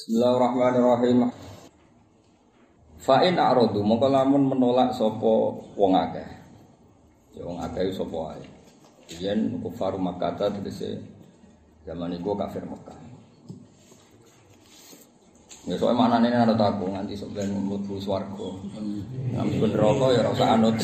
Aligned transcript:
Bismillahirrahmanirrahim. 0.00 1.28
Fa 3.04 3.20
in 3.20 3.36
a'radu 3.36 3.84
mongko 3.84 4.08
lamun 4.08 4.48
menolak 4.48 4.96
sapa 4.96 5.60
wong 5.76 5.92
akeh. 5.92 6.24
Ya 7.36 7.44
wong 7.44 7.60
akeh 7.60 7.92
sapa 7.92 8.16
wae. 8.32 8.40
Yen 9.20 9.60
kufaru 9.60 10.00
Makkah 10.00 10.40
tegese 10.40 11.04
zaman 11.84 12.16
iku 12.16 12.32
kafir 12.32 12.64
Mekah. 12.64 12.96
Ya 15.68 15.76
soalnya 15.76 16.00
mana 16.00 16.16
ini 16.24 16.32
ada 16.32 16.56
aku 16.56 16.88
nganti 16.88 17.20
sebenarnya 17.20 17.60
mlebu 17.60 18.00
swarga. 18.00 18.48
Ngambil 19.36 19.68
neraka 19.68 20.06
ya 20.16 20.20
ora 20.24 20.30
usah 20.32 20.48
anut. 20.56 20.76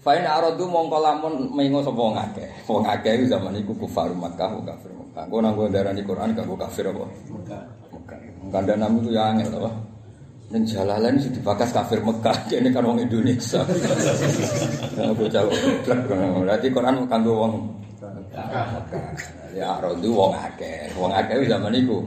Fa 0.00 0.16
in 0.16 0.24
a'radu 0.24 0.64
mongko 0.64 0.96
lamun 1.04 1.52
mengo 1.52 1.84
sapa 1.84 2.00
wong 2.00 2.16
akeh. 2.16 2.48
Wong 2.64 2.88
akeh 2.88 3.20
zaman 3.28 3.52
iku 3.60 3.76
kufaru 3.84 4.16
Makkah 4.16 4.48
kafir 4.64 4.88
Mekah. 4.96 5.28
Engko 5.28 5.38
nang 5.44 5.54
darani 5.68 6.00
Quran 6.00 6.32
kanggo 6.32 6.56
kafir 6.56 6.88
apa? 6.88 7.04
Mekah. 7.28 7.62
Mekah. 7.92 8.18
Kandhane 8.48 8.86
itu 8.96 9.10
ya 9.12 9.28
angel 9.28 9.52
apa? 9.60 9.70
Ning 10.50 10.64
jalalan 10.64 11.20
sing 11.20 11.36
dibakas 11.36 11.68
kafir 11.68 12.00
Mekah, 12.00 12.32
kene 12.48 12.72
kan 12.74 12.80
wong 12.80 12.96
Indonesia. 12.96 13.60
Aku 15.12 15.28
jawab 15.28 15.52
blek. 15.84 16.00
Berarti 16.08 16.66
Quran 16.72 17.04
kanggo 17.04 17.32
wong 17.36 17.52
Mekah. 18.00 18.56
Ya 19.52 19.76
rodu 19.84 20.08
wong 20.16 20.32
akeh. 20.32 20.96
Wong 20.96 21.12
akeh 21.12 21.44
zaman 21.44 21.76
iku 21.76 22.00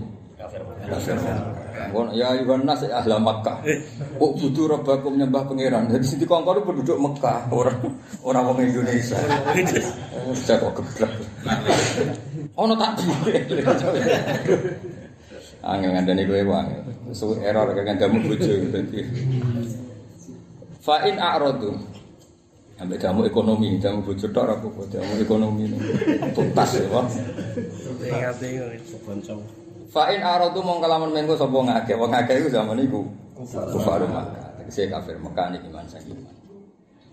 kafir 0.90 1.14
Mekah. 1.74 2.14
Ya 2.14 2.26
ayuhan 2.34 2.62
nas 2.66 2.82
ahla 2.86 3.18
Mekah. 3.18 3.58
Kok 4.22 4.32
butuh 4.38 4.66
rabbakum 4.70 5.18
nyembah 5.18 5.44
pangeran. 5.50 5.90
Jadi 5.90 6.06
sing 6.06 6.20
dikongkon 6.22 6.62
penduduk 6.62 6.98
Mekah, 7.02 7.50
orang 7.50 7.78
orang 8.22 8.44
wong 8.54 8.60
Indonesia. 8.62 9.18
Saya 10.38 10.62
kok 10.62 10.74
geblek. 10.78 11.12
Ono 12.54 12.74
tak 12.78 13.02
Angel 15.64 15.96
ngandani 15.96 16.28
kowe 16.28 16.44
wae. 16.44 16.76
Su 17.16 17.40
error 17.40 17.72
kan 17.72 17.96
kamu 17.96 18.20
bojo 18.28 18.52
dadi. 18.68 19.00
Fa 20.84 21.08
in 21.08 21.16
a'radu. 21.16 21.72
Ambek 22.84 23.00
kamu 23.00 23.32
ekonomi, 23.32 23.80
kamu 23.80 24.04
bojo 24.04 24.28
tok 24.34 24.60
apa-apa, 24.60 24.84
kamu 24.92 25.24
ekonomi. 25.24 25.72
Tuntas 26.36 26.76
ya, 26.76 26.84
Pak. 26.92 27.06
Fa 28.12 28.34
in 29.94 30.22
a'radu 30.26 30.60
mong 30.66 30.82
kalaman 30.82 31.14
mengko 31.14 31.38
sapa 31.38 31.54
ngake, 31.54 31.94
wong 31.94 32.10
ngake 32.10 32.34
iku 32.42 32.50
zaman 32.50 32.82
iku 32.82 33.06
kufar 33.38 34.02
Makkah. 34.10 34.50
Tegese 34.58 34.90
kafir 34.90 35.18
Makkah 35.22 35.54
niki 35.54 35.70
iman 35.70 35.86
sang 35.86 36.02
iman. 36.10 36.36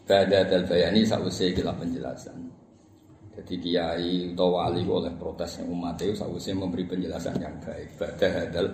Bada 0.09 0.41
dal 0.49 0.65
bayani 0.65 1.05
sausé 1.05 1.53
kila 1.53 1.77
penjelasan. 1.77 2.41
Jadi 3.31 3.55
kiai 3.63 4.33
atau 4.35 4.59
wali 4.59 4.83
oleh 4.83 5.13
protes 5.15 5.61
yang 5.61 5.71
umat 5.71 5.97
itu 6.03 6.17
sausnya 6.19 6.57
memberi 6.57 6.85
penjelasan 6.89 7.37
yang 7.39 7.55
baik. 7.63 8.01
Pada 8.01 8.27
hadal 8.27 8.67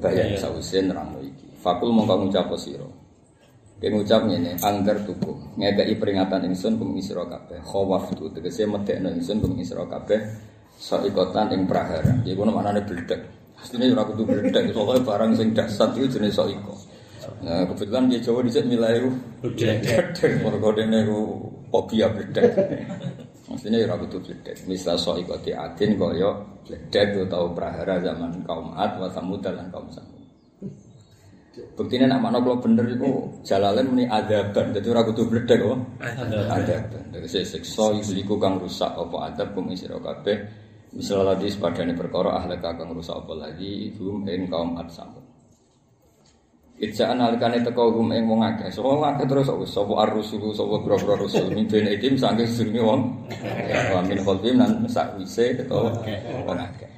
bayar 0.00 0.32
sausnya 0.40 0.90
nerang 0.90 1.14
iki. 1.20 1.48
Fakul 1.60 1.92
mongko 1.92 2.26
ngucap 2.26 2.50
siro. 2.56 2.88
Dia 3.76 3.92
ngucap 3.92 4.24
ini 4.32 4.56
anggar 4.64 5.04
tuku 5.04 5.60
ngedai 5.60 5.92
peringatan 6.00 6.48
insun 6.48 6.80
isro 6.96 7.28
kabeh. 7.28 7.60
Khawaf 7.60 8.16
tu 8.16 8.32
tegese 8.32 8.64
medekno 8.64 9.12
insun 9.12 9.44
isro 9.60 9.84
Soikotan 10.76 11.52
ing 11.56 11.64
prahara. 11.64 12.12
Iku 12.22 12.44
namanya 12.44 12.80
bledek. 12.84 13.20
Asline 13.56 13.96
ora 13.96 14.04
kudu 14.04 14.28
bledek, 14.28 14.76
soalnya 14.76 15.00
barang 15.00 15.30
sing 15.32 15.48
dasar 15.56 15.88
itu 15.96 16.06
jenis 16.20 16.36
soiko. 16.36 16.76
Nah, 17.42 17.66
kebetulan 17.66 18.06
dia 18.12 18.20
Jawa 18.22 18.44
dhisik 18.44 18.68
milih 18.68 19.16
bledek. 19.40 20.20
Mergo 20.44 20.70
dene 20.76 21.02
fobia 21.72 22.06
bledek. 22.12 22.44
Maksudnya 23.48 23.82
ya 23.82 23.86
rabu 23.88 24.06
bledek. 24.06 24.68
Misal 24.68 25.00
so 25.00 25.16
ikoti 25.16 25.56
adin 25.56 25.96
kaya 25.96 26.30
bledek 26.68 27.26
atau 27.26 27.50
prahara 27.56 27.96
zaman 28.04 28.44
kaum 28.44 28.76
Ad 28.76 29.00
wa 29.00 29.08
Samud 29.08 29.40
dan 29.40 29.72
kaum 29.72 29.88
Samud. 29.88 30.14
Buktinya 31.72 32.12
nak 32.12 32.20
makna 32.28 32.38
kalau 32.44 32.60
bener 32.60 32.84
itu 32.84 33.08
jalalan 33.40 33.88
muni 33.88 34.04
adaban. 34.04 34.76
Jadi 34.76 34.88
ragu 34.92 35.16
tuh 35.16 35.24
bledek 35.24 35.56
kok. 35.56 35.80
Adaban. 36.52 37.04
Dari 37.08 37.24
saya 37.24 37.48
sekso 37.48 37.96
yuliku 37.96 38.36
kang 38.36 38.60
rusak 38.60 38.92
apa 38.92 39.32
adab 39.32 39.56
kum 39.56 39.72
isi 39.72 39.88
kabeh. 39.88 40.65
Misal 40.96 41.28
tadi 41.28 41.52
sepadane 41.52 41.92
perkara 41.92 42.40
ahli 42.40 42.56
kang 42.56 42.88
rusak 42.88 43.20
apa 43.20 43.36
lagi 43.36 43.92
hum 44.00 44.24
ing 44.24 44.48
kaum 44.48 44.80
Ad 44.80 44.88
Samud. 44.88 45.20
Ijaan 46.80 47.20
alikane 47.20 47.60
teko 47.60 47.92
hum 47.92 48.16
ing 48.16 48.24
wong 48.24 48.40
akeh. 48.40 48.72
Sapa 48.72 48.96
wong 48.96 49.04
akeh 49.04 49.28
terus 49.28 49.52
sapa 49.68 49.92
ar-rusul 49.92 50.56
sapa 50.56 50.80
boro-boro 50.80 51.28
rusul 51.28 51.52
min 51.52 51.68
ben 51.68 51.84
idim 51.84 52.16
sange 52.16 52.48
sedurunge 52.48 52.80
wong. 52.80 53.00
Ya 53.68 54.00
min 54.08 54.24
kholbim 54.24 54.56
lan 54.56 54.88
sakwise 54.88 55.52
teko 55.60 55.92
wong 56.48 56.58
akeh. 56.64 56.88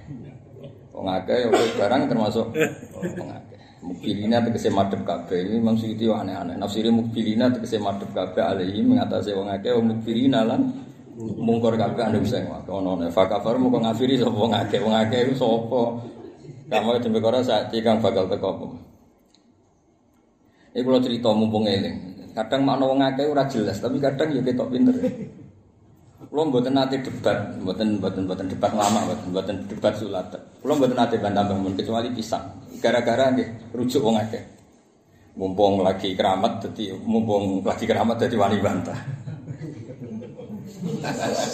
Wong 0.95 1.07
akeh 1.11 1.47
yo 1.47 1.51
barang 1.75 2.07
termasuk 2.07 2.47
wong 2.95 3.31
akeh. 3.35 3.59
Mukbilina 3.79 4.43
tegese 4.43 4.71
madhep 4.71 5.03
kabeh 5.07 5.43
ini 5.43 5.59
Imam 5.59 5.75
Suyuti 5.75 6.07
aneh-aneh. 6.07 6.55
Nafsire 6.55 6.91
mukbilina 6.91 7.51
tegese 7.51 7.83
madhep 7.83 8.11
kabeh 8.15 8.43
alaihi 8.47 8.79
mengatasi 8.83 9.35
wong 9.35 9.51
akeh 9.51 9.75
wong 9.75 9.99
mukbilina 9.99 10.47
lan 10.47 10.87
mungkor 11.19 11.75
kabeh 11.75 11.99
anda 12.07 12.23
bisa 12.23 12.39
ngomong 12.47 12.71
ono 12.71 12.93
ne 13.03 13.07
fakafar 13.11 13.59
muga 13.59 13.83
ngafiri 13.83 14.23
sapa 14.23 14.39
wong 14.39 14.55
akeh 14.55 14.79
wong 14.79 14.95
akeh 14.95 15.19
iku 15.27 15.35
sapa. 15.35 15.83
Kamu 16.69 17.01
dembe 17.01 17.19
kora 17.19 17.41
sak 17.41 17.73
cikang 17.73 17.99
bakal 17.99 18.29
teko. 18.29 18.77
Ini 20.77 20.85
kalau 20.85 21.01
cerita 21.01 21.33
mumpung 21.33 21.65
eling. 21.65 21.97
Kadang 22.37 22.63
makna 22.63 22.85
wong 22.87 23.01
akeh 23.03 23.25
ora 23.27 23.49
jelas, 23.51 23.81
tapi 23.83 23.99
kadang 23.99 24.31
ya 24.31 24.45
ketok 24.45 24.69
pinter. 24.71 24.95
Kulo 26.29 26.53
mboten 26.53 26.77
nate 26.77 27.01
debat, 27.01 27.57
mboten 27.57 27.97
mboten 27.99 28.29
mboten 28.29 28.47
debat 28.53 28.69
lama, 28.77 29.01
mboten 29.09 29.27
mboten 29.33 29.57
debat 29.65 29.95
sulat. 29.97 30.29
Kulo 30.61 30.77
mboten 30.77 30.95
nate 30.95 31.17
bantah 31.19 31.43
bangun 31.49 31.73
kecuali 31.73 32.13
pisang. 32.13 32.45
Gara-gara 32.85 33.33
nggih 33.33 33.73
rujuk 33.73 34.05
wong 34.05 34.21
akeh. 34.21 34.45
Mumpung 35.41 35.81
lagi 35.81 36.13
keramat 36.13 36.69
dadi 36.69 36.93
mumpung 36.93 37.65
lagi 37.65 37.89
keramat 37.89 38.21
dadi 38.21 38.37
wani 38.37 38.59
bantah. 38.61 39.18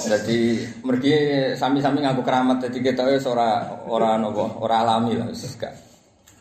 Jadi 0.05 0.39
mergi 0.85 1.15
sami-sami 1.57 2.05
ngaku 2.05 2.21
keramat 2.21 2.69
dadi 2.69 2.79
ketoke 2.85 3.17
ora 3.25 3.65
ora 3.89 4.21
napa, 4.21 4.45
ora 4.61 4.85
alami 4.85 5.17
lah 5.17 5.29
wis 5.33 5.57
gak. 5.57 5.73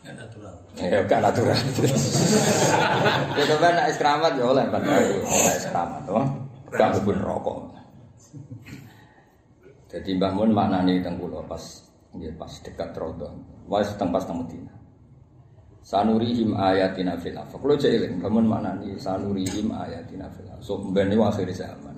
natural. 0.04 0.52
Ya 0.76 1.00
gak 1.08 1.20
natural. 1.24 1.56
Itu 3.40 3.54
kan 3.56 3.74
es 3.88 3.96
keramat 3.96 4.36
ya 4.36 4.44
oleh 4.44 4.64
kan 4.68 4.84
es 4.84 5.64
keramat 5.64 6.02
toh. 6.04 6.26
Gak 6.74 7.00
pun 7.00 7.16
rokok. 7.16 7.58
Jadi 9.94 10.10
Mbah 10.18 10.32
Mun 10.34 10.50
maknane 10.50 10.98
teng 11.06 11.16
kula 11.22 11.46
pas 11.46 11.62
nggih 12.12 12.34
pas 12.34 12.50
dekat 12.50 12.90
Rodo. 12.98 13.30
Wis 13.70 13.94
teng 13.94 14.10
pas 14.10 14.26
teng 14.26 14.42
Medina. 14.42 14.74
Sanurihim 15.86 16.58
ayatina 16.58 17.14
fil 17.16 17.38
afaq. 17.38 17.62
Kulo 17.62 17.78
cek 17.78 17.94
eling 17.94 18.18
Mbah 18.20 18.30
Mun 18.34 18.46
maknane 18.50 18.98
sanurihim 18.98 19.70
ayatina 19.70 20.26
fil 20.34 20.50
afaq. 20.50 20.66
So 20.66 20.82
mbene 20.82 21.14
akhir 21.14 21.48
zaman. 21.54 21.93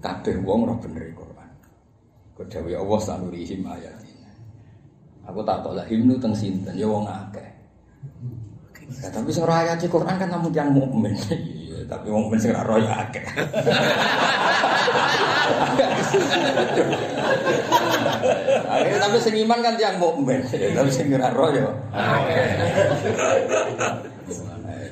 Kabeh 0.00 0.36
wong 0.44 0.68
ora 0.68 0.74
bener 0.76 1.08
Quran. 1.16 1.50
Kedawi 2.36 2.76
Allah 2.76 3.00
sanurihim 3.00 3.64
ayatina. 3.64 4.30
Aku 5.26 5.40
tak 5.42 5.64
tolak 5.64 5.88
himnu 5.88 6.20
teng 6.20 6.36
sinten 6.36 6.76
ya 6.76 6.86
wong 6.86 7.08
akeh. 7.08 7.48
Ya, 8.86 9.10
tapi 9.10 9.34
ora 9.42 9.66
ayat 9.66 9.82
Quran 9.82 10.14
kan 10.14 10.30
namun 10.30 10.54
yang 10.54 10.70
mukmin. 10.70 11.10
Iya, 11.32 11.90
tapi 11.90 12.06
mukmin 12.06 12.38
sing 12.38 12.54
roh 12.54 12.78
ya 12.78 13.08
akeh. 13.08 13.24
Tapi 18.78 19.16
sing 19.18 19.34
iman 19.42 19.58
kan 19.58 19.74
yang 19.74 19.98
mukmin. 19.98 20.38
Tapi 20.46 20.90
sing 20.92 21.10
ora 21.10 21.34
roh 21.34 21.50
ya. 21.50 21.66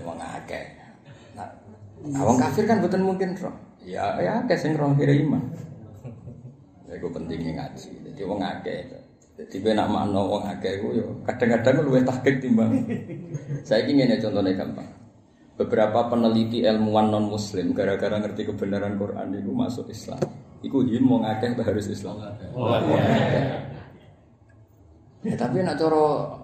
Wong 0.02 0.18
akeh. 0.18 0.64
Nah, 1.38 1.48
wong 2.18 2.36
kafir 2.40 2.66
kan 2.66 2.82
betul 2.82 3.04
mungkin 3.06 3.38
roh. 3.38 3.54
Ya, 3.84 4.16
ya 4.16 4.40
akeh 4.40 4.56
sing 4.56 4.72
roh 4.80 4.96
kira 4.96 5.12
iman. 5.12 5.44
Ya, 6.88 6.96
itu 6.96 7.08
pentingnya 7.12 7.52
ngaji. 7.60 7.90
Jadi 8.10 8.22
wong 8.24 8.40
akeh. 8.40 8.80
Jadi 9.34 9.56
gue 9.60 9.72
nak 9.76 9.90
makno 9.92 10.30
wong 10.30 10.42
akeh 10.46 10.78
gue 10.80 11.04
yo 11.04 11.06
kadang-kadang 11.28 11.84
luwih 11.84 12.02
tahqiq 12.06 12.40
timbang. 12.40 12.70
Saya 13.66 13.84
ingin 13.84 14.14
ya 14.14 14.18
contohnya 14.22 14.56
gampang. 14.56 14.88
Beberapa 15.54 16.10
peneliti 16.10 16.66
ilmuwan 16.66 17.14
non 17.14 17.30
muslim 17.30 17.70
gara-gara 17.76 18.18
ngerti 18.18 18.50
kebenaran 18.50 18.98
Quran 18.98 19.36
itu 19.36 19.50
masuk 19.52 19.86
Islam. 19.92 20.18
Iku 20.64 20.80
him 20.88 21.04
wong 21.04 21.22
akeh 21.28 21.52
harus 21.60 21.86
Islam. 21.92 22.24
Oh, 22.56 22.72
ya, 25.24 25.34
tapi 25.36 25.60
nak 25.60 25.76
coro 25.76 26.36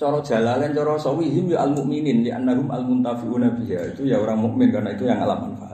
coro 0.00 0.18
jalalen 0.24 0.72
coro 0.72 0.96
sawihim 0.96 1.52
ya 1.52 1.60
al 1.60 1.76
mukminin 1.76 2.24
di 2.24 2.32
annahum 2.32 2.72
al 2.72 2.82
muntafiuna 2.88 3.52
biha 3.52 3.92
itu 3.92 4.08
ya 4.08 4.16
orang 4.16 4.40
mukmin 4.40 4.72
karena 4.72 4.96
itu 4.96 5.04
yang 5.04 5.20
alam 5.20 5.50
manfaat. 5.50 5.69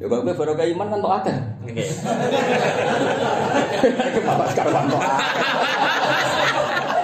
Ya 0.00 0.08
kalau 0.08 0.24
gue 0.24 0.32
baru 0.32 0.56
iman 0.56 0.88
kan 0.88 1.04
tok 1.04 1.14
akeh. 1.20 1.36
Bapak 4.24 4.48
sekarang 4.56 4.88
tok 4.88 5.02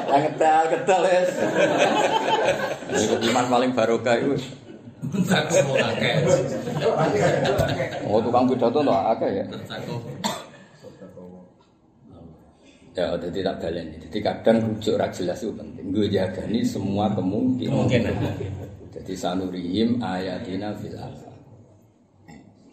Yang 0.08 0.22
ketel 0.32 0.62
ketel 0.72 1.02
ya. 1.04 1.20
Ikut 2.96 3.20
iman 3.20 3.44
paling 3.52 3.76
barokah 3.76 4.16
itu. 4.16 4.32
Oh 8.08 8.24
tukang 8.24 8.48
pidato 8.48 8.80
tok 8.80 9.00
akeh 9.12 9.44
ya. 9.44 9.46
Ya, 12.96 13.12
jadi 13.20 13.44
tak 13.44 13.60
balen. 13.60 13.92
Jadi 14.08 14.18
kadang 14.24 14.72
rujuk 14.72 14.96
ra 14.96 15.12
jelas 15.12 15.44
itu 15.44 15.52
penting. 15.52 15.92
Gue 15.92 16.08
jagani 16.08 16.64
semua 16.64 17.12
kemungkinan. 17.12 17.92
Jadi 18.88 19.12
sanurihim 19.12 20.00
ayatina 20.00 20.72
fil. 20.80 20.96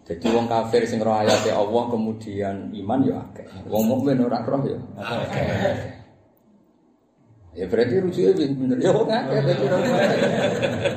Jadi 0.03 0.25
wong 0.35 0.51
kafir 0.51 0.83
sing 0.83 0.99
roh 0.99 1.15
ayate 1.15 1.47
Allah 1.55 1.83
kemudian 1.87 2.75
iman 2.75 2.99
ya 3.07 3.23
akeh. 3.23 3.47
Wong 3.71 3.87
mukmin 3.87 4.19
ora 4.19 4.43
roh 4.43 4.59
ya. 4.67 4.75
Ya 7.53 7.69
berarti 7.71 8.03
rujuknya 8.03 8.35
bener. 8.35 8.77
Ya 8.83 8.91
wong 8.91 9.07
akeh. 9.07 9.39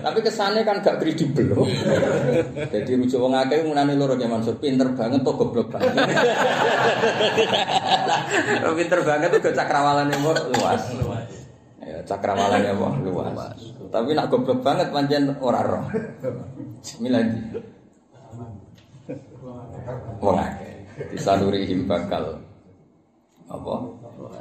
Tapi 0.03 0.19
kesannya 0.27 0.67
kan 0.67 0.83
gak 0.83 0.99
kredibel 0.99 1.55
loh. 1.55 1.71
Jadi 2.67 2.99
rujuk 2.99 3.23
wong 3.23 3.39
akeh 3.39 3.63
ngunani 3.63 3.95
loro 3.95 4.19
ya 4.19 4.27
Mansur 4.27 4.59
pinter 4.59 4.91
banget 4.91 5.23
to 5.23 5.31
goblok 5.39 5.71
banget. 5.71 5.95
Pinter 8.75 9.01
banget 9.07 9.29
tuh 9.39 9.55
cakrawalannya 9.55 10.19
mau 10.19 10.35
luas. 10.35 10.83
Ya 11.79 12.03
cakrawalannya 12.03 12.75
mau 12.75 12.91
luas. 12.99 13.55
Tapi 13.87 14.19
nak 14.19 14.35
goblok 14.35 14.67
banget 14.67 14.91
pancen 14.91 15.31
ora 15.39 15.63
roh. 15.63 15.87
Miladi. 16.99 17.63
Wong 20.19 20.37
akeh. 20.39 20.73
Disanurihim 21.13 21.87
bakal 21.87 22.41
apa? 23.47 23.75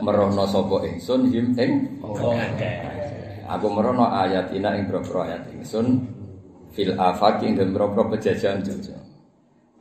Merono 0.01 0.43
sapa 0.49 0.81
ingsun 0.87 1.29
him 1.29 1.53
ing 1.59 1.71
Aku 3.45 3.67
merono 3.69 4.09
ayatina 4.09 4.73
ing 4.73 4.89
boro 4.89 5.21
ayat 5.21 5.45
ingsun 5.53 6.01
fil 6.73 6.97
afaq 6.97 7.45
ing 7.45 7.59
boro 7.69 7.93
pejajahan 8.09 8.65
dunya. 8.65 8.97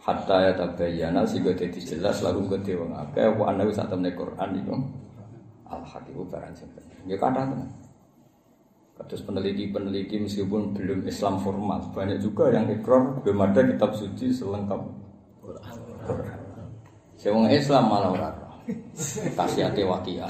Hatta 0.05 0.37
ya 0.45 0.53
tabayyana 0.53 1.25
sehingga 1.25 1.57
dadi 1.57 1.81
jelas 1.81 2.21
lalu 2.21 2.45
gede 2.53 2.77
wong 2.77 2.93
akeh 2.93 3.25
wa 3.41 3.49
ana 3.49 3.65
wis 3.65 3.81
atemne 3.81 4.13
Quran 4.13 4.61
iku 4.61 4.77
al 5.65 5.81
hakiku 5.81 6.29
barang 6.29 6.53
sing 6.53 6.69
bener. 6.77 6.99
Ya 7.09 7.17
kata 7.17 7.49
tenan. 7.49 7.71
Kados 8.95 9.27
peneliti-peneliti 9.27 10.23
meskipun 10.23 10.71
belum 10.71 11.03
Islam 11.03 11.43
formal, 11.43 11.83
banyak 11.91 12.23
juga 12.23 12.55
yang 12.55 12.71
ikrar 12.71 13.19
belum 13.27 13.43
ada 13.43 13.67
kitab 13.67 13.91
suci 13.91 14.31
selengkap 14.31 14.87
Wong 17.25 17.49
Islam 17.49 17.89
malah 17.89 18.11
ora 18.13 18.31
kasih 19.37 19.69
hati 19.69 19.85
wakia. 19.85 20.25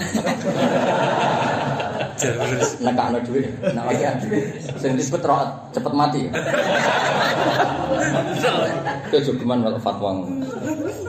Nekakno 2.82 3.18
duit, 3.22 3.46
nak 3.74 3.86
wakia. 3.86 4.18
Sing 4.78 4.98
disebut 4.98 5.22
roh 5.22 5.38
cepet 5.70 5.92
mati. 5.94 6.26
Kejogeman 9.14 9.62
walau 9.62 9.78
fatwa. 9.78 10.26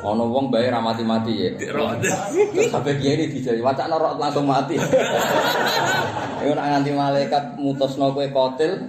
Ono 0.05 0.23
wong 0.29 0.53
bae 0.53 0.69
ra 0.69 0.77
mati-mati 0.77 1.33
ya. 1.33 1.49
Terus 1.57 2.69
sampai 2.69 3.01
kiai 3.01 3.17
ini 3.17 3.33
dijari 3.33 3.61
wacana 3.61 3.97
roh 3.97 4.21
langsung 4.21 4.45
mati. 4.45 4.77
Iku 6.45 6.53
nak 6.53 6.67
nganti 6.77 6.91
malaikat 6.93 7.57
mutusno 7.57 8.13
kowe 8.13 8.27
kotil. 8.29 8.85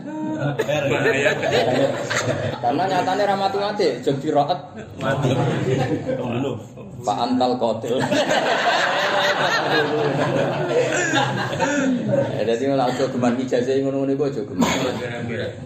Karena 2.60 2.82
nyatanya 2.88 3.24
ra 3.28 3.36
mati-mati, 3.36 4.00
jog 4.04 4.16
diroet 4.20 4.60
Mati. 5.00 5.30
Pak 7.04 7.16
Antal 7.16 7.52
Kotil. 7.60 8.00
Jadi 12.46 12.64
malah 12.70 12.88
aja 12.88 13.04
geman 13.10 13.36
ijazah 13.42 13.74
ngono-ngono 13.82 14.12
iku 14.14 14.24
aja 14.30 14.42
geman. 14.42 14.70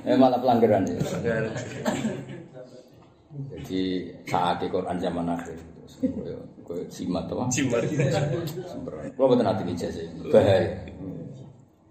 Eh 0.05 0.17
malah 0.19 0.39
pelanggaran. 0.43 0.83
Jadi 3.31 3.83
saat 4.27 4.59
Quran 4.65 4.97
zaman 4.99 5.29
akhir 5.33 5.57
koyo 6.67 6.87
simat 6.91 7.27
apa? 7.31 7.47
Cimat. 7.51 7.83
Kalau 9.15 9.29
betul 9.31 9.45
nanti 9.45 9.63
ijazah 9.71 10.03
bahaya. 10.31 10.71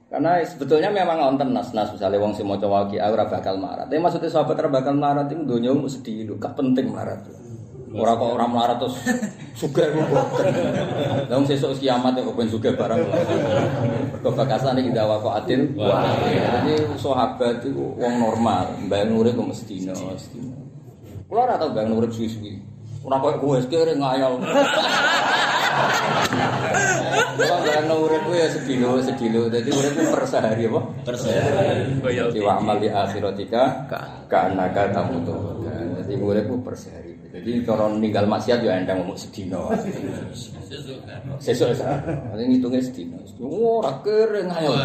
Karena 0.10 0.42
sebetulnya 0.42 0.90
memang 0.90 1.22
wonten 1.22 1.54
nas-nas 1.54 1.94
misalnya 1.94 2.18
wong 2.18 2.34
sing 2.34 2.50
maca 2.50 2.66
waqi'a 2.66 3.14
ora 3.14 3.30
bakal 3.30 3.62
marat. 3.62 3.86
Tapi 3.86 4.02
maksudnya 4.02 4.26
sahabat 4.26 4.58
ora 4.58 4.82
bakal 4.82 4.98
marat 4.98 5.30
itu 5.30 5.46
donya 5.46 5.70
mesti 5.70 6.26
sedih 6.26 6.34
gak 6.42 6.58
penting 6.58 6.90
marat. 6.90 7.22
Ora 7.90 8.14
kok 8.14 8.38
ora 8.38 8.46
melarat 8.46 8.78
terus 8.78 9.02
sugih 9.58 9.86
kok. 9.90 10.10
Wong 11.30 11.46
sesuk 11.46 11.78
kiamat 11.78 12.18
kok 12.18 12.38
ben 12.38 12.50
sugih 12.50 12.74
barang. 12.78 13.02
Mergo 14.14 14.30
bakasane 14.34 14.82
iki 14.86 14.94
dawa 14.94 15.22
kok 15.22 15.46
adil. 15.46 15.74
Jadi 15.78 16.74
sahabat 16.98 17.66
itu 17.66 17.74
wong 17.78 18.14
normal, 18.22 18.78
mbayang 18.86 19.14
urip 19.14 19.34
kok 19.34 19.50
mesti 19.50 19.90
no, 19.90 19.94
mesti. 19.94 20.38
Kulo 21.26 21.40
ora 21.46 21.58
tau 21.58 21.74
mbayang 21.74 21.98
urip 21.98 22.14
suwi-suwi. 22.14 22.69
Ora 23.00 23.18
koyo 23.24 23.38
kowe 23.40 23.60
kere 23.72 23.94
ngayal. 23.96 24.34
Mbayang 27.40 27.92
urip 27.96 28.22
ku 28.28 28.32
ya 28.36 28.48
sedilo 28.52 29.00
sedilo. 29.00 29.48
Dadi 29.48 29.72
uripku 29.72 30.04
per 30.12 30.24
sehari 30.28 30.68
apa? 30.68 30.82
Per 31.08 31.16
sehari. 31.16 31.96
Jadi 32.04 32.40
wa 32.44 32.60
amal 32.60 32.78
di 32.84 32.92
akhiratika 32.92 33.88
ka'annaka 34.28 34.92
tamutu. 34.92 35.64
Jadi 36.04 36.20
uripku 36.20 36.60
per 36.60 36.76
sehari. 36.76 37.16
Jadi 37.30 37.64
cara 37.64 37.88
ninggal 37.88 38.26
maksiat 38.28 38.60
ya 38.66 38.76
endang 38.76 39.00
ngomong 39.06 39.16
sedino. 39.16 39.72
Sesuk 41.40 41.72
sak. 41.72 42.04
Ning 42.36 42.58
ngitunge 42.58 42.84
sedino. 42.84 43.16
Oh, 43.40 43.80
ora 43.80 43.96
kere 44.04 44.44
ngayo. 44.44 44.76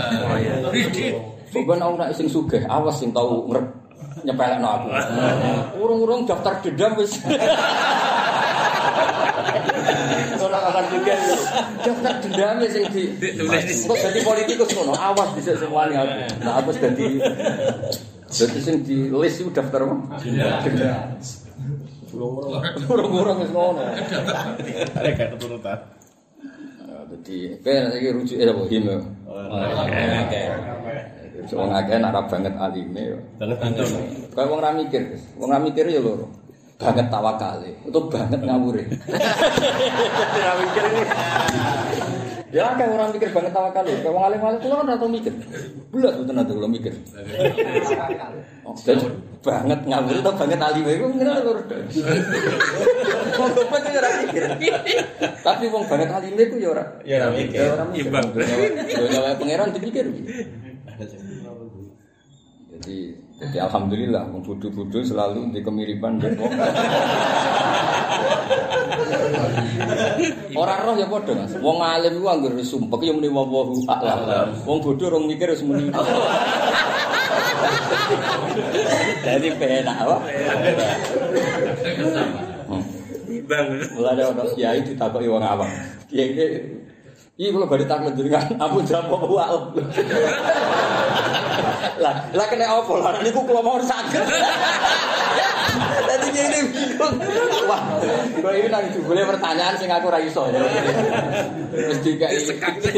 Coba 1.51 1.79
nek 1.79 2.15
sing 2.15 2.27
sugih, 2.27 2.67
awas 2.67 2.99
sing 2.99 3.15
tau 3.15 3.47
ngrep 3.47 3.84
nyepelekno 4.23 4.69
aku. 4.69 4.89
Urung-urung 5.83 6.23
daftar 6.29 6.63
dendam 6.63 6.95
wis. 6.95 7.19
Ora 10.39 10.59
akan 10.71 10.85
juga 10.93 11.15
daftar 11.83 12.15
dendam 12.23 12.57
ya 12.63 12.69
sing 12.71 12.85
di 12.95 13.03
kok 13.89 13.97
dadi 13.99 14.21
politikus 14.23 14.71
ngono, 14.77 14.95
awas 14.95 15.35
bisa 15.35 15.59
sing 15.59 15.73
wani 15.73 15.99
aku. 15.99 16.15
Nah, 16.45 16.63
aku 16.63 16.71
wis 16.71 16.79
dadi 16.79 17.07
dadi 18.29 18.61
sing 18.63 18.77
di 18.87 19.11
list 19.11 19.43
itu 19.43 19.51
daftar 19.51 19.89
apa? 19.89 19.97
Dendam. 20.63 21.19
Urung-urung 22.87 23.43
wis 23.43 23.51
ngono. 23.51 23.83
Ada 24.95 25.09
gak 25.19 25.29
keturutan. 25.35 25.79
Jadi, 27.05 27.63
kan 27.63 27.95
iki 27.95 28.11
rujuke 28.11 28.43
apa 28.43 28.63
him. 28.69 28.87
Oke. 29.31 30.43
Wong 31.35 31.71
akeh 31.75 31.99
nak 31.99 32.15
ra 32.15 32.23
banget 32.31 32.55
alime 32.55 33.03
yo. 33.03 33.19
Banget 33.43 33.59
antum. 33.59 33.91
Kayak 34.31 34.47
wong 34.47 34.61
ra 34.63 34.71
mikir, 34.71 35.03
wong 35.35 35.51
ra 35.51 35.59
mikir 35.59 35.85
ya 35.91 35.99
loro. 35.99 36.31
Banget 36.79 37.07
tawakale, 37.11 37.71
itu 37.87 38.01
banget 38.07 38.39
ngawure. 38.39 38.83
Ra 40.39 40.53
mikir 40.63 40.83
ini. 40.95 41.03
Ya 42.55 42.71
kan 42.79 42.87
orang 42.87 43.11
mikir 43.11 43.35
banget 43.35 43.51
tawakal 43.51 43.83
ya. 43.83 43.99
Wong 44.07 44.25
alim-alim 44.31 44.59
kula 44.63 44.75
kan 44.79 44.87
ora 44.87 44.95
tau 44.95 45.11
mikir. 45.11 45.35
Belas 45.91 46.15
mboten 46.23 46.39
ate 46.39 46.53
kula 46.55 46.69
mikir. 46.71 46.95
Oh, 48.63 48.75
jadi 48.79 49.07
banget 49.43 49.81
ngawur 49.91 50.15
atau 50.23 50.35
banget 50.39 50.61
alim 50.63 50.87
iku 50.87 51.07
ngene 51.19 51.33
lho. 51.43 51.53
Wong 53.43 53.51
goblok 53.59 53.83
ya 53.91 53.99
ora 53.99 54.11
mikir. 54.23 54.43
Tapi 55.43 55.65
wong 55.67 55.83
banget 55.91 56.11
alim 56.15 56.35
iku 56.39 56.63
ya 56.63 56.69
ora. 56.71 56.85
Ya 57.03 57.27
ora 57.27 57.35
mikir. 57.91 58.07
Imbang. 58.07 58.27
Ya 58.39 59.03
ya 59.03 59.35
pangeran 59.35 59.75
dipikir. 59.75 60.07
Jadi 62.75 63.15
jadi 63.39 63.67
alhamdulillah 63.71 64.31
bodoh-bodoh 64.31 65.03
selalu 65.03 65.55
di 65.55 65.63
kemiripan 65.63 66.19
dengan 66.19 66.43
wong. 66.43 66.55
Ora 70.55 70.83
roh 70.83 70.95
ya 70.99 71.07
padha 71.07 71.35
Mas. 71.39 71.55
Wong 71.59 71.79
alim 71.83 72.19
ku 72.19 72.27
anggere 72.31 72.63
sumpek 72.67 73.01
ya 73.07 73.13
muni 73.15 73.31
wallahu 73.31 73.79
a'lam. 73.87 74.55
Wong 74.67 74.79
bodoh 74.83 75.07
rong 75.07 75.31
mikir 75.31 75.51
wis 75.55 75.63
muni. 75.63 75.91
Jadi 79.23 79.49
penak 79.59 79.97
apa? 79.99 80.17
Bang. 83.45 83.67
Mulane 83.99 84.23
ono 84.35 84.43
kiai 84.55 84.83
ditakoki 84.83 85.31
wong 85.31 85.43
awam. 85.43 85.71
Kiai 86.11 86.59
Iya 87.35 87.51
kalau 87.51 87.67
bari 87.67 87.83
takut 87.83 88.15
jenengan, 88.15 88.47
ampun 88.63 88.87
apa 88.87 89.17
wae. 89.27 89.59
Lah, 91.99 92.15
lah 92.31 92.47
kena 92.47 92.67
apa 92.71 92.95
lah? 92.95 93.19
Niku 93.27 93.43
kula 93.43 93.59
mau 93.59 93.75
sakit. 93.83 94.23
Dadi 96.07 96.29
ngene 96.31 96.59
bingung. 96.71 97.15
Wah, 97.67 97.83
kok 98.39 98.53
ini 98.55 98.71
nang 98.71 98.87
jebule 98.95 99.27
pertanyaan 99.27 99.75
sing 99.75 99.91
aku 99.91 100.15
ora 100.15 100.23
iso. 100.23 100.47
Wis 101.75 101.99
dikai 102.07 102.39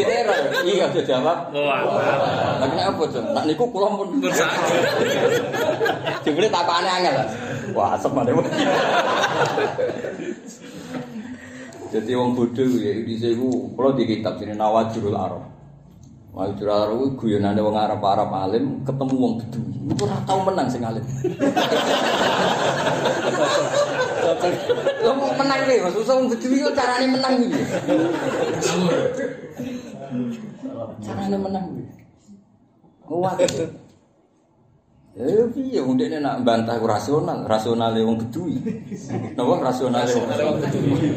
error. 0.05 0.53
Iya 0.69 0.85
bisa 0.93 1.17
jawab. 1.17 1.49
Wah. 1.57 2.61
Lah 2.61 2.69
kena 2.69 2.93
apa, 2.93 3.03
Jon? 3.09 3.25
Nak 3.33 3.45
niku 3.49 3.65
kula 3.73 3.89
pun 3.89 4.21
sakit. 4.21 4.85
Jebule 6.29 6.53
takokane 6.53 6.89
angel. 6.93 7.17
Wah, 7.73 7.97
asem. 7.97 8.13
Jadi 11.87 12.11
wong 12.19 12.35
bodoh 12.35 12.67
ya 12.83 12.99
di 12.99 13.15
iku 13.15 13.71
kula 13.79 13.95
di 13.95 14.05
kitab 14.11 14.43
sini 14.43 14.59
Nawajirul 14.59 15.15
Arab. 15.15 15.47
Nawajirul 16.35 16.75
Arab 16.75 16.95
kuwi 16.99 17.11
guyonane 17.15 17.61
wong 17.63 17.79
Arab 17.79 18.03
Arab 18.03 18.31
alim 18.35 18.83
ketemu 18.83 19.15
wong 19.15 19.33
bedu. 19.39 19.61
Iku 19.95 20.03
ora 20.05 20.19
tau 20.27 20.43
menang 20.43 20.67
sing 20.67 20.83
alim. 20.83 21.05
Mau 25.07 25.31
menang 25.39 25.61
deh, 25.65 25.79
Mas. 25.81 25.95
Usah 25.95 26.15
wong 26.19 26.27
bedu 26.27 26.47
iku 26.51 26.71
carane 26.75 27.07
menang 27.07 27.35
iki. 27.47 27.63
Carane 31.07 31.37
menang. 31.39 31.65
Kuat. 33.07 33.39
Eh 35.17 35.49
piye 35.49 35.81
wong 35.81 35.97
dekne 35.97 36.21
nak 36.21 36.45
bantah 36.45 36.77
ku 36.77 36.85
rasional, 36.85 37.49
rasionale 37.49 38.05
wong 38.05 38.21
gedui. 38.21 38.61
Napa 39.33 39.65
rasionale 39.65 40.13
wong 40.13 40.61
gedui. 40.69 41.17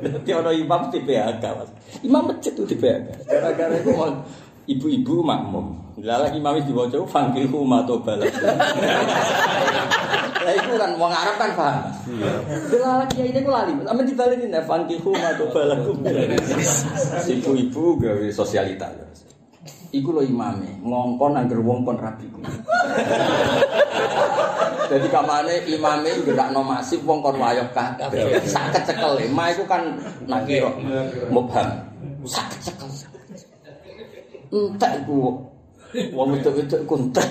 Dadi 0.00 0.30
ana 0.32 0.56
imam 0.56 0.88
di 0.88 1.04
PHK, 1.04 1.44
Mas. 1.44 1.68
Imam 2.00 2.32
masjid 2.32 2.56
tuh 2.56 2.64
di 2.64 2.80
PHK. 2.80 3.28
Gara-gara 3.28 3.76
iku 3.76 3.92
wong 3.92 4.24
ibu-ibu 4.64 5.20
makmum. 5.20 5.76
Lah 6.00 6.32
imam 6.32 6.56
wis 6.56 6.64
diwaca 6.64 6.96
fangkihu 7.04 7.60
matobal. 7.60 8.24
Lah 10.40 10.52
iku 10.56 10.72
kan 10.80 10.96
wong 10.96 11.12
Arab 11.12 11.36
kan 11.36 11.52
paham. 11.52 11.92
Delala 12.72 13.04
kiai 13.04 13.36
ini 13.36 13.44
ku 13.44 13.52
lali. 13.52 13.76
Amen 13.84 14.08
dibalenin 14.08 14.48
ya 14.48 14.64
fangkihu 14.64 15.12
matobal. 15.12 15.76
Ibu-ibu 17.36 18.00
gawe 18.00 18.26
sosialita. 18.32 18.88
Iku 19.96 20.12
lo 20.12 20.20
imame 20.20 20.76
ngongkon 20.84 21.40
angger 21.40 21.56
wong 21.64 21.80
kon 21.88 21.96
rabi 21.96 22.28
ku. 22.28 22.44
Jadi 24.92 25.08
kamane 25.14 25.64
imame 25.72 26.20
gerakno 26.20 26.60
masif 26.60 27.00
wong 27.08 27.24
kon 27.24 27.40
wayoh 27.40 27.64
kabeh. 27.72 28.36
Sak 28.44 28.76
kecekel 28.76 29.24
ma 29.32 29.48
iku 29.48 29.64
kan 29.64 29.96
nakira 30.28 30.68
mubham. 31.32 31.80
Sak 32.28 32.52
kecekel. 32.52 32.92
Entek 34.52 34.92
iku 35.00 35.40
wong 36.12 36.28
wedok-wedok 36.36 36.80
iku 36.84 36.94
entek. 37.00 37.28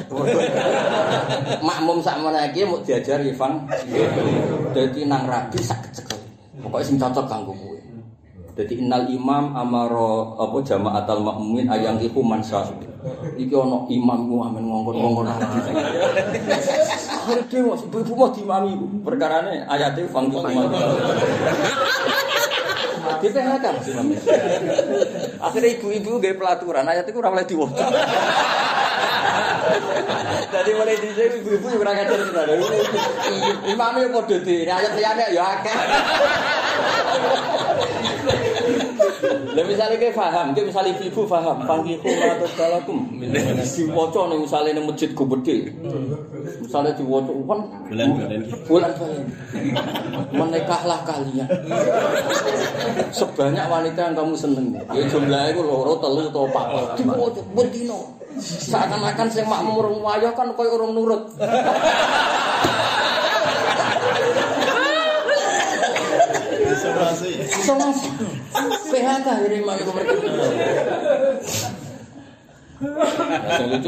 Makmum 1.69 2.01
sak 2.01 2.17
meneh 2.17 2.49
iki 2.49 2.65
mau 2.65 2.81
diajar 2.81 3.21
Ivan. 3.21 3.61
Dadi 4.73 5.05
nang 5.05 5.29
rabi 5.29 5.61
sak 5.61 5.85
kecekel. 5.85 6.17
Pokoke 6.65 6.81
sing 6.81 6.97
cocok 6.97 7.29
kanggo 7.29 7.53
kowe. 7.53 7.74
Jadi 8.55 8.79
innal 8.79 9.11
imam 9.11 9.51
amaro 9.51 10.39
apa 10.39 10.63
jamaatal 10.63 11.19
makmumin 11.19 11.67
ayang 11.67 11.99
iku 11.99 12.23
mansa. 12.23 12.63
Iki 13.35 13.51
ana 13.51 13.83
imam 13.91 14.31
ku 14.31 14.39
amen 14.47 14.63
ngongkon-ngongkon 14.63 15.27
ati. 15.27 15.75
Akhire 17.11 17.43
dewa 17.51 17.75
ibu-ibu 17.75 18.13
mau 18.15 18.31
diimami 18.31 18.79
iku. 18.79 18.85
Perkarane 19.03 19.67
ayate 19.67 20.07
fangku 20.07 20.39
imam. 20.47 20.71
Di 23.19 23.27
PHK 23.27 23.65
Mas 23.75 23.87
Imam. 23.91 24.07
Akhirnya 25.43 25.69
ibu-ibu 25.75 26.15
gawe 26.23 26.35
pelaturan 26.39 26.87
ayat 26.87 27.11
itu 27.11 27.19
ora 27.19 27.35
oleh 27.35 27.43
diwaca. 27.43 27.85
Jadi 30.55 30.71
mulai 30.79 30.95
di 30.95 31.09
sini 31.11 31.43
ibu-ibu 31.43 31.65
yang 31.75 31.79
kurang 31.83 31.99
ajar 31.99 32.23
tenan. 32.23 32.55
Imamnya 33.67 34.07
padha 34.15 34.37
di 34.39 34.63
ayat 34.63 34.95
liyane 34.95 35.25
ya 35.35 35.43
akeh. 35.43 35.75
Lah 39.55 39.63
misalnya 39.63 39.97
kayak 39.97 40.15
paham, 40.15 40.47
kayak 40.51 40.67
misalnya 40.69 40.91
ibu 40.99 41.21
paham, 41.25 41.57
panggihu 41.63 42.09
atau 42.09 42.47
dalakum. 42.59 42.99
Diwaca 43.15 44.21
nih 44.31 44.37
misalnya 44.43 44.69
nih 44.75 44.83
masjid 44.83 45.09
gede, 45.15 45.57
misalnya 46.61 46.91
diwaca 46.99 47.31
kan 47.31 47.59
Bulan 47.89 48.07
bulan. 48.15 48.39
bulan. 48.67 48.91
Bulan 48.91 48.91
menikahlah 50.35 50.99
kalian. 51.07 51.47
Sebanyak 53.15 53.65
wanita 53.71 53.99
yang 54.11 54.15
kamu 54.15 54.33
seneng. 54.35 54.67
Ya 54.91 55.03
jumlahnya 55.07 55.55
itu 55.55 55.61
loro 55.63 55.93
telu 56.03 56.27
atau 56.29 56.45
pak 56.51 56.65
diwaca 56.99 57.41
bedino 57.55 58.15
seakan-akan 58.35 59.27
makmum 59.47 59.75
orang 59.79 59.95
wayah 60.03 60.33
kan 60.35 60.51
kayak 60.51 60.75
orang 60.75 60.91
nurut. 60.91 61.23
Isolasi. 66.65 67.31
sama 67.31 67.44
PHK 67.65 69.27
ini 69.49 69.57
mak 69.65 69.81
itu 69.81 69.91
mereka 69.91 70.13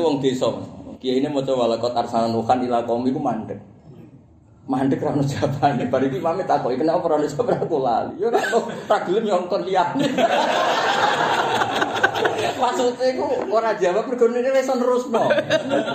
wong 0.02 0.18
desa. 0.24 0.50
Kiai 0.98 1.22
ini 1.22 1.30
mau 1.30 1.46
coba 1.46 1.78
lakot 1.78 1.94
arsana 1.94 2.26
nuhan 2.34 2.66
ila 2.66 2.82
kaum 2.82 3.06
iku 3.06 3.22
mandek. 3.22 3.62
Mandek 4.68 5.00
ra 5.00 5.16
ono 5.16 5.24
jawabane. 5.24 5.88
Bar 5.88 6.04
iki 6.04 6.20
mame 6.20 6.44
takoki 6.44 6.76
kenapa 6.76 7.08
ora 7.08 7.16
ono 7.16 7.28
jawaban 7.28 7.56
aku 7.64 7.78
lali. 7.80 8.20
Ora 8.20 8.40
ono 8.52 8.68
ra 8.68 8.98
gelem 9.08 9.24
nyongkon 9.24 9.62
liyane. 9.64 10.06
Maksudnya 12.58 13.16
ku 13.16 13.26
ora 13.54 13.72
jawab 13.80 14.12
mergo 14.12 14.28
ini 14.28 14.50
wis 14.52 14.68
nerusno. 14.68 15.24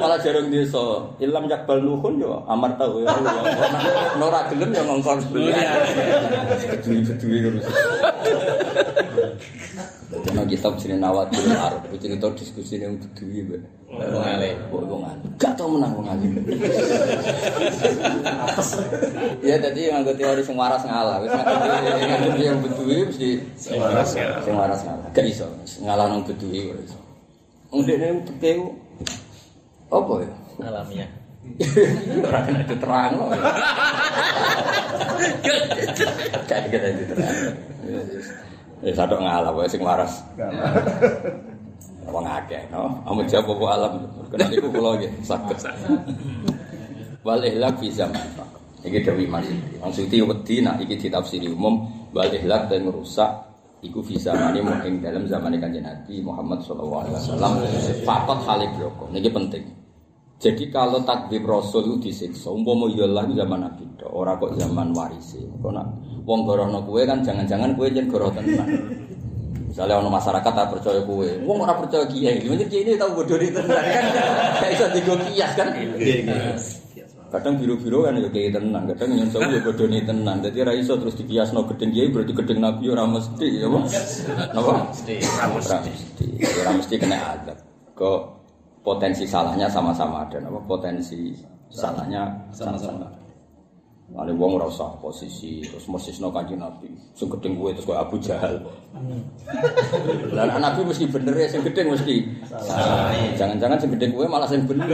Malah 0.01 0.19
jarang 0.25 0.49
desa. 0.49 1.11
Ilam 1.21 1.51
yakbal 1.53 1.85
nuhun 1.85 2.17
yo 2.23 2.41
amar 2.49 2.73
tahu 2.81 3.05
ya. 3.05 3.13
Nek 3.13 4.25
ora 4.33 4.49
gelem 4.49 4.73
yo 4.73 4.83
ngongkon 4.89 5.19
Bedui-bedui 6.73 7.39
ngono. 7.45 7.61
Karena 10.13 10.43
kitab 10.45 10.77
sini 10.77 11.01
nawatul 11.01 11.51
arab, 11.51 11.89
cerita 11.97 12.29
diskusi 12.37 12.77
yang 12.81 13.01
bedui 13.01 13.43
be. 13.49 13.59
Wong 13.93 14.25
alim. 14.25 14.57
Wong 14.73 15.05
alim. 15.05 15.21
Gak 15.37 15.53
tau 15.61 15.69
menang 15.69 15.93
wong 15.93 16.09
alim. 16.09 16.33
Ya 19.45 19.61
tadi 19.61 19.81
yang 19.93 20.01
anggota 20.01 20.17
teori 20.17 20.41
sing 20.41 20.57
waras 20.57 20.81
ngalah, 20.87 21.21
wis 21.21 21.29
ngerti 21.35 22.43
yang 22.47 22.59
bedui 22.65 22.97
mesti 23.05 23.31
Sing 23.61 23.77
waras 23.77 24.17
ya. 24.17 24.41
sing 24.41 24.55
waras 24.57 24.81
ngalah. 24.81 25.07
Gak 25.13 25.27
iso 25.29 25.45
ngalah 25.85 26.09
nang 26.09 26.25
bedui 26.25 26.73
ora 26.73 26.81
iso. 26.81 26.97
Wong 27.69 27.85
dekne 27.85 28.25
teke 28.33 28.65
apa 29.93 30.13
ya? 30.25 30.31
Alamiah. 30.63 31.11
Ora 32.25 32.41
kena 32.49 32.63
diterang. 32.65 33.13
Gak 36.49 36.61
kena 36.73 36.89
diterang. 36.97 37.37
Ya 38.83 38.93
sadok 38.97 39.21
ngalah 39.21 39.53
wae 39.53 39.69
sing 39.69 39.85
waras. 39.85 40.25
Wong 42.09 42.27
akeh 42.27 42.67
no. 42.73 43.03
Amun 43.07 43.25
jawab 43.31 43.55
apa 43.59 43.67
alam. 43.79 43.93
Kena 44.33 44.47
niku 44.51 44.69
kula 44.73 44.99
nggih 44.99 45.13
saged. 45.23 45.59
Wal 47.23 47.43
ihlak 47.47 47.79
fi 47.79 47.89
zaman. 47.95 48.27
Iki 48.83 48.99
dewi 49.07 49.31
Mas. 49.31 49.47
Wong 49.79 49.93
suti 49.95 50.19
wedi 50.19 50.59
nak 50.65 50.83
iki 50.83 50.99
ditafsiri 50.99 51.47
umum 51.47 51.87
wal 52.11 52.27
ihlak 52.27 52.67
dan 52.67 52.83
merusak 52.89 53.31
iku 53.83 54.03
fi 54.03 54.19
zamane 54.19 54.59
mu 54.63 54.75
ing 54.87 55.03
dalam 55.03 55.27
zamane 55.27 55.59
Kanjeng 55.59 55.87
Nabi 55.87 56.23
Muhammad 56.23 56.59
sallallahu 56.67 57.03
alaihi 57.07 57.15
wasallam. 57.19 57.53
Fakot 58.03 58.39
hale 58.47 58.67
bloko. 58.75 59.07
Niki 59.15 59.31
penting. 59.31 59.65
Jadi 60.43 60.75
kalau 60.75 61.07
takdir 61.07 61.47
Rasul 61.47 61.87
itu 61.87 62.11
disiksa, 62.11 62.51
umpama 62.51 62.91
ya 62.91 63.07
lah 63.07 63.23
zaman 63.31 63.63
Nabi, 63.63 63.87
ora 64.11 64.35
kok 64.35 64.59
zaman 64.59 64.91
warisi. 64.91 65.39
Kok 65.39 65.71
nak 65.71 65.87
wong 66.27 66.43
gorohno 66.43 66.83
kue 66.83 67.07
kan 67.07 67.23
jangan-jangan 67.23 67.79
kue 67.79 67.87
jen 67.95 68.11
goroh 68.11 68.27
tenan. 68.35 68.67
Misalnya 69.73 70.05
ono 70.05 70.13
masyarakat 70.13 70.53
tak 70.53 70.69
percaya 70.69 71.01
kue, 71.01 71.33
wong 71.49 71.65
ora 71.65 71.73
percaya 71.73 72.05
kiai. 72.05 72.45
Mungkin 72.45 72.69
kiai 72.69 72.85
ini 72.85 72.93
tahu 73.01 73.25
bodoh 73.25 73.41
tenan 73.41 73.65
kan, 73.73 74.05
kayak 74.61 74.77
iso 74.77 74.85
digo 74.93 75.17
kias 75.17 75.57
kan. 75.57 75.73
Kadang 77.33 77.57
biru-biru 77.57 78.05
kan 78.05 78.21
ya 78.21 78.29
kiai 78.29 78.53
tenan, 78.53 78.85
kadang 78.93 79.17
yang 79.17 79.33
jauh 79.33 79.49
ya 79.49 79.65
bodoh 79.65 79.89
tenan. 79.89 80.45
Jadi 80.45 80.59
ra 80.61 80.77
iso 80.77 81.01
terus 81.01 81.17
dikiasno 81.17 81.65
gedeng 81.73 81.89
kiai 81.89 82.13
berarti 82.13 82.37
gedeng 82.37 82.61
nabi 82.61 82.85
ora 82.93 83.09
mesti 83.09 83.49
ya, 83.49 83.67
Bang. 83.73 83.89
Napa? 84.53 84.73
Mesti. 84.93 85.17
Ora 85.41 85.77
mesti. 85.81 86.27
Ora 86.61 86.71
mesti 86.77 86.95
kena 87.01 87.17
adab. 87.33 87.57
Kok 87.97 88.21
potensi 88.85 89.25
salahnya 89.25 89.73
sama-sama 89.73 90.29
ada, 90.29 90.37
apa 90.37 90.61
potensi 90.69 91.33
salahnya 91.73 92.29
sama-sama. 92.53 93.22
Ada 94.13 94.29
wong 94.37 94.61
ora 94.61 94.69
usah 94.69 94.93
posisi 95.01 95.65
terus 95.65 95.89
mosisno 95.89 96.29
kanjeng 96.29 96.61
Nabi. 96.61 96.85
Sing 97.17 97.33
gedeng 97.33 97.57
kowe 97.57 97.73
terus 97.73 97.89
koyo 97.89 97.97
Abu 97.97 98.21
Jahal. 98.21 98.61
Lah 100.37 100.53
anak 100.53 100.61
Nabi 100.61 100.93
mesti 100.93 101.09
bener 101.09 101.33
ya 101.33 101.49
sing 101.49 101.65
gedeng 101.65 101.97
mesti. 101.97 102.21
Jangan-jangan 103.41 103.81
sing 103.81 103.91
gedeng 103.97 104.13
kowe 104.13 104.29
malah 104.29 104.45
sing 104.45 104.69
bener. 104.69 104.93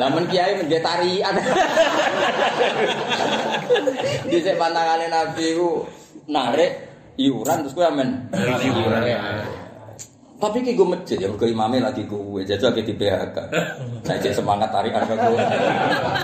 Lah 0.00 0.08
men 0.08 0.24
kiai 0.32 0.56
men 0.56 0.72
tarian. 0.72 1.34
Dhisik 4.32 4.56
pantangane 4.56 5.12
Nabi 5.12 5.46
ku 5.60 5.84
narik 6.24 6.88
iuran 7.20 7.68
terus 7.68 7.76
kowe 7.76 7.84
amen. 7.84 8.32
Tapi 10.40 10.64
ki 10.64 10.72
gue 10.72 10.88
masjid 10.88 11.20
ya, 11.20 11.28
mergo 11.28 11.44
imame 11.44 11.84
lagi 11.84 12.08
gue, 12.08 12.40
jajal 12.48 12.72
ke 12.72 12.80
di 12.80 12.96
PHK. 12.96 13.36
Saya 14.08 14.18
cek 14.24 14.40
semangat 14.40 14.72
tarik 14.72 14.96
ada 14.96 15.12
gue 15.12 15.36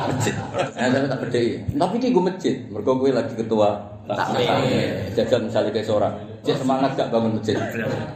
masjid. 0.09 0.35
Nah, 0.57 0.89
saya 0.89 1.05
tak 1.05 1.21
bedai. 1.29 1.61
Tapi 1.77 1.95
ki 2.01 2.09
gue 2.17 2.25
masjid, 2.25 2.57
mergo 2.73 2.97
gue 2.97 3.13
lagi 3.13 3.37
ketua 3.37 3.77
takmir. 4.09 5.13
Jajal 5.13 5.45
misalnya 5.45 5.69
kayak 5.69 5.85
seorang, 5.85 6.17
cek 6.49 6.57
semangat 6.65 6.97
gak 6.97 7.13
bangun 7.13 7.37
masjid. 7.37 7.61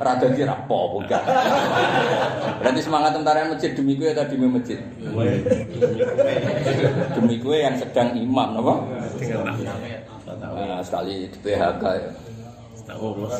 Rada 0.00 0.26
kira 0.32 0.56
apa 0.56 0.78
bukan. 0.88 1.22
Berarti 2.64 2.80
semangat 2.80 3.12
tentara 3.20 3.44
masjid 3.52 3.70
demi 3.76 3.92
gue 4.00 4.08
atau 4.16 4.24
demi 4.24 4.48
masjid? 4.48 4.80
Demi 7.12 7.36
gue 7.36 7.56
yang 7.60 7.76
sedang 7.76 8.16
imam, 8.16 8.56
apa? 8.56 8.74
Nah, 10.32 10.80
sekali 10.80 11.28
di 11.28 11.38
PHK 11.44 11.84
ya. 11.84 12.08
Tak 12.88 12.96
urus. 12.96 13.36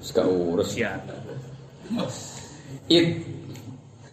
Sekali 0.00 0.32
urus. 0.32 0.72
It 2.88 3.06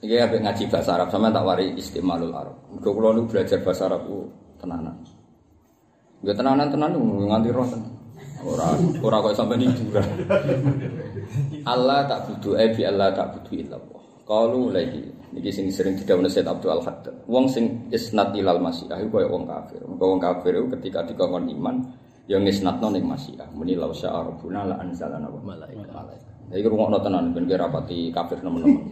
Iki 0.05 0.22
apik 0.22 0.39
ngaji 0.46 0.63
bahasa 0.70 1.01
Arab 1.01 1.10
sama 1.10 1.34
tak 1.34 1.41
wari 1.41 1.74
istimalul 1.82 2.29
Arab. 2.29 2.53
Mergo 2.70 2.94
kula 2.94 3.10
niku 3.17 3.25
belajar 3.34 3.58
bahasa 3.65 3.89
Arab 3.89 4.05
ku 4.05 4.29
tenanan. 4.62 5.01
Ya 6.22 6.38
tenanan 6.38 6.70
tenan 6.70 6.94
niku 6.94 7.25
nganti 7.25 7.50
roh 7.50 7.65
tenan. 7.65 7.94
Ora 8.46 8.67
ora 9.01 9.17
kok 9.25 9.34
sampe 9.34 9.58
hiburan. 9.58 10.05
Allah 11.65 12.05
tak 12.05 12.29
butuh 12.29 12.53
eh 12.62 12.70
bi 12.77 12.86
Allah 12.86 13.17
tak 13.17 13.34
butuh 13.34 13.58
illallah. 13.58 14.01
Qalu 14.29 14.62
lagi 14.70 15.01
niki 15.34 15.50
sing 15.50 15.74
sering 15.74 15.98
didhawuhi 15.98 16.29
Said 16.29 16.46
Abdul 16.46 16.77
Al 16.77 16.86
Haddad. 16.86 17.25
Wong 17.25 17.50
sing 17.50 17.89
isnad 17.89 18.38
ilal 18.38 18.62
masyiah 18.62 19.01
iku 19.01 19.17
kaya 19.17 19.25
wong 19.25 19.50
kafir. 19.50 19.82
Mergo 19.89 20.05
wong 20.13 20.22
kafir 20.22 20.53
iku 20.53 20.67
ketika 20.77 21.01
dikongkon 21.10 21.50
iman 21.50 21.82
ya 22.29 22.38
ngisnatno 22.38 22.94
ning 22.94 23.10
masyiah. 23.10 23.50
Muni 23.58 23.74
la 23.74 23.89
sya 23.89 24.13
rabbuna 24.13 24.70
la 24.70 24.77
anzalana 24.86 25.34
malaikat. 25.34 26.35
Jadi 26.49 26.61
rungokno 26.65 26.97
tenan 27.01 27.33
ben 27.33 27.49
kira 27.49 27.65
rapati 27.65 28.13
kafir 28.13 28.39
nemen-nemen. 28.45 28.85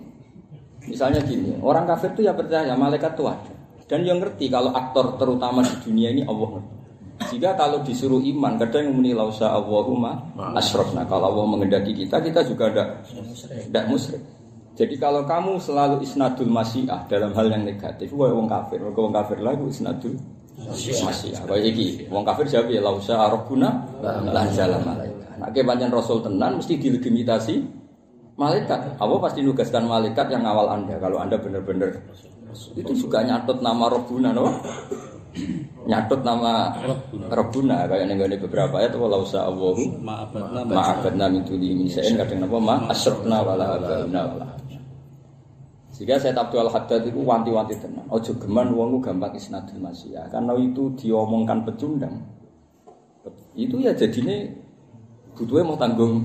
Misalnya 0.83 1.23
gini, 1.23 1.55
orang 1.63 1.87
kafir 1.87 2.11
itu 2.11 2.27
ya 2.27 2.33
percaya 2.35 2.75
malaikat 2.75 3.15
itu 3.15 3.23
ada. 3.29 3.53
Dan 3.87 4.03
yang 4.03 4.19
ngerti 4.19 4.51
kalau 4.51 4.71
aktor 4.75 5.15
terutama 5.15 5.63
di 5.63 5.75
dunia 5.83 6.11
ini 6.11 6.23
Allah 6.27 6.59
ngerti. 6.59 6.73
Sehingga 7.29 7.55
kalau 7.55 7.85
disuruh 7.85 8.19
iman, 8.19 8.57
kadang 8.57 8.89
muni 8.91 9.13
lausa 9.15 9.53
Allahumma 9.53 10.17
asyrafna. 10.57 11.05
Kalau 11.07 11.31
Allah 11.31 11.45
mengendaki 11.45 11.93
kita, 11.93 12.19
kita 12.19 12.41
juga 12.43 12.73
tidak 12.73 12.87
tidak 13.69 13.83
musyrik. 13.87 14.21
Jadi 14.73 14.97
kalau 14.97 15.21
kamu 15.21 15.61
selalu 15.61 16.01
isnadul 16.01 16.49
masyiah 16.49 17.05
dalam 17.05 17.29
hal 17.37 17.45
yang 17.45 17.61
negatif, 17.61 18.09
wah 18.17 18.33
wong 18.33 18.49
kafir, 18.49 18.81
wong 18.81 19.13
kafir 19.13 19.37
lagi 19.39 19.61
isnadul 19.69 20.17
masyiah. 20.57 21.45
Kayak 21.45 21.63
iki, 21.69 22.09
wong 22.09 22.25
kafir 22.25 22.49
siapa 22.49 22.73
ya 22.73 22.81
lausa 22.81 23.13
arabuna 23.13 23.69
lan 24.01 24.49
jalan 24.49 24.81
malaikat. 24.81 25.12
Nah, 25.37 25.49
kebanyakan 25.49 25.91
Rasul 25.93 26.21
tenan 26.21 26.61
mesti 26.61 26.77
dilegitimasi 26.77 27.55
malaikat. 28.37 28.97
Allah 28.97 29.17
pasti 29.21 29.39
nugaskan 29.41 29.85
malaikat 29.85 30.29
yang 30.29 30.45
awal 30.45 30.69
Anda 30.69 30.97
kalau 30.97 31.21
Anda 31.21 31.37
benar-benar 31.37 31.93
itu 32.53 32.93
juga 32.93 33.25
nyatut 33.25 33.65
nama 33.65 33.89
Rabbuna 33.89 34.29
no? 34.29 34.45
nyatut 35.89 36.21
nama 36.21 36.69
Rabbuna 37.33 37.89
kayak 37.89 38.05
nih 38.05 38.37
beberapa 38.37 38.77
ayat 38.77 38.93
walau 38.93 39.25
sa 39.25 39.49
Allahu 39.49 39.97
ma'abadna 40.69 41.25
min 41.33 41.41
tuli 41.41 41.73
min 41.73 41.89
syai'in. 41.89 42.13
Kadang 42.13 42.45
napa 42.45 42.57
ma 42.61 42.75
asyrafna 42.93 43.41
wala 43.41 43.65
abana 43.77 44.21
wala 44.29 44.47
sehingga 45.93 46.17
saya 46.17 46.33
Abdul 46.33 46.73
Haddad 46.73 47.05
itu 47.05 47.21
wanti-wanti 47.21 47.77
tenan. 47.77 48.09
Ojo 48.09 48.33
geman 48.41 48.73
wong 48.73 48.97
gampang 48.97 49.33
isnadul 49.37 49.77
masya 49.77 50.25
karena 50.29 50.53
itu 50.57 50.93
diomongkan 50.97 51.65
pecundang 51.65 52.17
itu 53.53 53.77
ya 53.79 53.93
jadinya 53.93 54.33
butuhnya 55.33 55.63
mau 55.65 55.77
tanggung 55.77 56.23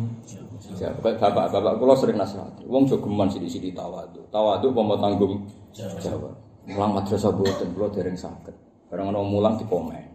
Ya, 0.78 0.94
bapak 0.94 1.50
bapak 1.50 1.74
kulo 1.80 1.94
sering 1.98 2.20
nasihati. 2.20 2.62
Wong 2.70 2.86
jogeman 2.86 3.26
sidi-sidi 3.26 3.74
tawadu. 3.74 4.22
Tawadu 4.30 4.70
mau 4.70 4.94
tanggung 4.94 5.42
jawab. 5.74 6.34
Mulang 6.68 6.92
madrasah 6.94 7.34
boten 7.34 7.74
kulo 7.74 7.90
dereng 7.90 8.14
sakit. 8.14 8.54
Barang 8.86 9.10
ana 9.10 9.24
mulang 9.24 9.58
dipomen. 9.58 10.06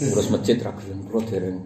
Terus 0.00 0.32
masjid 0.32 0.56
ra 0.62 0.72
gelem 0.78 1.04
kulo 1.04 1.20
dereng 1.28 1.58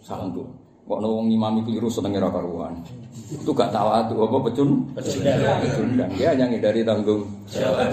sanggup. 0.00 0.48
Kok 0.88 0.96
ana 0.96 1.08
wong 1.12 1.28
imami 1.28 1.60
keliru 1.68 1.92
senenge 1.92 2.22
ra 2.22 2.32
karuan. 2.32 2.80
Itu 3.28 3.52
gak 3.52 3.74
tawadu 3.74 4.16
apa 4.24 4.36
pecun? 4.48 4.70
Pecundang. 4.96 6.10
Dia 6.16 6.32
hanya 6.32 6.48
ngindari 6.48 6.80
tanggung 6.86 7.28
jawab. 7.52 7.92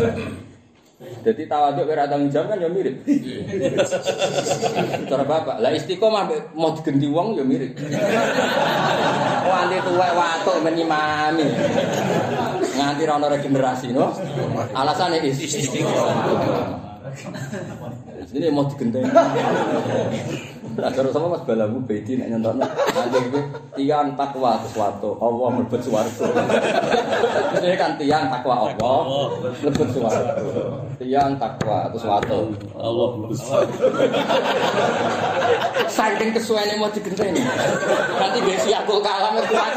Jadi 1.00 1.48
tawaduk 1.48 1.88
kira 1.88 2.12
tanggung 2.12 2.28
jawab 2.28 2.52
kan 2.52 2.60
ya 2.60 2.68
mirip. 2.68 3.08
Cara 5.08 5.24
bapak, 5.24 5.64
lah 5.64 5.72
istiqomah 5.72 6.28
mau 6.52 6.76
diganti 6.76 7.08
wong 7.08 7.40
ya 7.40 7.44
mirip. 7.48 7.72
Wanti 9.48 9.78
tuwek 9.80 10.12
watuk 10.12 10.60
menyimami. 10.60 11.48
Nganti 12.76 13.04
ra 13.08 13.16
ono 13.16 13.32
regenerasi 13.32 13.96
no. 13.96 14.12
Alasane 14.76 15.24
istiqomah. 15.24 16.89
Ini 18.36 18.48
mau 18.54 18.66
digenteni. 18.70 19.10
Nah, 20.80 20.92
terus 20.94 21.12
sama 21.12 21.36
Mas 21.36 21.44
Balamu 21.44 21.84
bedi 21.84 22.16
nek 22.16 22.30
nyontokno. 22.32 22.64
Nanti 22.68 23.18
itu 23.26 23.42
tiang 23.76 24.16
takwa 24.16 24.56
sesuatu, 24.64 25.18
Allah 25.20 25.48
mlebet 25.60 25.82
swarga. 25.84 26.26
Ini 27.60 27.76
kan 27.76 27.98
tiang 28.00 28.32
takwa 28.32 28.70
Allah 28.70 29.28
mlebet 29.60 29.88
swarga. 29.92 30.34
Tiang 31.02 31.36
takwa 31.36 31.90
sesuatu, 31.92 32.54
Allah 32.80 33.10
Saking 35.90 36.30
kesuwene 36.32 36.80
mau 36.80 36.88
digenteni. 36.94 37.42
Nanti 38.16 38.40
besi 38.46 38.72
aku 38.72 39.02
kalah 39.04 39.36
kan. 39.36 39.74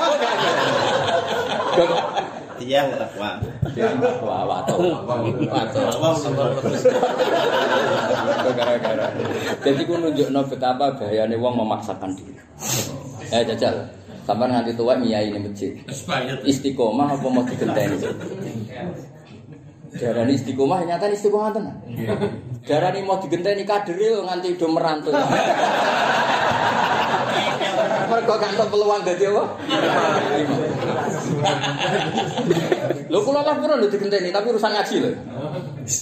tiang 2.62 2.88
takwa. 2.94 3.30
Tiang 3.74 3.98
takwa 3.98 4.38
wato. 4.46 4.74
Wato. 5.50 5.80
gara-gara. 8.52 9.06
Jadi 9.64 9.82
ku 9.82 9.94
nunjukno 9.98 10.40
betapa 10.46 10.94
bahayane 10.94 11.34
wong 11.38 11.54
memaksakan 11.58 12.14
diri. 12.14 12.34
Eh 13.32 13.42
jajal, 13.48 13.74
sampean 14.28 14.52
nganti 14.52 14.76
tua 14.76 14.94
miyai 14.94 15.32
ini 15.32 15.40
masjid. 15.40 15.72
Istiqomah 16.46 17.16
apa 17.16 17.26
mau 17.26 17.42
digenteni? 17.42 17.96
Darani 19.92 20.32
istiqomah 20.40 20.88
nyata 20.88 21.12
istiqomah 21.12 21.52
tenan. 21.52 21.76
Darani 22.64 23.04
mau 23.04 23.20
digenteni 23.20 23.68
kadere 23.68 24.24
nganti 24.24 24.56
do 24.56 24.66
merantau. 24.72 25.12
Mergo 28.12 28.36
kantor 28.36 28.66
peluang 28.68 29.00
dadi 29.04 29.24
apa? 29.24 29.44
Lho 33.08 33.18
kula 33.20 33.40
lah 33.44 33.56
pura 33.56 33.76
lho 33.76 33.88
digenteni 33.92 34.32
tapi 34.32 34.52
urusan 34.52 34.72
ngaji 34.72 34.96
lho. 35.04 35.10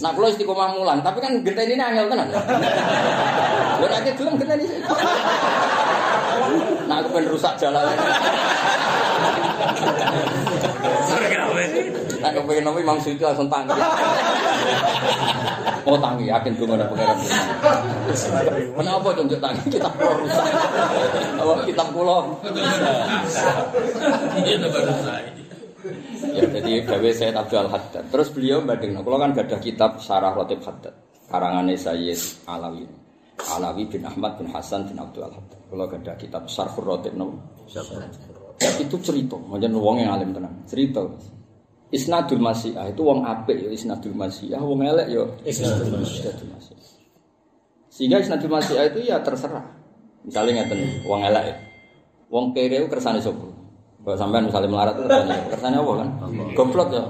Nah 0.06 0.10
kula 0.14 0.30
istiqomah 0.30 0.70
mulang 0.74 1.02
tapi 1.02 1.18
kan 1.18 1.42
genteni 1.42 1.74
ini 1.74 1.82
angel 1.82 2.06
tenan. 2.06 2.30
Lho 3.78 3.86
nek 3.90 4.06
iki 4.06 4.10
gelem 4.22 4.34
genteni 4.38 4.64
sih. 4.70 4.78
Nah 6.86 6.96
aku 7.02 7.08
pengen 7.10 7.30
rusak 7.34 7.58
jalan. 7.58 7.90
Nah 12.20 12.28
aku 12.32 12.40
pengen 12.48 12.62
nopo 12.68 12.78
Imam 12.80 12.98
Suyuti 13.00 13.24
langsung 13.24 13.48
tangi. 13.48 13.72
Oh 15.88 15.96
tangi 15.96 16.28
yakin 16.28 16.52
gue 16.56 16.66
ada 16.68 16.86
pengiran. 16.88 17.16
Kenapa 18.76 19.08
tunjuk 19.16 19.40
tangi 19.40 19.62
kitab 19.72 19.92
pulau 19.96 20.14
rusak? 20.20 20.46
Oh 21.40 21.56
kitab 21.64 21.88
pulau. 21.92 22.22
Ya 26.36 26.44
jadi 26.44 26.84
gawe 26.84 27.10
saya 27.16 27.32
Abdul 27.40 27.72
Haddad. 27.72 28.04
Terus 28.12 28.28
beliau 28.36 28.60
banding, 28.60 29.00
kalau 29.00 29.16
kan 29.16 29.32
gak 29.32 29.48
ada 29.48 29.58
kitab 29.58 29.96
Syarah 29.96 30.36
Rotib 30.36 30.60
Haddad. 30.60 30.92
Karangannya 31.32 31.74
Sayyid 31.80 32.44
Alawi. 32.44 32.84
Alawi 33.56 33.88
bin 33.88 34.04
Ahmad 34.04 34.36
bin 34.36 34.52
Hasan 34.52 34.84
bin 34.84 35.00
Abdul 35.00 35.24
Haddad. 35.24 35.56
Kalau 35.72 35.88
gak 35.88 36.04
ada 36.04 36.12
kitab 36.20 36.44
Syarhur 36.52 36.84
Rotib 36.84 37.16
no. 37.16 37.40
Ya, 38.60 38.68
itu 38.76 38.92
cerita, 39.00 39.40
macam 39.40 39.72
wong 39.72 40.04
yang 40.04 40.12
alim 40.12 40.36
tenang. 40.36 40.52
Cerita. 40.68 41.00
Isnadul 41.90 42.38
Masyiah 42.38 42.86
itu 42.86 43.02
wong 43.02 43.26
apik 43.26 43.58
ya 43.58 43.70
Isnadul 43.70 44.14
Masyiah, 44.14 44.62
wong 44.62 44.78
elek 44.86 45.10
ya 45.10 45.26
Isnadul 45.42 45.98
Masyiah. 45.98 46.34
Sehingga 47.90 48.22
Isnadul 48.22 48.50
Masyiah 48.50 48.86
itu 48.94 49.10
ya 49.10 49.18
terserah. 49.18 49.66
Misalnya 50.22 50.62
ngeten, 50.62 51.02
wong 51.02 51.20
elek 51.26 51.44
ya. 51.50 51.56
Wong 52.30 52.54
kere 52.54 52.78
itu 52.78 52.86
kersane 52.86 53.18
sapa? 53.18 53.42
Kalau 54.00 54.16
sampean 54.16 54.46
misalnya 54.46 54.70
melarat 54.70 54.94
itu 54.96 55.02
kersane, 55.04 55.36
kersane 55.50 55.76
apa 55.76 55.92
kan? 55.98 56.08
Goblok 56.54 56.88
ya. 56.94 57.04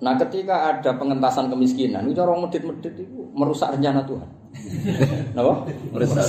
Nah 0.00 0.14
ketika 0.16 0.76
ada 0.76 0.90
pengentasan 0.96 1.48
kemiskinan, 1.48 2.04
itu 2.08 2.20
orang 2.20 2.48
medit-medit 2.48 2.94
itu 2.96 3.20
merusak 3.32 3.72
rencana 3.76 4.04
Tuhan. 4.04 4.28
Napa? 5.36 5.62
Merusak. 5.94 6.26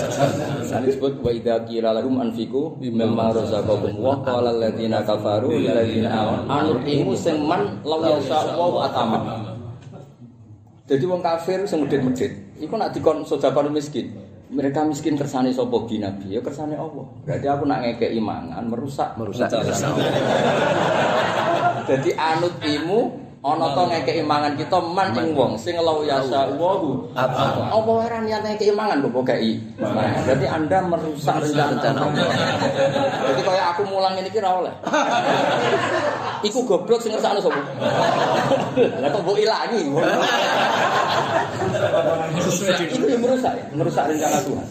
Ini 0.70 0.86
disebut 0.86 1.26
wa 1.26 1.32
idza 1.34 1.66
qila 1.66 1.90
lahum 1.98 2.22
anfiqu 2.22 2.78
mimma 2.78 3.34
razaqakum 3.34 3.98
wa 3.98 4.22
qala 4.22 4.54
alladziina 4.54 5.02
kafaru 5.02 5.58
lil 5.58 5.74
ladziina 5.74 6.10
amanu 6.10 6.46
anutimu 6.50 7.14
sing 7.18 7.42
man 7.42 7.82
law 7.82 8.02
yasha 8.06 8.54
wa 8.54 8.86
atama. 8.86 9.20
Jadi 10.86 11.04
wong 11.08 11.24
kafir 11.24 11.64
sing 11.66 11.88
medit-medit, 11.88 12.36
iku 12.60 12.76
nak 12.76 12.92
dikon 12.92 13.24
sedekah 13.24 13.72
miskin. 13.72 14.12
Mereka 14.52 14.84
miskin 14.84 15.16
kersane 15.16 15.56
sapa 15.56 15.88
bi 15.88 15.96
nabi? 15.96 16.36
Ya 16.36 16.44
kersane 16.44 16.76
Allah. 16.76 17.08
Berarti 17.24 17.48
aku 17.48 17.64
nak 17.64 17.88
ngekeki 17.88 18.20
mangan 18.20 18.68
merusak 18.68 19.16
merusak. 19.16 19.48
Jadi 21.88 22.10
anut 22.20 22.52
imu 22.60 23.31
ana 23.42 23.74
to 23.74 23.82
ngekeki 23.90 24.22
mangan 24.22 24.54
kita 24.54 24.78
man 24.78 25.18
ing 25.18 25.34
wong 25.34 25.58
sing 25.58 25.74
law 25.82 26.06
yasa 26.06 26.54
wahu 26.62 27.10
apa? 27.18 27.74
Apa? 27.74 27.90
Ora 27.90 28.22
niat 28.22 28.46
ngekeki 28.46 28.70
mangan 28.78 29.02
kok 29.02 29.26
kei 29.26 29.58
berarti 29.82 30.46
anda 30.46 30.78
merusak 30.86 31.42
rencana 31.42 32.06
Allah 32.06 32.30
jadi 33.34 33.42
kaya 33.42 33.64
aku 33.74 33.82
mulang 33.90 34.14
ini 34.22 34.30
kira 34.30 34.46
oleh. 34.46 34.70
Iku 36.46 36.70
goblok 36.70 37.02
sing 37.02 37.18
ngersakno 37.18 37.42
sapa 37.42 37.62
lah 38.78 39.10
kok 39.10 39.22
mbok 39.26 39.38
ilangi 39.42 39.90
itu 42.94 43.06
yang 43.10 43.22
merusak 43.26 43.58
merusak 43.74 44.06
rencana 44.06 44.38
Tuhan. 44.46 44.68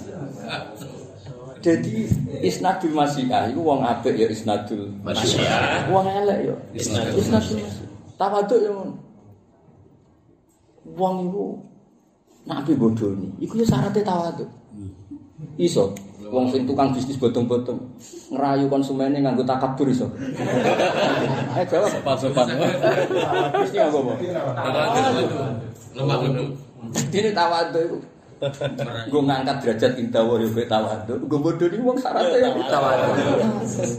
Jadi 1.60 2.08
isnadul 2.40 2.94
masyiah 2.94 3.50
itu 3.50 3.60
wong 3.60 3.82
apik 3.84 4.14
ya 4.16 4.30
isnadul 4.30 4.94
masyiah. 5.02 5.84
wong 5.90 6.06
elek 6.06 6.38
ya. 6.48 6.56
Isnadul 6.72 7.26
masyiah 7.34 7.89
tawaduk 8.20 8.60
ya 8.60 8.70
ngono 8.76 8.94
wong 10.92 11.14
iku 11.24 11.44
nabi 12.44 12.72
bodoni 12.76 13.28
iku 13.40 13.56
ya 13.56 13.64
syaratnya 13.64 14.04
tawaduk 14.04 14.50
Iso. 15.56 15.92
Wong 16.30 16.46
sing 16.46 16.62
tukang 16.62 16.94
bisnis 16.94 17.18
bodong-bodong 17.18 17.80
ngerayu 18.30 18.70
konsumennya 18.70 19.18
nganggo 19.18 19.42
takabur 19.42 19.90
iso. 19.90 20.06
Ayo 21.56 21.64
jawab. 21.70 21.90
Sopan-sopan. 21.90 22.46
Nganggo 23.74 23.98
apa? 24.06 24.14
Lemah 25.96 26.16
lemah. 26.22 26.46
Ini 27.10 27.30
tawadu 27.34 27.80
itu. 27.82 27.98
Gue 29.10 29.22
ngangkat 29.26 29.56
derajat 29.58 29.92
indawa 29.98 30.38
ya 30.38 30.46
gue 30.54 30.66
tawadu. 30.70 31.14
Gue 31.26 31.40
bodoh 31.42 31.66
nih 31.66 31.82
wong 31.82 31.98
syaratnya 31.98 32.46
ya 32.46 32.50
tawadu. 32.68 33.10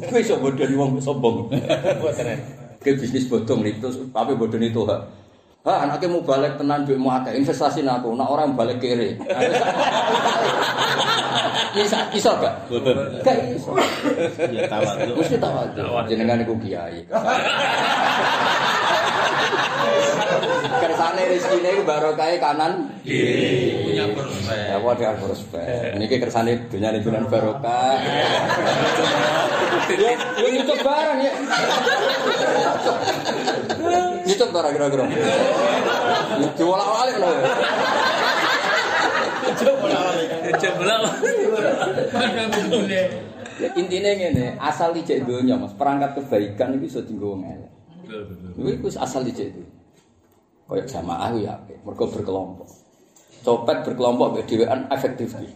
Gue 0.08 0.20
iso 0.24 0.40
bodoh 0.40 0.66
nih 0.66 0.78
wong 0.80 0.92
sombong. 1.04 1.52
Ke 2.82 2.98
bisnis 2.98 3.30
bodong 3.30 3.62
nih 3.62 3.78
terus 3.78 4.02
tapi 4.10 4.34
bodoh 4.34 4.58
nih 4.58 4.74
tuh. 4.74 4.90
Ha, 5.62 5.86
anaknya 5.86 6.10
mau 6.10 6.26
balik 6.26 6.58
tenan 6.58 6.90
duit 6.90 6.98
mau 6.98 7.14
akeh 7.14 7.38
investasi 7.38 7.86
aku. 7.86 8.18
Nak 8.18 8.30
orang 8.34 8.58
balik 8.58 8.82
kiri. 8.82 9.14
Bisa, 11.72 12.04
bisa 12.12 12.36
gak? 12.36 12.68
Gak. 13.24 13.36
Ya 14.52 14.68
tawadu. 14.68 15.16
Mesti 15.16 15.40
tawadu. 15.40 15.88
Jenengan 16.12 16.44
iku 16.44 16.60
kiai. 16.60 17.00
kersane 20.82 21.22
rezekine 21.30 21.70
iku 21.78 21.84
barokah 21.86 22.28
kanan 22.42 22.90
kiri. 23.06 23.86
Punya 23.86 24.06
prospek. 24.18 24.58
Ya 24.74 24.78
padha 24.82 25.10
prospek. 25.22 25.94
Niki 26.02 26.18
kersane 26.18 26.52
dunyane 26.68 26.98
bulan 27.06 27.24
barokah. 27.30 28.02
Ya, 29.92 30.12
ya 30.18 30.48
yo 30.50 30.62
tuh 30.66 30.78
barang 30.82 31.20
ya. 31.22 31.34
Nyucuk 34.26 34.50
to 34.50 34.58
ora 34.58 34.70
kira-kira. 34.74 35.04
Ya, 35.06 36.48
Diwolak-walik 36.58 37.16
lho. 37.22 37.30
Ya, 43.62 43.70
Intinya 43.78 44.10
ini 44.10 44.58
asal 44.58 44.90
dicek 44.96 45.22
dunia 45.22 45.54
mas, 45.54 45.76
perangkat 45.78 46.18
kebaikan 46.18 46.74
itu 46.82 46.90
bisa 46.90 47.00
tinggal 47.06 47.38
wong 47.38 47.46
elek. 47.46 47.72
Itu 48.58 48.88
asal 48.98 49.22
dicek 49.22 49.54
dunia. 49.54 49.81
Kayak 50.72 50.88
jamaah 50.88 51.36
ya 51.36 51.60
mergo 51.84 52.08
berkelompok. 52.08 52.72
Copet 53.44 53.84
berkelompok 53.84 54.28
mbek 54.32 54.48
dhewean 54.48 54.88
efektif 54.88 55.36
iki. 55.36 55.52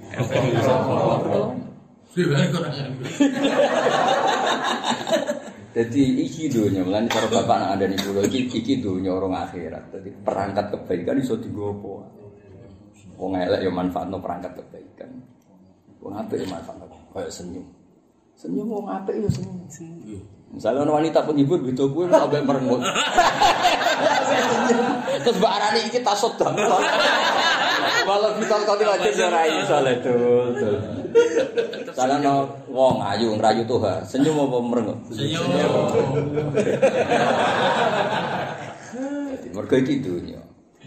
Jadi 5.76 6.04
iki 6.24 6.52
dunia, 6.52 6.84
mulane 6.84 7.08
cara 7.08 7.28
bapak 7.32 7.56
nak 7.56 7.70
ada 7.80 7.88
nih 7.88 8.00
iki 8.28 8.60
iki 8.60 8.74
dunia 8.84 9.16
orang 9.16 9.48
akhirat. 9.48 9.88
Jadi 9.96 10.12
perangkat 10.20 10.76
kebaikan 10.76 11.20
iso 11.24 11.40
dienggo 11.40 11.72
apa? 11.80 11.94
Wong 13.16 13.40
elek 13.40 13.64
ya 13.64 13.72
manfaatno 13.72 14.20
perangkat 14.20 14.52
kebaikan. 14.60 15.16
Wong 16.04 16.12
apik 16.20 16.44
ya 16.44 16.48
manfaatno 16.52 16.92
kayak 17.16 17.32
senyum. 17.32 17.64
Senyum 18.36 18.68
wong 18.68 18.92
apik 18.92 19.16
ya 19.16 19.32
senyum. 19.32 20.35
Misalnya 20.56 20.88
ada 20.88 20.94
wanita 20.96 21.20
penghibur 21.28 21.60
gitu 21.68 21.92
gue 21.92 22.08
sampai 22.08 22.40
merengut. 22.40 22.80
Terus 25.20 25.36
Mbak 25.36 25.52
Arani 25.52 25.82
iki 25.92 26.00
tasod 26.00 26.40
dong. 26.40 26.56
Walau 28.06 28.38
kita 28.40 28.56
kau 28.64 28.78
tidak 28.80 29.02
aja 29.02 29.12
jarai 29.12 29.52
soalnya 29.68 30.00
itu. 30.00 30.16
Salah 31.92 32.24
no 32.24 32.48
wong 32.72 33.04
ayu 33.04 33.36
ngerayu 33.36 33.68
tuh. 33.68 33.84
Senyum 34.08 34.48
apa 34.48 34.58
merengut? 34.64 35.00
Senyum. 35.12 35.44
Jadi 39.36 39.48
mereka 39.52 39.76
iki 39.84 40.00
dunia. 40.00 40.40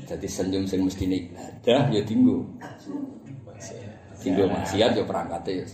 Jadi 0.08 0.26
senyum 0.30 0.64
sing 0.64 0.80
mesti 0.80 1.04
ibadah 1.04 1.92
ya 1.92 2.02
tinggu. 2.08 2.40
Tinggu 4.24 4.48
maksiat 4.48 4.96
ya 4.96 5.04
perangkatnya 5.04 5.60
ya. 5.60 5.66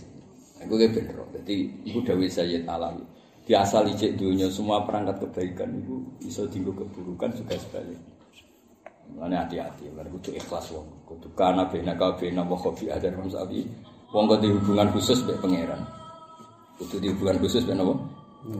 Aku 0.67 0.75
kayak 0.75 0.91
bener. 0.97 1.15
Jadi 1.39 1.55
ibu 1.87 2.03
Dawi 2.03 2.27
Sayyid 2.27 2.67
Alawi. 2.67 3.14
Di 3.45 3.53
asal 3.53 3.85
ijek 3.93 4.17
dunia 4.17 4.49
semua 4.49 4.81
perangkat 4.81 5.21
kebaikan 5.21 5.69
itu 5.77 6.01
bisa 6.17 6.41
tinggu 6.49 6.73
keburukan 6.73 7.29
juga 7.37 7.53
sebaliknya. 7.61 8.01
Mulane 9.13 9.37
hati-hati, 9.37 9.85
lan 9.93 10.09
kudu 10.09 10.33
ikhlas 10.33 10.73
wong. 10.73 11.05
Kudu 11.05 11.29
kana 11.37 11.69
bena 11.69 11.93
ka 11.93 12.17
bena 12.17 12.41
wa 12.41 12.57
khofi 12.57 12.89
ada 12.89 13.05
rum 13.13 13.29
sabi. 13.29 13.61
Wong 14.09 14.25
kudu 14.25 14.49
hubungan 14.49 14.89
khusus 14.89 15.21
mbek 15.21 15.37
pangeran. 15.45 15.77
Kudu 16.81 16.97
di 16.97 17.13
hubungan 17.13 17.37
khusus 17.37 17.61
mbek 17.69 17.77
napa? 17.77 17.93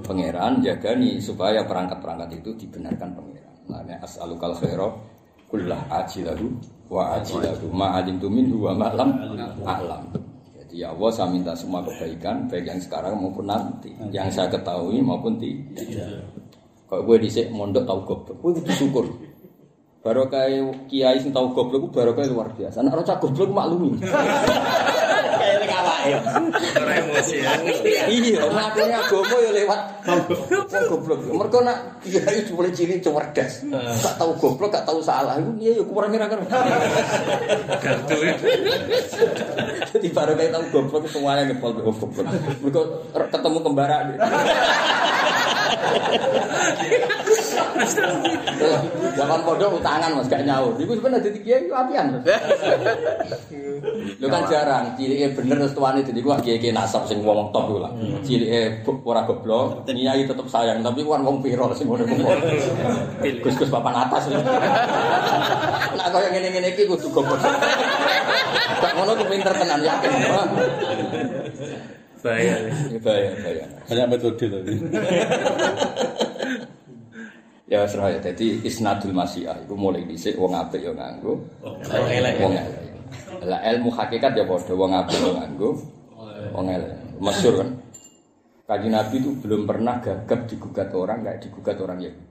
Pangeran 0.06 0.62
jagani 0.62 1.18
supaya 1.18 1.66
perangkat-perangkat 1.66 2.30
itu 2.46 2.54
dibenarkan 2.54 3.10
pangeran. 3.18 3.56
Mulane 3.66 3.94
as'alukal 4.06 4.54
khaira 4.54 4.86
kullah 5.50 5.82
ajilahu 5.90 6.46
wa 6.94 7.18
ajilahu 7.18 7.66
ma 7.74 7.98
alimtu 7.98 8.30
minhu 8.30 8.70
wa 8.70 8.78
ma 8.78 8.94
lam 8.94 9.18
a'lam. 9.66 10.14
Ya 10.76 10.92
Allah 10.92 11.08
saya 11.16 11.32
minta 11.32 11.56
semua 11.56 11.80
kebaikan 11.88 12.52
baik 12.52 12.68
yang 12.68 12.80
sekarang 12.84 13.16
maupun 13.16 13.48
nanti, 13.48 13.96
yang 14.12 14.28
saya 14.28 14.52
ketahui 14.52 15.00
maupun 15.00 15.40
tidak. 15.40 15.88
Kalau 16.92 17.02
gue 17.08 17.18
dhisik 17.24 17.48
mondok 17.48 17.88
tau 17.88 18.04
goblok, 18.04 18.36
gue 18.44 18.60
kudu 18.60 18.72
syukur. 18.76 19.06
Baru 20.04 20.28
kayak 20.28 20.92
kiai 20.92 21.16
sing 21.18 21.32
tau 21.32 21.48
goblok 21.56 21.96
baru 21.96 22.12
kayak 22.12 22.30
luar 22.36 22.52
biasa. 22.52 22.84
Anak 22.84 23.02
rocak 23.02 23.24
goblok 23.24 23.56
maklumi. 23.56 24.04
Kayak 25.46 25.62
nek 25.62 25.78
awake 25.78 26.06
ya. 26.10 26.20
Ora 26.82 26.94
emosi 27.06 27.36
ya. 27.38 27.52
Iya, 28.10 28.42
ngakune 28.50 28.94
agama 28.98 29.36
ya 29.38 29.52
lewat 29.54 29.82
goblok. 30.90 31.20
Mergo 31.30 31.60
nak 31.62 32.02
kiai 32.02 32.42
cuma 32.50 32.66
cilik 32.74 33.00
cerdas. 33.06 33.62
Gak 34.02 34.16
tau 34.18 34.34
goblok, 34.42 34.74
gak 34.74 34.90
tau 34.90 34.98
salah. 35.06 35.38
Iku 35.38 35.54
iya 35.62 35.78
ya 35.78 35.84
kurang 35.86 36.10
kira 36.10 36.26
kan. 36.26 36.42
Ya. 36.42 38.34
Jadi 39.94 40.08
baru 40.10 40.34
kayak 40.34 40.50
tau 40.50 40.64
goblok 40.74 41.06
semuanya 41.06 41.46
ngepol 41.54 41.78
oh, 41.86 41.94
goblok. 41.94 42.26
Mergo 42.66 42.82
ketemu 43.14 43.60
Zaman 49.16 49.40
pondok 49.48 49.80
utangan 49.80 50.12
mas 50.16 50.28
gak 50.28 50.44
nyaur. 50.44 50.76
Iku 50.80 50.96
sebenarnya 50.98 51.28
jadi 51.32 51.40
kiai 51.44 51.62
itu 51.68 51.74
apian. 51.76 52.06
Lu 54.20 54.28
kan 54.32 54.44
jarang, 54.50 54.96
cilike 54.98 55.36
bener 55.38 55.62
terus 55.62 55.76
tuane 55.76 56.02
jadi 56.02 56.20
gua 56.24 56.40
kiai-kiai 56.42 56.74
nasab 56.74 57.06
sing 57.06 57.22
wong 57.22 57.52
top 57.54 57.70
iku 57.70 57.80
lah. 57.84 57.92
Cilike 58.26 58.82
bu- 58.84 59.04
ora 59.06 59.24
goblok, 59.28 59.86
nyai 59.88 60.26
tetep 60.26 60.48
sayang, 60.50 60.82
tapi 60.82 61.06
kan 61.06 61.22
wong 61.22 61.44
piro 61.44 61.70
sing 61.76 61.88
ngono 61.88 62.04
kuwi. 62.08 62.26
Gus-gus 63.44 63.70
papan 63.70 64.08
atas. 64.08 64.32
Nak 65.96 66.08
kaya 66.12 66.28
ngene-ngene 66.34 66.74
iki 66.74 66.90
kudu 66.90 67.08
goblok. 67.14 67.40
Gak 68.82 68.92
ngono 68.98 69.12
ku 69.16 69.24
pinter 69.30 69.54
tenan 69.54 69.82
yakin. 69.84 70.12
Bahaya. 72.26 72.56
Ya 72.90 73.00
bahaya, 73.06 73.30
bahaya. 73.38 73.66
Banyak 73.86 74.08
metode 74.10 74.46
tadi. 74.50 74.74
Ya 77.66 77.82
serah 77.90 78.14
ya, 78.14 78.20
jadi 78.22 78.62
isnadul 78.62 79.14
masyiah 79.14 79.58
itu 79.58 79.74
mulai 79.74 80.06
dhisik 80.06 80.38
wong 80.38 80.54
apik 80.54 80.86
ya 80.86 80.94
nganggo, 80.94 81.42
Wong 81.66 81.82
elek. 82.14 82.38
wong 82.38 82.54
elek. 82.54 82.94
Lah 83.42 83.58
ilmu 83.74 83.90
hakikat 83.90 84.38
ya 84.38 84.46
padha 84.46 84.74
wong 84.78 84.94
apik 84.94 85.18
ya 85.18 85.34
nganggo, 85.34 85.70
wong 86.54 86.66
elek. 86.70 86.94
Masyhur 87.18 87.66
kan. 87.66 87.70
Kaji 88.66 88.90
Nabi 88.90 89.16
itu 89.22 89.30
belum 89.42 89.66
pernah 89.70 89.98
gagap 89.98 90.46
digugat 90.46 90.90
orang, 90.94 91.22
nggak 91.26 91.38
digugat 91.42 91.78
orang 91.82 92.02
Yahudi. 92.02 92.26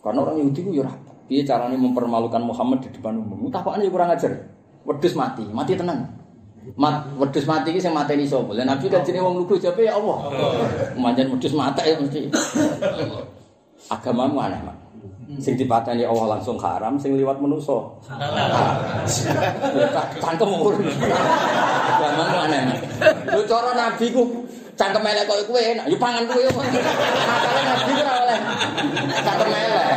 Karena 0.00 0.18
orang 0.24 0.36
Yahudi 0.44 0.60
itu 0.64 0.72
ya. 0.80 0.88
Dia 1.26 1.42
caranya 1.42 1.74
mempermalukan 1.80 2.38
Muhammad 2.38 2.84
di 2.86 2.88
depan 2.94 3.18
umum. 3.18 3.50
Utapakan 3.50 3.82
ya 3.82 3.90
kurang 3.90 4.12
ajar. 4.14 4.32
Wedus 4.86 5.12
mati, 5.18 5.42
mati 5.50 5.74
tenang. 5.74 6.04
Mat, 6.74 7.06
wedus 7.14 7.46
mati 7.46 7.70
ini 7.70 7.78
saya 7.78 7.94
mati 7.94 8.18
ini 8.18 8.26
sopo. 8.26 8.50
Lah 8.50 8.66
Nabi 8.66 8.90
kan 8.90 9.06
jenis 9.06 9.22
wong 9.22 9.38
lugu 9.38 9.54
jawab 9.54 9.78
ya 9.78 9.94
Allah. 9.94 10.18
Manjan 10.98 11.30
wedus 11.30 11.54
mati 11.54 11.86
mesti. 11.94 12.26
Agamamu 13.86 14.42
aneh 14.42 14.58
mak. 14.66 14.74
Sing 15.38 15.54
dipateni 15.54 16.02
Allah 16.02 16.38
langsung 16.38 16.58
haram, 16.58 16.98
sing 16.98 17.14
liwat 17.14 17.38
menuso. 17.38 18.02
Cangkem 20.18 20.50
urun. 20.58 20.90
Agamamu 21.86 22.36
aneh 22.50 22.60
mak. 22.66 22.78
Lu 23.30 23.46
cara 23.46 23.70
Nabi 23.78 24.10
ku 24.10 24.22
cangkem 24.74 25.06
elek 25.06 25.24
koyo 25.30 25.42
kowe 25.46 25.62
enak, 25.62 25.86
yo 25.86 25.96
pangan 26.02 26.26
kowe. 26.26 26.42
Makane 26.50 27.60
Nabi 27.62 27.92
ora 27.94 28.12
oleh 28.26 28.38
cangkem 29.22 29.50
elek. 29.54 29.88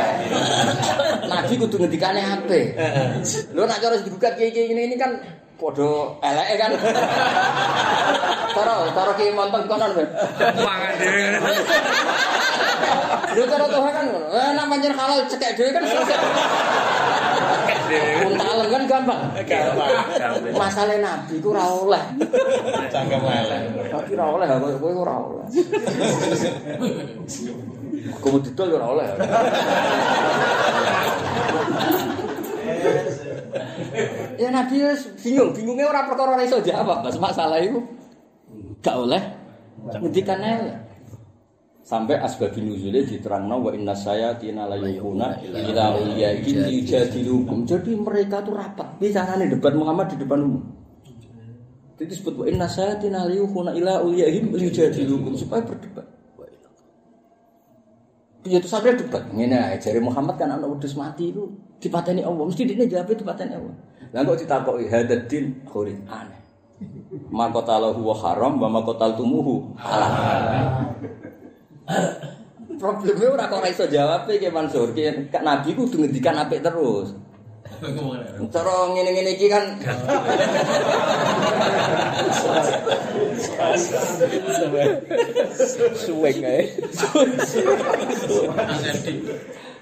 Nabi 1.26 1.52
kudu 1.58 1.76
ngendikane 1.82 2.22
apik. 2.22 2.66
Lho 3.58 3.62
nak 3.66 3.82
cara 3.82 3.98
digugat 3.98 4.38
ini 4.38 4.86
ini 4.86 4.94
kan 4.94 5.18
padha 5.60 5.92
eleke 6.24 6.54
kan. 6.56 6.70
Cara 8.50 8.74
cara 8.90 9.12
ki 9.14 9.30
monten 9.30 9.62
konon 9.70 9.90
ben. 9.94 10.08
Mangan 10.58 10.92
dhewe. 10.98 11.24
Lho 13.36 13.44
cara 13.46 13.66
Tuhan 13.70 13.92
kan 13.94 14.04
ngono. 14.10 14.28
Eh 14.34 14.50
nak 14.58 14.66
pancen 14.66 14.92
halal 14.98 15.20
cekek 15.30 15.54
dhewe 15.54 15.70
kan 15.70 15.82
selesai. 15.86 16.18
Untalem 18.26 18.68
kan 18.74 18.82
gampang. 18.90 19.22
Gampang. 19.46 19.90
Masalah 20.50 20.98
Nabi 20.98 21.34
ku 21.38 21.54
ora 21.54 21.64
oleh. 21.70 22.04
Cangkem 22.90 23.22
elek. 23.22 23.62
Tapi 23.94 24.10
ora 24.18 24.26
oleh 24.34 24.46
kowe 24.50 24.74
kowe 24.82 24.92
ora 25.06 25.14
oleh. 25.22 25.46
Aku 28.18 28.26
mau 28.34 28.40
didol 28.42 28.68
ya 28.74 28.76
ora 28.82 28.86
oleh. 28.98 29.06
Ya 34.40 34.48
Nabi 34.48 34.80
wis 34.80 35.04
bingung, 35.20 35.52
bingungnya 35.52 35.92
ora 35.92 36.08
perkara 36.08 36.32
ora 36.32 36.44
iso 36.48 36.64
jawab, 36.64 37.04
Mas 37.04 37.20
masalah 37.20 37.60
itu 37.60 37.76
gak 38.80 38.96
oleh 38.96 39.20
ngendikan 40.00 40.40
elek. 40.40 40.80
Sampai 41.84 42.16
asbabun 42.16 42.70
nuzulnya 42.72 43.04
diterangno 43.04 43.66
wa 43.66 43.74
inna 43.74 43.92
sayatina 43.92 44.64
la 44.64 44.80
yuquna 44.80 45.42
ila 45.44 45.84
uliyaihim 46.00 46.72
yujadilukum. 46.72 47.68
Jadi 47.68 47.92
mereka 47.98 48.40
tuh 48.40 48.56
rapat. 48.56 48.96
Bicaranya 48.96 49.44
debat 49.44 49.74
Muhammad 49.76 50.14
di 50.14 50.16
depan 50.22 50.38
umum. 50.40 50.64
Jadi 51.98 52.16
disebut 52.16 52.34
wa 52.40 52.46
inna 52.48 52.64
sayatina 52.64 53.28
la 53.28 53.34
yuquna 53.34 53.76
ila 53.76 54.00
uliyaihim 54.06 54.56
yujadilukum 54.56 55.36
supaya 55.36 55.66
berdebat. 55.66 56.19
Ya 58.48 58.56
itu 58.56 58.68
sampai 58.68 58.96
debat. 58.96 59.20
Ae 59.36 59.76
jare 59.76 60.00
Muhammad 60.00 60.40
kan 60.40 60.48
ana 60.48 60.64
wedhus 60.64 60.96
mati 60.96 61.28
itu 61.28 61.52
dipateni 61.76 62.24
Allah. 62.24 62.44
Mesti 62.48 62.64
dia 62.64 62.88
jawab 62.88 63.12
dipateni 63.12 63.52
Allah. 63.52 63.74
Lah 64.10 64.20
kok 64.24 64.38
ditakoki 64.40 64.88
hadaddin 64.88 65.60
khurin 65.68 66.00
aneh. 66.08 66.40
Makotalahu 67.28 68.00
wa 68.00 68.16
haram 68.16 68.56
wa 68.56 68.80
makotaltumuhu 68.80 69.76
halal. 69.76 70.96
Problemnya 72.80 73.28
ora 73.28 73.44
kok 73.52 73.68
iso 73.68 73.84
jawab 73.84 74.24
iki 74.32 74.48
Mansur. 74.48 74.96
Ki 74.96 75.28
Kak 75.28 75.44
Nabi 75.44 75.76
kudu 75.76 76.00
ngendikan 76.00 76.40
apik 76.40 76.64
terus. 76.64 77.12
Cara 78.50 78.72
ngene-ngene 78.92 79.30
iki 79.36 79.46
kan 79.48 79.64
Suweng 85.96 86.40
ae. 86.44 86.62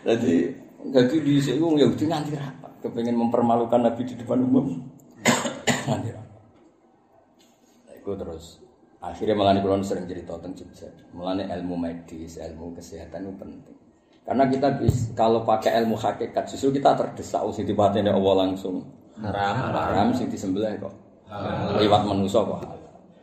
Jadi 0.07 0.35
jadi 0.89 1.17
di 1.19 1.35
sini 1.43 1.59
wong 1.59 1.75
Yahudi 1.83 2.07
nganti 2.07 2.39
rapat, 2.39 2.73
kepengen 2.87 3.19
mempermalukan 3.19 3.83
Nabi 3.83 4.07
di 4.07 4.15
depan 4.15 4.47
umum. 4.47 4.79
nganti 5.91 6.09
rapat. 6.15 6.43
Nah, 7.83 7.95
itu 7.99 8.13
terus 8.15 8.45
akhirnya 9.03 9.35
malah 9.35 9.59
kulon 9.59 9.83
sering 9.83 10.07
cerita 10.07 10.39
tentang 10.39 10.55
Jogja. 10.55 10.87
Mulane 11.11 11.51
ilmu 11.51 11.75
medis, 11.75 12.39
ilmu 12.39 12.79
kesehatan 12.79 13.27
itu 13.27 13.35
penting. 13.35 13.78
Karena 14.29 14.45
kita 14.45 14.69
bis, 14.77 15.09
kalau 15.17 15.41
pakai 15.41 15.81
ilmu 15.81 15.97
hakikat 15.97 16.45
justru 16.53 16.77
kita 16.77 16.93
terdesak 16.93 17.41
usi 17.49 17.65
dipateni 17.65 18.13
Allah 18.13 18.45
langsung. 18.45 18.85
Haram. 19.25 19.73
Haram 19.73 20.13
sing 20.13 20.29
disembelih 20.29 20.77
kok. 20.77 20.93
Lewat 21.81 22.05
manusia 22.05 22.45
kok. 22.45 22.61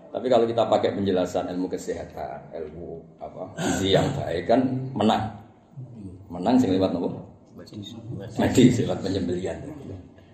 Tapi 0.09 0.25
kalau 0.25 0.49
kita 0.49 0.65
pakai 0.65 0.97
penjelasan 0.97 1.45
ilmu 1.53 1.69
kesehatan, 1.69 2.49
ilmu 2.57 3.05
apa 3.21 3.53
gizi 3.61 3.93
yang 3.93 4.09
baik 4.17 4.49
kan 4.49 4.65
menang. 4.97 5.29
Menang 6.25 6.57
sing 6.57 6.73
lewat 6.73 6.89
nopo? 6.97 7.21
Medis 7.53 8.81
lewat 8.81 8.97
penyembelian. 9.05 9.61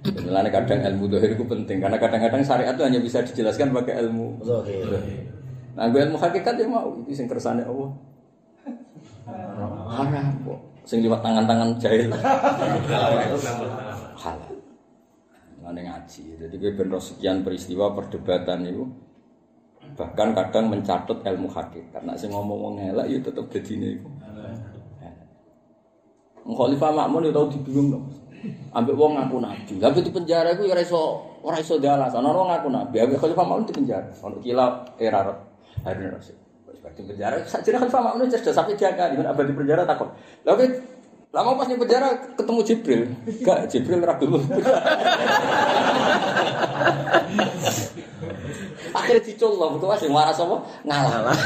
Sebenarnya 0.07 0.55
kadang 0.55 0.79
ilmu 0.87 1.05
dohir 1.11 1.35
itu 1.35 1.45
penting 1.45 1.83
karena 1.83 1.99
kadang-kadang 1.99 2.41
syariat 2.47 2.73
itu 2.73 2.83
hanya 2.87 2.99
bisa 3.03 3.19
dijelaskan 3.19 3.75
pakai 3.75 4.07
ilmu. 4.07 4.39
Nah, 5.75 5.85
gue 5.91 5.99
ilmu 5.99 6.15
hakikat 6.15 6.55
ya 6.57 6.65
mau 6.65 6.95
itu 7.03 7.11
sing 7.11 7.27
kersane 7.27 7.67
Allah. 7.67 7.91
Haram 9.91 10.27
kok. 10.47 10.59
Sing 10.87 11.03
liwat 11.03 11.19
tangan-tangan 11.19 11.75
jahil. 11.77 12.09
Halal. 14.23 14.55
Ngene 15.61 15.81
ngaji. 15.85 16.23
Jadi 16.39 16.55
gue 16.57 16.71
ben 16.73 16.89
sekian 16.97 17.43
peristiwa 17.43 17.93
perdebatan 17.93 18.65
itu 18.65 18.87
bahkan 19.93 20.31
kadang 20.31 20.71
mencatat 20.71 21.19
ilmu 21.21 21.51
hakikat. 21.51 22.01
Nah, 22.07 22.15
sing 22.15 22.31
ngomong 22.31 22.57
wong 22.57 22.75
elek 22.79 23.05
ya 23.11 23.19
tetep 23.19 23.45
dadine 23.51 23.99
iku. 23.99 24.09
Khalifah 26.41 26.89
Makmun 26.89 27.29
ya 27.29 27.31
tau 27.35 27.45
dibingung 27.53 27.93
dong. 27.93 28.05
Ambek 28.73 28.97
wong 28.97 29.13
ngaku 29.13 29.37
nabi. 29.37 29.77
Tapi 29.77 30.01
di 30.01 30.09
penjara 30.09 30.57
iku 30.57 30.65
ya 30.65 30.73
ora 30.73 30.81
iso 30.81 31.01
ora 31.45 31.61
iso 31.61 31.77
di 31.77 31.85
alasan. 31.85 32.25
Ono 32.25 32.41
wong 32.41 32.49
ngaku 32.49 32.67
nabi, 32.73 32.95
ambek 32.97 33.21
Khalifah 33.21 33.45
Makmun 33.45 33.69
di 33.69 33.75
penjara. 33.77 34.09
Ono 34.25 34.41
kila 34.41 34.97
era 34.97 35.21
Harun 35.85 36.09
Rasul 36.09 36.40
di 36.81 37.05
penjara 37.05 37.45
saya 37.45 37.61
kan 37.77 37.85
sama 37.89 38.17
menurut 38.17 38.33
sudah 38.33 38.55
sampai 38.57 38.73
dia 38.73 38.89
kan 38.97 39.13
dengan 39.13 39.29
abadi 39.29 39.53
penjara 39.53 39.85
takut. 39.85 40.09
Lalu 40.41 40.81
lama 41.29 41.55
pas 41.55 41.69
di 41.69 41.77
penjara 41.77 42.09
ketemu 42.33 42.59
Jibril. 42.65 43.01
Kak 43.45 43.69
Jibril 43.69 44.01
ragu. 44.01 44.27
Akhirnya 48.91 49.23
dicul 49.23 49.55
loh 49.55 49.79
itu 49.79 49.87
masih 49.87 50.09
marah 50.11 50.35
sama 50.35 50.59
ngalah. 50.83 51.37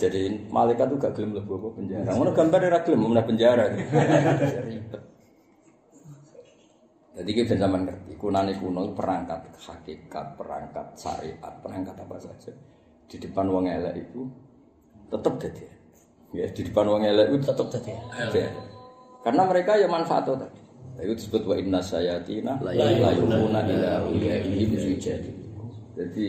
Jadi 0.00 0.48
malaikat 0.48 0.88
tuh 0.88 0.96
gak 0.96 1.12
gelem 1.16 1.36
lebu 1.36 1.72
penjara. 1.76 2.16
Mana 2.16 2.32
gambar 2.32 2.58
dari 2.60 2.78
gelem 2.84 3.12
penjara. 3.24 3.64
Ribet. 4.68 5.10
Jadi 7.10 7.30
kita 7.34 7.58
zaman 7.58 7.90
ngerti, 7.90 8.14
kunane 8.14 8.54
kuno 8.54 8.86
itu 8.86 8.94
perangkat 8.94 9.50
hakikat, 9.58 10.38
perangkat 10.38 10.86
syariat, 10.94 11.54
perangkat 11.58 11.98
apa 11.98 12.16
saja 12.22 12.54
di 13.10 13.16
depan 13.18 13.50
wong 13.50 13.66
elek 13.66 13.94
itu 13.98 14.22
tetap 15.10 15.34
jadi. 15.42 15.66
Ya, 16.30 16.46
di 16.46 16.62
depan 16.62 16.86
wong 16.86 17.02
elek 17.02 17.34
itu 17.34 17.42
tetap 17.42 17.66
jadi. 17.66 17.98
Karena 19.26 19.42
mereka 19.44 19.74
ya 19.74 19.90
manfaat 19.90 20.30
tadi. 20.30 20.60
Itu 21.02 21.16
disebut 21.18 21.42
wa 21.48 21.56
inna 21.58 21.80
sayatina 21.82 22.62
la 22.62 22.70
yukuna 22.76 23.66
ila 23.66 24.06
uliyaihim 24.06 24.70
yujadi. 24.78 25.32
Jadi 25.98 26.26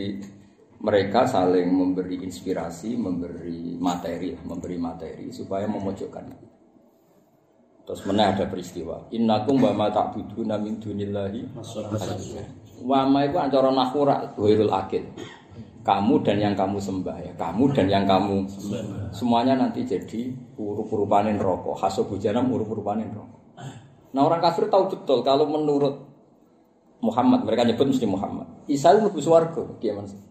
mereka 0.82 1.30
saling 1.30 1.70
memberi 1.70 2.18
inspirasi, 2.26 2.98
memberi 2.98 3.78
materi, 3.78 4.34
memberi 4.42 4.76
materi 4.82 5.30
supaya 5.30 5.70
memojokkan. 5.70 6.51
Terus 7.92 8.08
mana 8.08 8.32
ada 8.32 8.48
peristiwa. 8.48 9.04
Innakum 9.12 9.60
wa 9.60 9.68
ma 9.76 9.92
ta'buduna 9.92 10.56
min 10.56 10.80
dunillahi 10.80 11.44
Wa 12.80 13.04
ma 13.04 13.20
itu 13.28 13.36
antara 13.36 13.68
nahura 13.68 14.32
ghairul 14.32 14.72
akil. 14.72 15.04
Kamu 15.84 16.24
dan 16.24 16.40
yang 16.40 16.56
kamu 16.56 16.80
sembah 16.80 17.16
ya, 17.20 17.32
kamu 17.36 17.74
dan 17.76 17.92
yang 17.92 18.08
kamu 18.08 18.48
semuanya 19.12 19.60
nanti 19.60 19.84
jadi 19.84 20.32
urup-urupanin 20.56 21.36
rokok. 21.36 21.76
Hasobu 21.76 22.16
janam 22.16 22.48
urup-urupanin 22.48 23.12
rokok. 23.12 23.60
Nah 24.16 24.24
orang 24.24 24.40
kafir 24.40 24.72
tahu 24.72 24.88
betul 24.88 25.20
kalau 25.20 25.44
menurut 25.52 26.00
Muhammad 27.04 27.44
mereka 27.44 27.68
nyebut 27.68 27.92
mesti 27.92 28.08
Muhammad. 28.08 28.48
Isa 28.72 28.96
itu 28.96 29.20
swarga, 29.20 29.68
gimana 29.84 30.08
sih? 30.08 30.22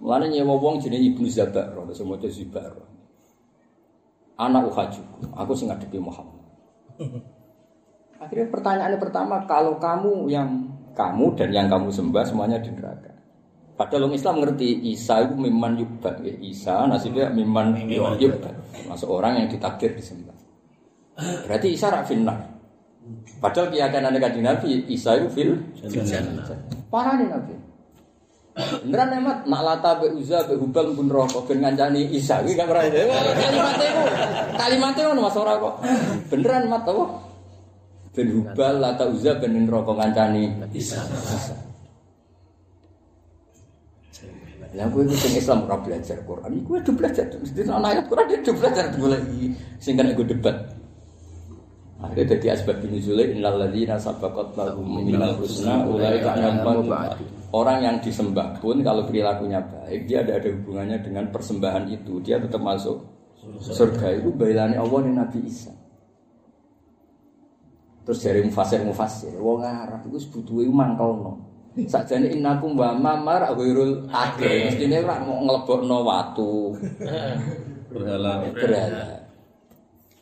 Mulane 0.00 0.32
nyewa 0.32 0.56
wong 0.56 0.80
jenenge 0.80 1.12
Ibnu 1.12 1.28
Zabar, 1.28 1.76
ora 1.76 1.92
semua 1.92 2.16
Zibar. 2.32 2.87
Anak 4.38 4.70
uhaju, 4.70 5.02
aku 5.34 5.52
sing 5.58 5.66
ngadepi 5.66 5.98
Muhammad. 5.98 6.38
Akhirnya 8.22 8.48
pertanyaannya 8.54 8.98
pertama, 9.02 9.42
kalau 9.50 9.78
kamu 9.82 10.30
yang 10.30 10.46
kamu 10.94 11.34
dan 11.38 11.50
yang 11.50 11.66
kamu 11.66 11.90
sembah 11.90 12.22
semuanya 12.26 12.58
di 12.62 12.70
neraka. 12.70 13.14
Padahal 13.78 14.10
orang 14.10 14.18
Islam 14.18 14.42
ngerti 14.42 14.90
Isa 14.90 15.22
itu 15.22 15.34
miman 15.38 15.78
yubad, 15.78 16.18
ya. 16.22 16.34
Isa 16.42 16.86
nasibnya 16.90 17.30
miman 17.30 17.78
yubad, 17.86 18.54
masuk 18.90 19.10
orang 19.10 19.42
yang 19.42 19.46
ditakdir 19.46 19.94
disembah. 19.94 20.34
Berarti 21.18 21.74
Isa 21.74 21.90
rak 21.90 22.06
finnar. 22.06 22.38
Padahal 23.42 23.70
keyakinan 23.74 24.14
kanjeng 24.18 24.46
Nabi 24.46 24.86
Isa 24.90 25.18
itu 25.18 25.26
fil 25.34 25.50
Parah 26.90 27.14
nih 27.18 27.26
Nabi. 27.30 27.54
Beneran 28.58 29.22
emat 29.22 29.38
nak 29.46 29.62
lata 29.62 30.02
be 30.02 30.10
uza 30.18 30.42
be 30.50 30.58
hubal 30.58 30.90
pun 30.90 31.06
rokok 31.06 31.46
ben 31.46 31.62
ngancani 31.62 32.10
Isa 32.10 32.42
iki 32.42 32.58
gak 32.58 32.66
pernah. 32.66 32.90
Kalimatnya 32.90 33.86
itu 33.86 34.02
kalimatnya 34.58 35.02
ngono 35.06 35.20
Mas 35.30 35.38
ora 35.38 35.52
kok. 35.62 35.74
Beneran 36.26 36.62
mat 36.66 36.82
apa? 36.82 37.04
Ben 38.18 38.28
hubal 38.34 38.74
lata 38.82 39.04
uza 39.06 39.38
ben 39.38 39.54
rokok 39.62 39.94
ngancani 39.94 40.42
Isa. 40.74 40.98
Lah 44.76 44.84
kowe 44.92 45.00
sing 45.16 45.32
Islam 45.38 45.64
ora 45.64 45.80
belajar 45.80 46.18
Quran, 46.28 46.60
iku 46.60 46.76
udah 46.76 46.94
belajar. 46.98 47.24
Mesti 47.40 47.60
ana 47.66 47.88
ayat 47.88 48.04
Quran 48.04 48.26
dia 48.28 48.38
udah 48.42 48.54
belajar 48.58 48.84
iki 48.92 49.46
sing 49.80 49.96
kena 49.96 50.12
gue 50.12 50.26
debat. 50.28 50.77
Akhirnya 51.98 52.38
jadi 52.38 52.46
asbab 52.54 52.78
nuzulnya 52.86 53.26
innal 53.34 53.58
ladzina 53.58 53.98
sabaqat 53.98 54.54
lahum 54.54 54.86
minal 55.02 55.34
husna 55.34 55.82
anhum 55.82 56.86
Orang 57.50 57.82
yang 57.82 57.96
disembah 57.98 58.60
pun 58.62 58.84
kalau 58.86 59.02
perilakunya 59.08 59.58
baik, 59.58 60.06
dia 60.06 60.22
ada 60.22 60.38
ada 60.38 60.48
hubungannya 60.52 61.00
dengan 61.00 61.26
persembahan 61.32 61.90
itu, 61.90 62.20
dia 62.22 62.38
tetap 62.38 62.60
masuk 62.60 63.02
surga 63.58 64.20
itu 64.20 64.30
bailane 64.30 64.76
Allah 64.76 65.00
dan 65.08 65.16
Nabi 65.26 65.40
Isa. 65.48 65.72
Terus 68.04 68.18
dari 68.24 68.40
mufasir 68.44 68.80
mufasir, 68.84 69.34
wong 69.36 69.64
Arab 69.64 70.06
itu 70.06 70.22
sebutuhe 70.22 70.68
mangkelno. 70.70 71.48
Sakjane 71.76 72.30
innakum 72.32 72.74
wa 72.78 72.96
mamar 72.96 73.52
ghairul 73.54 74.06
akil. 74.10 74.70
Mestine 74.70 75.04
ora 75.04 75.22
mau 75.22 75.38
nglebokno 75.44 75.98
watu. 76.02 76.74
Berhala. 77.92 78.48
Berhala. 78.50 79.27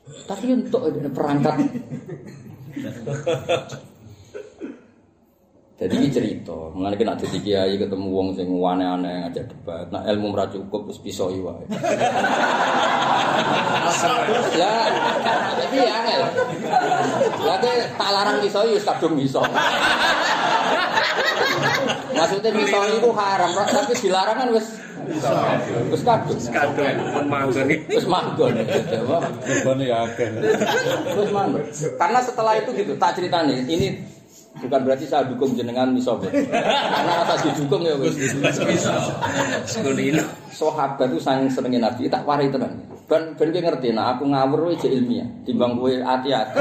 Tapi 0.06 0.46
untuk 0.54 0.86
perangkat 1.10 1.58
Jadi 5.76 5.92
ini 5.92 6.08
cerita, 6.08 6.72
mengenai 6.72 6.96
kena 6.96 7.20
jadi 7.20 7.36
kiai 7.36 7.76
ketemu 7.76 8.08
wong 8.08 8.32
sing 8.32 8.48
aneh-aneh 8.48 9.28
ngajak 9.28 9.44
debat, 9.44 9.84
nah 9.92 10.00
ilmu 10.08 10.32
ora 10.32 10.48
cukup 10.48 10.88
wis 10.88 10.96
bisa 11.04 11.28
wae. 11.28 11.68
Lah, 14.56 14.88
tapi 15.60 15.76
ya 15.76 15.92
angel. 16.00 16.32
Lah 17.44 17.60
tak 17.92 18.08
larang 18.08 18.40
ya 18.40 18.60
wis 18.72 18.88
kadung 18.88 19.20
iso. 19.20 19.44
Maksudnya 22.16 22.56
miso 22.56 22.80
itu 22.96 23.12
haram, 23.12 23.52
tapi 23.68 23.92
dilarang 24.00 24.36
kan 24.40 24.48
wis 24.56 24.80
wis 25.06 26.02
kadung. 26.04 26.38
Manggon. 27.30 27.66
Wis 27.90 28.06
manggon. 28.06 28.54
Terus 31.14 31.30
manggon. 31.30 31.62
Karena 31.96 32.18
setelah 32.20 32.58
itu 32.58 32.70
gitu, 32.74 32.92
tak 32.98 33.14
ceritani. 33.18 33.62
Ini 33.66 33.86
bukan 34.56 34.80
berarti 34.88 35.04
saya 35.04 35.28
dukung 35.28 35.52
jenengan. 35.54 35.92
Bro. 35.92 36.28
Karena 36.32 37.12
rasa 37.24 37.34
didukung 37.44 37.82
ya 37.86 37.94
wis. 37.96 38.14
Sahabat 40.56 41.12
itu 41.12 41.20
saking 41.20 41.52
senengin 41.52 41.84
Nabi, 41.84 42.08
tak 42.08 42.24
warai 42.24 42.48
tenan. 42.48 42.72
Ben 43.06 43.38
ben 43.38 43.54
ngerti, 43.54 43.94
nah 43.94 44.18
aku 44.18 44.26
ngawur 44.26 44.74
jek 44.82 44.90
ilmiah, 44.90 45.28
timbang 45.46 45.78
kowe 45.78 45.86
hati-hati. 45.94 46.58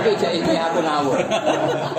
Itu 0.00 0.10
jek 0.16 0.32
ilmiah 0.40 0.72
aku 0.72 0.80
ngawur. 0.80 1.18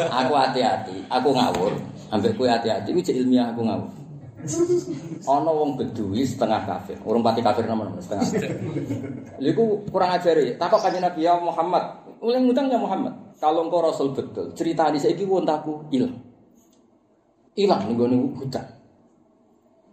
Aku 0.09 0.33
hati-hati, 0.33 1.05
aku 1.05 1.29
ngawur. 1.29 1.69
Ambek 2.09 2.33
kowe 2.33 2.49
hati-hati, 2.49 2.89
jek 2.89 3.21
ilmiah 3.21 3.53
aku 3.53 3.61
ngawur. 3.61 3.98
Ana 5.27 5.51
wong 5.51 5.75
bedui 5.75 6.23
setengah 6.23 6.63
kafir, 6.63 6.95
urung 7.03 7.19
pati 7.19 7.43
kafir 7.43 7.67
nomor 7.67 7.91
setengah. 7.99 8.23
Lha 9.35 9.49
iku 9.51 9.83
kurang 9.91 10.15
ajar 10.15 10.39
ya. 10.39 10.55
Takok 10.55 10.79
kanjeng 10.79 11.03
Nabi 11.03 11.27
ya 11.27 11.35
Muhammad, 11.35 11.83
uleng 12.23 12.47
ngundang 12.47 12.71
ya 12.71 12.79
Muhammad. 12.79 13.13
Kalau 13.39 13.67
engkau 13.67 13.83
rasul 13.83 14.15
betul, 14.15 14.51
cerita 14.55 14.87
di 14.91 14.99
saiki 14.99 15.27
wontaku 15.27 15.91
ilang. 15.91 16.15
Ilang 17.59 17.81
ning 17.91 17.95
gone 17.99 18.17
hutan. 18.39 18.65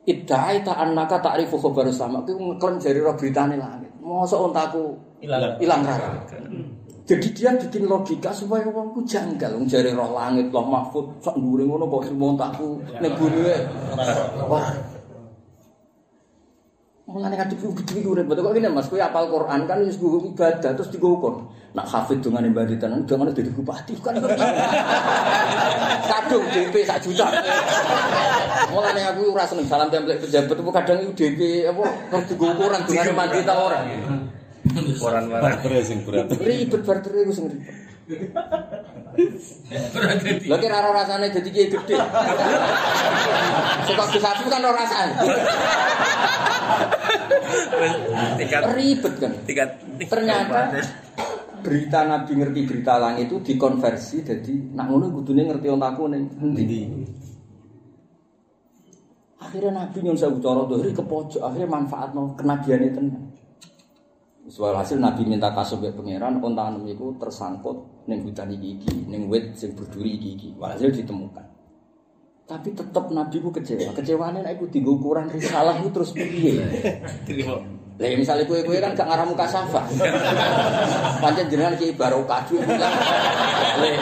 Iddaita 0.06 0.78
annaka 0.78 1.18
ta'rifu 1.18 1.58
khabar 1.58 1.90
sama. 1.90 2.22
Ku 2.22 2.38
ngeklaim 2.38 2.78
jari 2.78 3.02
roh 3.02 3.18
beritane 3.18 3.58
langit. 3.58 3.90
Mosok 3.98 4.54
ontaku 4.54 4.94
Ilang. 5.26 5.58
ilang 5.58 5.82
rara. 5.82 6.22
Jadi 7.06 7.28
dia 7.38 7.54
bikin 7.54 7.86
logika 7.86 8.34
supaya 8.34 8.66
wongku 8.66 9.06
janggal. 9.06 9.54
Wong 9.54 9.70
jari 9.70 9.94
roh 9.94 10.10
langit, 10.10 10.50
roh 10.50 10.66
mahfud, 10.66 11.06
sak 11.22 11.38
dhuwure 11.38 11.62
ngono 11.62 11.86
kok 11.86 12.10
sing 12.10 12.18
ontaku 12.18 12.82
ning 12.98 13.14
bune. 13.14 13.54
Wah. 14.50 14.74
Mulane 17.06 17.38
kadhe 17.38 17.54
ku 17.62 17.70
gede 17.78 18.02
urip. 18.02 18.26
Betul 18.26 18.50
kok 18.50 18.58
ngene 18.58 18.74
Mas, 18.74 18.90
kowe 18.90 18.98
apal 18.98 19.30
Quran 19.30 19.70
kan 19.70 19.78
wis 19.86 19.94
guru 20.02 20.18
ibadah 20.34 20.74
terus 20.74 20.90
digokur. 20.90 21.46
Nak 21.78 21.86
hafid 21.86 22.18
dongane 22.18 22.50
Mbak 22.50 22.74
Ditan, 22.74 23.06
dongane 23.06 23.30
dadi 23.30 23.54
bupati 23.54 23.94
kan. 24.02 24.18
Kadung 26.10 26.42
DP 26.50 26.74
sak 26.82 27.06
juta. 27.06 27.30
Mulane 28.74 29.14
aku 29.14 29.30
ora 29.30 29.46
seneng 29.46 29.70
salam 29.70 29.86
template 29.94 30.26
pejabat 30.26 30.58
kadang 30.82 31.14
DP 31.14 31.70
apa 31.70 31.86
terus 32.10 32.24
digo 32.34 32.50
ukuran 32.50 32.82
dongane 32.82 33.12
mandi 33.14 33.38
ta 33.46 33.54
ora. 33.54 33.78
Koran-koran. 34.74 35.42
Barter 35.42 35.72
sing 35.84 35.98
berat. 36.02 36.30
Ribet 36.36 36.82
barter 36.82 37.12
iku 37.12 37.32
sing 37.32 37.46
ribet. 37.50 37.76
Lha 40.46 40.56
kira 40.62 40.76
ora 40.78 40.90
rasane 41.02 41.26
dadi 41.30 41.50
kiai 41.50 41.68
gede. 41.70 41.96
Sekok 43.86 44.08
bisa 44.14 44.30
kan 44.46 44.62
ora 44.62 44.74
rasane. 44.78 45.14
Tingkat 48.38 48.62
Ribet 48.74 49.14
kan. 49.18 49.32
tingkat 49.46 49.70
Ternyata 50.06 50.60
berita 51.66 52.06
Nabi 52.06 52.32
ngerti 52.38 52.60
berita 52.62 52.94
langit 53.02 53.26
itu 53.26 53.42
dikonversi 53.42 54.22
jadi 54.22 54.54
nak 54.78 54.86
ngono 54.86 55.10
kudune 55.10 55.50
ngerti 55.50 55.66
ontaku 55.66 56.06
ning 56.06 56.30
endi. 56.38 57.02
Akhirnya 59.42 59.82
Nabi 59.82 59.98
nyun 60.02 60.18
sewu 60.18 60.42
cara 60.42 60.66
dohri 60.66 60.90
ke 60.90 61.02
pojok, 61.02 61.42
akhirnya 61.42 61.70
manfaatno 61.70 62.34
kenabiane 62.34 62.88
tenan. 62.94 63.35
Soal 64.46 64.78
hasil 64.78 65.02
Nabi 65.02 65.26
minta 65.26 65.50
kasih 65.50 65.82
ke 65.82 65.90
pangeran, 65.90 66.38
onta 66.38 66.70
anem 66.70 66.86
iku 66.86 67.18
tersangkut 67.18 68.06
ning 68.06 68.22
hutan 68.22 68.46
iki 68.54 68.78
iki, 68.78 68.94
ning 69.10 69.26
wit 69.26 69.58
sing 69.58 69.74
berduri 69.74 70.14
iki 70.14 70.28
iki. 70.38 70.48
Walhasil 70.54 70.94
ditemukan. 70.94 71.42
Tapi 72.46 72.70
tetep 72.70 73.04
Nabi 73.10 73.36
ku 73.42 73.50
kecewa. 73.50 73.90
Kecewane 73.90 74.46
nek 74.46 74.54
iku 74.54 74.70
dienggo 74.70 75.02
ukuran 75.02 75.26
risalah 75.34 75.82
itu 75.82 75.90
terus 75.90 76.14
piye? 76.14 76.62
Lah 77.96 78.06
ya 78.06 78.14
misalnya 78.14 78.46
kue 78.46 78.62
kue 78.62 78.78
kan 78.78 78.94
gak 78.94 79.08
ngarah 79.10 79.26
muka 79.26 79.50
safa. 79.50 79.82
Pancen 81.18 81.50
jenengan 81.50 81.74
ki 81.74 81.98
barokah 81.98 82.46
duwe. 82.46 82.62
Le. 83.82 83.92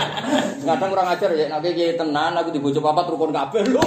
Kadang 0.61 0.91
kurang 0.93 1.09
ajar 1.09 1.31
ya 1.33 1.49
nek 1.49 1.65
ki 1.73 1.97
tenan 1.97 2.37
aku 2.37 2.53
dibojo 2.53 2.85
papat 2.85 3.09
rukun 3.09 3.33
kabeh 3.33 3.65
lho. 3.65 3.81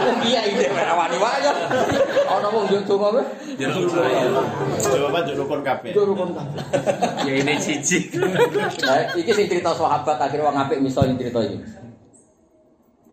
Iya 0.00 0.40
ide 0.48 0.66
ora 0.72 0.94
wani 0.96 1.16
wae. 1.20 1.40
Ana 2.28 2.48
wong 2.48 2.64
yo 2.72 2.78
donga 2.88 3.08
weh. 3.20 3.26
Ya 3.60 3.68
saya. 3.68 4.28
Jawaban 4.80 5.28
yo 5.28 5.34
rukun 5.44 5.60
kabeh. 5.60 5.92
Yo 5.92 6.02
rukun 6.08 6.32
kabeh. 6.32 6.62
Ya 7.28 7.32
ini 7.36 7.54
cici. 7.60 8.08
Iki 9.16 9.30
sing 9.36 9.46
cerita 9.48 9.76
sahabat 9.76 10.16
akhirnya 10.16 10.48
wong 10.48 10.56
apik 10.56 10.80
misal 10.80 11.04
yang 11.04 11.20
cerita 11.20 11.44
iki. 11.44 11.60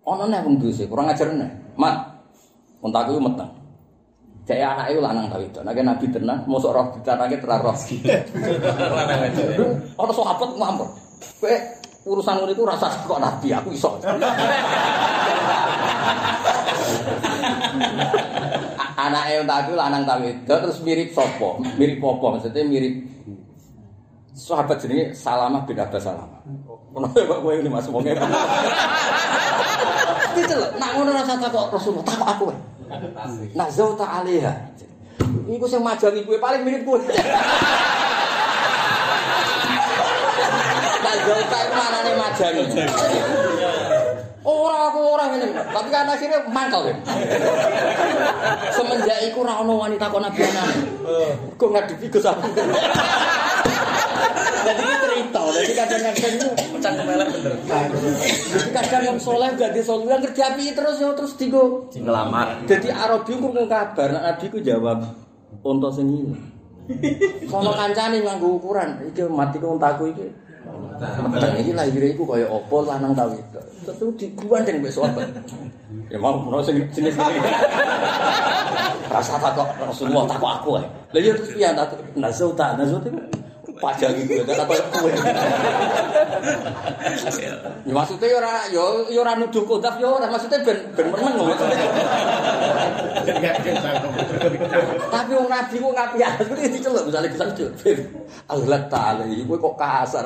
Ana 0.07 0.23
nek 0.31 0.47
wong 0.47 0.55
dosa 0.63 0.87
kurang 0.87 1.11
ajar 1.11 1.27
nek. 1.35 1.51
Mat. 1.75 1.95
Untaku 2.79 3.17
yo 3.17 3.21
meteng. 3.23 3.51
Cek 4.47 4.63
anake 4.63 4.95
ku 4.95 5.01
lanang 5.03 5.27
ta 5.27 5.35
wedok. 5.35 5.63
Nek 5.67 5.75
nabi 5.83 6.07
tenan 6.07 6.47
mosok 6.47 6.71
roh 6.71 6.85
ditanake 6.95 7.35
terang 7.43 7.67
roh. 7.67 7.75
Ana 9.99 10.11
sahabat 10.15 10.49
ngambek. 10.55 10.89
Kowe 11.43 11.55
urusan 12.07 12.47
iku 12.47 12.63
rasa 12.63 12.87
kok 13.03 13.19
nabi 13.19 13.51
aku 13.51 13.75
iso. 13.75 13.99
Anake 18.97 19.45
untaku 19.45 19.77
lanang 19.77 20.03
ta 20.09 20.17
wedok 20.17 20.57
terus 20.65 20.81
mirip 20.81 21.13
sapa? 21.13 21.61
Mirip 21.77 22.01
apa? 22.01 22.25
Maksudnya 22.37 22.65
mirip 22.65 23.05
sahabat 24.37 24.77
jenenge 24.81 25.13
Salamah 25.13 25.65
bin 25.65 25.77
Abbas 25.77 26.01
Salamah. 26.01 26.41
Ono 26.97 27.05
kok 27.13 27.39
kowe 27.45 27.53
ini 27.53 27.69
Mas 27.69 27.85
wonge. 27.93 28.13
Diceluk, 30.33 30.71
nak 30.81 30.91
ngono 30.97 31.13
rasa 31.13 31.37
takok 31.37 31.69
Rasulullah, 31.73 32.05
takok 32.05 32.25
aku. 32.29 32.45
Nak 33.53 33.69
zauta 33.69 34.05
alaiha. 34.21 34.53
Iku 35.45 35.65
sing 35.69 35.85
majangi 35.85 36.25
kowe 36.25 36.37
paling 36.41 36.65
mirip 36.65 36.81
kowe. 36.85 36.97
Nak 40.97 41.15
zauta 41.21 41.59
manane 41.69 42.11
majangi. 42.17 42.65
Ora 44.47 44.87
aku 44.87 44.99
ora 45.03 45.27
ngene, 45.27 45.51
tapi 45.51 45.91
kan 45.91 46.07
akhirnya 46.07 46.39
mangkel. 46.47 46.87
Semenjak 48.71 49.19
iku 49.27 49.43
ora 49.43 49.59
ono 49.59 49.75
wanita 49.75 50.07
kok 50.07 50.23
nabi 50.23 50.39
anane. 50.39 50.75
Kok 51.59 51.67
ngadepi 51.67 52.07
Gus 52.07 52.23
aku. 52.23 52.47
Jadi 54.67 54.81
ini 54.83 54.95
cerita, 55.03 55.41
jadi 55.51 55.71
kadang-kadang 55.79 56.33
itu 56.39 56.47
Cangkem 56.79 57.07
elek 57.07 57.27
bener. 57.35 57.53
Jadi 58.51 58.69
kadang 58.71 59.03
yang 59.03 59.19
soleh 59.19 59.51
gak 59.55 59.71
di 59.75 59.83
soleh 59.83 60.07
yang 60.07 60.23
kerja 60.23 60.55
api 60.55 60.71
terus 60.71 60.95
ya 60.99 61.11
terus 61.11 61.35
digo. 61.35 61.87
Ngelamar. 61.91 62.63
Jadi 62.67 62.87
Arabi 62.87 63.35
ku 63.35 63.51
ngomong 63.51 63.67
kabar, 63.67 64.07
nak 64.15 64.23
Nabi 64.31 64.45
ku 64.47 64.63
jawab 64.63 65.03
unta 65.59 65.89
sing 65.91 66.07
ini. 66.07 66.39
Sono 67.51 67.75
kancane 67.75 68.23
nganggo 68.23 68.59
ukuran, 68.59 69.11
iki 69.11 69.27
mati 69.27 69.59
ku 69.59 69.75
untaku 69.75 70.15
iki. 70.15 70.46
Iki 71.61 71.71
lahir 71.77 72.03
iku 72.09 72.23
kaya 72.25 72.49
apa 72.49 72.77
lanang 72.85 73.13
ta 73.13 73.29
wedok. 73.29 73.63
Terus 73.85 74.13
digandeng 74.17 74.81
mbek 74.81 74.91
sahabat. 74.93 75.29
Ya 76.09 76.17
mau 76.17 76.39
menawa 76.39 76.63
sing 76.65 76.81
jenis 76.89 77.13
ini. 77.13 77.39
Rasa 79.07 79.37
takok 79.39 79.67
Rasulullah 79.77 80.25
takok 80.25 80.51
aku 80.59 80.69
ae. 80.81 80.87
Lah 80.87 81.21
terus 81.21 81.51
piye 81.53 81.69
tak 81.71 81.95
nazau 82.17 82.49
tak 82.57 82.75
nazau 82.81 82.99
pajangi 83.77 84.25
gue 84.25 84.43
kan 84.43 84.61
apa 84.61 84.73
kowe. 84.93 85.11
Ya 87.87 87.93
ya 88.03 88.37
ora 88.37 88.53
ya 88.67 88.83
ya 89.07 89.19
ora 89.21 89.33
nuduh 89.39 89.63
kodaf 89.63 89.95
ya 90.01 90.07
ora 90.11 90.27
maksudnya 90.27 90.59
ben 90.65 90.77
ben 90.97 91.07
meneng 91.13 91.33
lho. 91.37 91.53
Tapi 95.07 95.31
wong 95.33 95.47
nabi 95.47 95.75
kok 95.79 95.93
ngapi 95.93 96.17
aku 96.21 96.41
iki 96.57 96.69
diceluk 96.77 97.03
misale 97.07 97.27
bisa 97.31 97.45
diceluk. 97.53 97.73
Allah 98.49 98.81
taala 98.91 99.23
iki 99.29 99.45
kowe 99.47 99.57
kok 99.57 99.75
kasar. 99.79 100.25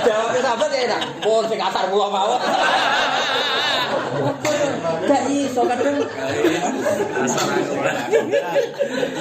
Jawabnya 0.00 0.40
sahabat 0.40 0.70
ya 0.72 0.80
enak. 0.88 1.02
Pun 1.20 1.44
sing 1.50 1.58
kasar 1.60 1.84
mula 1.92 2.08
mawon. 2.08 2.40
Gak 5.10 5.26
iso 5.26 5.66
kadang. 5.66 6.06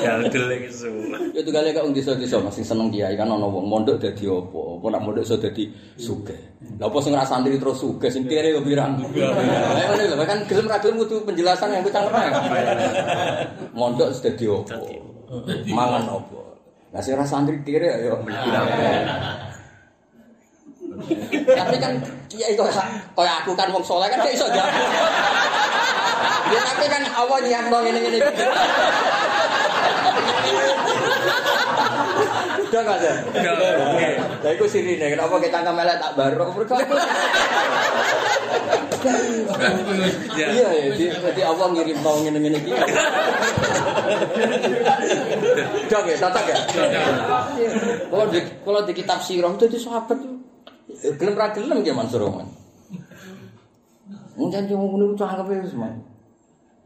Galdel 0.06 0.46
iki 0.54 0.70
semua. 0.70 1.18
Ya 1.34 1.42
itu 1.42 1.50
kali 1.50 1.74
kok 1.74 1.90
desa-desa 1.98 2.38
masih 2.46 2.62
seneng 2.62 2.94
kiai 2.94 3.18
kan 3.18 3.26
ana 3.26 3.50
wong 3.50 3.66
mondok 3.66 3.98
dadi 3.98 4.30
apa? 4.30 4.60
Apa 4.78 4.86
nak 4.94 5.02
mondok 5.02 5.26
iso 5.26 5.42
dadi 5.42 5.66
sugih. 5.98 6.38
Lah 6.78 6.94
apa 6.94 6.98
sing 7.02 7.18
ora 7.18 7.26
santri 7.26 7.58
terus 7.58 7.82
sugih 7.82 8.14
sing 8.14 8.30
kere 8.30 8.54
yo 8.54 8.62
pirang. 8.62 9.02
Lho 9.02 10.26
kan 10.30 10.46
gelem 10.46 10.70
ra 10.70 10.78
gelem 10.78 11.02
kudu 11.02 11.26
penjelasan 11.26 11.74
yang 11.74 11.82
kucang 11.82 12.06
kena. 12.06 12.38
Mondok 13.74 14.14
dadi 14.22 14.46
apa? 14.46 14.78
Mangan 15.74 16.04
apa? 16.06 16.42
Lah 16.94 17.02
sing 17.02 17.18
ora 17.18 17.26
santri 17.26 17.66
kere 17.66 17.90
ya 17.90 18.14
pirang. 18.22 18.70
Tapi 21.46 21.76
kan 21.80 21.94
kiai 22.30 22.54
kok 22.54 22.70
kaya 23.16 23.34
aku 23.44 23.52
kan 23.58 23.72
wong 23.72 23.84
soleh 23.84 24.08
kan 24.12 24.20
gak 24.22 24.34
iso 24.36 24.48
jawab. 24.52 24.74
Ya 26.50 26.62
tapi 26.66 26.86
kan 26.90 27.04
Allah 27.14 27.38
nyiapno 27.46 27.78
ngene-ngene 27.86 28.18
iki. 28.18 28.32
Udah 32.70 32.82
gak 32.86 32.98
ada? 33.02 33.12
Oke. 33.34 34.10
Lah 34.40 34.52
iku 34.54 34.66
sirine 34.66 35.06
kenapa 35.14 35.36
kita 35.42 35.62
cangkem 35.62 35.76
melek 35.78 35.98
tak 36.02 36.12
mergo 36.18 36.44
aku 36.50 36.66
Ya. 39.00 40.48
Iya 40.52 40.68
ya, 40.76 40.92
jadi, 40.96 41.42
Allah 41.44 41.68
ngirim 41.72 41.98
tau 42.04 42.20
ngene-ngene 42.20 42.58
iki. 42.60 42.72
Udah 45.88 46.02
ya, 46.04 46.16
cocok 46.20 46.46
ya. 46.48 46.58
Kalau 48.10 48.26
di 48.28 48.40
kalau 48.64 48.82
di 48.84 48.94
kitab 48.96 49.20
sirah 49.24 49.52
itu 49.56 49.66
di 49.72 49.80
sahabat 49.80 50.20
itu 50.20 50.39
gelem 51.00 51.36
ra 51.36 51.52
gelem 51.56 51.80
ya 51.84 51.94
Mansur 51.96 52.28
Roman. 52.28 52.48
Mungkin 54.40 54.56
janji 54.56 54.74
mau 54.76 54.88
ngono 54.88 55.16
cangkepe 55.20 55.68
wis 55.68 55.76
man. 55.76 56.00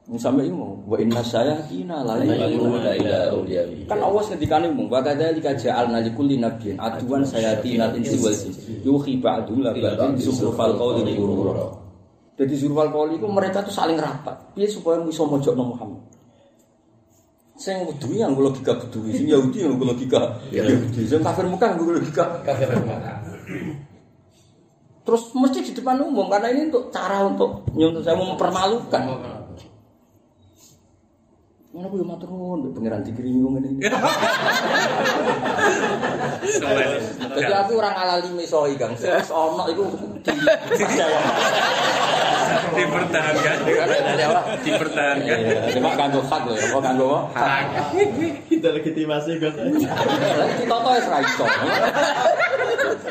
Wong 0.03 0.19
sampe 0.19 0.43
imu 0.43 0.83
wa 0.83 0.99
inna 0.99 1.23
sayatina 1.23 2.03
la 2.03 2.19
yaquluna 2.19 2.91
ila 2.91 3.17
awliya. 3.31 3.63
Kan 3.87 4.03
Allah 4.03 4.19
ngendikane 4.27 4.67
mung 4.67 4.91
wa 4.91 4.99
kadzalika 4.99 5.55
ja'alna 5.55 6.03
likulli 6.03 6.35
nabiyyin 6.43 6.75
aduwan 6.75 7.23
sayatina 7.23 7.87
insi 7.95 8.19
wal 8.19 8.35
jin. 8.35 8.51
Yuhi 8.83 9.15
ba'dhum 9.23 9.63
la 9.63 9.71
ba'dhin 9.71 10.19
zukhrufal 10.19 10.75
qawli 10.75 11.15
ghurura. 11.15 11.71
Jadi 12.35 12.53
zurwal 12.59 12.91
qawli 12.91 13.15
itu 13.15 13.29
mereka 13.31 13.63
tuh 13.63 13.71
saling 13.71 13.95
rapat. 13.95 14.35
Piye 14.51 14.67
supaya 14.67 14.99
iso 15.07 15.23
mojokno 15.23 15.71
Muhammad. 15.71 16.03
Sing 17.55 17.87
bedui 17.87 18.19
yang 18.19 18.35
logika 18.35 18.75
bedui, 18.75 19.13
sing 19.15 19.29
Yahudi 19.29 19.63
yang 19.63 19.77
logika 19.79 20.35
Yahudi, 20.51 21.05
sing 21.05 21.23
kafir 21.23 21.47
Mekah 21.47 21.79
yang 21.79 21.79
logika 21.79 22.43
kafir 22.43 22.75
Mekah. 22.75 23.22
Terus 25.03 25.35
mesti 25.35 25.59
di 25.59 25.71
depan 25.75 25.99
umum 25.99 26.31
karena 26.31 26.47
ini 26.55 26.71
untuk 26.71 26.87
cara 26.87 27.27
untuk 27.27 27.67
nyuntuk 27.75 28.07
saya 28.07 28.15
mau 28.15 28.31
mempermalukan. 28.31 29.03
Mana 31.73 31.89
gue 31.89 32.05
matur 32.05 32.29
nuwun, 32.29 32.69
pangeran 32.69 33.01
ngene. 33.01 33.67
iki. 33.73 33.89
Soleh. 36.61 37.01
Jadi 37.33 37.49
aku 37.49 37.81
orang 37.81 37.95
ala 37.97 38.21
lime 38.21 38.45
soi 38.45 38.77
Kang. 38.77 38.93
Wis 38.93 39.33
ono 39.33 39.65
iku 39.73 39.89
dipercaya. 40.21 41.19
Dipertahankan. 42.73 43.57
Dipertahankan. 44.63 45.39
Cuma 45.77 45.89
kanggo 45.95 46.21
hak 46.25 46.41
lho, 46.49 46.55
apa 46.57 46.79
kanggo 46.81 47.11
hak. 47.33 47.63
Kita 48.49 48.69
legitimasi 48.73 49.31
Gus. 49.37 49.55
Lagi 49.55 50.53
ditoto 50.63 50.89
wis 50.93 51.07
ra 51.07 51.19
iso. 51.21 51.45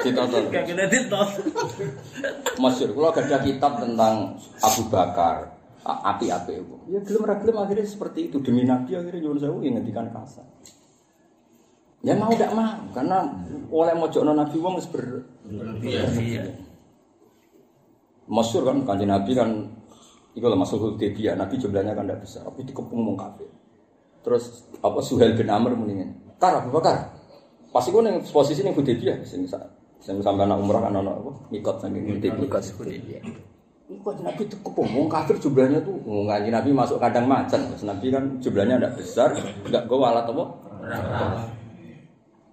Ditoto. 0.02 0.36
Kita 0.50 0.84
ditot. 0.90 1.28
Masyur, 2.58 2.90
kalau 2.94 3.10
ada 3.10 3.38
kitab 3.42 3.72
tentang 3.80 4.36
Abu 4.62 4.82
Bakar, 4.92 5.50
api-api 5.82 6.52
itu. 6.62 6.76
Ya 6.90 7.00
gelem 7.02 7.22
ra 7.26 7.34
gelem 7.38 7.56
akhirnya 7.58 7.86
seperti 7.86 8.30
itu 8.30 8.38
demi 8.38 8.62
Nabi 8.62 8.94
akhirnya 8.94 9.20
nyuwun 9.22 9.38
sewu 9.38 9.58
yang 9.62 9.78
ngendikan 9.78 10.10
kasar. 10.14 10.46
Ya 12.02 12.18
mau 12.18 12.34
tidak 12.34 12.50
mau 12.50 12.66
karena 12.90 13.30
oleh 13.70 13.94
mojokno 13.94 14.34
Nabi 14.34 14.56
wong 14.58 14.74
wis 14.78 14.90
ber 14.90 15.22
Iya. 15.82 16.50
Masyur 18.32 18.64
kan 18.64 18.76
kanjeng 18.88 19.12
Nabi 19.12 19.36
kan 19.36 19.50
itu 20.32 20.46
lah 20.48 20.56
masuk 20.56 20.96
Hudaybiyah 20.96 21.36
Nabi 21.36 21.60
jumlahnya 21.60 21.92
kan 21.92 22.08
tidak 22.08 22.24
besar 22.24 22.40
tapi 22.48 22.64
dikepung 22.64 23.04
wong 23.04 23.16
kafir. 23.20 23.52
Terus 24.24 24.64
apa 24.80 24.98
Suhail 25.04 25.36
bin 25.36 25.52
Amr 25.52 25.76
mendingan. 25.76 26.16
Kar 26.40 26.64
Abu 26.64 26.72
Bakar. 26.72 27.12
Pas 27.68 27.84
iku 27.84 28.00
ning 28.00 28.24
posisi 28.24 28.64
ning 28.64 28.72
Hudaybiyah 28.72 29.20
sing 29.28 29.44
sa- 29.44 29.68
sing 30.00 30.16
sampe 30.24 30.42
anak 30.48 30.56
umrah 30.56 30.88
kan 30.88 30.96
ana 30.96 31.12
apa 31.12 31.30
mikot 31.52 31.76
saking 31.84 32.08
Hudaybiyah. 32.08 32.40
Ini 33.92 34.00
kok 34.00 34.24
Nabi 34.24 34.48
itu 34.48 34.56
kepung, 34.64 34.88
wong 34.88 35.04
kafir 35.04 35.36
jumlahnya 35.36 35.84
tuh, 35.84 35.92
wong 36.08 36.24
kanji 36.24 36.48
Nabi 36.48 36.72
masuk 36.72 36.96
kandang 36.96 37.28
macan, 37.28 37.60
Terus 37.76 37.84
Nabi 37.84 38.08
kan 38.08 38.24
jumlahnya 38.40 38.80
tidak 38.80 38.94
besar, 38.96 39.28
nggak 39.68 39.84
gue 39.84 39.98
alat 40.00 40.24
apa? 40.24 40.44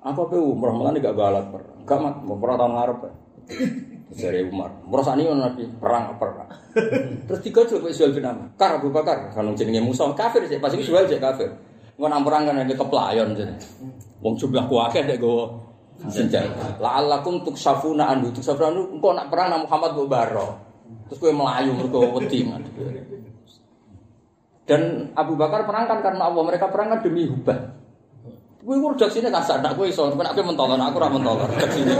Apa 0.03 0.21
pe 0.27 0.35
umroh 0.35 0.75
malah 0.75 0.91
nggak 0.91 1.15
gue 1.15 1.25
alat 1.31 1.45
perang, 1.47 1.79
nggak 1.87 1.99
mat, 2.03 2.15
mau 2.27 2.35
perang 2.35 2.57
tahun 2.59 2.73
ngarep 2.75 2.99
ya. 2.99 3.11
Dari 4.09 4.41
Umar, 4.41 4.73
merasa 4.89 5.13
ini 5.13 5.29
Nabi 5.29 5.69
perang 5.77 6.17
apa 6.17 6.17
perang? 6.17 6.49
Terus 7.29 7.39
tiga 7.45 7.61
coba 7.61 7.93
Suhail 7.93 8.17
bin 8.17 8.25
Amr, 8.25 8.49
Kar 8.57 8.81
Abu 8.81 8.89
Bakar, 8.89 9.29
kan 9.29 9.45
jenenge 9.53 9.85
Musa 9.85 10.09
kafir 10.17 10.49
sih, 10.49 10.57
pasti 10.57 10.81
Suhail 10.81 11.05
sih 11.05 11.21
kafir. 11.21 11.45
Nang 11.99 12.25
perang 12.25 12.49
kan 12.49 12.57
ada 12.57 12.73
keplayon 12.73 13.37
jadi, 13.37 13.53
wong 14.23 14.33
jumlah 14.33 14.65
kuakeh 14.65 15.05
deh 15.05 15.19
gue 15.21 15.45
senjata. 16.09 16.81
La'allakum 16.81 17.45
tuksafuna 17.45 18.09
anhu, 18.09 18.33
tuksafuna 18.33 18.73
anhu, 18.73 18.97
engkau 18.97 19.13
nak 19.13 19.29
perang 19.29 19.53
nang 19.53 19.61
Muhammad 19.69 19.91
bu 19.93 20.09
Baro. 20.09 20.47
Terus 21.11 21.19
gue 21.21 21.31
melayu 21.35 21.77
mergo 21.77 22.01
wedi. 22.17 22.49
Dan 24.65 25.13
Abu 25.13 25.37
Bakar 25.37 25.69
perang 25.69 25.85
kan 25.85 26.01
karena 26.01 26.33
Allah, 26.33 26.43
mereka 26.49 26.71
perang 26.73 26.97
kan 26.97 26.99
demi 27.05 27.29
hubah. 27.29 27.77
Gue 28.65 28.75
udah 28.79 29.05
sini 29.05 29.29
kasar, 29.29 29.61
nak 29.61 29.77
gue 29.77 29.85
iso, 29.85 30.09
kan 30.09 30.33
aku 30.33 30.41
mentolon, 30.41 30.81
aku 30.81 30.97
ora 30.97 31.13
mentolon. 31.13 31.45
Redaksine. 31.45 31.93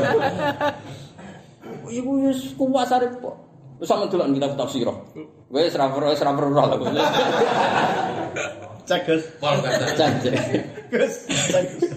Ibu 1.89 2.11
wis 2.29 2.53
kuwasa 2.53 3.01
repot. 3.01 3.35
Wis 3.81 3.89
sampe 3.89 4.07
delok 4.07 4.29
kitab 4.31 4.53
tafsir. 4.55 4.89
Wis 5.49 5.73
ra 5.73 5.89
ora 5.89 6.13
wis 6.13 6.21
ra 6.21 6.31
perlu 6.37 6.53
lah. 6.53 6.77
Cek 8.85 9.01
Gus. 9.05 9.23
Cek. 9.97 10.11
Gus. 10.93 11.15
Cek 11.49 11.65
Gus. 11.77 11.89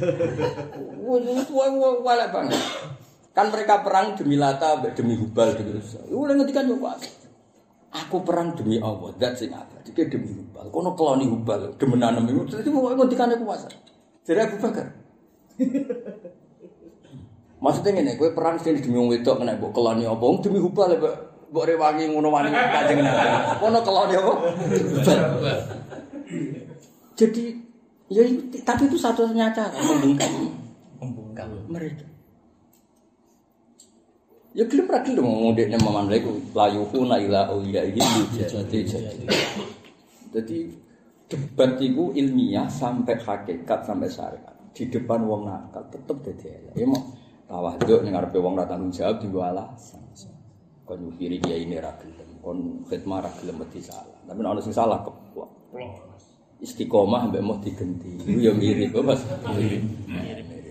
Wis 0.96 1.48
wala 2.00 2.26
banget. 2.32 2.60
Kan 3.32 3.48
mereka 3.48 3.80
perang 3.80 4.12
demi 4.12 4.36
Lata, 4.36 4.76
demi 4.92 5.16
Hubal 5.16 5.56
demi 5.56 5.80
Uzza. 5.80 6.04
Iku 6.04 6.28
lha 6.28 6.36
ngendikan 6.36 6.68
yo 6.68 6.76
Pak. 6.76 7.00
Aku 7.92 8.20
perang 8.24 8.52
demi 8.52 8.76
Allah, 8.76 9.12
dat 9.16 9.40
sing 9.40 9.52
apa? 9.52 9.80
Iki 9.88 10.12
demi 10.12 10.36
Hubal. 10.36 10.68
Kono 10.68 10.92
keloni 10.92 11.24
Hubal, 11.24 11.72
demenanem 11.80 12.28
iku. 12.28 12.44
Dadi 12.52 12.68
mau 12.68 12.92
ngendikane 12.92 13.40
kuwasa. 13.40 13.72
Jadi 14.28 14.40
Abu 14.40 14.56
Bakar. 14.60 14.86
Maksudnya 17.62 17.94
ngene, 17.94 18.18
kowe 18.18 18.34
perang 18.34 18.58
sing 18.58 18.74
demi 18.82 18.98
wong 18.98 19.14
wedok 19.14 19.38
kena 19.38 19.54
mbok 19.54 19.70
keloni 19.70 20.02
apa? 20.02 20.18
Wong 20.18 20.42
demi 20.42 20.58
Hubal 20.58 20.90
ya, 20.90 20.98
Mbak. 20.98 21.14
Mbok 21.54 21.64
rewangi 21.70 22.04
ngono 22.10 22.28
wani 22.34 22.50
kanjeng 22.50 22.98
Nabi. 23.06 23.26
Kono 23.62 23.78
keloni 23.86 24.14
apa? 24.18 24.32
Jadi 27.14 27.44
ya 28.10 28.22
tapi 28.66 28.82
itu 28.90 28.98
satu-satunya 28.98 29.54
cara 29.54 29.78
membungkam 29.78 30.32
Membungkam. 30.98 31.48
mereka. 31.70 32.04
Ya 34.52 34.66
gelem 34.68 34.90
ra 34.90 35.00
gelem 35.06 35.22
ngomong 35.24 35.54
dekne 35.54 35.78
maman 35.80 36.10
lha 36.10 36.18
iku 36.18 36.34
layuhuna 36.52 37.16
ila 37.22 37.46
awliyaihi 37.46 38.02
jadi 38.42 38.78
jadi. 38.84 39.24
Jadi 40.34 40.58
debat 41.30 41.78
itu 41.78 42.10
ilmiah 42.12 42.66
sampai 42.66 43.16
hakikat 43.22 43.86
sampai 43.86 44.10
syariat 44.10 44.56
di 44.74 44.88
depan 44.88 45.24
wong 45.24 45.46
nakal 45.46 45.84
tetep 45.88 46.16
dadi 46.26 46.46
elek. 46.52 46.74
Ya 46.74 46.84
mau 46.90 47.00
tawaduk 47.52 48.00
ning 48.00 48.16
ngarepe 48.16 48.40
wong 48.40 48.56
ra 48.56 48.64
tanggung 48.64 48.88
jawab 48.88 49.20
dienggo 49.20 49.44
alasan. 49.44 50.00
Kon 50.88 50.98
nyupiri 51.04 51.36
kiai 51.36 51.68
ini 51.68 51.76
ra 51.76 51.92
gelem, 52.00 52.40
kon 52.40 52.88
khidmah 52.88 53.20
ra 53.20 53.30
gelem 53.36 53.60
mesti 53.60 53.80
salah. 53.84 54.18
Tapi 54.24 54.40
nek 54.40 54.50
ana 54.56 54.60
sing 54.64 54.72
salah 54.72 55.04
keplok. 55.04 55.76
Istiqomah 56.64 57.28
mbek 57.28 57.42
mau 57.44 57.60
digenti. 57.60 58.22
Iku 58.22 58.40
ya 58.40 58.54
mirip, 58.56 58.94
Mas. 59.04 59.20
Mirip. 59.50 60.61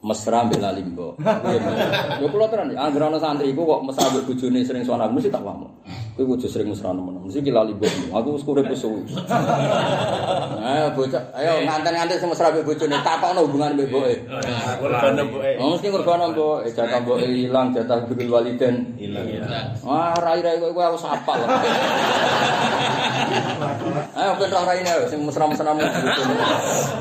Mesra 0.00 0.48
mbek 0.48 0.60
lalimbo. 0.64 1.12
Ya 1.20 2.24
kula 2.24 2.48
tenan, 2.48 2.72
anggere 2.72 3.04
ana 3.04 3.20
santri 3.20 3.52
iku 3.52 3.68
kok 3.68 3.84
mesra 3.84 4.08
mbek 4.08 4.24
bojone 4.32 4.64
sering 4.64 4.80
sowan 4.80 5.04
aku 5.04 5.20
mesti 5.20 5.28
tak 5.28 5.44
paham. 5.44 5.68
Kowe 6.16 6.24
kudu 6.24 6.48
sering 6.48 6.72
mesra 6.72 6.96
nemen. 6.96 7.20
Mesti 7.20 7.44
ki 7.44 7.52
lalimbo. 7.52 7.84
Aku 8.16 8.40
wis 8.40 8.44
urip 8.48 8.64
wis 8.72 8.80
suwi. 8.80 9.04
Ayo 10.60 10.88
bocah, 10.96 11.20
ayo 11.36 11.52
nganten-nganten 11.68 12.16
sing 12.16 12.28
mesra 12.32 12.48
mbek 12.48 12.64
bojone 12.64 12.96
takokno 13.04 13.40
hubungan 13.44 13.76
mbek 13.76 13.86
mboke. 13.92 14.14
Mergono 14.80 15.22
mboke. 15.28 15.50
Oh, 15.60 15.68
mesti 15.76 15.86
ngergono 15.92 16.24
mboke, 16.32 16.72
jatah 16.72 17.00
mboke 17.04 17.26
ilang, 17.28 17.68
jatah 17.76 18.00
bikul 18.08 18.32
waliden. 18.32 18.96
Hilang. 18.96 19.28
Wah, 19.84 20.16
rai-rai 20.16 20.56
kowe 20.64 20.80
aku 20.80 20.96
sapal. 20.96 21.44
Ayo 24.16 24.32
ben 24.40 24.48
raine 24.48 24.88
ayo 24.88 25.04
sing 25.12 25.20
mesra-mesra 25.28 25.76
mbek 25.76 25.92
bojone. 25.92 26.34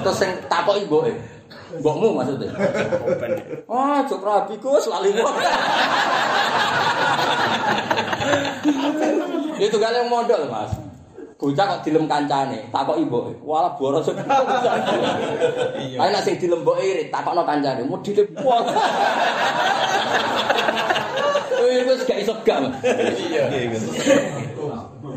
Terus 0.04 0.18
sing 0.20 0.36
takoki 0.52 0.84
mboke. 0.84 1.39
Mbokmu 1.78 2.18
maksudnya. 2.18 2.50
Wah, 3.70 4.02
jok 4.10 4.26
rabiku 4.26 4.74
wis 4.74 4.90
lali 4.90 5.14
kok. 5.14 5.30
Itu 9.62 9.78
kali 9.78 10.02
yang 10.02 10.10
modal, 10.10 10.50
Mas. 10.50 10.74
Bocah 11.40 11.66
kok 11.72 11.88
dilem 11.88 12.04
kancane, 12.04 12.68
takok 12.68 13.00
ibu, 13.00 13.32
walah 13.48 13.72
boros. 13.80 14.12
Ayo 15.96 16.20
sing 16.20 16.36
dilem 16.36 16.68
mboke 16.68 16.84
irit, 16.84 17.08
takokno 17.16 17.48
kancane, 17.48 17.88
modile 17.88 18.28
pol. 18.36 18.60
Wih, 21.64 21.88
wis 21.88 22.04
gak 22.04 22.20
iso 22.28 22.36
gak, 22.44 22.60
Mas. 22.60 22.76
Iya. 23.16 23.48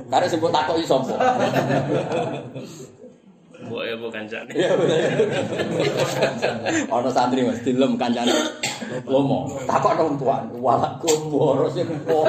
Karena 0.07 0.31
sebut 0.31 0.55
takoki 0.55 0.87
sapa? 0.87 1.17
Mbok 3.63 3.83
ya 3.87 3.95
mbok 3.95 4.11
kancane. 4.11 4.51
Iya, 4.53 4.75
bener. 4.75 4.99
Ana 6.91 7.11
santri 7.15 7.47
Mas 7.47 7.63
dilem 7.63 7.95
kancane. 7.95 8.35
Lomo, 9.09 9.49
takok 9.65 9.97
nang 9.97 10.19
tuan, 10.21 10.45
walakum 10.59 11.33
waro 11.33 11.71
sing 11.71 11.89
po. 12.05 12.27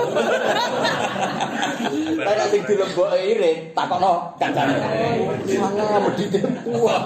Ora 2.23 2.43
sing 2.47 2.61
dileboke 2.63 3.17
iring, 3.17 3.73
takokno 3.75 4.31
kancane. 4.39 4.77
Mana 5.59 5.99
medhite 6.07 6.39
kuat. 6.63 7.03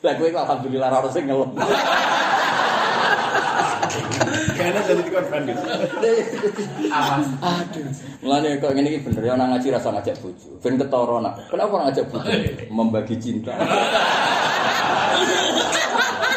Lah 0.00 0.12
kowe 0.16 0.28
alhamdulillah 0.30 0.88
ora 0.88 1.10
sing 1.10 1.24
ngelem. 1.26 1.50
Karena 4.66 4.82
jadi 4.82 5.02
korban 5.14 5.46
gitu. 5.46 5.62
Aduh. 6.90 7.86
Mulane 8.18 8.58
kok 8.58 8.70
ngene 8.74 8.88
iki 8.90 9.06
bener 9.06 9.22
ya 9.22 9.38
ana 9.38 9.44
ngaji 9.54 9.70
rasa 9.70 9.94
ngajak 9.94 10.18
bojo. 10.18 10.58
Ben 10.58 10.74
ketara 10.74 11.16
nak. 11.22 11.38
Kenapa 11.46 11.70
ora 11.70 11.82
ngajak 11.86 12.10
bojo? 12.10 12.26
Membagi 12.74 13.14
cinta. 13.22 13.54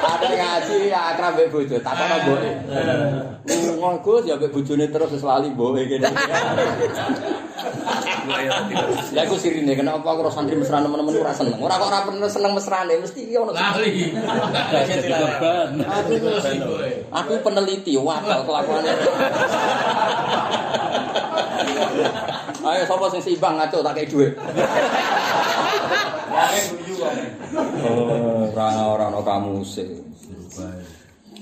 Ada 0.10 0.28
ngaji 0.30 0.94
ya 0.94 1.18
akrab 1.18 1.34
mbek 1.42 1.50
bojo, 1.50 1.76
takono 1.82 2.16
mboke. 2.22 2.52
Ngomong 3.50 3.98
Gus 4.06 4.30
ya 4.30 4.38
mbek 4.38 4.54
bojone 4.54 4.86
terus 4.94 5.10
wis 5.10 5.26
lali 5.26 5.50
mboke 5.50 5.90
kene. 5.90 6.06
Lah 8.30 9.22
aku 9.26 9.36
sirine 9.42 9.74
kenapa 9.74 10.06
aku 10.06 10.22
ora 10.22 10.32
santri 10.32 10.54
mesra 10.54 10.78
nemen-nemen 10.78 11.18
ora 11.18 11.34
seneng. 11.34 11.58
Ora 11.58 11.82
kok 11.82 11.90
ora 11.90 12.06
pernah 12.06 12.30
seneng 12.30 12.54
mesrane 12.54 12.94
mesti 13.02 13.26
iki 13.26 13.36
ono. 13.36 13.52
Lali. 13.58 14.14
Aku 17.10 17.30
aku 17.30 17.46
peneliti 17.46 17.94
wakal 17.98 18.42
kelakuannya. 18.46 18.94
Ayo 22.60 22.84
sapa 22.86 23.06
sing 23.14 23.22
seimbang 23.22 23.58
ngaco 23.58 23.82
tak 23.82 23.94
kei 23.98 24.10
dhuwit. 24.10 24.34
Oh, 27.82 28.50
ora 28.54 28.68
ora 28.86 29.06
ono 29.10 29.22
kamu 29.26 29.66
sih. 29.66 29.90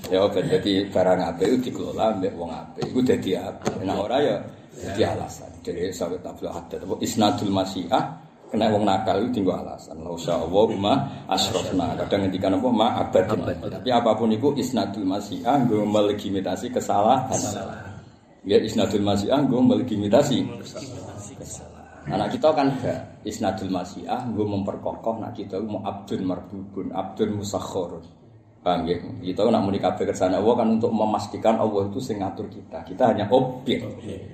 Ya 0.08 0.24
ben 0.28 0.48
dadi 0.48 0.88
barang 0.88 1.20
apik 1.20 1.46
itu 1.48 1.56
dikelola 1.68 2.16
mbek 2.16 2.32
wong 2.32 2.48
apik. 2.48 2.84
Iku 2.88 3.00
dadi 3.04 3.36
apik. 3.36 3.76
Nek 3.84 3.96
ora 3.96 4.16
ya 4.20 4.36
dadi 4.78 5.02
alasan. 5.02 5.50
Jadi 5.66 5.90
sawet 5.90 6.22
tabla 6.22 6.54
hadat 6.54 6.80
apa 6.82 6.94
isnadul 7.02 7.50
masiah 7.50 8.18
kena 8.48 8.72
wong 8.72 8.88
nakal 8.88 9.20
itu 9.20 9.42
tinggal 9.42 9.60
alasan. 9.60 10.00
La 10.00 10.10
usha 10.14 10.38
Allah 10.38 10.68
ma 10.78 10.94
asrofna. 11.28 11.98
Kadang 12.00 12.26
ngendikan 12.26 12.56
apa 12.56 12.68
ma 12.72 12.86
abadin. 13.02 13.40
Tapi 13.44 13.88
apapun 13.92 14.32
itu 14.32 14.54
isnadul 14.56 15.04
masiah 15.04 15.60
nggo 15.60 15.84
melegitimasi 15.84 16.72
kesalahan. 16.72 17.40
Ya 18.46 18.56
isnadul 18.62 19.04
masiah 19.04 19.42
nggo 19.42 19.58
melegitimasi 19.60 20.38
kesalahan. 21.36 21.76
Anak 22.08 22.40
kita 22.40 22.48
kan 22.56 22.72
gak 22.80 23.20
isnadul 23.28 23.68
masiah 23.68 24.24
nggo 24.24 24.48
memperkokoh 24.48 25.20
nak 25.20 25.36
kita 25.36 25.60
mau 25.60 25.84
abdun 25.84 26.24
marbubun, 26.24 26.88
abdun 26.88 27.36
musakhkhar. 27.36 28.00
Paham 28.68 28.84
ya? 28.84 29.00
Kita 29.00 29.48
nak 29.48 29.64
muni 29.64 29.80
kabeh 29.80 30.04
kersane 30.04 30.36
Allah 30.36 30.52
kan 30.60 30.68
untuk 30.76 30.92
memastikan 30.92 31.56
Allah 31.56 31.88
itu 31.88 31.96
sing 32.04 32.20
ngatur 32.20 32.52
kita. 32.52 32.84
Kita 32.84 33.16
hanya 33.16 33.24
objek. 33.32 33.80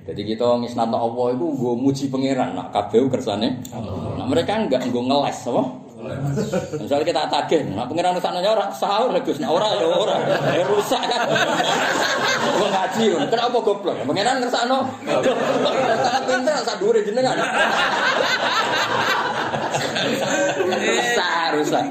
Jadi 0.03 0.21
kita 0.27 0.59
ngisnatno 0.59 0.99
Allah 0.99 1.39
itu 1.39 1.45
nggo 1.55 1.79
muji 1.79 2.11
pangeran 2.11 2.51
nak 2.51 2.75
kabeh 2.75 3.07
kersane. 3.07 3.63
Nah, 3.71 4.27
mereka 4.27 4.59
enggak 4.59 4.83
nggo 4.91 5.07
ngeles 5.07 5.39
apa? 5.47 5.63
Misalnya 6.75 7.05
kita 7.07 7.21
tagih, 7.31 7.65
nah 7.73 7.87
pengiran 7.87 8.13
rusaknya 8.13 8.51
ora 8.51 8.69
sahur 8.69 9.09
ya 9.09 9.23
Gus, 9.25 9.41
nah 9.41 9.49
ora 9.49 9.73
ya 9.73 9.87
ora, 9.89 10.21
ya 10.53 10.61
rusak 10.67 11.01
kan. 11.01 11.25
Wong 12.61 12.69
ngaji, 12.69 13.05
kenapa 13.25 13.57
goblok? 13.63 13.97
Pengiran 14.05 14.37
ngersakno. 14.43 14.85
Sangat 16.03 16.23
pinter 16.27 16.59
sak 16.61 16.75
dhuwure 16.77 16.99
jenengan. 17.01 17.39
Rusak, 20.85 21.47
rusak. 21.57 21.85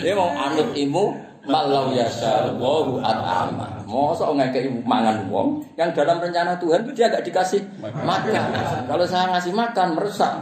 Dia 0.00 0.16
mau 0.16 0.30
anut 0.32 0.72
ilmu 0.72 1.12
Malau 1.48 1.96
yasar 1.96 2.52
wahu 2.60 3.00
at'ama 3.00 3.80
Masa 3.88 4.28
ngekei 4.36 4.68
mangan 4.84 5.24
wong 5.32 5.64
Yang 5.80 6.04
dalam 6.04 6.20
rencana 6.20 6.52
Tuhan 6.60 6.84
itu 6.84 6.92
dia 6.92 7.08
gak 7.08 7.24
dikasih 7.24 7.64
makan. 7.80 8.42
Kalau 8.84 9.04
saya 9.08 9.32
ngasih 9.32 9.52
makan 9.56 9.96
merusak 9.96 10.32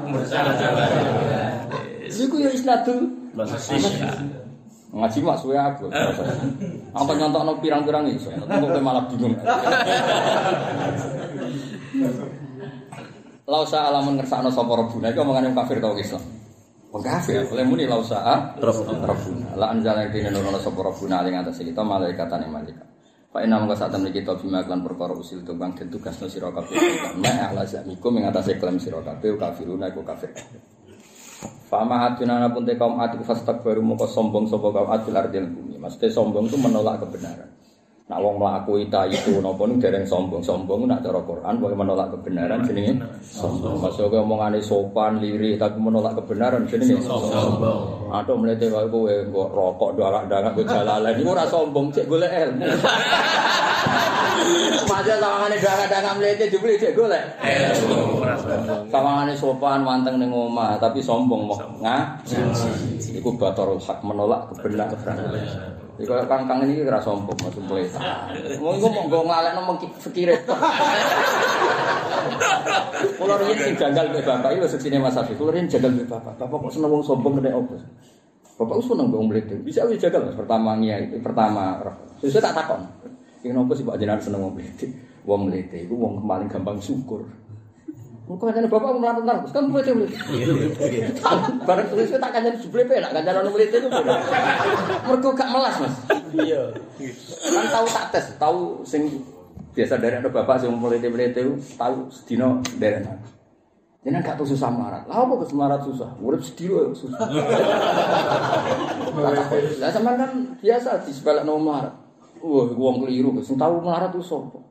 Itu 2.10 2.36
ya 2.42 2.50
isnadul 2.50 3.06
Ngaji 4.96 5.18
mak 5.20 5.36
suwe 5.44 5.52
aku. 5.60 5.92
Apa 6.96 7.12
nyontok 7.14 7.42
no 7.44 7.52
pirang-pirang 7.60 8.08
Tapi 8.08 8.64
kok 8.64 8.80
malah 8.80 9.04
bingung? 9.12 9.36
Lausa 13.46 13.92
alamun 13.92 14.18
ngersakno 14.18 14.50
sapa 14.50 14.72
rebuna 14.74 15.12
Itu 15.12 15.22
omongan 15.22 15.52
yang 15.52 15.54
kafir 15.54 15.78
tau 15.78 15.94
Islam 15.94 16.45
Wong 16.94 17.02
kafir, 17.02 17.42
oleh 17.50 17.66
muni 17.66 17.84
lausa 17.84 18.54
Rabbuna. 18.56 19.58
La 19.58 19.74
anjala 19.74 20.06
dene 20.06 20.30
nono 20.30 20.54
sapa 20.62 20.80
Rabbuna 20.86 21.26
ing 21.26 21.34
atas 21.34 21.58
kita 21.58 21.82
malaikatane 21.82 22.46
malaikat. 22.46 22.86
Fa 23.36 23.44
inna 23.44 23.60
mongko 23.60 23.76
sak 23.76 23.92
temne 23.92 24.14
kita 24.14 24.38
bima 24.38 24.64
lan 24.64 24.80
perkara 24.80 25.12
usil 25.12 25.44
tumbang 25.44 25.74
den 25.76 25.92
tugasno 25.92 26.30
sira 26.30 26.48
kabeh. 26.48 26.78
Ma 27.20 27.52
ala 27.52 27.66
zamikum 27.66 28.16
ing 28.16 28.24
atas 28.30 28.48
klaim 28.56 28.78
sira 28.80 29.02
kabeh 29.02 29.36
kafiruna 29.36 29.90
iku 29.92 30.00
kafir. 30.06 30.30
Fa 31.68 31.82
ma 31.82 32.06
atuna 32.08 32.48
pun 32.48 32.64
te 32.64 32.78
kaum 32.78 32.96
atiku 33.02 33.26
fastakbaru 33.26 33.82
mongko 33.82 34.06
sombong 34.06 34.46
sapa 34.46 34.70
kaum 34.72 34.88
atil 34.88 35.12
ardil 35.18 35.52
bumi. 35.52 35.76
Maksudnya 35.76 36.08
sombong 36.14 36.48
itu 36.48 36.56
menolak 36.56 37.02
kebenaran. 37.02 37.50
Nak 38.06 38.22
wong 38.22 38.38
mlaku 38.38 38.86
ita 38.86 39.02
itu 39.10 39.42
napa 39.42 39.66
niku 39.66 39.82
dereng 39.82 40.06
sombong-sombong 40.06 40.86
nak 40.86 41.02
cara 41.02 41.18
Quran 41.26 41.58
pokoke 41.58 41.74
menolak 41.74 42.14
kebenaran 42.14 42.62
jenenge 42.62 43.02
sombong. 43.18 43.82
Maksudnya 43.82 44.22
omongane 44.22 44.62
sopan, 44.62 45.18
lirih 45.18 45.58
tapi 45.58 45.82
menolak 45.82 46.14
kebenaran 46.14 46.70
jenenge 46.70 47.02
sombong. 47.02 48.06
Aduh 48.14 48.38
mlete 48.38 48.70
kaya 48.70 48.86
kowe 48.86 49.10
kok 49.10 49.48
rokok 49.50 49.90
dalak-dalak 49.98 50.54
kowe 50.54 50.62
jalalan 50.62 51.18
iku 51.18 51.34
ora 51.34 51.50
sombong, 51.50 51.90
cek 51.90 52.06
golek 52.06 52.30
ilmu. 52.30 52.62
Masih 54.86 55.18
sawangane 55.18 55.56
dalak-dalak 55.58 56.14
mlete 56.14 56.44
jebule 56.46 56.78
cek 56.78 56.94
golek. 56.94 57.26
Sawangane 58.86 59.34
sopan 59.34 59.82
wanteng 59.82 60.22
ning 60.22 60.30
omah 60.30 60.78
tapi 60.78 61.02
sombong 61.02 61.50
mau 61.50 61.58
ngaji. 61.82 62.38
Iku 63.18 63.34
batarul 63.34 63.82
hak 63.82 63.98
menolak 64.06 64.46
kebenaran. 64.54 65.75
Iku 65.96 66.12
kang-kang 66.28 66.60
ini 66.68 66.84
ora 66.84 67.00
sombong, 67.00 67.40
maksud 67.40 67.64
pelita. 67.64 68.28
Mau 68.60 68.76
iku 68.76 68.86
mau 68.92 69.08
nggo 69.08 69.24
nglalekno 69.24 69.60
mengki 69.64 69.88
fikire. 69.96 70.44
Kulo 73.16 73.34
riyen 73.40 73.56
sing 73.56 73.74
janggal 73.80 74.12
mbek 74.12 74.28
bapak 74.28 74.52
iki 74.52 74.60
lho 74.60 74.68
seksine 74.68 75.00
Mas 75.00 75.16
Safi. 75.16 75.32
Kulo 75.32 75.56
riyen 75.56 75.72
janggal 75.72 75.96
mbek 75.96 76.08
bapak. 76.12 76.36
Bapak 76.36 76.56
kok 76.68 76.72
seneng 76.76 76.92
wong 76.92 77.00
sombong 77.00 77.40
nek 77.40 77.56
opo? 77.56 77.80
Bapak 78.60 78.76
usah 78.76 78.92
nang 78.96 79.08
wong 79.08 79.32
mlete. 79.32 79.56
Bisa 79.64 79.88
wis 79.88 79.96
Mas 80.00 80.36
pertama 80.36 80.76
ngiai, 80.76 81.16
pertama 81.24 81.80
roh. 81.80 81.96
Sesuk 82.20 82.44
tak 82.44 82.52
takon. 82.52 82.84
Iki 83.40 83.56
nopo 83.56 83.72
sih 83.72 83.84
Pak 83.84 83.96
jenengan 83.96 84.20
seneng 84.20 84.44
wong 84.44 84.52
mlete? 84.52 84.92
Wong 85.24 85.48
mlete 85.48 85.88
iku 85.88 85.96
wong 85.96 86.20
paling 86.28 86.48
gampang 86.52 86.76
syukur. 86.76 87.24
Engkau 88.26 88.50
hanya 88.50 88.66
bapak 88.66 88.90
mau 88.90 88.98
melarut 88.98 89.22
nangkus, 89.22 89.54
kan 89.54 89.70
mulai 89.70 89.86
tulis. 89.86 90.10
Barang 91.62 91.86
tulis 91.86 92.10
kita 92.10 92.26
kajian 92.26 92.58
sebeli 92.58 92.82
penak, 92.82 93.14
kajian 93.14 93.38
orang 93.38 93.54
mulai 93.54 93.70
itu. 93.70 93.86
Mereka 93.86 95.28
gak 95.30 95.50
melas 95.54 95.74
mas. 95.78 95.94
Iya. 96.34 96.74
Kan 97.46 97.66
tahu 97.70 97.86
tak 97.86 98.10
tes, 98.10 98.34
tahu 98.34 98.82
sing 98.82 99.22
biasa 99.78 100.02
dari 100.02 100.18
ada 100.18 100.26
bapak 100.26 100.58
sing 100.58 100.74
mulai 100.74 100.98
itu 100.98 101.06
itu, 101.06 101.54
tahu 101.78 102.10
sedino 102.10 102.58
dari 102.82 102.98
mana. 103.06 103.22
Jangan 104.02 104.22
gak 104.26 104.42
susah 104.42 104.70
melarat. 104.74 105.02
Lah 105.06 105.22
apa 105.22 105.34
kes 105.46 105.54
melarat 105.54 105.80
susah? 105.86 106.10
Urip 106.18 106.42
sedih 106.42 106.70
ya 106.74 106.82
susah. 106.98 107.30
Lah 109.78 109.90
sama 109.94 110.18
kan 110.18 110.58
biasa 110.58 111.06
di 111.06 111.14
sebelah 111.14 111.46
nomor. 111.46 111.94
Wah, 112.42 112.66
gua 112.74 112.90
keliru, 113.06 113.38
sing 113.38 113.54
tahu 113.54 113.86
melarat 113.86 114.10
tuh 114.10 114.18
sopo. 114.18 114.66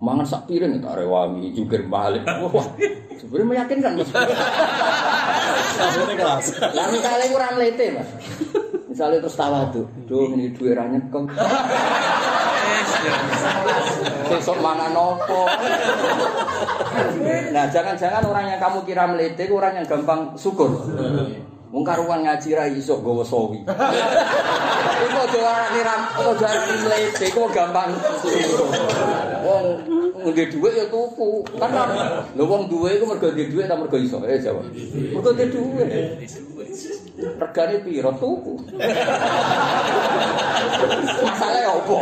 Mangan 0.00 0.24
sak 0.24 0.48
piring 0.48 0.80
tak 0.80 0.96
rewangi 0.96 1.52
jungkir 1.52 1.84
balik. 1.92 2.24
Wah, 2.24 2.64
sebenarnya 3.20 3.46
meyakinkan 3.52 4.00
Mas. 4.00 4.08
Kelas. 6.16 6.46
Lah 6.72 6.88
misalnya 6.88 7.26
kurang 7.28 7.60
mlete, 7.60 7.92
Mas. 7.92 8.08
Misalnya 8.88 9.20
terus 9.20 9.36
tawadhu, 9.36 9.84
duh 10.08 10.32
ini 10.32 10.56
duwe 10.56 10.72
ra 10.72 10.88
nyekel. 10.88 11.28
Sesuk 14.32 14.56
mangan 14.64 14.96
opo? 14.96 15.44
Nah, 17.52 17.68
jangan-jangan 17.68 18.24
orang 18.24 18.56
yang 18.56 18.60
kamu 18.64 18.88
kira 18.88 19.04
melete 19.04 19.52
orang 19.52 19.84
yang 19.84 19.86
gampang 19.86 20.32
syukur. 20.40 20.80
Wong 21.68 21.84
karuan 21.84 22.24
ngaji 22.24 22.56
ra 22.56 22.64
iso 22.64 22.96
gawa 23.04 23.20
sawi. 23.20 23.60
Iku 25.04 25.16
aja 25.20 25.40
arani 25.44 25.80
ram, 25.84 26.02
aja 26.16 26.48
mlete, 26.80 27.28
iku 27.28 27.44
gampang. 27.52 27.92
Wong 29.44 29.64
ngene 30.24 30.48
dhuwit 30.48 30.74
ya 30.74 30.86
tuku. 30.88 31.44
Kan 31.60 31.70
lho 32.34 32.44
wong 32.48 32.72
duwe 32.72 32.96
iku 32.96 33.04
mergo 33.06 33.30
duwe 33.30 33.46
dhuwit 33.52 33.68
ta 33.68 33.76
mergo 33.76 33.98
iso? 34.00 34.18
Eh 34.24 34.40
jawab. 34.40 34.64
Mergo 35.12 35.30
duwe 35.36 35.46
dhuwit. 35.52 35.88
Regane 37.38 37.76
piro 37.84 38.10
tuku? 38.16 38.54
Masalahnya 41.22 41.70
apa? 41.78 41.98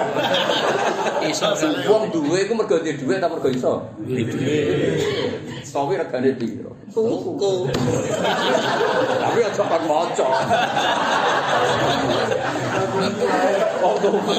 Iso 1.27 1.47
Wong 1.91 2.05
duwe 2.15 2.39
iku 2.47 2.55
mergo 2.55 2.79
duwe 2.81 2.95
dhuwit 2.97 3.19
ta 3.21 3.29
mergo 3.29 3.49
iso? 3.51 3.73
Sawi 5.77 6.01
regane 6.01 6.33
piro? 6.41 6.73
Tuku. 6.89 7.69
Tapi 9.21 9.41
aja 9.45 9.65
maca. 9.85 10.29
Oh, 13.85 13.95
tuku. 14.01 14.33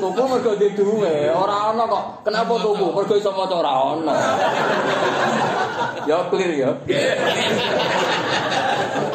Tuku 0.00 0.20
mergo 0.24 0.52
di 0.56 0.72
duwe, 0.72 1.28
ora 1.28 1.76
ana 1.76 1.84
kok. 1.84 2.24
Kenapa 2.24 2.56
tuku? 2.56 2.88
Mergo 2.88 3.14
iso 3.20 3.36
maca 3.36 3.52
ora 3.60 3.72
ana. 4.00 4.16
Ya 6.08 6.24
clear 6.32 6.52
ya. 6.56 6.72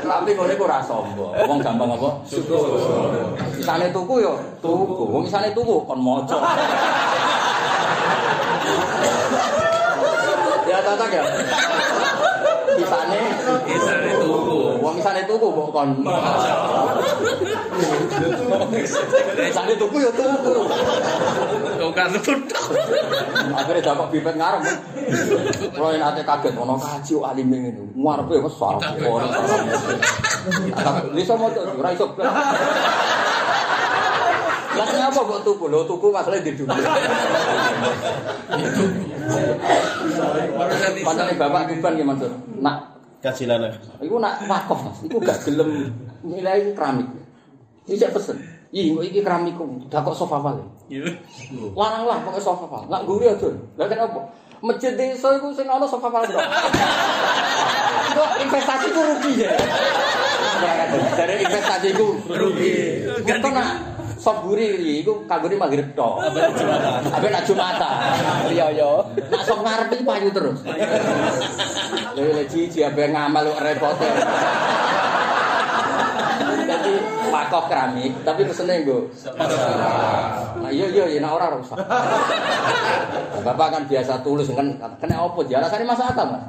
Tapi 0.05 0.29
ngene 0.37 0.53
ku 0.61 0.69
ora 0.69 0.77
sombong. 0.85 1.33
Wong 1.49 1.57
gampang 1.65 1.89
apa? 1.89 2.21
Syukur. 2.29 2.85
Misale 3.57 3.89
tuku 3.89 4.21
ya 4.21 4.37
tuku. 4.61 5.09
Wong 5.09 5.25
misale 5.25 5.49
tuku 5.57 5.89
kon 5.89 6.05
maca. 6.05 6.37
Ya 10.91 10.99
tatak 10.99 11.15
ya. 11.15 11.23
Misane 12.75 13.19
Misale 13.63 14.11
tuku. 14.19 14.59
Wong 14.83 14.93
misale 14.99 15.23
tuku 15.23 15.47
kok 15.47 15.69
kon 15.71 15.89
Misale 19.39 19.73
tuku 19.79 19.95
ya 20.03 20.11
tuku. 20.11 20.53
Tukar 21.79 22.07
tutuk. 22.11 22.39
Akhirnya 23.55 23.81
dapat 23.87 24.07
bibit 24.11 24.35
ngarep. 24.35 24.61
Kalau 25.71 25.89
yang 25.95 26.03
nanti 26.03 26.27
kaget, 26.27 26.53
ono 26.59 26.75
kaji 26.75 27.11
kok 27.15 27.27
alim 27.31 27.47
ini. 27.55 27.71
Ya, 27.71 28.19
wes 28.43 28.55
sarap. 28.59 28.83
Bisa 31.15 31.33
mau 31.39 31.47
ora 31.55 31.89
iso. 31.95 32.11
Lah 34.81 34.89
kenapa 34.89 35.21
kok 35.21 35.45
tuku? 35.45 35.69
Lo 35.69 35.85
tuku 35.85 36.09
masalahnya 36.09 36.41
di 36.41 36.57
dunia. 36.57 36.73
Padahal 41.05 41.37
bapak 41.37 41.61
kuban 41.69 42.01
gimana 42.01 42.25
tuh? 42.25 42.33
Nak, 42.57 42.77
Kajilan 43.21 43.69
iku 44.01 44.17
nak 44.17 44.41
wakaf 44.49 44.81
mas. 44.81 44.97
Iku 45.05 45.21
gak 45.21 45.45
gelem 45.45 45.93
nilai 46.25 46.73
keramik. 46.73 47.05
Ini 47.85 47.93
saya 47.93 48.09
pesen. 48.09 48.41
Ih, 48.73 48.97
kok 48.97 49.05
iki 49.05 49.21
keramikku, 49.21 49.85
dah 49.91 50.01
kok 50.01 50.17
sofa 50.17 50.41
balik. 50.41 50.65
Larang 51.77 52.09
lah 52.09 52.17
pakai 52.25 52.41
sofa 52.41 52.65
pal. 52.65 52.89
Nak 52.89 53.05
guri 53.05 53.29
aja. 53.29 53.53
Lah 53.77 53.85
kenapa? 53.85 54.33
Masjid 54.65 54.97
desa 54.97 55.37
iku 55.37 55.53
sing 55.53 55.69
ana 55.69 55.85
sofa 55.85 56.09
pal. 56.09 56.25
Kok 56.25 58.29
investasi 58.41 58.89
ku 58.89 59.01
rugi 59.05 59.45
ya? 59.45 59.53
Dari 61.13 61.45
investasi 61.45 61.93
ku 61.93 62.17
rugi. 62.25 63.05
Nak 63.21 63.90
sop 64.21 64.45
guri 64.45 65.01
iku 65.01 65.25
kaguri 65.25 65.57
maghrib 65.57 65.97
tok. 65.97 66.21
Abe 67.09 67.27
nak 67.33 67.41
Jumatan. 67.49 67.97
Iya 68.53 68.69
yo. 68.77 69.01
Nak 69.17 69.41
sop 69.41 69.65
ngarep 69.65 69.89
iki 69.89 70.05
payu 70.05 70.29
terus. 70.29 70.61
Lha 70.61 72.21
lha 72.21 72.43
cici 72.45 72.85
abe 72.85 73.09
ngamal 73.09 73.49
kok 73.49 73.65
repot. 73.65 73.97
Jadi 76.71 76.93
wakaf 77.33 77.65
keramik, 77.67 78.13
tapi 78.21 78.47
pesene 78.47 78.85
nggo. 78.85 79.09
Nah 80.61 80.69
iya 80.69 80.87
iya 80.87 81.05
iya 81.17 81.19
nah 81.19 81.33
ora 81.35 81.51
ora 81.51 81.57
usah. 81.59 81.75
Nah, 81.81 83.41
Bapak 83.41 83.67
kan 83.73 83.83
biasa 83.89 84.21
tulis 84.21 84.45
kan 84.53 84.77
kena 85.01 85.17
apa 85.17 85.39
dia 85.49 85.57
alasannya 85.57 85.89
masa 85.89 86.13
akal 86.13 86.29
Mas. 86.29 86.45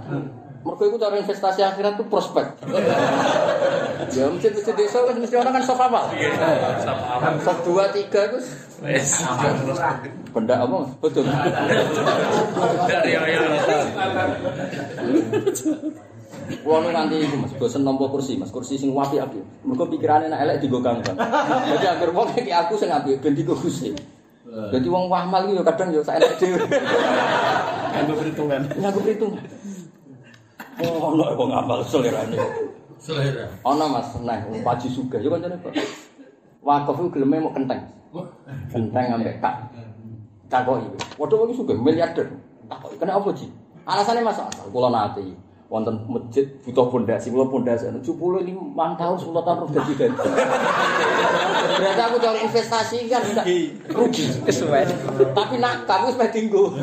Mergo 0.63 0.83
iku 0.87 0.97
cara 0.99 1.19
investasi 1.19 1.61
akhirat 1.67 1.99
tuh 1.99 2.07
prospek. 2.07 2.47
ya 4.15 4.31
mesti 4.31 4.49
mesti 4.55 4.73
desa 4.79 5.03
kan 5.03 5.19
mesti 5.19 5.35
orang 5.35 5.59
kan 5.59 5.65
sofa 5.67 5.91
apa? 5.91 6.01
Sok 7.43 7.59
dua 7.67 7.91
tiga 7.91 8.31
itu 8.31 8.39
benda 10.31 10.63
apa? 10.63 10.87
Betul. 11.03 11.27
Nu 16.63 16.89
nganti 16.91 17.17
iku 17.27 17.37
Mas, 17.43 17.53
bosen 17.59 17.83
nampa 17.83 18.07
kursi 18.07 18.39
Mas, 18.39 18.51
kursi 18.55 18.79
sing 18.79 18.95
apik-apik. 18.95 19.43
Mergo 19.67 19.85
pikirane 19.91 20.31
nek 20.31 20.47
elek 20.47 20.57
digo 20.63 20.79
ganggang. 20.79 21.19
Jadi 21.75 21.87
akhir 21.91 22.11
wong 22.15 22.39
iki 22.39 22.55
aku 22.55 22.79
sing 22.79 22.91
apik 22.91 23.19
ben 23.19 23.35
digo 23.35 23.59
kursi. 23.59 23.91
Jadi 24.47 24.87
wong 24.87 25.11
wahmal 25.11 25.51
iki 25.51 25.59
yo 25.59 25.63
kadang 25.67 25.91
yo 25.91 26.07
sak 26.07 26.23
elek 26.23 26.39
dhewe. 26.39 26.63
Ambil 27.99 28.15
perhitungan. 28.15 28.61
Ngaku 28.79 28.99
perhitungan. 29.03 29.43
Oh, 30.81 31.13
ono 31.13 31.37
wong 31.37 31.51
apal 31.53 31.85
selerane. 31.85 32.39
Selera. 32.97 33.45
Ono 33.67 33.85
Mas, 33.93 34.09
nah 34.25 34.41
wong 34.49 34.65
paji 34.65 34.89
sugih 34.89 35.21
yo 35.21 35.29
kancane 35.29 35.61
Pak. 35.61 35.75
Wakaf 36.65 36.97
iku 36.97 37.09
geleme 37.19 37.45
mau 37.45 37.53
kenteng. 37.53 37.83
Kenteng 38.73 39.21
ambek 39.21 39.43
kak. 39.43 39.69
Takoki. 40.49 40.89
Waduh 41.21 41.37
wong 41.45 41.53
sugih 41.53 41.77
miliarder. 41.77 42.31
Takoki 42.71 42.97
kena 42.97 43.21
apa, 43.21 43.29
Ji? 43.37 43.51
Alasannya 43.85 44.23
Mas 44.25 44.39
asal 44.39 44.71
kula 44.71 44.89
nate 44.89 45.35
wonten 45.73 46.05
masjid 46.05 46.45
butuh 46.61 46.93
pondasi, 46.93 47.33
kula 47.33 47.49
pondasi 47.49 47.89
75 47.89 48.77
tahun 48.77 49.17
10 49.17 49.33
tahun 49.33 49.57
terus 49.57 49.73
gaji 49.73 49.93
gaji. 49.97 50.29
Berarti 51.81 52.03
aku 52.05 52.17
cari 52.21 52.39
investasi 52.45 53.09
kan 53.09 53.25
rugi. 53.89 54.25
Kesuwen. 54.45 54.85
Tapi 55.33 55.57
nak 55.57 55.89
kamu 55.89 56.13
wis 56.13 56.29
dinggo. 56.29 56.77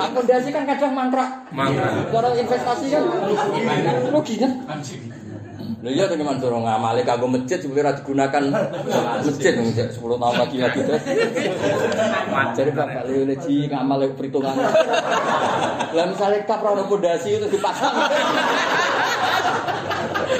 Nah, 0.00 0.08
pondasi 0.16 0.48
kan 0.48 0.64
kadang 0.64 0.96
mangkrak. 0.96 1.28
Mangkrak. 1.52 2.08
Cara 2.08 2.28
investasi 2.32 2.86
kan 2.88 3.02
rugi 4.08 4.34
kan? 4.40 4.52
Lha 5.80 5.88
iya 5.96 6.04
dengan 6.12 6.36
suruh 6.36 6.60
ngamali 6.60 7.08
kanggo 7.08 7.24
masjid 7.24 7.56
sebenarnya 7.56 7.96
digunakan 8.04 8.42
masjid 9.24 9.56
masjid 9.56 9.88
10 9.88 9.96
tahun 9.96 10.36
lagi 10.36 10.56
lagi 10.60 10.80
terus. 10.84 11.04
Jadi 12.52 12.70
Bapak 12.76 13.08
Leo 13.08 13.24
Leji 13.24 13.64
ngamal 13.64 14.12
perhitungan. 14.12 14.60
Lah 15.96 16.04
misalnya 16.04 16.44
kap 16.44 16.60
ora 16.60 16.76
ono 16.76 16.84
pondasi 16.84 17.40
itu 17.40 17.48
dipasang. 17.48 17.96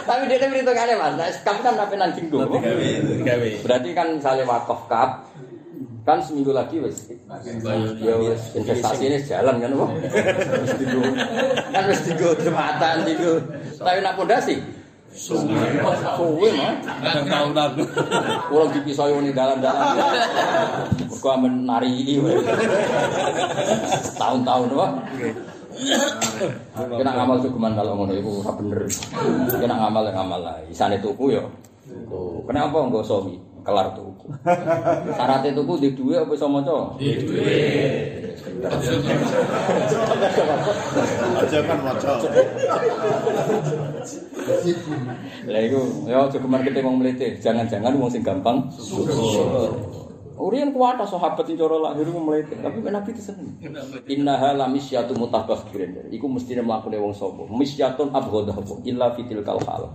Tapi 0.05 0.23
dia 0.29 0.45
perhitungannya 0.45 0.95
mas, 1.01 1.15
nah, 1.17 1.29
kap 1.41 1.57
kan 1.65 1.73
tapi 1.73 1.97
nang 1.97 2.13
dinggo. 2.13 2.45
Gawe. 2.45 3.51
Berarti 3.65 3.89
kan 3.97 4.21
misalnya 4.21 4.45
wakaf 4.45 4.81
kap 4.93 5.30
kan 6.07 6.19
seminggu 6.25 6.53
lagi 6.57 6.81
wis 6.81 7.13
ya 8.01 8.15
wis 8.17 8.43
investasi 8.57 9.03
ini 9.11 9.19
jalan 9.25 9.57
kan 9.61 9.73
wah 9.77 9.91
kan 11.71 11.85
wis 11.89 12.01
digo 12.09 12.31
jembatan 12.41 12.97
digo 13.05 13.33
tapi 13.81 13.99
nak 14.01 14.17
pondasi 14.17 14.61
suwe 15.11 16.49
mah 16.55 16.75
Kadang 17.03 17.27
tahunan. 17.27 17.71
kurang 18.47 18.71
dipisoi 18.71 19.11
ini 19.11 19.35
dalam-dalam 19.35 19.99
mergo 21.11 21.29
amen 21.35 21.67
nari 21.67 21.91
iki 21.91 22.23
wae 22.23 22.39
tahun-tahun 24.17 24.69
wah 24.73 24.93
Kena 26.77 27.11
ngamal 27.17 27.41
sugeman 27.41 27.73
kalau 27.73 27.97
ngono 27.97 28.13
iku 28.13 28.45
ora 28.45 28.53
bener. 28.59 28.85
Kena 29.49 29.81
ngamal 29.81 30.13
ngamal 30.13 30.41
lah. 30.45 30.57
Isane 30.69 31.01
tuku 31.01 31.33
ya. 31.33 31.43
Tuh. 32.11 32.45
Kenapa 32.45 32.85
enggak 32.85 33.07
sowi? 33.07 33.41
Kelar 33.61 33.93
tuku. 33.93 34.27
Syaratnya 35.13 35.53
tuku 35.53 35.73
di 35.81 35.89
duwe 35.93 36.17
apa 36.17 36.33
iso 36.33 36.49
maca? 36.49 36.97
Di 36.97 37.13
duwe. 37.21 37.61
Aja 41.41 41.59
kan 41.65 41.79
maca. 41.85 42.13
Lah 45.45 45.61
iku 45.61 45.81
ya 46.09 46.25
sugeman 46.33 46.65
kita 46.65 46.81
wong 46.81 47.05
mlete. 47.05 47.37
Jangan-jangan 47.41 47.93
wong 48.01 48.09
sing 48.09 48.25
gampang 48.25 48.73
syukur. 48.73 49.77
Urian 50.41 50.73
kuat 50.73 50.97
sahabat 51.05 51.45
sing 51.45 51.61
cara 51.61 51.77
lahir 51.77 52.09
ku 52.09 52.17
mlete, 52.17 52.57
tapi 52.65 52.81
Nabi 52.81 53.13
itu 53.13 53.21
seneng. 53.21 53.61
Innaha 54.09 54.57
la 54.57 54.73
misyatu 54.73 55.13
mutabakhirin. 55.13 56.09
Iku 56.09 56.25
mesti 56.33 56.57
mlakune 56.57 56.97
wong 56.97 57.13
sapa? 57.13 57.45
Misyatun 57.45 58.09
abghadahu 58.09 58.81
illa 58.89 59.13
fitil 59.13 59.45
kalhal. 59.45 59.93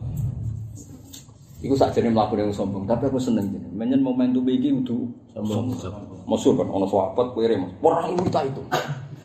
Iku 1.65 1.73
sakjane 1.73 2.13
mlakune 2.13 2.45
wong 2.45 2.53
sombong, 2.53 2.83
tapi 2.85 3.09
aku 3.09 3.17
seneng 3.17 3.49
jenenge. 3.49 3.73
Menyen 3.73 4.05
momentum 4.05 4.45
iki 4.45 4.69
kudu 4.69 5.09
sombong. 5.33 5.73
Masyhur 6.29 6.61
kan 6.61 6.69
ana 6.69 6.85
sahabat 6.85 7.33
kowe 7.33 7.41
Mas. 7.41 7.73
Perang 7.81 8.13
itu 8.13 8.29
itu. 8.29 8.61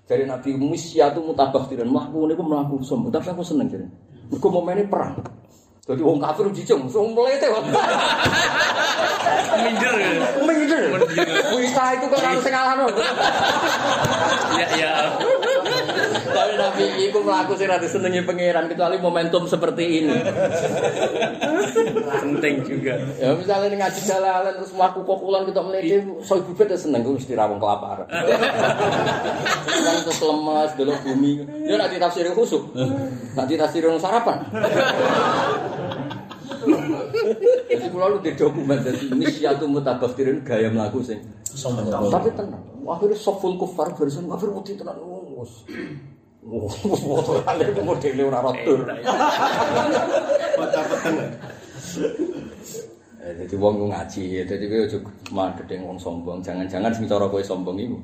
Dari 0.08 0.24
Nabi 0.24 0.56
misyatu 0.56 1.20
mutabakhirin. 1.20 1.92
Mlaku 1.92 2.24
niku 2.24 2.40
mlaku 2.40 2.80
sombong, 2.80 3.12
tapi 3.12 3.28
aku 3.28 3.44
seneng 3.44 3.68
jenenge. 3.68 3.92
Mergo 4.32 4.48
momennya 4.48 4.88
perang. 4.88 5.20
Jadi 5.84 6.00
wong 6.00 6.16
kafir 6.22 6.48
jijeng, 6.54 6.88
wong 6.88 7.12
mlete. 7.12 7.50
Minder. 9.60 9.92
Minder. 10.40 10.82
Wisa 11.60 11.84
itu 11.98 12.04
kok 12.08 12.20
harus 12.24 12.46
ngalahno. 12.48 12.86
Ya 14.56 14.66
ya. 14.80 14.92
Tapi 16.40 16.56
Nabi 16.56 16.84
iku 17.04 17.20
mlaku 17.20 17.52
sing 17.52 17.68
ra 17.68 17.76
disenengi 17.76 18.24
pangeran 18.24 18.64
kecuali 18.72 18.96
momentum 18.96 19.44
seperti 19.44 20.00
ini. 20.00 20.16
Penting 22.08 22.54
juga. 22.64 22.96
Ya 23.20 23.36
misalnya 23.36 23.68
ini 23.68 23.76
ngaji 23.76 24.00
jalalan 24.08 24.54
terus 24.56 24.72
mlaku 24.72 25.04
kokulan 25.04 25.44
kita 25.44 25.60
mlete 25.60 26.00
so 26.24 26.40
ibu 26.40 26.56
bete 26.56 26.80
seneng 26.80 27.04
ku 27.04 27.12
mesti 27.12 27.36
rawong 27.36 27.60
kelaparan. 27.60 28.08
Kan 29.68 29.96
terus 30.00 30.20
lemas 30.24 30.72
delok 30.80 30.96
bumi. 31.04 31.44
Ya 31.68 31.76
nek 31.76 31.92
ditafsiri 31.92 32.32
khusuk. 32.32 32.72
Nek 33.36 33.44
ditafsiri 33.44 33.92
sarapan. 34.00 34.40
Jadi 37.68 37.86
kula 37.92 38.16
lu 38.16 38.18
di 38.24 38.32
dokumen 38.32 38.80
jadi 38.80 39.12
misyatu 39.12 39.68
mutabakhirin 39.68 40.40
gaya 40.40 40.72
mlaku 40.72 41.04
sing 41.04 41.20
Tapi 41.50 42.30
tenang, 42.38 42.62
akhirnya 42.86 43.18
soful 43.18 43.58
kufar 43.58 43.90
barisan 43.98 44.30
kafir 44.30 44.54
mati 44.54 44.78
Motokane 46.40 47.64
modele 47.84 48.22
ora 48.24 48.40
rotur. 48.40 48.80
Eh, 53.20 53.36
Jadi 53.36 53.52
wong 53.60 53.92
ngaji, 53.92 54.48
jadi 54.48 54.64
kowe 54.64 54.80
ojo 54.88 54.98
madhedeng 55.36 55.84
wong 55.84 56.00
sombong. 56.00 56.40
Jangan-jangan 56.40 56.88
sing 56.96 57.04
cara 57.04 57.28
kowe 57.28 57.44
sombong 57.44 57.76
iku. 57.76 58.00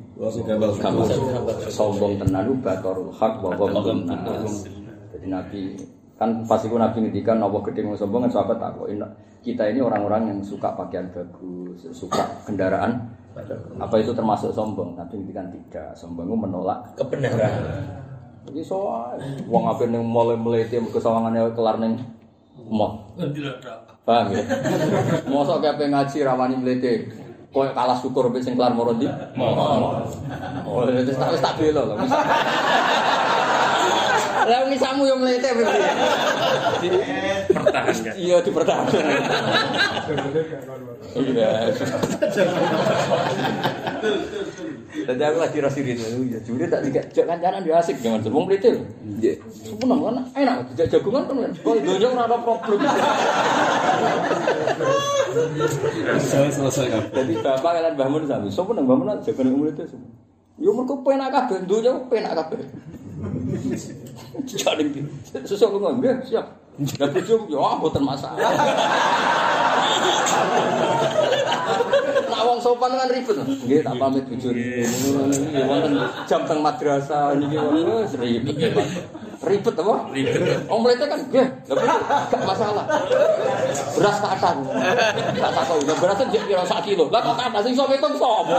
Sombong 1.72 2.20
tenan 2.20 2.45
ku 2.45 2.55
batorul 2.61 3.09
hak 3.16 3.41
wa. 3.41 3.57
Jadi 5.16 5.26
Nabi 5.32 5.61
kan 6.20 6.45
pas 6.45 6.61
iku 6.61 6.76
Nabi 6.76 7.09
ngendikan 7.09 7.41
Allah 7.41 7.61
gede 7.64 7.80
wong 7.89 7.97
sombong 7.97 8.28
kan 8.28 8.32
sahabat 8.37 8.61
takokin 8.61 9.01
kita 9.41 9.62
ini 9.72 9.80
orang-orang 9.80 10.32
yang 10.32 10.39
suka 10.45 10.74
pakaian 10.76 11.09
bagus, 11.14 11.87
suka 11.97 12.26
kendaraan. 12.45 13.09
Apa 13.80 13.97
itu 14.05 14.12
termasuk 14.12 14.53
sombong? 14.53 15.01
Nabi 15.01 15.16
ngendikan 15.24 15.49
tidak. 15.49 15.97
Sombong 15.97 16.28
menolak 16.37 16.93
Kebenaran. 17.01 18.05
Jadi 18.47 18.63
soal 18.63 19.19
wong 19.51 19.65
ape 19.67 19.91
ning 19.91 20.07
mulai 20.07 20.39
melete 20.39 20.79
mergo 20.79 21.03
sawangane 21.03 21.51
kelar 21.53 21.83
ning 21.83 21.99
mall. 22.71 23.11
Paham 24.07 24.31
ya? 24.31 24.39
Mosok 25.27 25.67
kayak 25.67 25.83
ngaji 25.91 26.23
rawani 26.23 26.55
mlete. 26.63 27.11
Kowe 27.51 27.67
kalah 27.75 27.99
syukur 27.99 28.31
mbek 28.31 28.45
sing 28.45 28.55
kelar 28.55 28.71
moro 28.71 28.95
ndi? 28.95 29.11
Oh, 30.67 30.87
wis 30.87 31.19
tak 31.19 31.35
wis 31.35 31.43
tak 31.43 31.59
bela 31.59 31.83
lho. 31.91 31.95
Lah 34.47 34.63
misamu 34.71 35.11
yo 35.11 35.19
mlete 35.19 35.51
berarti. 35.59 35.83
Pertahankan. 37.51 38.15
Iya 38.15 38.37
dipertahankan. 38.47 39.05
Iya. 41.19 41.51
Jadi 45.05 45.23
aku 45.23 45.39
lagi 45.43 45.59
rasirin, 45.61 45.97
gitu. 45.99 46.25
ya 46.33 46.39
juri 46.41 46.65
tak 46.73 46.81
tiga 46.89 47.01
jok 47.13 47.27
jalan 47.29 47.61
dia 47.61 47.75
asik 47.77 47.97
jangan 48.01 48.21
sebung 48.25 48.49
terus 48.49 48.57
melitir. 48.57 48.75
Iya, 49.21 49.33
Sebung 49.67 49.81
seneng 49.85 50.01
kan? 50.01 50.17
Enak, 50.33 50.57
jok 50.73 50.89
jagungan 50.89 51.23
kan? 51.29 51.37
Kalau 51.61 51.81
dojo 51.85 52.07
nggak 52.17 52.27
ada 52.31 52.39
problem. 52.41 52.79
Selesai 56.17 56.51
selesai. 56.57 56.87
Jadi 57.13 57.33
bapak 57.45 57.71
kalian 57.77 57.95
bangun 57.99 58.23
sambil, 58.25 58.49
sebung 58.49 58.73
seneng 58.73 58.87
bangun 58.89 59.13
aja 59.13 59.31
kan 59.35 59.47
umur 59.53 59.69
semua. 59.77 60.09
Ya, 60.57 60.65
Yo 60.65 60.71
mereka 60.73 60.95
penak 61.05 61.29
kabeh, 61.37 61.59
donjok 61.69 61.97
penak 62.09 62.33
kabeh. 62.33 62.61
Jadi 64.47 65.45
susah 65.45 65.69
bangun, 65.69 66.01
siap. 66.25 66.47
Jadi 66.81 67.21
jom, 67.29 67.45
ya 67.53 67.77
bukan 67.77 68.03
masalah. 68.05 68.41
Wong 72.47 72.63
sopan 72.63 72.95
kan 72.95 73.11
ribet. 73.11 73.43
Nggih, 73.43 73.83
tak 73.83 73.99
pamit 73.99 74.23
wonten 75.67 75.93
jam 76.31 76.47
teng 76.47 76.63
madrasah 76.63 77.35
niki 77.35 77.59
wis 77.59 78.15
ribet. 78.15 78.55
Ribet 79.43 79.75
apa? 79.75 79.95
Ribet. 80.15 80.63
Wong 80.71 80.81
mlete 80.87 81.11
kan 81.11 81.19
nggih, 81.27 81.47
gak 81.67 82.43
masalah. 82.47 82.87
Beras. 83.99 84.17
Tak 84.23 84.39
takoki, 85.59 85.85
lha 85.91 85.95
beras 85.99 86.23
jek 86.31 86.43
pira 86.47 86.63
sak 86.63 86.87
kilo. 86.87 87.11
Lah 87.11 87.19
kok 87.27 87.35
kata 87.35 87.59
sing 87.67 87.75
iso 87.75 87.85
ngitung 87.91 88.15
sapa? 88.15 88.57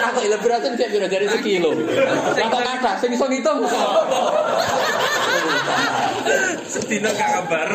Anak 0.00 0.10
kok 0.16 0.40
beras 0.40 0.64
jek 0.80 0.88
pira 0.88 1.06
dari 1.12 1.28
sekilo. 1.28 1.76
Lah 1.76 2.48
kok 2.48 2.62
kata 2.64 2.90
sing 3.04 3.12
iso 3.12 3.28
ngitung 3.28 3.68
sapa? 3.68 4.00
Sedina 6.72 7.10
gak 7.14 7.30
kabar. 7.42 7.68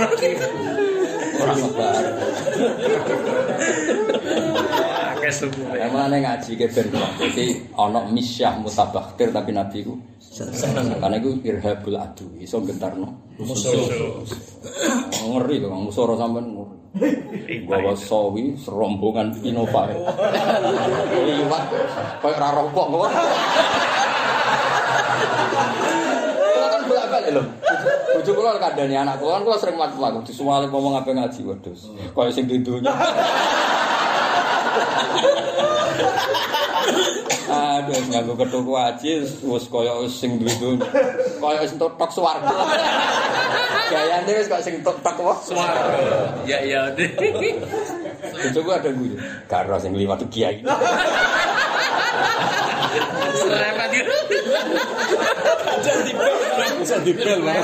Akeh 5.15 5.31
semua. 5.31 5.73
Yang 5.75 5.91
mana 5.91 6.15
ngaji 6.21 6.51
ke 6.55 6.67
ben 6.71 6.87
Jadi 7.19 7.45
ono 7.75 8.07
misyah 8.09 8.53
mutabakhir 8.61 9.35
tapi 9.35 9.51
Nabi 9.51 9.83
ku 9.83 9.99
seneng. 10.19 10.99
Karena 10.99 11.15
itu 11.19 11.31
irhabul 11.43 11.95
adu, 11.99 12.27
iso 12.39 12.59
gentarno. 12.63 13.09
Oh, 13.39 15.27
ngeri 15.35 15.59
tuh, 15.59 15.71
musuh 15.71 16.07
ora 16.07 16.15
sampean 16.15 16.45
ngeri. 16.55 17.67
Bawa 17.67 17.91
sawi 17.95 18.55
serombongan 18.55 19.35
Innova. 19.43 19.91
Liwat 21.27 21.63
koyo 22.23 22.35
ora 22.39 22.49
rokok 22.55 22.87
lho. 27.33 27.43
Bojo 28.15 28.31
kula 28.35 28.57
kandhani 28.61 28.95
anak 28.97 29.17
kula 29.21 29.39
kan 29.39 29.43
kula 29.45 29.57
sering 29.57 29.75
mlaku-mlaku 29.77 30.19
disuwali 30.25 30.65
ngomong 30.69 30.99
apa 30.99 31.09
ngaji 31.13 31.41
wedhus. 31.45 31.89
Koyo 32.13 32.31
sing 32.33 32.45
di 32.49 32.61
dunya. 32.61 32.91
Aduh, 37.45 37.95
nganggo 38.11 38.33
ketuku 38.35 38.73
aji 38.75 39.09
wis 39.45 39.65
kaya 39.71 39.93
sing 40.11 40.41
duwe 40.41 40.53
dunya. 40.59 40.87
Kaya 41.39 41.63
entuk 41.63 41.93
tok 41.95 42.11
swarga. 42.11 42.51
Gayane 43.91 44.31
wis 44.41 44.47
kok 44.49 44.63
sing 44.65 44.81
tok 44.81 44.97
wae. 45.21 45.35
Suara. 45.45 45.81
Ya 46.49 46.59
ya. 46.65 46.89
deh. 46.93 47.09
Bojoku 48.35 48.69
ada 48.73 48.89
guyu. 48.91 49.15
Karo 49.47 49.77
sing 49.77 49.93
liwat 49.95 50.25
dibel, 57.05 57.37
Mas. 57.45 57.61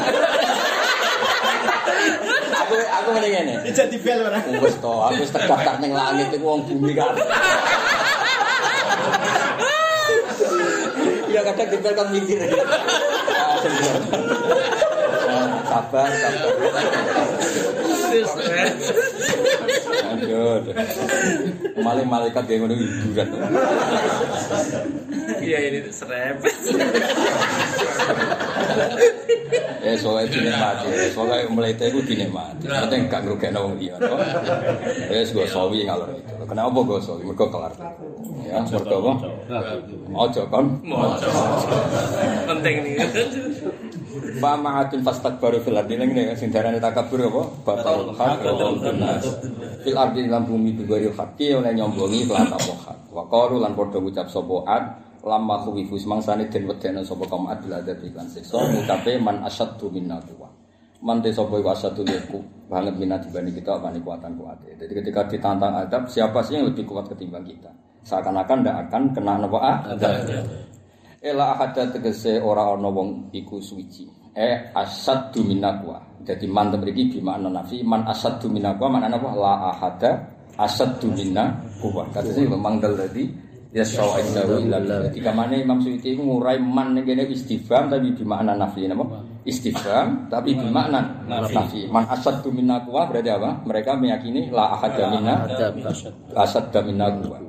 Aku 2.61 2.73
aku 2.77 3.09
mending 3.17 3.33
ngene. 3.33 3.53
Jadi 3.73 3.97
bel 3.97 4.19
ora. 4.21 4.39
Wis 4.61 4.77
to, 4.77 4.93
aku 4.93 5.17
wis 5.25 5.33
terdaftar 5.33 5.81
ning 5.81 5.91
langit 5.97 6.29
iku 6.37 6.45
wong 6.45 6.61
bumi 6.69 6.93
kan. 6.93 7.17
Iya 11.31 11.41
kadang 11.47 11.67
dipel 11.73 11.93
kan 11.97 12.07
mikir. 12.13 12.39
Sabar, 15.71 16.09
sabar. 16.11 16.51
Aduh. 20.11 20.59
Maling 21.79 22.07
malaikat 22.11 22.43
kayak 22.43 22.59
ngono 22.59 22.75
hiburan. 22.75 23.27
Iya 25.39 25.57
ini 25.71 25.79
serempet. 25.89 26.55
Ya 29.81 29.97
soalnya 29.97 30.29
dinikmati, 30.29 30.87
soalnya 31.15 31.47
melete 31.49 31.89
itu 31.89 31.99
dinikmati. 32.03 32.67
Penting 32.67 33.09
gak 33.09 33.23
ngerugekno 33.25 33.59
wong 33.65 33.75
liya. 33.79 33.95
toh. 33.97 34.19
Ya 35.09 35.23
gue 35.23 35.45
sawi 35.47 35.87
ngalor 35.87 36.11
itu. 36.13 36.33
Kenapa 36.45 36.77
gue 36.83 36.99
sawi? 37.01 37.21
Mergo 37.25 37.47
kelar. 37.47 37.73
Ya, 38.45 38.59
mergo 38.61 38.95
apa? 39.07 39.13
Ojo 40.11 40.41
kon. 40.51 40.65
Penting 42.45 42.75
nih. 42.83 42.95
Fa 44.37 44.59
ma'atun 44.59 45.01
fastakbaru 45.07 45.60
fil 45.61 45.77
ardi 45.77 45.95
ning 45.95 46.11
nek 46.11 46.37
sing 46.37 46.49
darane 46.49 46.81
takabur 46.81 47.21
apa? 47.29 47.41
Batal 47.63 48.11
hak 48.13 48.37
wa 48.43 48.91
nas. 48.97 49.25
Fil 49.85 49.97
ardi 49.97 50.27
lan 50.27 50.43
bumi 50.43 50.75
bi 50.75 50.83
ghairi 50.83 51.09
haqqi 51.13 51.55
oleh 51.55 51.71
nyombongi 51.71 52.25
kelan 52.25 52.49
apa 52.49 52.73
hak. 52.89 52.97
Wa 53.13 53.23
qalu 53.29 53.61
lan 53.61 53.77
padha 53.77 53.97
ngucap 54.01 54.27
sapa 54.27 54.55
ad 54.67 54.85
lamma 55.21 55.61
khuwifu 55.61 56.01
semangsane 56.01 56.49
den 56.49 56.65
wedene 56.65 57.05
sapa 57.05 57.29
kaum 57.29 57.45
ad 57.45 57.61
bil 57.61 57.77
adab 57.77 58.01
iklan 58.01 58.25
siksa 58.25 58.57
ngucape 58.57 59.21
man 59.21 59.45
asyaddu 59.45 59.87
minna 59.93 60.17
quwwa. 60.25 60.49
Man 61.01 61.21
te 61.21 61.33
sapa 61.33 61.57
iku 61.57 61.69
asyaddu 61.73 62.01
leku 62.05 62.39
banget 62.69 62.93
minat 62.97 63.25
dibanding 63.25 63.57
kita 63.57 63.77
apa 63.77 63.89
kuatan 63.97 64.31
kuat. 64.37 64.57
Jadi 64.65 64.93
ketika 65.01 65.25
ditantang 65.25 65.73
adab 65.75 66.05
siapa 66.07 66.39
sih 66.45 66.61
yang 66.61 66.69
lebih 66.69 66.85
kuat 66.85 67.09
ketimbang 67.09 67.41
kita? 67.41 67.73
Seakan-akan 68.01 68.57
ndak 68.65 68.75
akan 68.89 69.03
kena 69.13 69.33
apa 69.41 69.57
adab. 69.97 70.45
Ela 71.21 71.53
ahada 71.53 71.85
tegese 71.89 72.41
ora 72.41 72.73
ana 72.73 72.89
wong 72.89 73.29
iku 73.29 73.61
suci. 73.61 74.20
Eh 74.31 74.71
asaddu 74.71 75.43
minakwa. 75.43 75.99
Jadi 76.21 76.45
man 76.47 76.71
mriki 76.71 77.17
bi 77.17 77.19
makna 77.19 77.49
nafi 77.49 77.83
man 77.83 78.07
asaddu 78.07 78.47
minakwa 78.47 78.87
makna 78.87 79.17
apa? 79.17 79.29
La 79.35 79.53
ahada 79.75 80.11
asaddu 80.55 81.11
minna 81.11 81.59
kuwa. 81.83 82.07
Kata 82.13 82.31
sing 82.31 82.47
memang 82.47 82.79
daladi 82.79 83.27
ya 83.71 83.83
sawa'indahu 83.83 84.67
illa 84.67 84.79
Jadi 85.07 85.19
kamane 85.23 85.63
Imam 85.63 85.79
Suyuti 85.79 86.15
iku 86.15 86.23
ngurai 86.23 86.59
man 86.59 86.95
ning 86.95 87.03
kene 87.07 87.27
istifham 87.27 87.91
tapi 87.91 88.13
bi 88.15 88.23
makna 88.23 88.55
nafi 88.55 88.87
napa? 88.87 89.19
Istifham 89.43 90.31
tapi 90.31 90.55
bi 90.55 90.67
makna 90.69 91.27
nafi. 91.27 91.91
Man 91.91 92.07
asaddu 92.07 92.53
minna 92.55 92.79
kuwa 92.87 93.11
berarti 93.11 93.31
apa? 93.33 93.67
Mereka 93.67 93.99
meyakini 93.99 94.47
la 94.47 94.79
ahada 94.79 95.03
minna 95.11 95.33
asadda 96.37 96.79
minna 96.87 97.11
kuwa. 97.19 97.39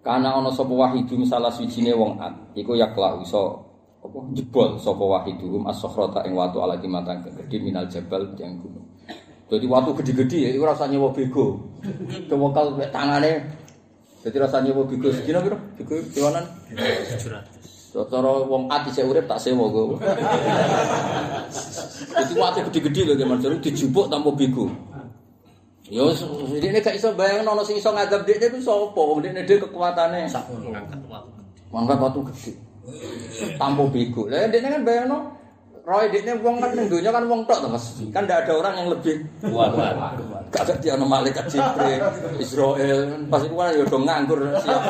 Karena 0.00 0.32
ana 0.32 0.48
sapa 0.48 0.72
wahidum 0.72 1.28
salah 1.28 1.52
swijine 1.52 1.92
wong 1.92 2.16
at, 2.24 2.32
iku 2.56 2.72
yakla 2.72 3.20
iso 3.20 3.69
apa 4.00 4.16
jebol 4.32 4.80
sapa 4.80 5.04
wahidum 5.04 5.68
as-sakhrata 5.68 6.24
ing 6.24 6.32
watu 6.32 6.64
ala 6.64 6.80
timatan 6.80 7.20
gede 7.20 7.56
minal 7.60 7.84
jabal 7.84 8.24
yang 8.40 8.56
gunung. 8.56 8.86
Jadi 9.50 9.66
watu 9.66 9.90
gede-gede 9.98 10.38
ya 10.46 10.50
iku 10.54 10.64
rasane 10.64 10.94
nyewa 10.96 11.10
bego. 11.12 11.58
Kewakal 12.30 12.78
mek 12.78 12.88
tangane. 12.94 13.44
Jadi 14.24 14.36
rasane 14.40 14.70
nyewa 14.70 14.86
bego 14.88 15.10
sedina 15.12 15.42
piro? 15.44 15.58
Bego 15.76 16.00
kiwanan 16.16 16.44
700. 16.72 17.60
Cara 17.90 18.30
wong 18.46 18.70
at 18.70 18.86
isih 18.86 19.02
urip 19.10 19.26
tak 19.26 19.42
sewa 19.42 19.66
go. 19.68 19.98
Jadi 22.14 22.32
watu 22.38 22.62
gede-gede 22.70 23.00
lho 23.10 23.14
Mas, 23.26 23.42
jadi 23.42 23.58
dijupuk 23.58 24.06
tanpa 24.06 24.30
bego. 24.32 24.70
Yo 25.90 26.14
ini 26.54 26.78
gak 26.78 26.94
iso 26.94 27.10
bayang 27.18 27.42
ono 27.42 27.66
sing 27.66 27.82
iso 27.82 27.90
ngadab 27.90 28.22
dekne 28.22 28.54
ku 28.54 28.62
sapa? 28.62 29.02
Dekne 29.18 29.42
dhewe 29.42 29.66
kekuatane 29.66 30.30
Ngangkat 30.30 31.02
waktu. 31.10 31.42
mangkat 31.74 31.98
watu 31.98 32.22
gede. 32.30 32.69
Tampo 33.60 33.88
bego. 33.88 34.26
Lah 34.28 34.48
dekne 34.48 34.80
kan 34.80 34.82
bayangno 34.84 35.18
Roy 35.80 36.12
dekne 36.12 36.36
wong 36.44 36.60
kan 36.60 36.76
ning 36.76 36.86
donya 36.92 37.10
kan 37.10 37.24
wong 37.24 37.48
tok 37.48 37.58
to 37.64 37.68
Mas. 37.72 37.86
Kan 38.12 38.28
ndak 38.28 38.46
ada 38.46 38.52
orang 38.56 38.74
yang 38.78 38.88
lebih 38.92 39.16
Kuat. 39.40 39.72
Kagak 40.50 40.82
dia 40.82 40.98
ono 40.98 41.06
malaikat 41.06 41.46
Jibril, 41.46 42.02
Israel, 42.42 43.22
pas 43.30 43.38
iku 43.46 43.54
kan 43.54 43.70
ya 43.70 43.86
do 43.86 43.98
nganggur 44.02 44.40
siap. 44.60 44.82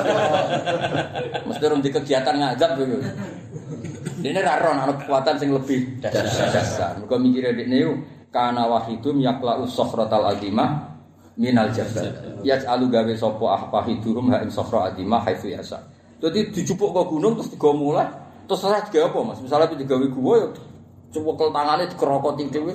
Mesti 1.45 1.65
rum 1.69 1.85
di 1.85 1.93
kegiatan 1.93 2.33
ngajak 2.33 2.71
gitu. 2.81 2.97
Dene 4.21 4.41
ra 4.41 4.57
ron 4.61 4.81
ana 4.81 4.93
kekuatan 4.97 5.37
sing 5.37 5.53
lebih 5.53 6.01
dasar. 6.01 6.97
Mergo 6.97 7.17
mikire 7.21 7.53
dekne 7.53 7.77
yo 7.77 7.93
kana 8.33 8.67
wahidum 8.67 9.21
yaqla'u 9.21 9.69
sakhratal 9.69 10.33
azimah 10.33 10.97
minal 11.37 11.69
jabal. 11.73 12.09
Yaj'alu 12.41 12.89
gawe 12.89 13.13
sapa 13.17 13.47
ahfahidurum 13.61 14.33
ha 14.33 14.41
ing 14.41 14.51
sakhra 14.53 14.93
azimah 14.93 15.21
haitsu 15.23 15.53
yasa. 15.53 15.77
Dadi 16.21 16.53
dijupuk 16.53 16.93
ke 16.93 17.03
gunung 17.09 17.33
terus 17.41 17.49
digawa 17.49 17.75
mulai 17.75 18.09
terus 18.45 18.61
ora 18.67 18.85
digawe 18.85 19.09
apa 19.09 19.19
Mas? 19.25 19.41
Misalnya 19.41 19.73
digawe 19.73 20.07
gua 20.13 20.35
ya 20.37 20.49
cewokel 21.17 21.49
tangane 21.51 21.89
dikerokoti 21.91 22.51
dhewe. 22.51 22.75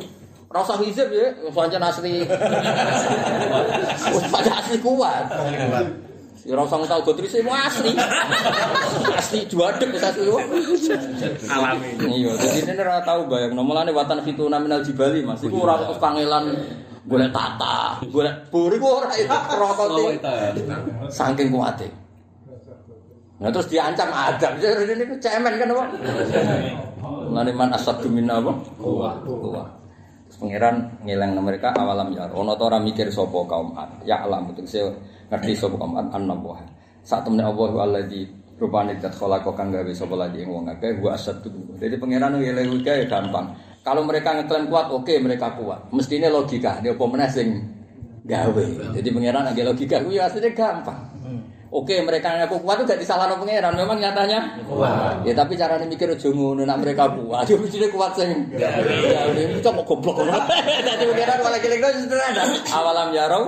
Ora 0.49 0.63
usah 0.63 0.79
hizib 0.79 1.11
ya, 1.11 1.35
pancen 1.51 1.83
asli. 1.83 2.23
Pancen 4.31 4.53
asli 4.55 4.77
kuat. 4.79 5.27
Ya 6.45 6.53
ora 6.55 6.63
usah 6.63 6.85
tau 6.87 7.01
gotrise 7.03 7.43
mu 7.43 7.51
asli. 7.51 7.91
asli 9.19 9.39
juadek 9.51 9.89
wis 9.91 10.05
asli. 10.05 10.25
Alami. 11.51 11.99
Iya, 12.01 12.39
jadi 12.39 12.71
ini 12.71 12.81
ora 12.81 13.03
tau 13.03 13.27
bayang. 13.27 13.51
Nomolane 13.51 13.91
watan 13.91 14.23
fituna 14.23 14.63
minal 14.63 14.79
jibali, 14.85 15.25
Mas. 15.25 15.43
Iku 15.43 15.65
ora 15.65 15.81
terus 15.83 15.99
kangelan 15.99 16.55
golek 17.05 17.29
tata, 17.29 18.01
golek 18.09 18.47
buri 18.49 18.79
ku 18.79 18.87
ora 18.89 19.11
itu 19.17 19.29
kerokoti. 19.29 20.23
Saking 21.11 21.51
kuate. 21.51 22.04
Nah 23.35 23.51
terus 23.51 23.67
diancam 23.67 24.07
adab. 24.15 24.55
Jadi 24.63 24.95
ini 24.95 25.03
ku 25.03 25.15
cemen 25.19 25.59
kan 25.59 25.67
apa? 25.75 25.83
Mulane 27.03 27.51
man 27.51 27.75
asad 27.75 27.99
minna 28.07 28.39
apa? 28.39 28.51
Kuwa. 28.79 29.11
Kuwa. 29.27 29.63
Terus 30.31 30.37
pangeran 30.39 30.75
ngeleng 31.03 31.35
mereka 31.43 31.75
awalam 31.75 32.15
ya. 32.15 32.31
Ono 32.31 32.55
ta 32.55 32.63
ora 32.71 32.79
mikir 32.79 33.11
sapa 33.11 33.35
kaum 33.43 33.75
Ad. 33.75 34.07
Ya 34.07 34.23
alam 34.23 34.55
itu 34.55 34.63
saya 34.63 34.87
ngerti 35.27 35.51
sapa 35.51 35.75
kaum 35.75 35.99
Ad 35.99 36.07
annabuh. 36.15 36.55
Saat 37.03 37.27
temne 37.27 37.43
Allah 37.43 37.69
alladzi 37.75 38.23
rupane 38.55 38.95
dat 39.03 39.11
khalaqa 39.11 39.51
kang 39.51 39.69
gawe 39.69 39.91
sapa 39.91 40.15
lagi 40.15 40.41
ing 40.41 40.49
wong 40.49 40.71
akeh 40.71 40.95
wa 41.03 41.11
asad 41.11 41.43
Jadi 41.75 41.95
pangeran 41.99 42.39
ngeleng 42.39 42.79
ya 42.87 43.03
gampang. 43.03 43.51
Kalau 43.85 44.01
mereka 44.01 44.33
ngeklaim 44.33 44.65
kuat, 44.65 44.89
oke 44.89 45.13
mereka 45.21 45.53
kuat. 45.61 45.93
Mestinya 45.93 46.25
logika, 46.33 46.81
dia 46.81 46.97
apa 46.97 47.29
sing 47.29 47.61
gawe. 48.25 48.65
Jadi 48.97 49.09
pangeran 49.13 49.45
agak 49.45 49.69
logika, 49.69 50.01
itu 50.01 50.17
ya 50.17 50.25
aslinya 50.25 50.49
gampang. 50.57 51.14
Oke, 51.73 51.97
mereka 52.05 52.29
ngaku 52.37 52.61
kuat 52.61 52.81
itu 52.81 52.93
gak 52.93 53.01
disalahkan 53.01 53.41
pangeran, 53.41 53.73
memang 53.73 53.97
nyatanya 53.97 54.61
kuat. 54.69 55.25
Ya 55.25 55.33
tapi 55.33 55.57
caranya 55.57 55.83
mikir 55.89 56.07
aja 56.07 56.29
ngono 56.29 56.61
nak 56.61 56.77
mereka 56.79 57.09
kuat. 57.09 57.49
Yo 57.49 57.57
mestine 57.57 57.89
kuat 57.89 58.13
sing. 58.13 58.53
Ini 58.53 59.59
kok 59.65 59.73
goblok. 59.83 60.21
Dadi 60.85 61.03
pangeran 61.09 61.37
malah 61.41 61.59
kira-kira 61.59 61.89
sederhana. 61.97 62.43
Awalam 62.69 63.09
yarau 63.11 63.43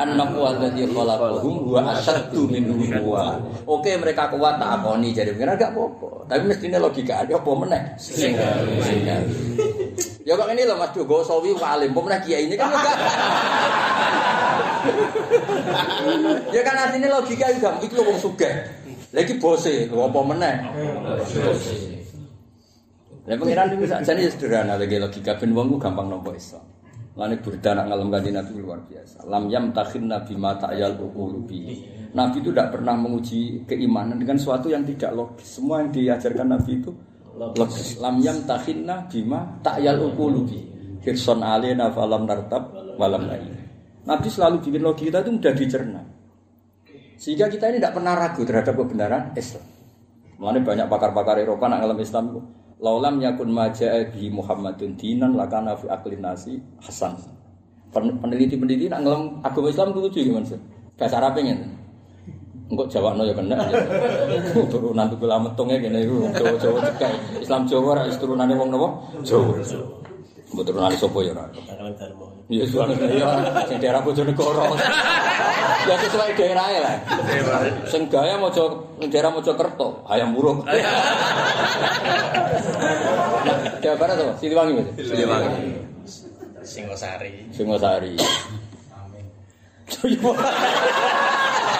anna 0.00 0.24
kuat 0.32 0.56
dadi 0.56 0.88
khalaqahum 0.88 1.68
wa 1.68 1.80
asyaddu 1.92 2.48
minhum 2.48 2.80
kuwa. 3.00 3.36
Oke, 3.68 3.92
mereka 4.00 4.32
kuat 4.32 4.56
tak 4.56 4.80
akoni 4.80 5.12
jadi 5.12 5.36
pangeran 5.36 5.60
gak 5.60 5.72
apa-apa. 5.76 6.10
Tapi 6.26 6.42
mestine 6.48 6.78
logika 6.80 7.20
ada 7.20 7.36
apa 7.36 7.50
meneh. 7.52 7.82
Ya 10.24 10.32
kok 10.36 10.48
ini 10.52 10.62
loh 10.68 10.76
Mas 10.76 10.92
Jogo 10.92 11.24
Sawi 11.24 11.56
alim, 11.58 11.90
pemenang 11.96 12.22
kiai 12.24 12.44
ini 12.48 12.54
kan 12.56 12.68
enggak. 12.70 12.96
ya 16.54 16.60
kan 16.64 16.76
artinya 16.76 17.08
logika 17.20 17.44
itu 17.52 17.60
gak 17.60 17.76
itu 17.84 18.00
wong 18.00 18.18
sugih. 18.20 18.52
Lagi 19.10 19.34
bose, 19.42 19.90
lho 19.90 20.06
apa 20.06 20.20
meneh? 20.22 20.54
Lah 23.28 23.36
pengiran 23.36 23.74
itu 23.74 23.84
sakjane 23.90 24.20
ya 24.24 24.30
sederhana 24.32 24.74
lagi 24.80 24.96
logika 24.96 25.36
ben 25.36 25.52
wong 25.52 25.76
gampang 25.76 26.08
nampa 26.08 26.32
Islam. 26.32 26.64
Lane 27.20 27.36
burda 27.36 27.76
nak 27.76 27.92
ngalem 27.92 28.08
kanjeng 28.08 28.36
Nabi 28.40 28.52
luar 28.64 28.80
biasa. 28.80 29.28
Lam 29.28 29.44
yam 29.52 29.76
takhin 29.76 30.08
nabi 30.08 30.40
mata 30.40 30.72
ayal 30.72 30.96
ulubi. 30.96 31.84
Nabi 32.16 32.40
itu 32.40 32.48
tidak 32.48 32.72
pernah 32.72 32.96
menguji 32.96 33.68
keimanan 33.68 34.16
dengan 34.16 34.40
sesuatu 34.40 34.72
yang 34.72 34.88
tidak 34.88 35.12
logis. 35.12 35.60
Semua 35.60 35.84
yang 35.84 35.92
diajarkan 35.92 36.48
Nabi 36.48 36.80
itu 36.80 36.90
logis. 37.36 38.00
Lam 38.00 38.24
yam 38.24 38.40
takhinna 38.48 39.04
bima 39.04 39.44
ta'yal 39.60 40.00
ulubi. 40.16 40.64
Hirson 41.04 41.44
alena 41.44 41.92
falam 41.92 42.24
nartab 42.24 42.72
walam 42.96 43.28
lain. 43.28 43.52
Nabi 44.08 44.28
selalu 44.32 44.64
bikin 44.64 44.80
logika 44.80 45.20
kita 45.20 45.28
itu 45.28 45.30
mudah 45.36 45.52
dicerna. 45.52 46.02
Sehingga 47.20 47.52
kita 47.52 47.68
ini 47.68 47.84
tidak 47.84 48.00
pernah 48.00 48.16
ragu 48.16 48.48
terhadap 48.48 48.72
kebenaran 48.72 49.36
Islam. 49.36 49.68
Mulanya 50.40 50.60
banyak 50.64 50.86
pakar-pakar 50.88 51.36
Eropa 51.36 51.68
nak 51.68 51.84
ngalami 51.84 52.00
Islam 52.00 52.24
itu. 52.32 52.40
Laulam 52.80 53.20
yakun 53.20 53.52
maja'a 53.52 54.08
bi 54.08 54.32
Muhammadun 54.32 54.96
dinan 54.96 55.36
lakana 55.36 55.76
fi 55.76 55.84
aklin 55.92 56.24
nasi 56.24 56.56
hasan. 56.80 57.12
Pen- 57.92 58.16
Peneliti-peneliti 58.16 58.88
nak 58.88 59.04
ngalami 59.04 59.26
agama 59.44 59.68
Islam 59.68 59.92
itu 59.92 60.00
lucu 60.00 60.18
gimana 60.24 60.46
sih? 60.48 60.56
Bahasa 60.96 61.20
Arab 61.20 61.36
pengen. 61.36 61.76
Engkau 62.70 62.86
Jawa 62.86 63.18
no 63.18 63.26
ya 63.26 63.34
kena. 63.36 63.58
Turunan 64.70 65.10
tuh 65.10 65.18
gula 65.18 65.36
metungnya 65.42 65.76
gini 65.76 66.06
itu 66.06 66.22
Jawa-Jawa 66.32 66.78
cekai. 66.94 67.42
Islam 67.42 67.66
Jawa 67.66 68.00
ras 68.00 68.16
turunannya 68.16 68.54
wong 68.56 68.70
nopo 68.72 68.88
Jawa. 69.26 69.58
Mbok 70.54 70.64
turunane 70.64 70.96
sapa 70.96 71.18
ya 71.20 71.34
ora. 71.36 71.44
Iya, 72.50 72.66
soalnya 72.66 72.98
ya, 73.14 73.30
sing 73.70 73.78
daerah 73.78 74.02
Bojonegoro. 74.02 74.74
ya 75.86 75.94
sesuai 76.02 76.34
daerahnya 76.34 76.80
lah. 76.82 76.94
Sing 77.86 78.10
gaya 78.10 78.34
mojo 78.42 78.90
daerah 79.06 79.30
Mojokerto, 79.30 80.02
ayam 80.10 80.34
burung. 80.34 80.66
Jawa 83.80 83.96
Barat 83.96 84.18
apa? 84.18 84.34
Siliwangi 84.42 84.82
Mas. 84.82 84.88
Siliwangi. 84.98 85.78
Singosari. 86.66 87.32
Singosari. 87.54 88.18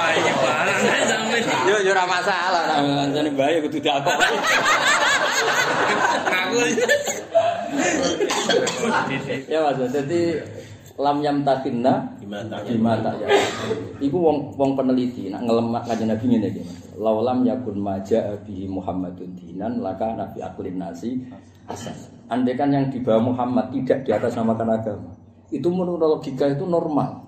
Ayo 0.00 0.32
barang 0.38 0.80
sampe. 1.10 1.38
Yo 1.66 1.76
yo 1.82 1.90
ora 1.94 2.04
masalah, 2.06 2.78
jane 3.10 3.30
bae 3.34 3.58
kudu 3.62 3.78
diakok. 3.82 4.16
Ngaku. 6.30 6.58
Ya 9.46 9.58
Mas, 9.66 9.78
jadi 9.90 10.42
lam 11.00 11.24
yam 11.24 11.40
takinna 11.46 12.12
bima 12.20 12.44
tak 13.00 13.14
ya. 13.24 13.28
Iku 13.98 14.16
wong 14.20 14.36
wong 14.54 14.76
peneliti 14.76 15.32
nak 15.32 15.48
ngelemak 15.48 15.88
kanjeng 15.88 16.12
Nabi 16.12 16.24
ngene 16.28 16.48
iki. 16.52 16.60
Mas. 16.66 16.78
Laulam 17.00 17.48
yakun 17.48 17.80
maja 17.80 18.36
bihi 18.44 18.68
Muhammadun 18.68 19.32
dinan 19.32 19.80
laka 19.80 20.12
nabi 20.12 20.44
aklin 20.44 20.76
nasi 20.76 21.16
asas. 21.64 22.12
Andai 22.28 22.54
kan 22.54 22.70
yang 22.70 22.92
dibawa 22.92 23.18
Muhammad 23.32 23.72
tidak 23.72 24.04
di 24.04 24.10
atas 24.12 24.36
namakan 24.36 24.76
agama. 24.76 25.12
Itu 25.50 25.72
menurut 25.72 26.20
logika 26.20 26.46
itu 26.46 26.62
normal. 26.68 27.26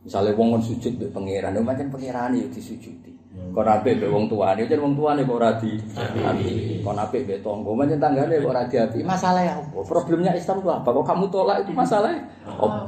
Misalnya 0.00 0.32
wong 0.32 0.60
sujud 0.64 0.96
mbek 0.96 1.12
pangeran, 1.12 1.60
pancen 1.60 1.92
pangeran 1.92 2.32
yo 2.32 2.48
disujudi. 2.48 3.19
Kok 3.50 3.66
apik 3.66 3.98
mbek 3.98 4.14
wong 4.14 4.30
tuane, 4.30 4.62
jan 4.70 4.78
wong 4.78 4.94
tuane 4.94 5.26
kok 5.26 5.34
ora 5.34 5.50
di 5.58 5.74
api. 6.22 6.78
Kok 6.86 6.94
apik 6.94 7.26
mbek 7.26 7.42
tangga, 7.42 7.70
pancen 7.74 7.98
tanggane 7.98 8.34
kok 8.38 8.52
ora 8.54 8.62
diapi. 8.62 9.02
Masalahnya 9.02 9.58
apa? 9.58 9.78
Problemnya 9.82 10.32
Islam 10.38 10.62
itu 10.62 10.70
apa? 10.70 10.86
Kok 10.86 11.02
kamu 11.02 11.26
tolak 11.34 11.66
itu 11.66 11.74
masalahnya 11.74 12.30
apa? 12.46 12.86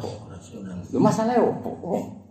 Lu 0.95 1.03
masalahnya 1.03 1.43
apa? 1.43 1.71
Oh. 1.83 2.23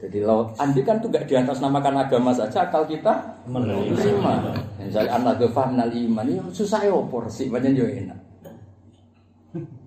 Jadi 0.00 0.24
lo 0.24 0.48
andi 0.56 0.80
kan 0.80 0.96
tuh 0.96 1.12
gak 1.12 1.28
di 1.28 1.36
atas 1.36 1.60
namakan 1.60 2.00
agama 2.00 2.32
saja, 2.32 2.64
akal 2.64 2.88
kita 2.88 3.12
menerima. 3.44 4.32
Misalnya 4.80 5.12
anak 5.12 5.44
gue 5.44 5.52
minal 5.52 5.92
iman, 5.92 6.24
ini 6.24 6.40
susah 6.56 6.88
ya 6.88 6.96
apa 6.96 7.28
sih, 7.28 7.52
banyak 7.52 7.76
yo 7.76 7.84
enak. 7.84 8.16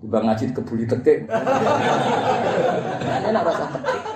Tiba 0.04 0.18
ngaji 0.22 0.54
kebuli 0.54 0.86
tekek. 0.86 1.24
Enak 3.26 3.42
rasa 3.42 3.64
tekek. 3.74 4.13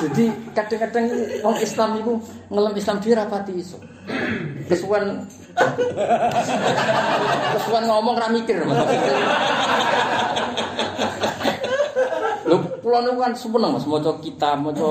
Jadi 0.00 0.24
kadang-kadang 0.56 1.04
orang 1.44 1.60
Islam 1.60 1.90
itu 2.00 2.12
ngelam 2.48 2.74
Islam 2.74 2.96
dia 3.04 3.14
rapati 3.20 3.52
iso. 3.58 3.76
Kesuwan 4.70 5.28
kesuwan 7.52 7.84
ngomong 7.84 8.16
ra 8.16 8.28
mikir. 8.32 8.64
Lho 12.48 12.56
kula 12.80 12.98
niku 13.04 13.18
kan 13.20 13.32
seneng 13.36 13.70
Mas 13.76 13.86
maca 13.86 14.12
kitab, 14.24 14.64
maca 14.64 14.88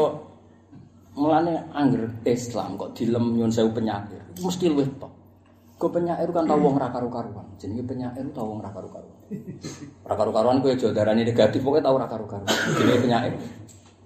mulane 1.17 1.59
angger 1.75 2.07
Islam 2.23 2.77
kok 2.79 2.93
dilem 2.95 3.35
nyun 3.35 3.51
sewu 3.51 3.73
penyair. 3.73 4.21
Mesti 4.39 4.69
luwih 4.69 4.87
top. 5.01 5.11
Go 5.81 5.89
penyair 5.89 6.29
kan 6.29 6.45
tau 6.45 6.61
wong 6.61 6.77
ra 6.77 6.93
karu-karuan. 6.93 7.57
Jenenge 7.57 7.83
penyair 7.89 8.25
tau 8.31 8.53
wong 8.53 8.61
ra 8.61 8.69
karu-karuan. 8.69 9.17
Ra 10.05 10.13
karu-karuan 10.13 10.61
kuwi 10.61 10.77
aja 10.77 10.93
darani 10.93 11.25
negatif, 11.25 11.59
pokoke 11.65 11.81
tau 11.81 11.97
ra 11.97 12.05
karu-karuan. 12.05 12.53
Jenenge 12.77 13.01
penyair. 13.01 13.33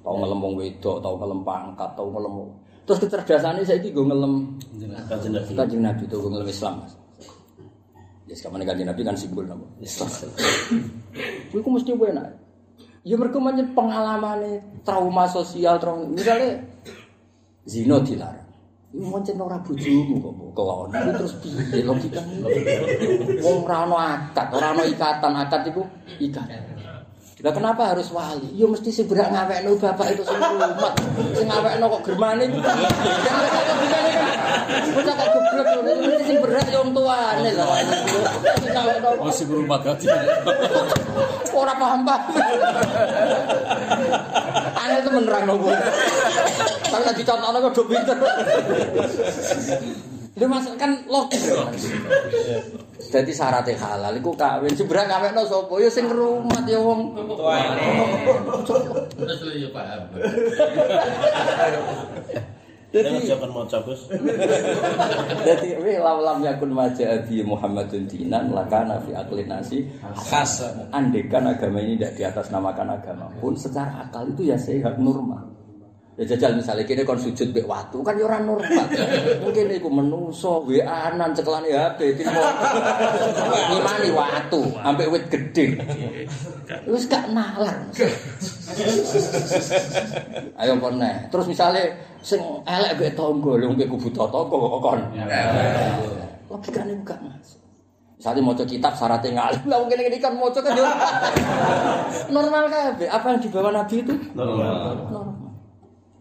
Tau 0.06 0.16
ngelem 0.22 0.38
wong 0.38 0.54
wedok, 0.62 1.02
tau 1.02 1.18
ngelem 1.18 1.42
pangkat, 1.42 1.90
tau 1.98 2.14
ngelem. 2.14 2.46
Terus 2.86 3.02
kecerdasane 3.02 3.66
saiki 3.66 3.90
go 3.90 4.06
ngelem 4.06 4.54
Kanjeng 5.10 5.82
Nabi 5.82 6.06
go 6.06 6.30
ngelem 6.30 6.46
Islam. 6.46 6.86
Ya 8.26 8.34
yes, 8.34 8.42
kapan 8.42 8.66
kanjeng 8.66 8.90
Nabi 8.90 9.06
kan 9.06 9.14
simbol 9.14 9.46
napa? 9.46 9.66
Islam. 9.86 10.10
Ku 11.54 11.70
mesti 11.70 11.94
enak. 11.94 12.26
Ya 13.06 13.22
mereka 13.22 13.38
menyen 13.38 13.70
pengalaman 13.78 14.66
trauma 14.82 15.30
sosial, 15.30 15.78
trauma 15.78 16.10
misalnya 16.10 16.58
zino 17.70 18.02
dilarang. 18.02 18.50
Iku 18.90 19.06
moncen 19.14 19.38
ora 19.38 19.62
bojomu 19.62 20.18
kok 20.18 20.32
mbok 20.42 20.50
kelon. 20.58 20.90
Iku 20.90 21.12
terus 21.22 21.34
piye 21.38 21.86
logikane? 21.86 22.34
Wong 23.46 23.58
ora 23.70 23.86
ana 23.86 23.98
akad, 24.18 24.48
ora 24.58 24.74
ana 24.74 24.84
ikatan, 24.90 25.34
akad 25.38 25.62
iku 25.70 25.86
ikatan. 26.18 26.75
Lah 27.46 27.54
kenapa 27.54 27.94
harus 27.94 28.10
wali? 28.10 28.50
Ya 28.58 28.66
mesti 28.66 28.90
sing 28.90 29.06
berak 29.06 29.30
ngawekno 29.30 29.78
bapak 29.78 30.18
itu 30.18 30.26
sing 30.26 30.34
rumah. 30.42 30.98
Sing 31.38 31.46
ngawekno 31.46 31.86
kok 31.94 32.02
germane 32.10 32.50
iku. 32.50 32.58
Bocah 34.98 35.14
kok 35.14 35.28
goblok 35.30 35.68
ngono. 35.78 35.92
Mesti 36.10 36.24
sing 36.26 36.38
berak 36.42 36.66
ya 36.74 36.82
wong 36.82 36.98
tuane 36.98 37.50
lho. 37.54 37.66
Sing 38.66 38.72
ngawekno 38.74 39.10
Oh, 39.22 39.30
si 39.30 39.46
berumah 39.46 39.78
gaji. 39.78 40.10
ora 41.54 41.74
paham-paham. 41.78 42.34
Aneh 44.82 45.00
temen 45.06 45.24
nerangno 45.30 45.54
kuwi. 45.62 45.78
Tapi 46.90 47.04
nek 47.06 47.14
dicontohno 47.14 47.58
kok 47.62 47.74
do 47.78 47.84
pinter. 47.86 48.18
Masuk 50.50 50.74
kan 50.82 50.98
logis. 51.06 51.46
Jadi 52.96 53.32
syaratnya 53.36 53.76
halal 53.76 54.16
iku 54.16 54.32
kawin. 54.36 54.72
Sebenarnya 54.72 55.20
kawinno 55.20 55.44
sapa? 55.44 55.74
Ya 55.84 55.90
sing 55.92 56.08
ngrumat 56.08 56.64
ya 56.64 56.80
wong 56.80 57.12
Terus 59.20 59.40
lu 59.44 59.54
ya 59.60 59.70
paham. 59.76 60.02
Jadi 62.96 63.28
Jangan 63.28 63.52
mau 63.52 63.68
cabus. 63.68 64.08
Jadi 65.44 65.76
we 65.84 66.00
lam 66.00 66.40
yakun 66.40 66.72
maja 66.72 67.20
abi 67.20 67.44
Muhammadun 67.44 68.08
dinan 68.08 68.56
lakana 68.56 69.04
fi 69.04 69.12
aklin 69.12 69.52
nasi 69.52 69.84
khas. 70.16 70.64
Andekan 70.96 71.52
agama 71.52 71.84
ini 71.84 72.00
tidak 72.00 72.14
di 72.16 72.24
atas 72.24 72.48
namakan 72.56 72.96
agama 72.96 73.28
pun 73.44 73.52
secara 73.60 74.08
akal 74.08 74.32
itu 74.32 74.48
ya 74.48 74.56
sehat 74.56 74.96
normal. 74.96 75.55
Ya 76.16 76.24
jajal 76.24 76.56
misalnya 76.56 76.88
kini 76.88 77.04
kon 77.04 77.20
sujud 77.20 77.52
bek 77.52 77.68
watu 77.68 78.00
kan 78.00 78.16
ya 78.16 78.24
ora 78.24 78.40
normal. 78.40 78.88
Mungkin 79.44 79.68
iku 79.68 79.92
menungso 79.92 80.64
WA-an 80.64 81.20
cekelane 81.36 81.76
HP 81.76 82.24
timo. 82.24 82.40
Ngimani 83.76 84.10
watu 84.16 84.64
sampai 84.80 85.12
wit 85.12 85.28
gede. 85.28 85.76
Wis 86.88 87.12
gak 87.12 87.28
nalar. 87.36 87.76
Ayo 90.56 90.80
kon 90.80 91.04
neh. 91.04 91.28
Terus 91.28 91.52
misalnya 91.52 91.84
sing 92.24 92.40
elek 92.64 92.96
mbek 92.96 93.12
tangga 93.20 93.52
lho 93.60 93.76
mbek 93.76 93.92
kubu 93.92 94.08
tangga 94.16 94.40
kok 94.40 94.80
kon. 94.80 95.00
Logikane 96.48 96.96
gak 97.04 97.20
masuk. 97.28 97.60
Misalnya 98.16 98.40
mau 98.48 98.56
kitab 98.56 98.96
syaratnya 98.96 99.36
ngalim, 99.36 99.64
lah 99.68 99.78
mungkin 99.84 100.08
ini 100.08 100.18
kan 100.24 100.32
mau 100.40 100.48
kan 100.48 100.72
ya. 100.72 100.88
normal 102.32 102.72
kabeh. 102.72 103.12
Apa 103.12 103.36
yang 103.36 103.44
dibawa 103.44 103.76
Nabi 103.76 103.96
itu? 104.00 104.16
Normal. 104.32 105.12
Normal. 105.12 105.45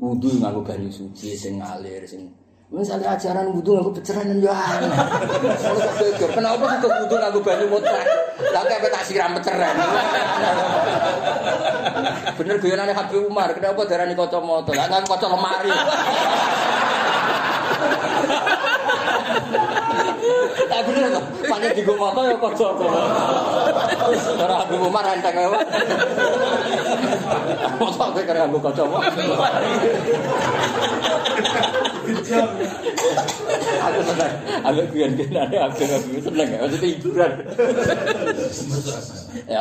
Wudu 0.03 0.43
nganggo 0.43 0.67
banyu 0.67 0.91
suci 0.91 1.39
sing 1.39 1.63
ngalir 1.63 2.03
sing 2.03 2.27
Misalnya 2.75 3.15
ajaran 3.15 3.55
wudu 3.55 3.79
nganggo. 3.79 3.95
Kalau 4.03 5.79
kok 5.79 5.95
geger, 6.03 6.31
kenapa 6.35 6.65
kita 6.75 6.87
wudu 6.91 7.15
nganggo 7.23 7.41
banyu 7.45 7.67
mutlak? 7.71 8.03
Lah 8.51 8.63
kayak 8.67 8.91
tak 8.91 9.05
siram 9.07 9.31
peceran. 9.39 9.79
Bener 12.41 12.57
guyonane 12.59 12.91
Habib 12.91 13.31
Umar, 13.31 13.55
kenapa 13.55 13.87
darani 13.87 14.19
kacamata? 14.19 14.75
Lah 14.75 14.91
nganggo 14.91 15.15
kaca 15.15 15.27
lemari. 15.31 15.71
Tak 20.55 20.81
bener 20.87 21.71
di 21.75 21.83
ya 21.83 22.37
kaca 22.39 22.67
apa. 22.71 22.87
Ora 24.39 24.55
Habib 24.63 24.81
Umar 24.87 25.05
enteng 25.11 25.35
apa? 25.35 25.61
Mosok 27.83 28.09
kowe 28.15 28.23
kare 28.23 28.39
nganggo 28.45 28.59
kaca 28.63 28.83
apa? 28.87 28.99
Aku 33.85 34.01
seneng. 34.07 34.33
Aku 34.65 34.81
guyon-guyonane 34.95 35.57
Habib 35.59 35.89
Habib 35.91 36.21
seneng 36.23 36.49
ya. 36.49 36.59
Maksudnya 36.63 36.89
hiburan. 36.95 37.33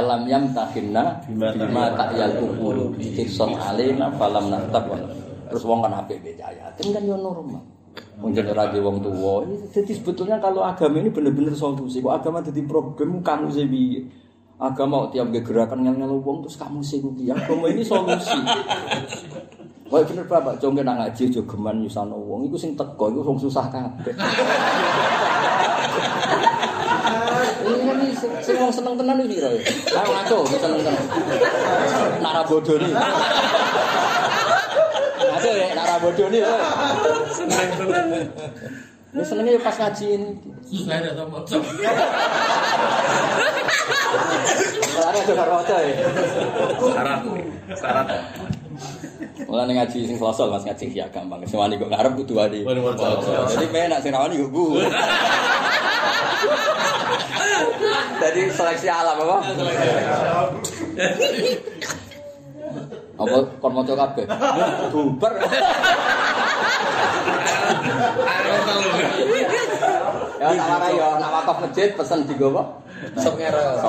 Lam 0.03 0.21
yam 0.29 0.43
takinna 0.53 1.03
bima 1.25 1.85
tak 1.97 2.13
alina 3.57 4.07
falam 4.15 4.45
Terus 5.49 5.63
wong 5.69 5.85
kan 5.85 5.93
apik 6.01 6.17
becaya 6.21 6.73
Kan 6.81 7.03
yo 7.05 7.17
normal 7.17 7.72
Mungkin 8.17 8.49
di 8.49 8.79
wong 8.79 8.97
tua 9.03 9.45
Jadi 9.73 9.91
sebetulnya 9.93 10.37
kalau 10.41 10.65
agama 10.65 11.01
ini 11.01 11.13
bener-bener 11.13 11.53
solusi 11.53 11.99
Kok 12.01 12.13
agama 12.13 12.41
jadi 12.41 12.61
problem 12.65 13.21
kamu 13.21 13.51
sih 13.53 13.65
Agama 14.61 15.11
tiap 15.11 15.33
gerakan 15.33 15.83
ngel-ngel 15.83 16.23
wong 16.23 16.45
terus 16.45 16.55
kamu 16.55 16.79
sih 16.85 17.01
piye 17.03 17.35
Agama 17.35 17.67
ini 17.67 17.83
solusi. 17.83 18.37
Wah 19.93 20.01
bener 20.01 20.25
bapak, 20.25 20.57
congke 20.57 20.81
nang 20.81 20.97
ngaji 20.97 21.29
jogeman 21.29 21.85
nyusano 21.85 22.17
wong, 22.17 22.49
iku 22.49 22.57
sing 22.57 22.73
teko, 22.73 23.13
iku 23.13 23.21
wong 23.21 23.37
susah 23.37 23.69
nih, 28.01 28.09
sing 28.41 28.57
wong 28.57 28.73
seneng 28.73 28.97
tenan 28.97 29.21
iki 29.21 29.37
kira. 29.37 29.53
Ayo 29.53 30.09
ngaco, 30.17 30.37
seneng 30.49 30.81
tenan. 30.81 31.05
Nara 32.25 32.41
bodoh 32.41 32.73
Ada 35.33 35.49
ya, 35.49 35.65
nak 35.73 35.85
rabodo 35.97 36.25
nih. 36.29 36.41
Eh. 36.45 36.57
Seneng 37.33 37.69
seneng. 37.73 38.07
Lu 39.13 39.21
senengnya 39.21 39.61
pas 39.61 39.77
ngajiin. 39.77 40.21
Susah 40.65 40.97
ada 40.97 41.13
sama 41.13 41.29
motor. 41.41 41.61
Sarana 44.93 45.19
tuh 45.25 45.35
karwata 45.37 45.77
ya. 45.81 45.95
Sarat, 46.81 47.19
sarat. 47.77 48.07
Mulai 49.45 49.69
nih 49.69 49.73
ngaji 49.77 49.97
sing 50.09 50.17
selosol 50.17 50.49
mas 50.49 50.65
ngaji 50.65 50.89
sing 50.89 50.97
gampang. 51.13 51.45
Semua 51.45 51.69
nih 51.69 51.77
gue 51.77 51.89
ngarep 51.89 52.13
butuh 52.17 52.49
adi. 52.49 52.65
Jadi 52.65 53.65
main 53.69 53.89
nak 53.89 54.01
sing 54.01 54.13
rawani 54.13 54.41
gue. 54.41 54.81
Jadi 58.17 58.41
seleksi 58.49 58.87
alam 58.89 59.17
apa? 59.19 59.37
Apa 63.13 63.37
kon 63.61 63.71
maca 63.77 63.93
kabeh? 63.93 64.25
Bubar. 64.89 65.33
Ayo 68.17 68.55
telu. 68.65 68.89
Ya 70.41 70.47
tawara 70.57 70.87
ya 70.91 71.07
nak 71.21 71.29
wakaf 71.41 71.57
masjid 71.63 71.89
pesen 71.93 72.25
digowo. 72.25 72.63
Sok 73.21 73.37
ngero. 73.37 73.85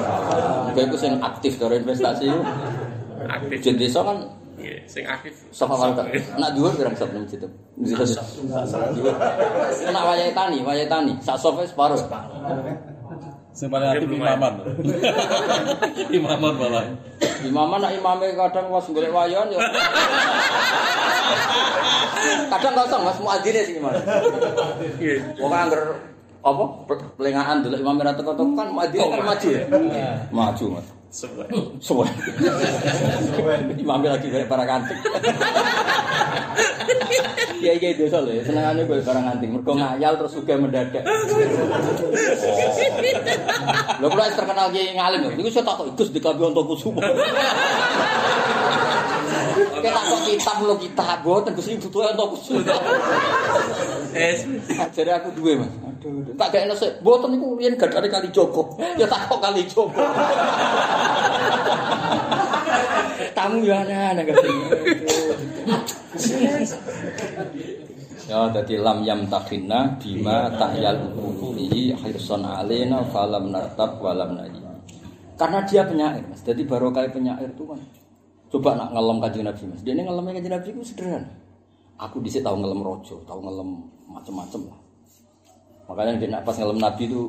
Kowe 0.77 0.83
iku 0.85 0.97
sing 1.01 1.17
aktif 1.25 1.57
dari 1.57 1.81
investasi 1.81 2.29
iku. 2.29 2.41
Aktif. 3.25 3.57
Masjid 3.61 3.75
desa 3.81 4.01
kan 4.05 4.19
Iya, 4.55 4.81
sing 4.87 5.05
aktif. 5.05 5.35
Sofa 5.51 5.75
warga. 5.77 6.07
Nak 6.39 6.57
dhuwur 6.57 6.73
pirang 6.79 6.97
sop 6.97 7.11
nang 7.13 7.27
situ. 7.29 7.45
Nak 9.93 10.03
wayahe 10.09 10.33
tani, 10.33 10.63
wayahe 10.63 10.89
tani. 10.89 11.13
Sak 11.21 11.37
sofa 11.37 11.67
separuh. 11.67 12.01
Sing 13.55 13.71
paling 13.71 13.87
aktif 13.87 14.11
imaman. 14.11 14.67
Imaman 16.19 16.55
malah. 16.59 16.85
Imaman 17.41 17.79
nak 17.79 17.95
imame 17.95 18.35
kadang 18.35 18.67
was 18.67 18.91
golek 18.91 19.15
wayon 19.15 19.47
ya. 19.49 19.63
Kadang 22.25 22.75
kosong 22.75 23.03
Mas 23.05 23.19
muadzine 23.21 23.61
sing 23.63 23.77
imam. 23.79 23.95
Iya. 24.99 25.39
Wong 25.39 25.53
angger 25.53 26.03
apa 26.45 26.65
pe- 26.85 27.11
pelengahan 27.15 27.63
delok 27.63 27.81
imam 27.81 28.01
ra 28.01 28.13
teko-teko 28.13 28.53
kan 28.53 28.69
muadzine 28.71 29.07
kan 29.07 29.23
maju 29.23 29.49
ya. 29.49 29.63
Maju 30.31 30.65
Mas. 30.75 30.87
Suwen. 31.15 31.47
Suwen. 31.79 32.11
Suwen. 33.39 33.61
mampir 33.87 34.11
lagi 34.11 34.27
kayak 34.35 34.51
barang 34.51 34.67
antik. 34.67 34.99
Iya 37.63 37.73
iya 37.79 37.89
itu 37.95 38.11
soalnya 38.11 38.43
senengannya 38.43 38.83
gue 38.83 38.99
barang 38.99 39.23
antik. 39.23 39.47
Mergo 39.47 39.79
ngayal 39.79 40.19
terus 40.19 40.35
juga 40.35 40.59
mendadak. 40.59 41.07
Lo 44.03 44.11
kalau 44.11 44.27
terkenal 44.27 44.75
gini 44.75 44.99
ngalim, 44.99 45.39
itu 45.39 45.55
saya 45.55 45.63
takut 45.63 45.95
ikut 45.95 46.11
di 46.11 46.19
kabel 46.19 46.51
untuk 46.51 46.75
kusumo. 46.75 46.99
Kita 49.55 50.01
kok 50.03 50.21
kitab 50.27 50.57
lo 50.67 50.75
kita 50.83 51.23
buat 51.23 51.47
tentu 51.47 51.63
sih 51.63 51.79
butuh 51.79 52.11
untuk 52.11 52.35
kusumo. 52.35 52.75
Jadi 54.91 55.11
aku 55.15 55.31
dua 55.39 55.63
mas. 55.63 55.84
Tak 56.37 56.49
kayak 56.53 56.69
nasi. 56.69 56.89
Boten 57.01 57.33
niku 57.33 57.57
riyen 57.57 57.81
gak 57.81 57.97
ada 57.97 58.09
kali 58.09 58.29
Joko. 58.29 58.77
Ya 59.01 59.09
tak 59.09 59.25
kok 59.29 59.41
kali 59.41 59.65
Joko. 59.65 60.05
Tamu 63.33 63.65
aneh-aneh 63.65 64.25
katanya. 64.29 64.67
Ya, 68.25 68.41
jadi 68.49 68.75
lam 68.81 69.05
yam 69.05 69.21
takhina 69.29 70.01
bima 70.01 70.49
tahyal 70.57 71.13
ukulihi 71.13 71.93
hirson 71.93 72.41
alena 72.45 73.05
falam 73.13 73.53
nartab 73.53 74.01
walam 74.01 74.41
nadi. 74.41 74.61
Karena 75.35 75.67
dia 75.67 75.83
penyair, 75.83 76.23
mas. 76.31 76.41
Jadi 76.47 76.63
barokah 76.63 77.11
penyair 77.11 77.51
itu 77.51 77.65
kan. 77.67 77.81
Coba 78.55 78.79
nak 78.79 78.95
ngelem 78.95 79.19
kanjeng 79.19 79.45
Nabi, 79.45 79.63
mas. 79.67 79.83
Dia 79.83 79.99
ini 79.99 80.07
ngelemnya 80.07 80.39
kanjeng 80.39 80.55
Nabi 80.55 80.69
itu 80.71 80.83
sederhana. 80.87 81.31
Aku 81.99 82.23
dhisik 82.23 82.47
tahu 82.47 82.63
ngelem 82.63 82.87
rojo, 82.87 83.19
tahu 83.27 83.43
ngelem 83.43 83.83
macem-macem 84.07 84.71
lah. 84.71 84.79
Makanya 85.85 86.13
dia 86.17 86.29
nak 86.33 86.43
pas 86.49 86.57
ngelem 86.57 86.81
Nabi 86.81 87.03
itu 87.09 87.23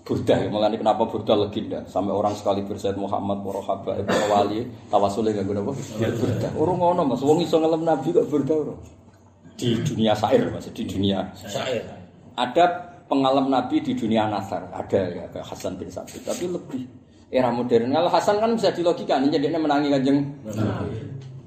Burda, 0.00 0.32
malah 0.48 0.72
ini 0.72 0.80
kenapa 0.80 1.04
Burda 1.04 1.36
legenda 1.36 1.84
sampai 1.84 2.10
orang 2.16 2.32
sekali 2.32 2.64
bersaid 2.64 2.96
Muhammad, 2.96 3.44
para 3.44 3.60
habaib, 3.60 4.04
para 4.08 4.26
wali, 4.32 4.64
tawasulnya 4.88 5.36
nggak 5.36 5.46
guna 5.46 5.60
apa? 5.60 5.72
Burda. 6.16 6.48
Orang 6.56 6.76
ngono 6.80 7.02
mas, 7.04 7.20
wong 7.20 7.44
iso 7.44 7.60
ngelem 7.60 7.84
Nabi 7.84 8.08
kok 8.08 8.26
Burda 8.32 8.54
orang. 8.56 8.80
Di 9.60 9.76
dunia 9.84 10.16
syair 10.16 10.48
mas, 10.48 10.66
di 10.72 10.82
dunia 10.88 11.20
Syair. 11.36 11.84
ada 12.32 12.64
pengalam 13.12 13.52
Nabi 13.52 13.84
di 13.84 13.92
dunia 13.92 14.24
nasar, 14.24 14.64
ada 14.72 15.00
ya 15.04 15.24
kayak 15.28 15.44
Hasan 15.44 15.76
bin 15.76 15.92
Sabit, 15.92 16.24
tapi 16.24 16.48
lebih 16.48 16.88
era 17.28 17.52
modern. 17.52 17.92
Kalau 17.92 18.08
Hasan 18.08 18.40
kan 18.40 18.50
bisa 18.56 18.72
dilogikan, 18.72 19.20
ini 19.28 19.36
dia 19.36 19.52
menangi 19.60 19.92
kanjeng 19.92 20.18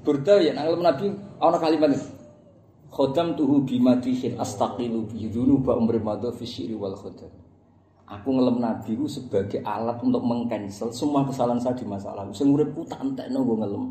Burda 0.06 0.38
ya, 0.38 0.54
nang 0.54 0.78
Nabi, 0.78 1.10
ana 1.42 1.58
kalimat. 1.58 1.90
Khodam 2.94 3.34
tuhu 3.34 3.66
bimatihin 3.66 4.38
astaqilu 4.38 5.10
bidunu 5.10 5.58
ba 5.66 5.74
umri 5.74 5.98
madha 5.98 6.30
fi 6.30 6.46
syiri 6.46 6.78
wal 6.78 6.94
khodam. 6.94 7.26
Aku 8.06 8.30
ngelem 8.30 8.62
Nabi 8.62 8.94
ku 8.94 9.10
sebagai 9.10 9.58
alat 9.66 9.98
untuk 9.98 10.22
mengcancel 10.22 10.94
semua 10.94 11.26
kesalahan 11.26 11.58
saya 11.58 11.74
di 11.74 11.82
masa 11.82 12.14
lalu. 12.14 12.30
Sing 12.30 12.54
uripku 12.54 12.86
tak 12.86 13.02
entekno 13.02 13.42
gue 13.42 13.56
ngelem. 13.66 13.84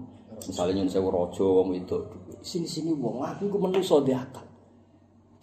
Misalnya 0.48 0.80
nyun 0.80 0.88
sewu 0.88 1.12
raja 1.12 1.44
wong 1.44 1.76
itu 1.76 2.00
sini-sini 2.40 2.96
wong 2.96 3.20
aku 3.28 3.52
ku 3.52 3.60
manusa 3.60 4.00
di 4.08 4.16
akal. 4.16 4.48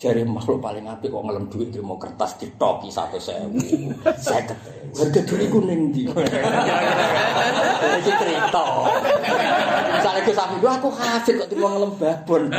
Jari 0.00 0.24
makhluk 0.24 0.64
paling 0.64 0.88
apik 0.88 1.12
kok 1.12 1.20
ngelem 1.20 1.44
duit 1.52 1.68
terima 1.68 1.92
kertas 2.00 2.40
ditoki 2.40 2.88
satu 2.88 3.20
sewu. 3.20 3.60
Seket. 4.24 4.56
Harga 4.96 5.20
duit 5.28 5.52
ning 5.68 5.92
ndi? 5.92 6.08
Iki 8.00 8.12
cerita. 8.24 8.64
Misalnya 10.00 10.32
sapi 10.32 10.56
gua 10.64 10.72
aku 10.80 10.88
hafid 10.96 11.44
kok 11.44 11.48
terima 11.52 11.68
ngelem 11.76 11.92
babon. 12.00 12.42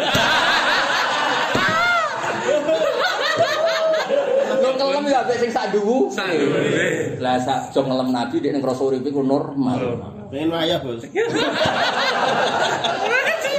Gue 4.61 4.73
ngelem 4.77 5.00
ya 5.11 5.27
ambek 5.27 5.37
sing 5.43 5.51
sak 5.51 5.75
duwu. 5.75 6.07
Sanggure. 6.07 7.19
Lah 7.19 7.35
sak 7.43 7.75
jom 7.75 7.91
ngelem 7.91 8.15
Nabi 8.15 8.39
dek 8.39 8.55
ning 8.55 8.63
rasa 8.63 8.81
uripe 8.87 9.11
ku 9.11 9.19
normal. 9.19 9.99
Pengen 10.31 10.55
wayah 10.55 10.79
bos. 10.79 11.03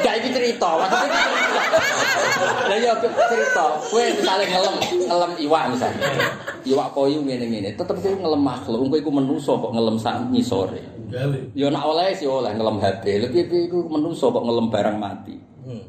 Gak 0.03 0.19
iki 0.19 0.35
cerita, 0.35 0.67
maksudnya. 0.83 1.23
Lah 2.67 2.79
ya 2.81 2.93
cerita, 2.99 3.65
kowe 3.87 4.03
misale 4.03 4.45
ngelem, 4.51 4.75
ngelem 5.07 5.33
iwak 5.47 5.63
misalnya. 5.71 6.11
Iwak 6.67 6.89
koyu 6.91 7.23
ngene-ngene, 7.23 7.77
tetep 7.79 7.97
kowe 8.03 8.11
ngelem 8.11 8.43
makhluk, 8.43 8.83
kowe 8.89 8.99
iku 8.99 9.13
menungso 9.15 9.53
kok 9.63 9.71
ngelem 9.71 9.97
sak 10.01 10.27
ngisore. 10.33 10.83
Ya 11.53 11.69
nek 11.69 11.85
oleh 11.85 12.17
sih 12.17 12.27
oleh 12.27 12.51
ngelem 12.57 12.81
HP, 12.81 13.05
lebih 13.29 13.43
piye 13.47 13.63
iku 13.69 13.87
menungso 13.87 14.33
kok 14.33 14.43
ngelem 14.43 14.73
barang 14.73 14.97
mati. 14.99 15.37
Hmm. 15.63 15.85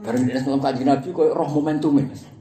Barang 0.00 0.22
dia 0.24 0.40
ngelem 0.40 0.60
kanjeng 0.62 0.88
Nabi 0.88 1.08
koyo 1.10 1.34
roh 1.34 1.48
momentum 1.50 2.00
Mas. 2.00 2.33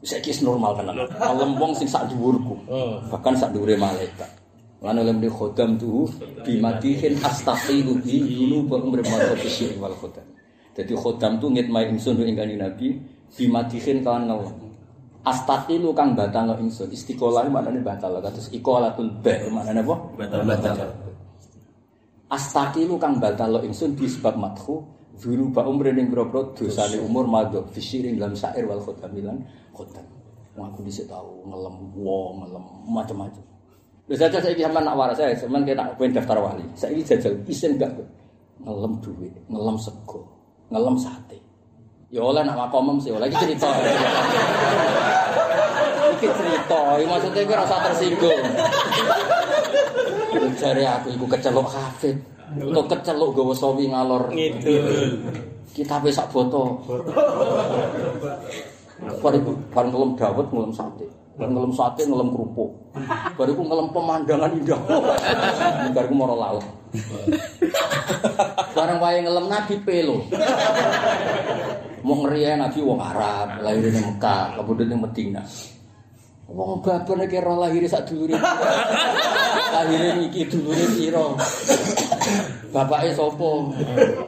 Bisa 0.00 0.16
kis 0.24 0.40
normal 0.40 0.80
kan. 0.80 0.88
Ngelem 0.96 1.60
wong 1.60 1.72
sing 1.76 1.84
sak 1.84 2.08
dhuwurku. 2.08 2.56
Oh. 2.66 2.96
Bahkan 3.12 3.36
sak 3.36 3.52
dhuwure 3.52 3.76
malaikat. 3.76 4.28
Lan 4.80 4.96
oleh 4.96 5.12
di 5.20 5.28
khodam 5.28 5.76
tuh 5.76 6.08
bimatihin 6.40 7.20
astaqilu 7.20 8.00
bi 8.00 8.24
dulu 8.24 8.64
ba 8.64 8.76
umri 8.80 9.04
marwa 9.04 9.36
bisyir 9.36 9.76
wal 9.76 9.92
khodam. 9.92 10.24
Jadi 10.72 10.96
khodam 10.96 11.36
tuh 11.36 11.52
ngitmai 11.52 11.92
ingsun 11.92 12.16
ing 12.24 12.32
kanjeng 12.32 12.64
Nabi 12.64 12.96
bimatihin 13.36 14.00
kawan 14.00 14.24
ngelem. 14.24 14.56
Astaqilu 15.20 15.92
kang 15.92 16.16
batal 16.16 16.56
ingsun. 16.56 16.88
Istiqolah 16.88 17.44
maknane 17.52 17.84
batal. 17.84 18.16
Kados 18.24 18.48
iqolatul 18.56 19.20
ba 19.20 19.36
maknane 19.52 19.84
apa? 19.84 19.96
Batal. 20.48 20.76
Astaqilu 22.32 22.96
kang 22.96 23.20
batal 23.20 23.60
ingsun 23.60 23.92
di 23.92 24.08
sebab 24.08 24.32
madhu 24.40 24.80
Dulu 25.20 25.52
Pak 25.52 25.68
Umri 25.68 25.92
yang 25.92 26.08
berapa 26.08 26.56
dosane 26.56 26.96
umur 26.96 27.28
madok 27.28 27.68
fisiring 27.76 28.16
dalam 28.16 28.32
syair 28.32 28.64
wal 28.64 28.80
khotamilan 28.80 29.36
khotam. 29.76 30.04
Aku 30.56 30.80
bisa 30.80 31.04
tahu 31.04 31.44
ngelam 31.44 31.76
wow 31.96 32.40
ngelam 32.40 32.64
macam-macam. 32.88 33.44
Bisa 34.08 34.26
saja 34.26 34.42
saya 34.42 34.56
bisa 34.56 34.72
nak 34.72 34.96
waras 34.96 35.16
saya, 35.20 35.36
cuman 35.36 35.62
kita 35.62 35.92
pengen 36.00 36.18
daftar 36.18 36.40
wali. 36.40 36.64
Saya 36.74 36.96
ini 36.96 37.04
jajal 37.04 37.36
isen 37.46 37.78
gak 37.78 37.94
ngelem 38.64 38.92
duit, 39.04 39.32
ngelam 39.46 39.76
sego, 39.78 40.24
ngelam 40.72 40.96
sate. 40.98 41.38
Ya 42.10 42.24
oleh 42.24 42.42
nak 42.42 42.58
makomem 42.58 42.98
sih, 42.98 43.14
oleh 43.14 43.30
cerita. 43.30 43.70
Iki 46.18 46.28
cerita, 46.28 46.80
maksudnya 47.06 47.42
gue 47.46 47.56
rasa 47.56 47.76
tersinggung. 47.86 48.42
Cari 50.58 50.84
aku, 50.84 51.08
aku 51.14 51.26
kecelok 51.30 51.68
hafid. 51.70 52.16
Untuk 52.58 52.90
kecelok 52.90 53.30
gawa 53.38 53.54
sawi 53.54 53.86
ngalor 53.86 54.34
Ngidul. 54.34 55.22
kita 55.70 56.02
sak 56.10 56.34
boto. 56.34 56.82
Bariku 59.22 59.54
bareng 59.70 59.90
ngelem 59.94 60.10
dawet 60.18 60.46
ngelem 60.50 60.72
sate. 60.74 61.06
Bareng 61.38 61.54
ngelem 61.54 61.72
sate 61.72 62.02
ngelem 62.04 62.28
kerupuk. 62.34 62.70
Bariku 63.38 63.62
ngelem 63.62 63.88
pemandangan 63.94 64.50
indah. 64.50 64.80
Bariku 65.94 66.14
moro 66.18 66.34
laut. 66.34 66.66
Bareng 68.74 68.98
wae 68.98 69.18
ngelem 69.22 69.46
Nabi 69.46 69.74
pelo. 69.86 70.26
Mau 72.00 72.16
ngeriya 72.24 72.56
Nabi 72.56 72.80
wong 72.80 72.96
Arab, 72.96 73.60
lahir 73.60 73.92
di 73.92 74.00
Mekah, 74.00 74.56
kemudian 74.56 74.88
di 74.88 74.96
Medina. 74.96 75.44
Wong 76.48 76.80
babon 76.82 77.22
iki 77.22 77.38
roh 77.38 77.60
lahir 77.62 77.84
sak 77.86 78.10
dulure. 78.10 78.34
Lahir 79.70 80.18
iki 80.26 80.50
dulure 80.50 80.84
pira? 80.98 81.24
Bapake 82.70 83.10
sapa? 83.14 83.50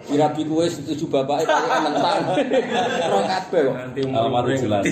Dirabi 0.07 0.43
kuwe 0.47 0.67
setuju 0.67 1.05
bapake 1.11 1.47
paling 1.47 1.83
mentang. 1.91 2.23
Roh 3.11 3.23
kabeh 3.27 3.61
kok. 3.67 3.75
Nanti 3.75 4.01
Almarhum 4.07 4.57
jelas. 4.59 4.85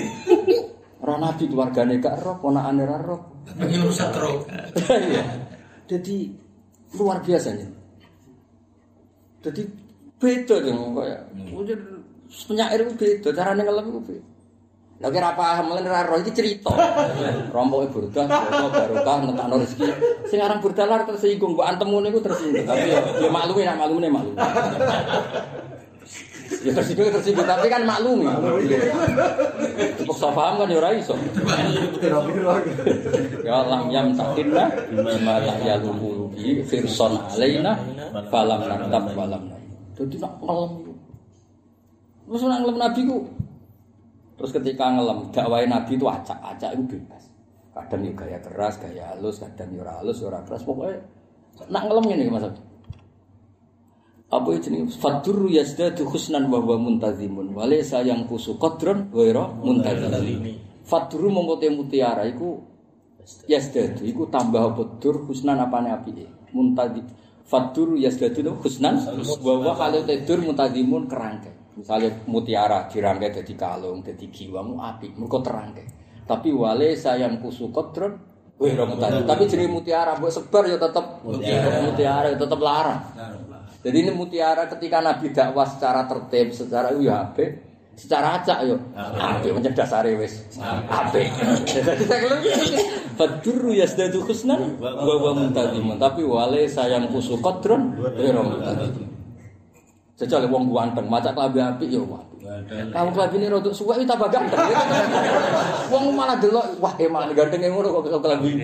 Roh 1.01 1.17
nabi 1.17 1.43
keluargane 1.49 1.97
gak 1.97 2.21
roh, 2.21 2.37
ponakane 2.37 2.83
ra 2.85 3.01
roh. 3.01 3.43
Pengen 3.57 3.83
rusak 3.83 4.13
terus. 4.13 4.45
Iya. 4.87 5.23
Jadi 5.89 6.29
luar 6.95 7.19
biasa 7.25 7.57
nih. 7.57 7.69
Jadi 9.41 9.61
beda 10.21 10.55
dong 10.61 10.93
kaya. 10.93 11.17
Udah 11.51 11.75
penyair 12.47 12.79
itu 12.85 12.93
beda, 12.95 13.29
caranya 13.33 13.65
ngelem 13.65 13.91
itu 13.91 14.01
beda. 14.07 14.30
Lah 15.01 15.09
kira 15.09 15.33
paham 15.33 15.73
lan 15.73 15.85
ra 15.89 16.05
roh 16.05 16.21
iki 16.21 16.29
cerita. 16.29 16.69
Rompoke 17.49 17.89
burdah, 17.89 18.29
bodo 18.29 18.69
barokah 18.69 19.15
ngetakno 19.25 19.55
rezeki. 19.57 19.89
Sing 20.29 20.37
aran 20.37 20.61
burdah 20.61 20.85
lar 20.85 21.01
tersinggung, 21.09 21.57
mbok 21.57 21.65
antemu 21.65 22.05
niku 22.05 22.21
tersinggung. 22.21 22.69
Tapi 22.69 22.93
ya, 22.93 23.01
ya 23.17 23.29
maklumi 23.33 23.65
nak 23.65 23.81
maklumine 23.81 24.13
maklum. 24.13 24.37
Ya 26.61 26.71
tersinggung 26.77 27.09
tersinggung, 27.17 27.49
tapi 27.49 27.65
kan 27.65 27.81
maklumi. 27.81 28.29
Dipaksa 29.97 30.29
paham 30.37 30.53
kan 30.61 30.69
ya 30.69 30.77
ora 30.77 30.93
iso. 30.93 31.17
Ya 33.41 33.57
lam 33.65 33.89
yam 33.89 34.13
takinna 34.13 34.69
bima 34.85 35.41
la 35.41 35.55
yalumulu 35.65 36.29
bi 36.29 36.61
firson 36.61 37.17
alaina 37.33 37.73
falam 38.29 38.69
nantab 38.69 39.09
falam 39.17 39.49
Jadi 39.97 40.21
nak 40.21 40.37
ngelem 40.45 40.71
itu. 40.85 40.93
Terus 42.29 42.41
nak 42.45 42.59
ngelem 42.61 42.77
Nabi 42.77 43.01
ku. 43.09 43.40
Terus 44.41 44.57
ketika 44.57 44.89
ngelem 44.89 45.29
dakwah 45.29 45.61
Nabi 45.69 46.01
itu 46.01 46.09
acak, 46.09 46.41
acak 46.41 46.73
itu 46.73 46.97
bebas. 46.97 47.29
Kadang 47.77 48.01
ya 48.01 48.11
gaya 48.17 48.37
keras, 48.41 48.73
gaya 48.81 49.13
halus, 49.13 49.37
kadang 49.37 49.69
ora 49.77 50.01
halus, 50.01 50.17
ora 50.25 50.41
keras. 50.41 50.65
Pokoknya 50.65 50.97
nak 51.69 51.85
ngelem 51.85 52.09
ngene 52.09 52.33
Mas 52.33 52.49
Abdi. 52.49 52.61
Apa 54.33 54.49
itu 54.57 54.73
nih? 54.73 54.81
Fadur 54.97 55.45
yazdadu 55.45 56.09
husnan 56.09 56.49
wa 56.49 56.57
huwa 56.57 56.81
muntazimun. 56.81 57.53
Walaysa 57.53 58.01
yang 58.01 58.25
kusu 58.25 58.57
qadron 58.57 59.13
wa 59.13 59.45
muntazimun. 59.61 60.57
Fadru 60.89 61.29
mempote 61.29 61.69
mutiara 61.69 62.25
iku 62.25 62.65
yazdadu 63.45 64.01
iku 64.09 64.25
tambah 64.25 64.73
apa 64.73 64.97
dur 64.97 65.21
husnan 65.29 65.61
apane 65.61 65.93
apike. 65.93 66.25
Muntadi 66.49 67.05
Fadur 67.45 67.93
yazdadu 67.93 68.41
itu 68.41 68.51
husnan 68.57 69.05
wa 69.21 69.53
huwa 69.53 69.77
kalau 69.77 70.01
tidur 70.01 70.41
muntazimun 70.41 71.05
kerangkai. 71.05 71.60
Misalnya 71.71 72.11
mutiara 72.27 72.91
dirangkai 72.91 73.31
jadi 73.31 73.53
kalung, 73.55 74.03
jadi 74.03 74.27
giwamu 74.27 74.83
api, 74.83 75.15
mereka 75.15 75.39
terangkai. 75.39 75.87
Tapi 76.27 76.49
wale 76.51 76.95
sayang 76.99 77.39
kusu 77.39 77.71
kodron, 77.71 78.19
wih 78.59 78.75
mutadi. 78.75 79.23
Tapi 79.23 79.43
jenis 79.47 79.71
mutiara 79.71 80.19
buat 80.19 80.35
sebar 80.35 80.67
ya 80.67 80.75
tetap 80.75 81.23
mutiara, 81.23 81.87
mutiara 81.87 82.27
ya 82.31 82.37
tetap 82.37 82.59
larang. 82.59 82.99
Jadi 83.81 83.97
ini 83.97 84.11
mutiara 84.13 84.69
ketika 84.69 85.01
Nabi 85.01 85.33
dakwah 85.33 85.65
secara 85.65 86.05
tertib, 86.05 86.53
secara 86.53 86.93
itu 86.93 87.09
ya 87.09 87.25
apik, 87.25 87.49
secara 87.97 88.39
acak 88.39 88.65
yo 88.65 88.77
apik 88.95 89.51
mencedas 89.51 89.91
are 89.91 90.11
wis 90.15 90.43
apik. 90.89 91.27
Jadi 91.65 92.03
saya 92.05 92.19
bilang 92.23 92.41
Fadru 93.17 93.69
yasdadu 93.75 94.23
husnan 94.25 94.79
wa 94.79 94.91
wa 94.97 95.31
muntazimun 95.35 95.99
tapi 95.99 96.23
wale 96.25 96.65
sayang 96.65 97.11
kusu 97.11 97.37
kodron 97.43 97.93
wira 97.97 98.41
muntazimun. 98.41 99.20
Jajal 100.21 100.45
wong 100.53 100.69
ganteng, 100.69 101.09
macak 101.09 101.33
klambi 101.33 101.57
apik 101.57 101.89
ya 101.89 101.97
apik. 101.97 102.45
Kamu 102.93 103.09
klambi 103.09 103.41
ini 103.41 103.49
rodok 103.49 103.73
suwe 103.73 103.97
iki 103.97 104.05
tambah 104.05 104.29
ganteng. 104.29 104.61
Wong 105.89 106.13
malah 106.13 106.37
delok 106.37 106.77
wah 106.77 106.93
emang 107.01 107.33
ganteng 107.33 107.65
ngono 107.65 108.05
kok 108.05 108.21
klambi. 108.21 108.61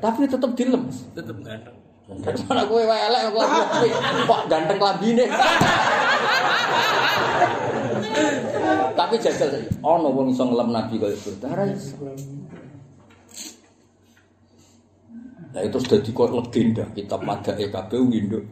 Tapi 0.00 0.24
tetep 0.24 0.50
dilem. 0.56 0.88
Tetep 1.12 1.36
ganteng. 1.44 1.76
Mana 2.48 2.64
kowe 2.64 2.80
wae 2.80 2.96
elek 3.12 3.28
kok 3.28 3.44
klambi 3.44 3.88
kok 4.24 4.40
ganteng 4.48 4.78
klambine. 4.80 5.24
Tapi 8.96 9.14
jajal 9.20 9.60
ana 9.84 10.08
wong 10.08 10.32
iso 10.32 10.48
ngelem 10.48 10.72
nabi 10.72 10.96
kaya 10.96 11.12
gitu. 11.12 11.44
Ora 11.44 11.68
iso. 11.68 12.00
Nah 15.50 15.60
itu 15.60 15.76
sudah 15.76 16.00
di 16.00 16.08
kok 16.16 16.32
legenda 16.32 16.88
kitab 16.96 17.20
pada 17.20 17.52
EKB 17.52 18.00
induk. 18.16 18.48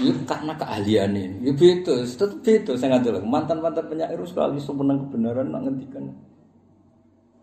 Itu 0.00 0.20
karena 0.24 0.56
keahlian 0.56 1.12
ini. 1.12 1.44
Ya 1.44 1.52
beda, 1.52 2.02
tetap 2.08 2.40
beda 2.40 2.72
saya 2.74 2.96
nggak 2.96 3.20
tahu. 3.20 3.28
Mantan 3.28 3.58
mantan 3.60 3.84
penyair 3.86 4.18
sekali 4.24 4.56
semenang 4.56 5.06
kebenaran 5.06 5.52
nak 5.52 5.68
ngendikan. 5.68 6.08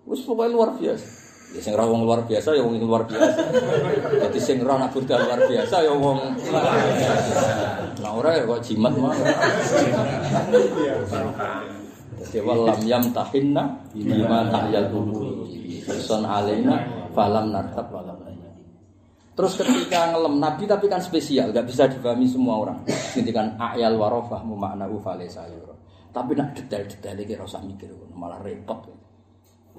Wes 0.10 0.26
pokoknya 0.26 0.54
luar 0.58 0.70
biasa. 0.74 1.08
Ya 1.50 1.66
sing 1.66 1.74
rawong 1.74 2.06
luar 2.06 2.30
biasa 2.30 2.54
ya 2.54 2.62
wong 2.62 2.78
luar 2.78 3.10
biasa. 3.10 3.42
Jadi 4.22 4.38
sing 4.38 4.62
ra 4.62 4.78
nak 4.78 4.94
budal 4.94 5.18
luar 5.18 5.42
biasa 5.50 5.76
ya 5.82 5.94
wong 5.98 6.38
Nah 8.00 8.12
ora 8.14 8.38
ya 8.38 8.46
kok 8.46 8.62
jimat 8.62 8.94
mah. 8.94 9.18
Jadi 12.22 12.38
walam 12.46 12.80
yam 12.86 13.04
tahinna 13.10 13.82
bima 13.94 14.46
tahyal. 14.54 14.94
Son 16.06 16.22
alaina 16.22 16.86
falam 17.18 17.50
nartab 17.50 17.90
walam. 17.90 18.19
Terus 19.40 19.56
ketika 19.56 20.12
ngelem 20.12 20.36
Nabi 20.44 20.68
tapi 20.68 20.92
kan 20.92 21.00
spesial, 21.00 21.56
gak 21.56 21.64
bisa 21.64 21.88
dipahami 21.88 22.28
semua 22.28 22.60
orang. 22.60 22.84
Ngendikan 23.16 23.56
ayal 23.56 23.96
warofah 23.96 24.44
mumaknahu 24.44 25.00
falesa 25.00 25.48
yura. 25.48 25.80
Tapi 26.12 26.36
nak 26.36 26.60
detail-detail 26.60 27.24
iki 27.24 27.40
ora 27.40 27.48
usah 27.48 27.64
mikir 27.64 27.88
malah 28.12 28.36
repot. 28.44 28.92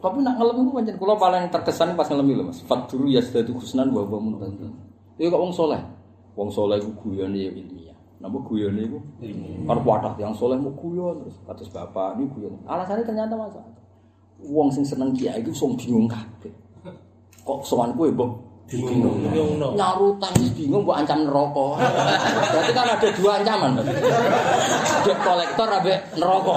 Tapi 0.01 0.24
nak 0.24 0.41
ngelem 0.41 0.65
itu 0.65 0.70
pancen 0.73 0.97
kula 0.97 1.12
paling 1.20 1.53
terkesan 1.53 1.93
pas 1.93 2.09
ngelem 2.09 2.41
lho 2.41 2.45
Mas. 2.49 2.65
Fadru 2.65 3.05
yasdadu 3.12 3.53
husnan 3.53 3.93
wa 3.93 4.01
wa 4.01 4.16
muntazil. 4.16 4.73
Iku 5.20 5.28
kok 5.28 5.41
wong 5.45 5.53
saleh. 5.53 5.82
Wong 6.41 6.49
saleh 6.49 6.81
iku 6.81 6.97
guyone 7.05 7.37
ya 7.37 7.53
ilmiah. 7.53 7.99
Napa 8.16 8.41
guyone 8.41 8.81
iku? 8.81 8.97
Arep 9.69 9.85
wadah 9.85 10.16
yang 10.16 10.32
saleh 10.32 10.57
mau 10.57 10.73
guyon 10.73 11.20
terus 11.20 11.37
kados 11.45 11.69
bapak 11.69 12.16
ini 12.16 12.32
guyon. 12.32 12.57
Alasannya 12.65 13.05
ternyata 13.05 13.37
Mas. 13.37 13.61
Wong 14.41 14.73
sing 14.73 14.89
seneng 14.89 15.12
kiai 15.12 15.45
iku 15.45 15.53
sing 15.53 15.77
bingung 15.77 16.09
kabeh. 16.09 16.49
Kok 17.45 17.61
sowan 17.61 17.93
kowe 17.93 18.09
mbok 18.09 18.49
bingung. 18.71 19.19
Wis 20.39 20.51
bingung 20.55 20.87
mbok 20.87 20.97
ancam 21.03 21.27
neraka. 21.27 21.67
Berarti 22.55 22.73
kan 22.73 22.87
ada 22.95 23.09
dua 23.19 23.31
ancaman. 23.43 23.83
Dek 25.03 25.19
kolektor 25.27 25.69
ambek 25.69 25.99
neraka. 26.15 26.55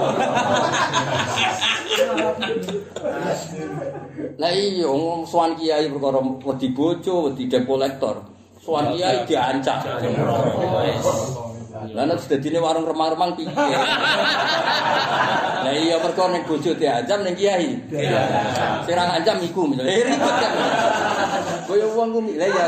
Lah 4.38 4.50
iya 4.54 4.86
wong 4.86 5.26
sowan 5.26 5.58
kiai 5.58 5.90
perkara 5.90 6.22
wedi 6.22 6.68
bojo, 6.70 7.30
wedi 7.30 7.50
dep 7.50 7.66
kolektor. 7.66 8.22
Sowan 8.62 8.94
kiai 8.94 9.26
diancam. 9.26 9.82
Lah 11.94 12.06
nek 12.06 12.22
dadine 12.30 12.58
warung 12.62 12.86
remang-remang 12.86 13.34
piye? 13.34 13.50
Lah 15.64 15.74
iya 15.74 15.98
perkara 15.98 16.38
ning 16.38 16.46
bojo 16.46 16.70
diancam 16.78 17.26
ning 17.26 17.34
kiai. 17.34 17.74
Sing 18.86 18.94
ra 18.94 19.04
ngancam 19.10 19.42
iku 19.42 19.66
misale 19.66 19.90
Eh, 19.90 20.06
ribet 20.06 20.34
kan. 20.38 20.52
Kaya 21.64 21.86
wong 21.96 22.08
ku 22.12 22.20
lah 22.36 22.48
ya 22.48 22.66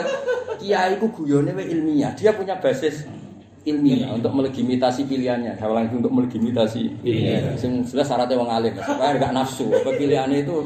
kiai 0.57 0.95
ku 0.97 1.07
guyone 1.13 1.53
ilmiah. 1.53 2.13
Dia 2.17 2.33
punya 2.33 2.57
basis 2.57 3.05
ilmiah 3.67 4.15
untuk 4.15 4.33
melegitimasi 4.33 5.05
pilihannya. 5.05 5.59
Saya 5.59 5.69
ulang 5.69 5.91
untuk 5.91 6.15
melegitimasi. 6.15 7.03
Iya. 7.03 7.59
Sing 7.59 7.83
jelas 7.83 8.07
syaratnya 8.07 8.39
wong 8.39 8.51
alim, 8.51 8.73
supaya 8.79 9.19
enggak 9.19 9.35
nafsu. 9.35 9.67
Apa 9.69 9.91
pilihannya 9.99 10.47
itu 10.47 10.57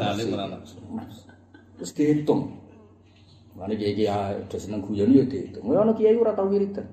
Alim 0.00 0.26
ora 0.32 0.46
nafsu. 0.50 0.76
terus 1.76 1.92
dihitung. 1.92 2.56
Mana 3.52 3.76
kiai 3.76 3.92
kiai 3.92 4.40
udah 4.40 4.60
seneng 4.60 4.80
guyon 4.80 5.12
ya 5.12 5.24
dihitung. 5.28 5.64
Ya 5.68 5.84
ono 5.84 5.92
kiai 5.92 6.16
ora 6.16 6.32
tau 6.32 6.48
wiridan. 6.48 6.88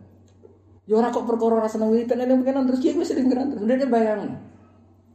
Ya 0.83 0.99
ora 0.99 1.07
kok 1.07 1.23
perkara 1.23 1.63
ora 1.63 1.69
seneng 1.71 1.95
wiridan 1.95 2.19
eling 2.19 2.43
pengenan 2.43 2.67
terus 2.67 2.83
kiai 2.83 2.99
wis 2.99 3.07
sering 3.07 3.31
geran 3.31 3.55
terus 3.55 3.63
ndek 3.63 3.87
bayang. 3.87 4.35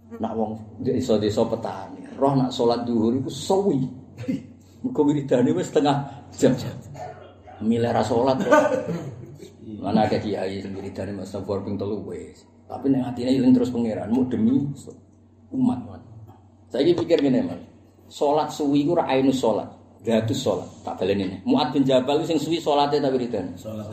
Nak 0.09 0.33
wong 0.33 0.57
desa-desa 0.81 1.45
petani, 1.45 2.01
roh 2.17 2.33
nak 2.33 2.49
salat 2.49 2.89
zuhur 2.89 3.13
iku 3.13 3.29
suwi. 3.29 3.85
Muga 4.85 5.01
wiridane 5.03 5.51
wis 5.55 5.69
setengah 5.71 6.07
jam. 6.35 6.55
Milih 7.59 7.91
ra 7.91 8.03
salat. 8.07 8.39
Mana 9.79 10.07
ada 10.07 10.19
kiai 10.19 10.63
sing 10.63 10.73
wiridane 10.75 11.13
mas 11.15 11.35
sabar 11.35 11.63
ping 11.67 11.75
telu 11.75 12.03
wis. 12.07 12.47
Tapi 12.69 12.93
nek 12.93 13.15
atine 13.15 13.33
eling 13.35 13.57
terus 13.57 13.73
pangeran 13.73 14.13
mau 14.13 14.29
demi 14.29 14.61
umat. 15.55 15.81
Saiki 16.69 16.93
pikir 17.01 17.25
ngene, 17.25 17.49
Mas. 17.49 17.61
Salat 18.13 18.53
suwi 18.53 18.85
ku 18.85 18.93
ora 18.93 19.09
ainus 19.09 19.41
salat. 19.41 19.73
Datus 20.05 20.37
salat. 20.37 20.69
Tak 20.85 21.01
baleni 21.01 21.25
ini. 21.25 21.37
Muat 21.49 21.73
bin 21.73 21.81
Jabal 21.81 22.21
sing 22.29 22.37
suwi 22.37 22.61
salate 22.61 23.01
ta 23.01 23.09
wiridan. 23.09 23.57
Salat 23.57 23.89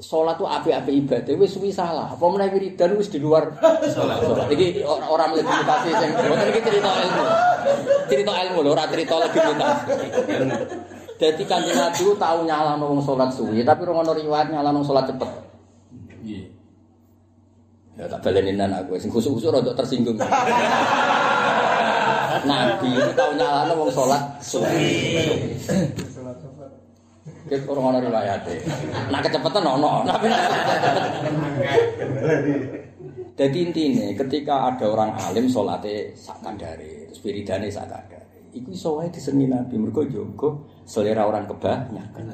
tu 0.00 0.44
apik-apik 0.48 0.94
ibadah 1.04 1.34
wis 1.36 1.52
suwi 1.52 1.68
salah. 1.68 2.08
Apa 2.08 2.24
meneh 2.32 2.48
wiridan 2.48 2.96
wis 2.96 3.12
di 3.12 3.20
luar 3.20 3.52
salat. 3.92 4.24
Iki 4.48 4.80
ora 4.82 5.06
ora 5.12 5.24
mlebimitasi 5.28 5.90
sing 5.92 6.10
mboten 6.16 6.48
iki 6.56 6.60
cerita 6.64 6.90
ilmu. 6.90 7.24
Cerita 8.08 8.32
ilmu 8.32 8.58
lho, 8.64 8.70
ora 8.72 8.88
cerita 8.88 9.14
legitimitas. 9.20 9.76
Dadi 11.20 11.44
kanjeng 11.44 11.76
Nabi 11.76 12.00
ku 12.00 12.16
tau 12.16 12.40
nyalahno 12.48 12.96
wong 12.96 13.04
salat 13.04 13.28
suwi, 13.36 13.60
tapi 13.60 13.84
ora 13.84 14.00
ono 14.00 14.16
riwayat 14.16 14.48
nyalahno 14.48 14.80
salat 14.80 15.04
cepet. 15.12 15.30
Iya. 16.24 16.48
Ya 18.00 18.04
tak 18.08 18.24
baleni 18.24 18.56
nan 18.56 18.72
aku 18.72 18.96
sing 18.96 19.12
khusuk-khusuk 19.12 19.52
rada 19.52 19.76
tersinggung. 19.76 20.16
Nabi 22.48 22.88
itu 22.88 23.12
tau 23.12 23.36
nyalahno 23.36 23.84
wong 23.84 23.92
salat 23.92 24.22
suwi. 24.40 24.96
Kita 27.50 27.66
orang 27.66 27.98
orang 27.98 28.06
riwayatnya. 28.06 28.62
Nah 29.10 29.18
kecepatan 29.18 29.66
ono, 29.66 30.06
tapi 30.06 30.30
Jadi 33.34 33.58
intinya 33.58 34.06
ketika 34.14 34.70
ada 34.70 34.86
orang 34.86 35.10
alim 35.18 35.50
sholatnya 35.50 36.14
sak 36.14 36.38
kandare, 36.46 37.10
terus 37.10 37.18
wiridane 37.26 37.66
sak 37.66 37.90
kandare. 37.90 38.54
Iku 38.54 38.70
iso 38.70 39.02
wae 39.02 39.10
diseni 39.10 39.50
Nabi 39.50 39.82
mergo 39.82 40.06
jogo 40.06 40.62
selera 40.86 41.26
orang 41.26 41.50
kebanyakan. 41.50 42.30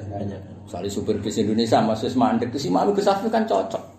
Misalnya 0.69 0.89
supir 0.93 1.17
bis 1.17 1.41
Indonesia 1.41 1.81
Mas 1.81 2.05
wis 2.05 2.13
mandek 2.13 2.53
terus 2.53 2.69
Imam 2.69 2.93
Gus 2.93 3.09
Safi 3.09 3.25
kan 3.33 3.49
cocok. 3.49 3.96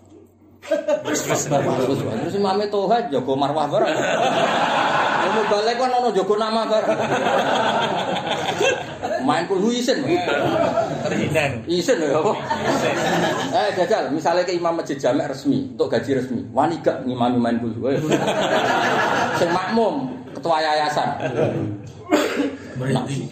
Terus 0.67 2.35
Imam 2.35 2.59
Toha 2.67 2.97
jogo 3.07 3.33
marwah 3.33 3.65
bareng. 3.71 3.95
Mau 5.29 5.45
balik 5.45 5.75
kan 5.77 5.91
ono 5.93 6.09
jogo 6.11 6.35
nama 6.35 6.67
bareng. 6.67 6.99
Main 9.23 9.45
pul 9.45 9.61
isin. 9.71 10.03
Terhindar. 11.05 11.63
Isin 11.69 12.01
lho 12.01 12.19
apa? 12.23 12.33
Eh 13.53 13.69
jajal, 13.77 14.09
misalnya 14.11 14.43
ke 14.47 14.55
imam 14.55 14.79
masjid 14.79 14.97
jamek 14.97 15.31
resmi, 15.31 15.69
untuk 15.75 15.91
gaji 15.91 16.17
resmi. 16.17 16.41
Wani 16.49 16.81
gak 16.81 17.05
ngimami 17.05 17.37
main 17.37 17.57
pul. 17.61 17.71
Sing 19.39 19.49
makmum, 19.53 20.11
ketua 20.33 20.59
yayasan. 20.59 21.09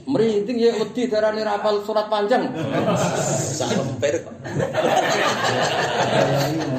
Merinting 0.05 0.57
ya 0.59 0.75
wedi 0.75 1.07
darani 1.07 1.41
rapal 1.41 1.79
surat 1.81 2.11
panjang. 2.11 2.51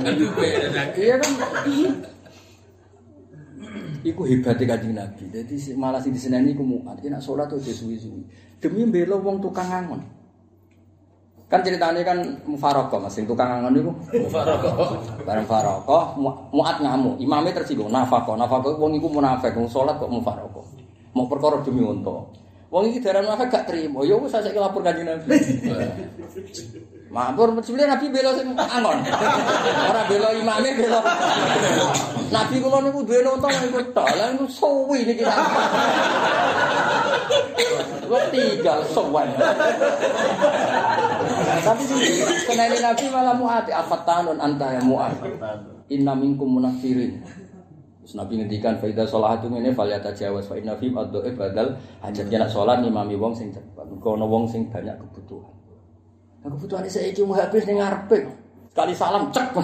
Aduh, 0.04 0.28
beda 0.36 0.68
lagi. 0.72 1.00
Iya 1.00 1.14
kan? 1.16 1.32
Iku 4.06 4.22
hebatnya 4.24 4.64
kanjeng 4.76 4.94
Nabi. 4.94 5.24
Jadi 5.32 5.54
malah 5.74 5.98
sing 5.98 6.14
diseneni 6.14 6.54
iku 6.54 6.62
muat. 6.62 7.02
Ki 7.02 7.10
nak 7.10 7.24
salat 7.24 7.50
tuh 7.50 7.58
suwi-suwi. 7.58 8.22
Demi 8.62 8.86
mbela 8.86 9.18
wong 9.18 9.42
tukang 9.42 9.66
angon. 9.68 10.00
Kan 11.48 11.64
ceritanya 11.64 12.04
kan 12.04 12.20
mufarokoh 12.44 13.00
mas, 13.00 13.16
sing 13.16 13.24
tukang 13.24 13.48
angon 13.48 13.72
itu 13.72 13.88
mufarokoh. 14.20 15.00
Bareng 15.24 15.48
mufarokoh, 15.48 16.20
mu- 16.20 16.36
muat 16.52 16.76
ngamuk. 16.78 17.16
Imamnya 17.18 17.56
tersinggung, 17.56 17.88
nafakoh, 17.88 18.36
nafakoh. 18.36 18.76
Wong 18.76 19.00
iku 19.00 19.08
munafik, 19.08 19.56
wong 19.56 19.64
salat 19.64 19.96
kok 19.96 20.12
mufarokoh. 20.12 20.64
Mau 21.16 21.24
perkara 21.24 21.64
demi 21.64 21.80
unta. 21.80 22.12
Wong 22.68 22.84
iki 22.92 23.00
darah 23.00 23.24
munafik 23.24 23.48
gak 23.48 23.64
terima. 23.64 24.04
Ya 24.04 24.20
wis 24.20 24.28
saya 24.28 24.52
lapor 24.52 24.84
kanjeng 24.84 25.08
Nabi. 25.08 25.24
Mampur 27.08 27.56
sebenarnya 27.64 27.96
Nabi 27.96 28.06
bela 28.12 28.36
sing 28.36 28.52
angon. 28.52 29.00
Ora 29.88 30.02
bela 30.04 30.28
imame 30.36 30.76
bela. 30.76 31.00
Nabi 32.28 32.60
kula 32.60 32.84
niku 32.84 33.00
duwe 33.08 33.24
nonton 33.24 33.48
niku 33.48 33.80
tok. 33.96 34.08
Lah 34.12 34.28
niku 34.36 34.44
suwi 34.52 35.08
niki. 35.08 35.24
Wong 38.12 38.24
tinggal 38.28 38.84
sowan. 38.92 39.32
Tapi 41.64 41.82
kenali 42.44 42.76
Nabi 42.84 43.04
malah 43.08 43.34
muat 43.40 43.64
afatanun 43.72 44.36
anta 44.36 44.76
ya 44.76 44.84
muat. 44.84 45.16
Inna 45.88 46.12
minkum 46.12 46.60
munafirin. 46.60 47.24
Terus 48.09 48.24
Nabi 48.24 48.40
ngendikan 48.40 48.72
faida 48.80 49.05
sholatu 49.05 49.52
ini 49.52 49.68
faliyata 49.68 50.16
jawas 50.16 50.48
fa 50.48 50.56
inna 50.56 50.72
fim 50.80 50.97
ad-dhaif 50.97 51.36
badal 51.36 51.76
hajatnya 52.01 52.40
nak 52.40 52.48
sholat 52.48 52.80
ngimami 52.80 53.20
wong 53.20 53.36
sing 53.36 53.52
cepet. 53.52 53.85
Mergo 53.85 54.16
ana 54.16 54.24
wong 54.24 54.48
sing 54.48 54.64
banyak 54.72 54.97
kebutuhan. 54.97 55.52
Nah, 56.40 56.48
kebutuhan 56.56 56.89
saya 56.89 57.12
mau 57.28 57.36
habis 57.36 57.68
ning 57.68 57.76
ngarepe. 57.76 58.32
Sekali 58.72 58.97
salam 58.97 59.28
cek. 59.28 59.52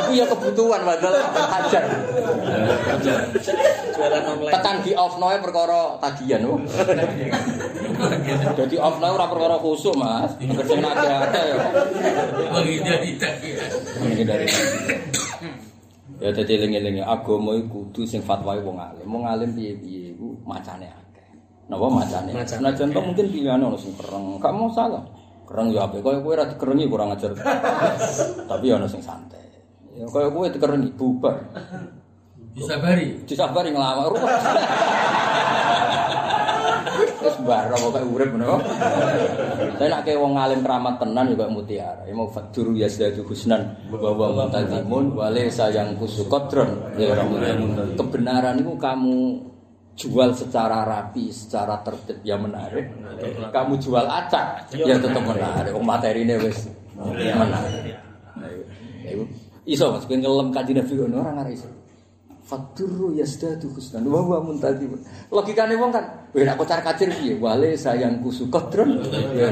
Itu 0.00 0.10
ya 0.16 0.24
kebutuhan 0.24 0.80
padahal 0.88 1.20
hajar. 1.60 1.84
jualan 3.92 4.22
online. 4.24 4.56
Tekan 4.56 4.76
di 4.88 4.96
off 4.96 5.20
noe 5.20 5.36
perkara 5.36 6.00
tagihan. 6.00 6.48
Jadi 8.60 8.76
off 8.78 8.96
ora 9.00 9.26
perkara 9.26 9.56
khusuk, 9.60 9.94
Mas. 9.96 10.32
Kerja 10.38 10.76
ada 10.80 11.28
ada 11.28 11.40
ya. 11.44 11.56
Bagi 12.52 12.74
dia 12.80 12.98
tidak 13.00 13.34
ya. 13.42 13.56
Dadi 16.32 16.56
eling-eling 16.56 17.04
agama 17.04 17.52
iku 17.58 17.90
kudu 17.90 18.08
sing 18.08 18.24
fatwa 18.24 18.56
wong 18.56 18.80
alim. 18.80 19.04
Wong 19.04 19.28
alim 19.28 19.52
piye-piye 19.52 20.16
iku 20.16 20.32
macane 20.46 20.88
akeh. 20.88 21.26
Napa 21.68 21.84
macane? 21.90 22.32
Senajan 22.46 22.94
to 22.94 23.00
mungkin 23.02 23.28
pilihane 23.28 23.66
ono 23.66 23.76
sing 23.76 23.92
kereng, 23.98 24.40
gak 24.40 24.54
mau 24.54 24.70
salah. 24.72 25.04
Kereng 25.44 25.76
ya 25.76 25.84
apik, 25.84 26.00
koyo 26.00 26.24
kowe 26.24 26.32
ora 26.32 26.48
dikerengi 26.48 26.88
kurang 26.88 27.12
ajar. 27.12 27.36
Tapi 28.50 28.66
ono 28.72 28.88
sing 28.88 29.04
santai. 29.04 29.44
Ya 29.92 30.08
koyo 30.08 30.32
kowe 30.32 30.48
dikerengi 30.48 30.96
bubar. 30.96 31.36
Disabari. 32.56 33.28
Disabari 33.28 33.68
ngelawak 33.74 34.14
ruwet. 36.84 37.10
Wis 37.24 37.36
bareng 37.42 37.80
kok 37.80 38.04
urip 38.12 38.30
ngono. 38.36 38.56
Saya 39.80 39.88
nak 39.90 40.02
ke 40.04 40.14
wong 40.14 40.36
alim 40.36 40.60
keramat 40.60 41.00
tenan 41.00 41.26
juga 41.32 41.48
mutiara. 41.48 42.02
Ya 42.04 42.14
mau 42.14 42.28
fadur 42.28 42.76
yazdadu 42.76 43.24
husnan 43.24 43.74
wa 43.90 44.10
wa 44.12 44.28
muntazimun 44.44 45.16
wa 45.16 45.26
laysa 45.32 45.72
yang 45.72 45.96
kusukotron. 45.96 46.94
Ya 47.00 47.16
orang 47.16 47.96
kebenaran 47.96 48.60
itu 48.60 48.72
kamu 48.76 49.16
jual 49.94 50.34
secara 50.34 50.82
rapi, 50.82 51.30
secara 51.30 51.78
tertib 51.86 52.18
ya 52.26 52.34
menarik. 52.38 52.90
Kamu 53.50 53.78
jual 53.78 54.06
acak 54.06 54.70
ya 54.74 54.98
tetap 54.98 55.22
menarik. 55.22 55.72
Wong 55.74 55.86
materine 55.86 56.34
wis 56.42 56.68
menarik. 56.98 57.98
Nah, 58.34 58.50
iku 59.06 59.24
iso 59.64 59.94
Mas 59.94 60.04
ben 60.04 60.20
ngelem 60.20 60.50
kanjeng 60.50 60.76
Nabi 60.82 60.92
ngono 60.98 61.16
ora 61.22 61.32
ngare 61.38 61.50
iso. 61.54 61.68
Fadurru 62.54 63.18
yasdadu 63.18 63.66
husnan 63.74 64.06
wa 64.06 64.22
huwa 64.22 64.38
muntazim. 64.46 64.94
Logikane 65.34 65.74
wong 65.74 65.90
kan, 65.90 66.30
wis 66.30 66.46
nek 66.46 66.54
kocar 66.54 66.78
kacir 66.86 67.10
piye? 67.10 67.34
Wale 67.34 67.74
sayang 67.74 68.22
kusu 68.22 68.46
kodron. 68.46 69.02
Ya, 69.34 69.50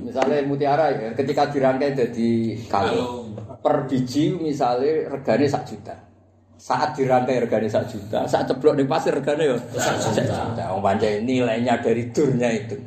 Misalnya 0.00 0.40
mutiara 0.48 0.88
ya, 0.96 1.12
ketika 1.12 1.52
dirangkai 1.52 1.92
jadi 1.92 2.56
kalung 2.72 3.36
per 3.60 3.84
biji 3.84 4.32
misalnya 4.32 5.12
regane 5.12 5.44
sak 5.44 5.68
juta. 5.68 5.92
Saat 6.56 6.96
dirangkai 6.96 7.36
regane 7.44 7.68
sak 7.68 7.84
juta, 7.92 8.24
saat 8.24 8.48
ceblok 8.48 8.80
di 8.80 8.88
pasir 8.88 9.12
regane 9.12 9.44
ya 9.44 9.56
sak 9.76 10.16
juta. 10.16 10.72
Wong 10.72 10.80
pancen 10.80 11.28
nilainya 11.28 11.76
dari 11.84 12.08
durnya 12.08 12.48
itu. 12.48 12.80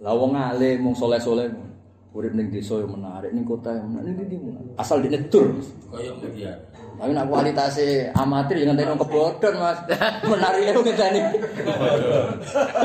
Lah 0.00 0.16
wong 0.16 0.32
alim, 0.32 0.88
wong 0.88 0.96
soleh-soleh 0.96 1.52
urip 2.16 2.32
ning 2.32 2.48
desa 2.48 2.80
yang 2.80 2.96
menarik, 2.96 3.28
ning 3.36 3.44
kota 3.44 3.76
yang 3.76 3.92
menarik, 3.92 4.24
ning 4.24 4.40
ndi. 4.40 4.72
Asal 4.80 5.04
dene 5.04 5.20
dur. 5.28 5.52
Kaya 5.92 6.16
mutiara. 6.16 6.85
Tapi 6.96 7.12
nak 7.12 7.28
kualitasnya 7.28 8.08
amatir 8.16 8.56
yang 8.64 8.72
ngenteni 8.72 8.88
wong 8.96 9.00
kebodhon, 9.04 9.54
Mas. 9.60 9.78
Menariknya 10.24 10.72
wong 10.72 10.86
ngenteni. 10.88 11.20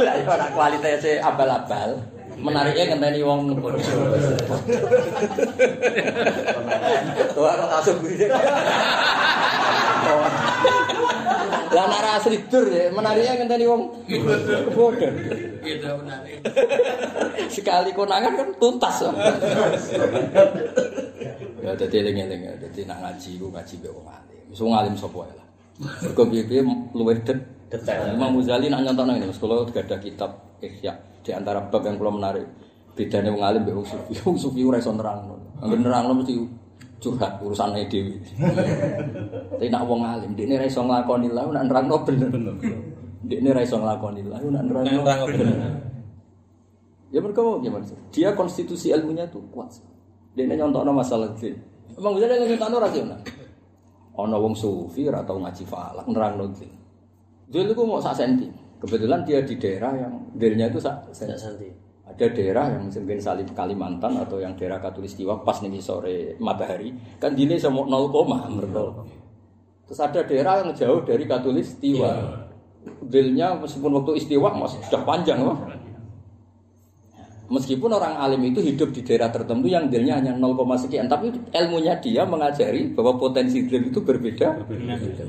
Lah 0.03 0.13
ya 0.19 0.33
nak 0.35 0.51
kualitasnya 0.51 1.23
abal-abal. 1.23 1.89
Menariknya 2.35 2.91
ngenteni 2.91 3.23
wong 3.23 3.55
kebodhon. 3.55 3.79
Tuh 7.31 7.45
aku 7.47 7.65
langsung 7.71 7.97
gurine. 8.03 8.27
Lah 11.71 11.87
nak 11.87 12.03
ra 12.03 12.11
asli 12.19 12.35
dur 12.51 12.67
ya, 12.67 12.91
menariknya 12.91 13.39
ngenteni 13.39 13.63
wong 13.63 13.81
kebodhon. 14.11 15.13
Kita 15.63 15.95
menarik. 15.95 16.43
Sekali 17.47 17.95
konangan 17.95 18.35
kan 18.35 18.49
tuntas. 18.59 19.07
Ya 21.61 21.77
dadi 21.77 21.95
eling-eling 22.01 22.41
ya, 22.41 22.53
dadi 22.57 22.81
nak 22.89 22.97
ngaji 23.05 23.37
ku 23.37 23.47
ngaji 23.53 23.73
mbek 23.77 23.91
wong 23.93 24.07
alim. 24.09 24.41
Wis 24.49 24.59
wong 24.59 24.73
alim 24.73 24.93
sapa 24.97 25.21
lah. 25.29 25.47
Mergo 26.01 26.23
piye-piye 26.25 26.61
luwih 26.97 27.21
det 27.21 27.37
Detail. 27.71 28.19
Imam 28.19 28.35
Ghazali 28.35 28.67
nak 28.67 28.83
nyontokno 28.83 29.15
ngene, 29.15 29.31
kula 29.31 29.63
gak 29.71 29.87
ada 29.87 29.97
kitab 30.03 30.31
Ihya 30.59 30.91
di 31.23 31.31
antara 31.31 31.63
bab 31.63 31.87
yang 31.87 31.95
kula 31.95 32.11
menarik. 32.11 32.43
Bedane 32.91 33.31
wong 33.31 33.39
alim 33.39 33.63
mbek 33.63 33.75
wong 33.79 33.87
sufi. 33.87 34.11
Wong 34.27 34.35
sufi 34.35 34.59
ora 34.67 34.75
iso 34.75 34.91
nerangno. 34.91 35.39
Angger 35.63 35.79
nerangno 35.79 36.19
mesti 36.19 36.35
curhat 36.99 37.39
urusane 37.39 37.87
dhewe. 37.87 38.19
Tapi 39.55 39.71
nak 39.71 39.87
wong 39.87 40.03
alim, 40.03 40.35
dekne 40.35 40.59
ora 40.59 40.67
iso 40.67 40.83
nglakoni 40.83 41.27
lah, 41.31 41.47
nak 41.47 41.63
nerangno 41.71 41.95
bener. 42.03 42.29
Dekne 43.23 43.47
ora 43.55 43.61
iso 43.63 43.77
nglakoni 43.79 44.21
lah, 44.27 44.39
nak 44.43 44.63
nerangno 44.67 45.25
bener. 45.31 45.71
Ya 47.11 47.19
mereka 47.19 47.43
gimana 47.63 47.83
sih? 47.87 47.95
Dia 48.11 48.35
konstitusi 48.35 48.91
ilmunya 48.91 49.27
tuh 49.31 49.43
kuat. 49.51 49.71
Dia 50.31 50.47
nyontok 50.47 50.87
masalah 50.91 51.31
itu. 51.35 51.51
Emang 51.97 52.15
bisa 52.15 52.25
dia 52.31 52.39
nyontok 52.39 52.79
rasional. 52.79 53.19
Ono 54.15 54.37
wong 54.43 54.55
sufi 54.55 55.07
atau 55.07 55.39
ngaji 55.39 55.63
falak 55.63 56.07
nerang 56.07 56.35
nonton. 56.39 56.71
Dia 57.51 57.67
itu 57.67 57.83
mau 57.83 57.99
sak 57.99 58.15
senti. 58.15 58.47
Kebetulan 58.79 59.21
dia 59.27 59.43
di 59.43 59.55
daerah 59.59 59.91
yang 59.93 60.13
daerahnya 60.35 60.71
itu 60.71 60.79
sak 60.79 61.11
senti. 61.11 61.67
Ada 62.07 62.27
daerah 62.35 62.75
yang 62.75 62.91
mungkin 62.91 63.19
salib 63.23 63.47
Kalimantan 63.55 64.19
atau 64.19 64.39
yang 64.39 64.51
daerah 64.59 64.83
Katulistiwa 64.83 65.47
pas 65.47 65.63
nih 65.63 65.79
sore 65.79 66.35
matahari 66.43 66.91
kan 67.23 67.31
dini 67.31 67.55
semua 67.55 67.87
0 67.87 68.11
koma 68.11 68.51
mereka. 68.51 69.03
Terus 69.87 69.99
ada 69.99 70.19
daerah 70.23 70.63
yang 70.63 70.71
jauh 70.75 71.03
dari 71.07 71.23
Katulistiwa. 71.23 72.11
Bilnya 73.07 73.55
meskipun 73.59 73.93
waktu 74.01 74.17
istiwa 74.17 74.49
masih 74.55 74.81
sudah 74.87 75.03
panjang 75.05 75.39
loh. 75.43 75.55
Meskipun 77.51 77.91
orang 77.91 78.15
alim 78.15 78.47
itu 78.47 78.63
hidup 78.63 78.95
di 78.95 79.03
daerah 79.03 79.27
tertentu 79.27 79.67
yang 79.67 79.91
delnya 79.91 80.23
hanya 80.23 80.31
0, 80.39 80.55
sekian, 80.79 81.11
tapi 81.11 81.35
ilmunya 81.51 81.99
dia 81.99 82.23
mengajari 82.23 82.95
bahwa 82.95 83.19
potensi 83.19 83.67
del 83.67 83.91
itu 83.91 83.99
berbeda, 83.99 84.63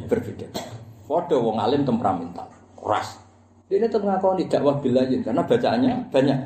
berbeda. 0.06 0.46
Fodo 1.02 1.42
wong 1.42 1.58
alim 1.58 1.82
temperamental, 1.82 2.46
keras. 2.78 3.18
Dia 3.66 3.82
ini 3.82 3.90
tetap 3.90 4.06
ngakoni 4.06 4.46
dakwah 4.46 4.78
bilayin 4.78 5.26
karena 5.26 5.42
bacaannya 5.42 5.92
banyak. 6.14 6.38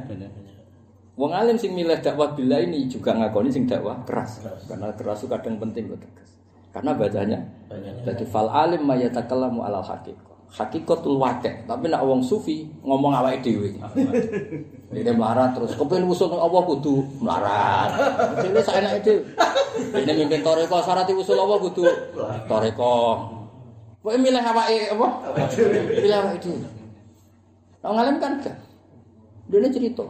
Wong 1.17 1.33
alim 1.33 1.57
sing 1.61 1.77
milih 1.77 2.01
dakwah 2.01 2.33
bila 2.33 2.57
ini 2.61 2.89
juga 2.89 3.13
ngakoni 3.13 3.53
sing 3.53 3.69
dakwah 3.69 4.01
keras. 4.09 4.41
Karena 4.65 4.93
keras 4.97 5.25
itu 5.25 5.29
kadang 5.29 5.61
penting 5.61 5.93
kok 5.93 6.01
tegas. 6.01 6.31
Karena 6.77 6.93
bacanya 6.93 7.41
jadi 8.05 8.25
fal 8.29 8.53
alim 8.53 8.85
mayatakallamu 8.85 9.65
alal 9.65 9.85
haqiqah. 9.85 10.36
Hakikatul 10.47 11.21
wakil, 11.21 11.53
tapi 11.69 11.91
nak 11.93 12.07
wong 12.07 12.25
sufi 12.25 12.65
ngomong 12.81 13.13
awake 13.13 13.45
dhewe. 13.45 13.77
Ini 14.89 15.13
melarat 15.13 15.53
terus, 15.53 15.77
kepen 15.77 16.09
usul 16.09 16.33
nang 16.33 16.41
Allah 16.49 16.63
kudu 16.65 17.05
melarat. 17.21 17.91
Ini 18.41 18.61
saya 18.65 18.81
enak 18.81 19.05
itu. 19.05 19.21
Ini 19.93 20.13
mimpin 20.17 20.41
toreko 20.41 20.81
syarat 20.81 21.11
usul 21.13 21.37
Allah 21.37 21.61
kudu 21.61 21.85
toreko. 22.49 22.97
Kok 24.01 24.17
milih 24.17 24.41
awake 24.41 24.97
apa? 24.97 25.09
Milih 25.93 26.17
awake 26.25 26.39
dhewe. 26.41 26.69
Nah, 27.85 27.91
ngalim 27.93 28.17
kan 28.17 28.41
gak. 28.41 28.57
Ini 29.53 29.69
cerita. 29.69 30.07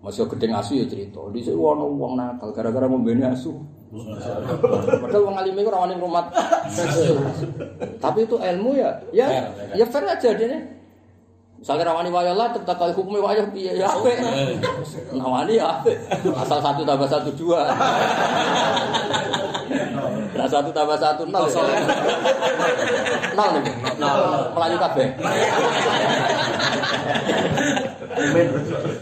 Masih 0.00 0.24
gedeng 0.32 0.56
asu 0.56 0.80
ya 0.80 0.88
cerita. 0.88 1.20
Sini 1.28 1.52
ada 1.52 1.84
uang 1.84 2.16
nakal 2.16 2.56
gara-gara 2.56 2.88
membeli 2.88 3.20
asu. 3.20 3.52
Padahal 3.90 5.22
uang 5.26 5.36
alim 5.38 5.58
itu 5.58 5.70
rawanin 5.70 5.98
rumah. 5.98 6.30
Tapi 7.98 8.18
itu 8.22 8.38
ilmu 8.38 8.78
ya, 8.78 9.02
ya, 9.10 9.50
ya 9.74 9.84
fair 9.90 10.06
aja 10.06 10.30
nih. 10.30 10.62
Misalnya 11.60 11.92
rawani 11.92 12.08
wayah 12.08 12.32
lah, 12.32 12.48
tetap 12.56 12.80
kali 12.80 12.96
hukumnya 12.96 13.20
wayah 13.20 13.44
piye 13.52 13.76
ya 13.76 13.92
ape. 13.92 14.16
Nawani 15.12 15.60
ya 15.60 15.76
ape. 15.76 15.92
Asal 16.32 16.56
satu 16.64 16.88
tambah 16.88 17.04
satu 17.04 17.28
dua. 17.36 17.68
Nah 20.40 20.48
satu 20.48 20.72
tambah 20.72 20.96
satu 20.96 21.28
nol. 21.28 21.44
Nol 23.36 23.50
nih. 23.60 23.74
Nol. 24.00 24.20
Melayu 24.56 24.76
kabeh. 24.80 25.06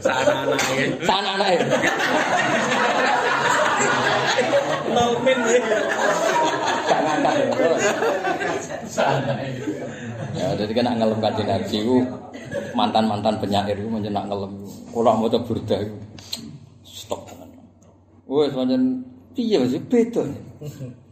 Sana 0.02 0.32
anaknya. 0.42 0.86
Sana 1.06 1.28
anaknya. 1.38 1.62
Nol 4.90 5.10
min 5.22 5.38
ya. 5.46 5.62
Gak 6.90 7.00
ngangkat 7.06 7.34
ya. 7.38 7.46
Ya, 10.34 10.46
jadi 10.58 10.72
kan 10.74 10.98
ngelem 10.98 11.18
kaji 11.22 11.42
nabi 11.46 11.76
itu 11.78 11.96
mantan-mantan 12.74 13.38
penyair 13.38 13.78
itu 13.78 13.86
menjenak 13.86 14.26
ngelem. 14.26 14.58
Kalau 14.90 15.14
mau 15.14 15.30
coba 15.30 15.46
burda 15.46 15.78
stop. 16.82 17.30
Wes 18.26 18.50
pancen 18.50 19.06
piye 19.38 19.62
sih 19.70 19.78
beda. 19.86 20.26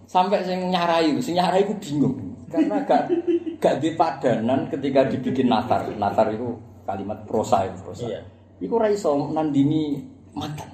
Sampai 0.06 0.46
sing 0.46 0.70
nyarai, 0.70 1.10
sing 1.18 1.34
nyarai 1.34 1.66
itu 1.66 1.74
bingung. 1.82 2.16
Karena 2.46 2.78
gak 2.86 3.10
gak 3.58 3.82
di 3.82 3.90
padanan 3.98 4.70
ketika 4.70 5.02
dibikin 5.10 5.50
natar. 5.50 5.90
Natar 5.98 6.30
itu 6.30 6.54
kalimat 6.86 7.26
prosa 7.26 7.66
itu 7.66 7.78
prosa. 7.82 8.06
Iya. 8.06 8.22
Iku 8.62 8.78
ra 8.78 8.88
iso 8.88 9.34
nandini 9.34 9.98
mantan. 10.32 10.70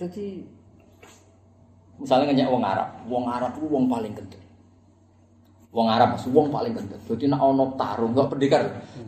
Jadi 0.00 0.40
misalnya 2.00 2.32
ngenyek 2.32 2.48
wong 2.48 2.64
Arab, 2.64 2.88
wong 3.08 3.24
Arab 3.28 3.52
itu 3.56 3.66
wong 3.68 3.84
paling 3.88 4.12
gendut. 4.16 4.42
Wong 5.76 5.92
Arab 5.92 6.16
mas, 6.16 6.24
wong 6.24 6.48
paling 6.48 6.72
gendut. 6.72 7.00
Jadi 7.04 7.28
nak 7.28 7.44
ono 7.44 7.76
tarung, 7.76 8.16
enggak 8.16 8.32
pendekar. 8.32 8.62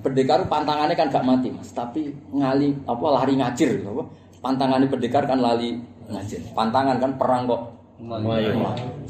Pendekar 0.04 0.44
pantangannya 0.52 0.92
kan 0.92 1.08
gak 1.08 1.24
mati 1.24 1.48
mas, 1.48 1.72
tapi 1.72 2.12
ngali 2.28 2.84
apa 2.84 3.06
lari 3.08 3.40
ngajir, 3.40 3.88
apa? 3.88 4.04
Pantangannya 4.44 4.88
pendekar 4.92 5.24
kan 5.24 5.40
lari 5.40 5.80
ngajir. 6.12 6.44
Pantangan 6.52 7.00
kan 7.00 7.16
perang 7.16 7.48
kok. 7.48 7.62
Melayu. 7.98 8.54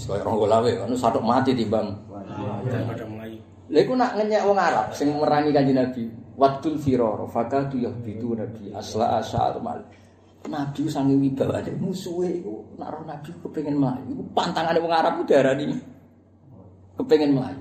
Sekaya 0.00 0.24
orang 0.24 0.36
golawe, 0.48 0.70
kan 0.84 0.92
satu 0.96 1.20
mati 1.20 1.52
timbang. 1.52 1.92
Daripada 2.68 3.04
Melayu. 3.04 3.38
Lha 3.68 3.78
iku 3.84 3.92
nak 3.92 4.16
ngenyek 4.16 4.42
wong 4.48 4.56
Arab 4.56 4.96
sing 4.96 5.12
merangi 5.12 5.52
Kanjeng 5.52 5.76
Nabi, 5.76 6.08
Wadul 6.38 6.78
firara 6.78 7.26
fakatu 7.26 7.82
yahbitu 7.82 8.30
nabi 8.38 8.70
asla 8.70 9.18
asyar 9.18 9.58
mal. 9.58 9.82
Nabi 10.46 10.86
sange 10.86 11.18
wibawane 11.18 11.74
musuhe 11.82 12.38
iku 12.38 12.62
nak 12.78 12.94
roh 12.94 13.02
Nabi 13.02 13.34
kepengin 13.42 13.74
mlayu. 13.74 14.06
Iku 14.14 14.22
pantangane 14.38 14.78
wong 14.78 14.94
Arab 14.94 15.18
ku 15.18 15.22
diarani 15.26 15.74
kepengin 16.94 17.34
mlayu. 17.34 17.58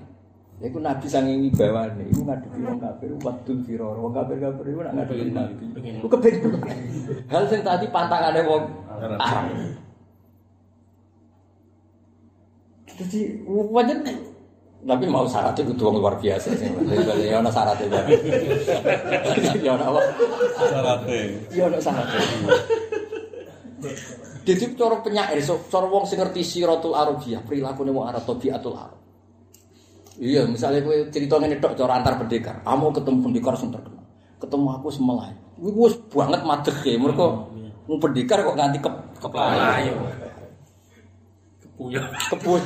Ya 0.62 0.70
iku 0.70 0.78
Nabi 0.78 1.06
sange 1.10 1.34
wibawane 1.42 2.06
iku 2.06 2.22
ngadepi 2.22 2.58
wong 2.62 2.78
kafir 2.78 3.12
wadul 3.18 3.58
firor. 3.66 3.96
Wong 3.98 4.14
kafir-kafir 4.14 4.66
iku 4.70 4.82
nak 4.86 4.94
ngadepi 4.94 5.34
Nabi. 5.34 5.66
Iku 5.98 6.08
kepengin. 6.14 6.54
Hal 7.34 7.44
sing 7.50 7.66
tadi 7.66 7.90
pantangane 7.90 8.46
wong 8.46 8.64
Arab. 9.18 9.18
Jadi 12.98 13.46
wajan 13.46 14.02
tapi 14.88 15.04
mau 15.10 15.26
syaratnya 15.26 15.74
kudu 15.74 15.90
wong 15.90 15.96
luar 16.00 16.16
biasa 16.22 16.54
sih. 16.54 16.70
Bali 16.70 17.34
ana 17.34 17.50
syaratnya 17.50 17.92
Bang. 17.92 18.08
Ya 19.60 19.74
ana 19.74 19.86
apa? 19.90 20.02
Salate. 20.70 21.20
Ya 21.50 21.66
ana 21.66 21.80
syaratnya. 21.82 22.22
Jadi 24.48 24.64
cara 24.80 24.96
penyair, 25.04 25.44
so, 25.44 25.60
cara 25.68 25.92
wong 25.92 26.08
sing 26.08 26.24
ngerti 26.24 26.40
siratul 26.40 26.96
arabiyah, 26.96 27.44
prilakune 27.44 27.92
wong 27.92 28.08
Arab 28.08 28.24
tabiatul 28.24 28.80
Arab. 28.80 28.96
Iya, 30.18 30.48
misalnya 30.48 30.82
kowe 30.88 30.98
cerita 31.12 31.36
ngene 31.36 31.60
tok 31.60 31.76
cara 31.76 32.00
antar 32.00 32.16
pendekar. 32.16 32.64
Kamu 32.64 32.96
ketemu 32.96 33.18
pendekar 33.28 33.54
sing 33.60 33.70
terkenal. 33.76 34.08
Ketemu 34.40 34.68
aku 34.72 34.88
semelai. 34.88 35.36
Iku 35.60 35.80
wis 35.84 36.00
banget 36.10 36.42
madege, 36.48 36.96
mergo 36.96 37.52
wong 37.92 38.00
pendekar 38.00 38.40
kok 38.40 38.56
nganti 38.56 38.80
ke 38.80 38.90
Ayo. 39.36 39.94
Kepuyo. 41.78 42.02
kebun. 42.34 42.62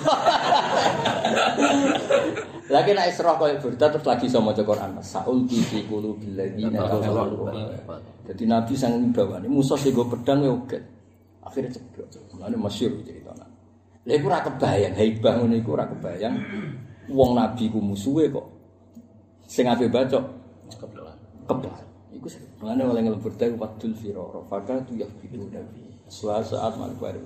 Lagi 2.72 2.92
nek 2.96 3.12
Isra 3.12 3.36
koyo 3.36 3.60
berita 3.60 3.92
terus 3.92 4.08
lagi 4.08 4.32
iso 4.32 4.40
maca 4.40 4.64
Quran. 4.64 4.96
Saul 5.04 5.44
fi 5.52 5.84
qulubil 5.84 6.40
ladzina 6.40 6.88
kafaru. 6.88 7.52
Jadi 8.32 8.44
Nabi 8.48 8.74
sang 8.80 8.96
wibawane 9.04 9.52
musuh 9.52 9.76
sing 9.76 9.92
go 9.92 10.08
pedang 10.08 10.48
ya 10.48 10.56
oke. 10.56 10.80
Akhirnya 11.44 11.76
ceblok. 11.76 12.08
Mulane 12.40 12.56
masyhur 12.56 13.04
ceritanya. 13.04 13.44
Lha 14.08 14.14
iku 14.16 14.32
ora 14.32 14.40
kebayang, 14.48 14.96
haibah 14.96 15.34
ngono 15.44 15.56
iku 15.60 15.70
ora 15.76 15.86
kebayang. 15.92 16.36
Wong 17.12 17.36
Nabi 17.36 17.68
ku 17.68 17.84
musuhe 17.84 18.32
kok. 18.32 18.48
Sing 19.44 19.68
ape 19.68 19.92
bacok 19.92 20.24
kebal. 21.52 21.76
Iku 22.16 22.28
mulane 22.64 22.82
oleh 22.88 23.02
ngelebur 23.04 23.36
ta 23.36 23.52
wadul 23.60 23.92
firara. 23.92 24.40
Faka 24.48 24.80
tu 24.88 24.96
yaqidu 24.96 25.52
nabi. 25.52 25.92
Suatu 26.08 26.56
saat 26.56 26.80
mal 26.80 26.96
bari 26.96 27.20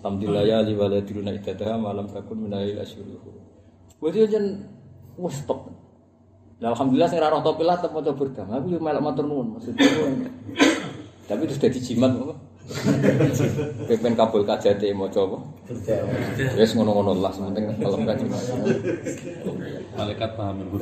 Alhamdulillah 0.00 0.44
ya 0.48 0.58
li 0.64 0.72
waladiluna 0.72 1.36
idadaha 1.36 1.76
malam 1.76 2.08
takun 2.08 2.48
minayil 2.48 2.80
asyuruhu. 2.80 3.28
Berarti 4.00 4.32
jen 4.32 4.64
wis 5.20 5.44
top. 5.44 5.68
Lah 6.62 6.72
alhamdulillah 6.72 7.10
sing 7.10 7.20
ora 7.20 7.34
roh 7.34 7.42
topilah 7.44 7.76
tetep 7.76 7.92
maca 7.92 8.12
berkah. 8.16 8.46
Aku 8.48 8.66
yo 8.72 8.78
melok 8.80 9.02
matur 9.02 9.24
maksudku. 9.28 10.02
Tapi 11.28 11.42
terus 11.48 11.60
dadi 11.60 11.80
jimat? 11.82 12.12
Kepen 13.90 14.14
kabul 14.14 14.46
kajate 14.46 14.94
maca 14.94 15.20
apa? 15.26 15.38
Wis 16.54 16.72
ngono-ngono 16.78 17.18
lah 17.18 17.34
penting 17.34 17.74
kalau 17.82 17.98
enggak 17.98 18.22
jimat. 18.22 18.42
Malaikat 19.98 20.30
paham. 20.38 20.78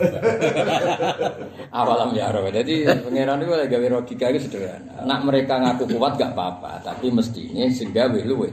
Awalam 1.73 2.12
ya 2.12 2.31
roh. 2.31 2.47
Jadi 2.52 2.85
pangeran 2.85 3.43
itu 3.43 3.52
lagi 3.57 3.73
gawe 3.73 3.86
logika 3.97 4.28
itu 4.31 4.47
sederhana. 4.47 5.02
Nak 5.09 5.20
mereka 5.24 5.57
ngaku 5.59 5.89
kuat 5.97 6.20
gak 6.20 6.36
apa-apa, 6.36 6.85
tapi 6.85 7.09
mestinya 7.09 7.65
sing 7.73 7.90
gawe 7.97 8.20
luwe. 8.28 8.52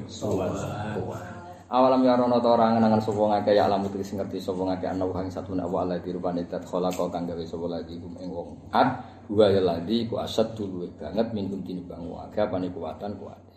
Awalam 1.68 2.00
ya 2.00 2.16
rono 2.16 2.40
ta 2.40 2.56
orang 2.56 2.80
ngenangan 2.80 3.04
sapa 3.04 3.24
ngake 3.28 3.52
ya 3.52 3.68
alam 3.68 3.84
sing 4.00 4.16
ngerti 4.16 4.40
sapa 4.40 4.64
ngake 4.72 4.88
ana 4.88 5.04
wong 5.04 5.28
satu 5.28 5.52
nak 5.52 5.68
wa 5.68 5.84
ala 5.84 6.00
dirupane 6.00 6.48
dat 6.48 6.64
khalaqa 6.64 7.12
kang 7.12 7.28
gawe 7.28 7.44
sapa 7.44 7.68
lagi 7.68 8.00
kum 8.00 8.16
ing 8.24 8.32
wong 8.32 8.56
at 8.72 9.04
wa 9.28 9.52
ya 9.52 9.60
ladi 9.60 10.08
ku 10.08 10.16
asad 10.16 10.56
dulu 10.56 10.88
banget 10.96 11.28
minggu 11.36 11.60
tinimbang 11.68 12.08
wa 12.08 12.24
aga 12.24 12.48
pane 12.48 12.72
kuwatan 12.72 13.20
kuat. 13.20 13.57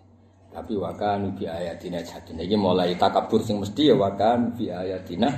Tapi 0.50 0.74
wakan 0.74 1.30
bi 1.38 1.46
ayatina 1.46 2.02
jadine 2.02 2.42
iki 2.42 2.58
mulai 2.58 2.98
takabur 2.98 3.38
sing 3.38 3.62
mesti 3.62 3.86
ya 3.86 3.94
wakan 3.94 4.50
bi 4.58 4.66
ayatina. 4.66 5.30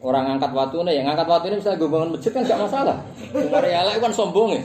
Orang 0.00 0.24
ngangkat 0.24 0.56
watune 0.56 0.88
ya 0.88 1.04
ngangkat 1.04 1.28
watune 1.28 1.60
bisa 1.60 1.76
gue 1.76 1.84
bangun 1.84 2.16
masjid 2.16 2.32
kan 2.32 2.40
gak 2.48 2.56
masalah. 2.64 2.96
Mari 3.28 3.76
elek 3.76 4.00
kan 4.00 4.08
sombong 4.16 4.56
ya. 4.56 4.60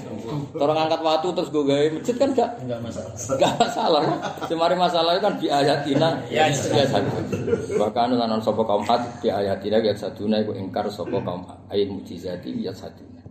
Orang 0.55 0.79
ngangkat 0.79 1.03
watu 1.03 1.35
terus 1.35 1.51
gue 1.51 1.67
gawe 1.67 1.87
masjid 1.99 2.15
kan 2.15 2.29
gak 2.31 2.49
Enggak 2.63 2.79
masalah. 2.79 3.11
Gak 3.35 3.53
masalah 3.59 4.01
kan. 4.07 4.17
Semari 4.47 4.75
masalah 4.79 5.11
itu 5.19 5.21
kan 5.27 5.33
di 5.35 5.47
ayatina 5.51 6.09
ya 6.31 6.47
satu. 6.87 7.11
Bahkan 7.75 8.15
lan 8.15 8.39
sapa 8.39 8.63
kaum 8.63 8.87
hat 8.87 9.03
di 9.19 9.27
ayatina 9.27 9.83
ya 9.83 9.91
saduna 9.91 10.47
iku 10.47 10.55
ingkar 10.55 10.87
sapa 10.87 11.19
kaum 11.19 11.43
ayat 11.67 11.91
mujizati 11.91 12.55
ya 12.63 12.71
saduna. 12.71 13.26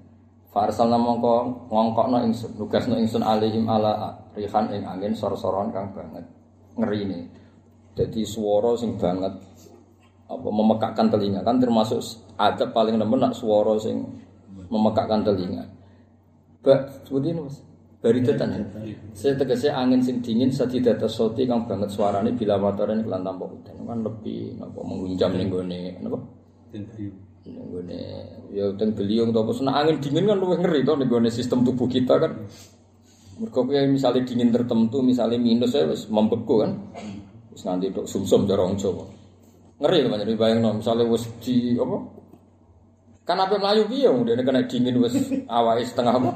Farsalna 0.56 0.96
mongko 0.96 1.68
ngongkokno 1.68 2.24
ingsun 2.24 2.56
nugasno 2.56 2.96
ingsun 2.96 3.20
alihim 3.20 3.68
ala 3.68 4.16
rihan 4.32 4.72
ing 4.72 4.88
angin 4.88 5.12
sor-soron 5.12 5.68
kang 5.68 5.92
banget 5.92 6.24
ngerine. 6.80 7.28
Jadi 7.92 8.24
swara 8.24 8.72
sing 8.72 8.96
banget 8.96 9.36
apa 10.24 10.48
memekakkan 10.48 11.12
telinga 11.12 11.44
kan 11.44 11.60
termasuk 11.60 12.00
adab 12.40 12.72
paling 12.72 12.96
nemen 12.96 13.20
nak 13.20 13.36
swara 13.36 13.76
sing 13.76 14.00
memekakkan 14.72 15.28
telinga. 15.28 15.68
Bak, 16.64 17.04
seperti 17.04 17.36
ini 17.36 17.40
mas. 17.44 17.60
Bari 18.00 18.24
tetan 18.24 18.56
ya. 18.56 18.64
Saya 19.12 19.36
tegese 19.36 19.68
angin 19.68 20.00
sing 20.00 20.24
dingin 20.24 20.48
sadidata 20.48 21.04
soti 21.04 21.44
kang 21.44 21.68
banget 21.68 21.92
suarane 21.92 22.32
bila 22.32 22.56
matoren 22.56 23.04
kelan 23.04 23.20
tanpa 23.20 23.44
udan 23.44 23.76
kan 23.84 23.98
lebih 24.00 24.56
napa 24.56 24.80
mengunjam 24.80 25.36
ning 25.36 25.52
gone 25.52 26.00
napa 26.00 26.16
ning 26.72 26.88
gone 27.54 28.00
ya 28.50 28.72
teng 28.74 28.90
beliung 28.96 29.30
to 29.30 29.40
seneng 29.54 29.74
angin 29.74 29.96
dingin 30.02 30.24
kan 30.26 30.38
luwih 30.38 30.58
ngeri 30.58 30.80
to 30.82 30.92
ning 30.98 31.08
gone 31.10 31.30
sistem 31.30 31.62
tubuh 31.62 31.86
kita 31.86 32.18
kan. 32.18 32.32
Mergo 33.36 33.68
kowe 33.68 33.82
misalnya 33.84 34.24
dingin 34.24 34.48
tertentu 34.48 35.04
misalnya 35.04 35.36
minus 35.36 35.76
ya 35.76 35.84
wis 35.84 36.08
membeku 36.08 36.64
kan. 36.64 36.72
Wis 37.52 37.62
nganti 37.62 37.92
tok 37.92 38.06
sumsum 38.08 38.48
cara 38.48 38.64
wong 38.64 38.80
Jawa. 38.80 39.04
Ngeri 39.84 39.98
to 40.02 40.08
pancen 40.08 40.34
bayangno 40.40 40.70
misalnya 40.80 41.04
wis 41.04 41.24
di 41.44 41.76
apa 41.76 41.98
Kan 43.26 43.42
apa 43.42 43.58
melayu 43.58 43.90
piye 43.90 44.06
wong 44.06 44.22
dene 44.22 44.42
kena 44.46 44.62
dingin 44.70 45.02
wis 45.02 45.14
awake 45.50 45.84
setengah 45.84 46.14
apa? 46.14 46.30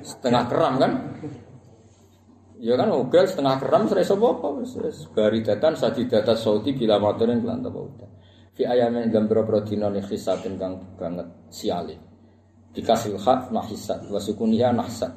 Setengah 0.00 0.42
keram 0.46 0.74
kan? 0.78 0.92
Ya 2.62 2.78
kan 2.78 2.88
ogel 2.94 3.26
setengah 3.26 3.60
keram 3.60 3.90
wis 3.90 4.72
wis 4.78 4.98
bari 5.10 5.42
datan 5.42 5.74
sadidata 5.74 6.38
sauti 6.38 6.72
bila 6.72 7.02
matoren 7.02 7.42
kelan 7.42 7.60
ta 7.60 7.68
udan. 7.68 8.10
Fi 8.54 8.62
ayamin 8.62 9.10
dalam 9.10 9.26
boro 9.26 9.60
dina 9.66 9.90
ni 9.90 9.98
khisatin 9.98 10.54
kang 10.54 10.78
banget 10.94 11.26
siale. 11.50 11.98
Dikasil 12.74 13.18
hak 13.18 13.50
nahisat 13.50 14.06
wa 14.10 14.18
sukuniha 14.18 14.70
nahsat. 14.70 15.10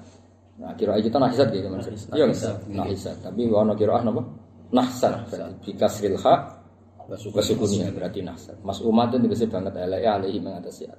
Nah 0.57 0.73
kira 0.73 0.97
kita 0.97 1.22
nahisat 1.22 1.53
gitu 1.53 1.69
Mas. 1.69 1.85
Iya 2.14 2.26
nahisat. 2.69 3.22
Tapi 3.22 3.45
ono 3.49 3.77
kira 3.77 4.01
napa? 4.01 4.26
Nahsat. 4.73 5.30
Dikasril 5.61 6.18
hak 6.18 6.57
Wasukuniya 7.07 7.88
berarti 7.95 8.19
nahsat. 8.19 8.59
Mas 8.68 8.84
umat 8.84 9.15
itu 9.15 9.23
dikasih 9.23 9.47
banget 9.47 9.80
elek 9.80 10.01
ya 10.03 10.19
alaihi 10.19 10.43
mengatasi 10.43 10.91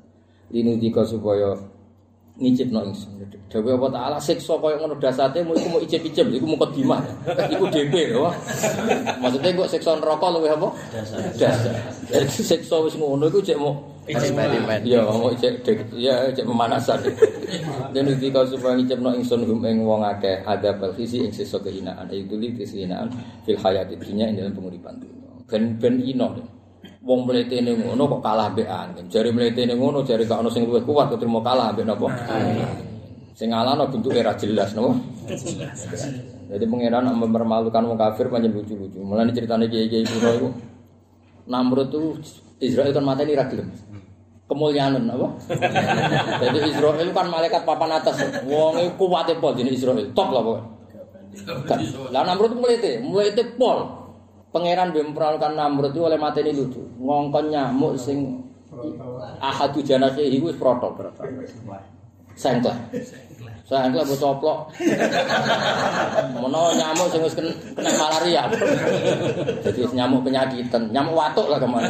Linu 0.48 0.80
dika 0.80 1.04
supaya 1.04 1.52
ngicip 2.38 2.70
no 2.70 2.86
ingsun. 2.86 3.18
Dewa 3.48 3.80
apa 3.80 3.88
ta'ala 3.88 4.16
siksa 4.20 4.60
kaya 4.60 4.76
ngono 4.76 5.00
dasate 5.00 5.40
mau 5.40 5.56
iku 5.56 5.72
mau 5.72 5.80
icip-icip 5.80 6.28
iku 6.36 6.44
mau 6.44 6.60
kodimah. 6.60 7.00
Iku 7.48 7.64
DP 7.72 8.12
lho. 8.12 8.28
Maksudnya 9.24 9.56
kok 9.56 9.70
siksa 9.72 9.96
neraka 9.96 10.28
luwih 10.28 10.52
apa? 10.52 10.68
Dasar. 11.32 11.72
Jadi 12.12 12.28
siksa 12.28 12.76
wis 12.84 12.94
ngono 13.00 13.24
iku 13.32 13.40
cek 13.40 13.56
mau 13.56 13.72
Eksperimen. 14.08 14.80
Ya, 14.88 15.04
mau 15.04 15.28
cek 15.36 15.64
ya 15.92 16.32
cek 16.32 16.44
pemanasan. 16.48 16.96
Dan 17.92 18.08
dika 18.16 18.44
supaya 18.48 18.76
ngicip 18.76 19.00
no 19.00 19.12
ingsun 19.12 19.44
hum 19.44 19.60
ing 19.68 19.84
wong 19.84 20.00
akeh 20.00 20.44
ada 20.48 20.72
balkisi 20.76 21.24
ing 21.24 21.32
sisa 21.32 21.60
kehinaan. 21.60 22.08
Itu 22.08 22.40
li 22.40 22.56
kehinaan 22.56 23.12
fil 23.44 23.60
hayati 23.60 24.00
dunya 24.00 24.32
ing 24.32 24.40
dalam 24.40 24.52
penguripan 24.56 24.96
dunya. 24.96 25.28
Ben 25.48 25.76
ben 25.76 26.00
ino. 26.00 26.36
Wong 26.98 27.30
mletene 27.30 27.78
ngono 27.78 28.10
kok 28.10 28.20
kalah 28.26 28.50
mbek 28.50 28.66
angin. 28.66 29.04
Jari 29.06 29.30
mletene 29.30 29.78
ngono 29.78 30.02
jari 30.02 30.26
gak 30.26 30.42
ono 30.42 30.50
sing 30.50 30.66
luwih 30.66 30.82
kuat 30.82 31.14
kok 31.14 31.22
trimo 31.22 31.38
kalah 31.38 31.70
mbek 31.70 31.86
napa? 31.86 32.10
Sing 33.38 33.54
alano 33.54 33.86
bentuke 33.86 34.18
ra 34.18 34.34
jelas 34.34 34.74
napa? 34.74 34.98
Jadi 36.48 36.64
pangeran 36.64 37.06
nak 37.06 37.16
mempermalukan 37.22 37.82
wong 37.86 37.98
kafir 38.00 38.26
pancen 38.32 38.50
lucu-lucu. 38.50 38.98
Mulane 38.98 39.30
ceritane 39.30 39.70
kiai-kiai 39.70 40.02
kuno 40.08 40.30
iku 40.34 40.48
Namrud 41.48 41.88
tuh 41.88 42.18
Israel 42.58 42.90
kan 42.90 43.04
mateni 43.06 43.38
ra 43.38 43.46
gelem. 43.46 43.70
Kemuliaan 44.48 44.96
apa? 45.12 45.28
Jadi 46.40 46.58
Israel 46.72 47.08
kan 47.14 47.28
malaikat 47.28 47.62
papan 47.62 48.00
atas. 48.00 48.16
Wong 48.48 48.80
iku 48.80 49.06
kuwate 49.06 49.38
pol 49.38 49.54
jenenge 49.54 49.76
Israel. 49.76 50.08
Top 50.16 50.32
lah 50.34 50.42
pokoknya. 50.42 50.66
Lah 52.10 52.26
Namrud 52.26 52.58
mlete, 52.58 52.98
mlete 53.04 53.54
pol. 53.54 54.07
Pangeran 54.48 54.96
bemperalkan 54.96 55.52
Namrud 55.60 55.92
itu 55.92 56.00
oleh 56.00 56.16
mateni 56.16 56.56
lucu. 56.56 56.80
Ngongkon 56.96 57.52
nyamuk 57.52 58.00
sing 58.00 58.40
ahadu 59.44 59.84
janase 59.84 60.24
iku 60.24 60.48
wis 60.48 60.56
protok. 60.56 60.96
Sengklek. 62.32 62.72
Sengklek 63.68 64.08
mbok 64.08 64.16
coplok. 64.16 64.58
Mono 66.40 66.72
nyamuk 66.72 67.12
sing 67.12 67.20
wis 67.20 67.36
kena, 67.36 67.52
malaria. 67.76 68.48
Jadi 69.68 69.84
nyamuk 69.92 70.24
penyakitan, 70.24 70.96
nyamuk 70.96 71.12
watuk 71.12 71.52
lah 71.52 71.60
kemana. 71.60 71.88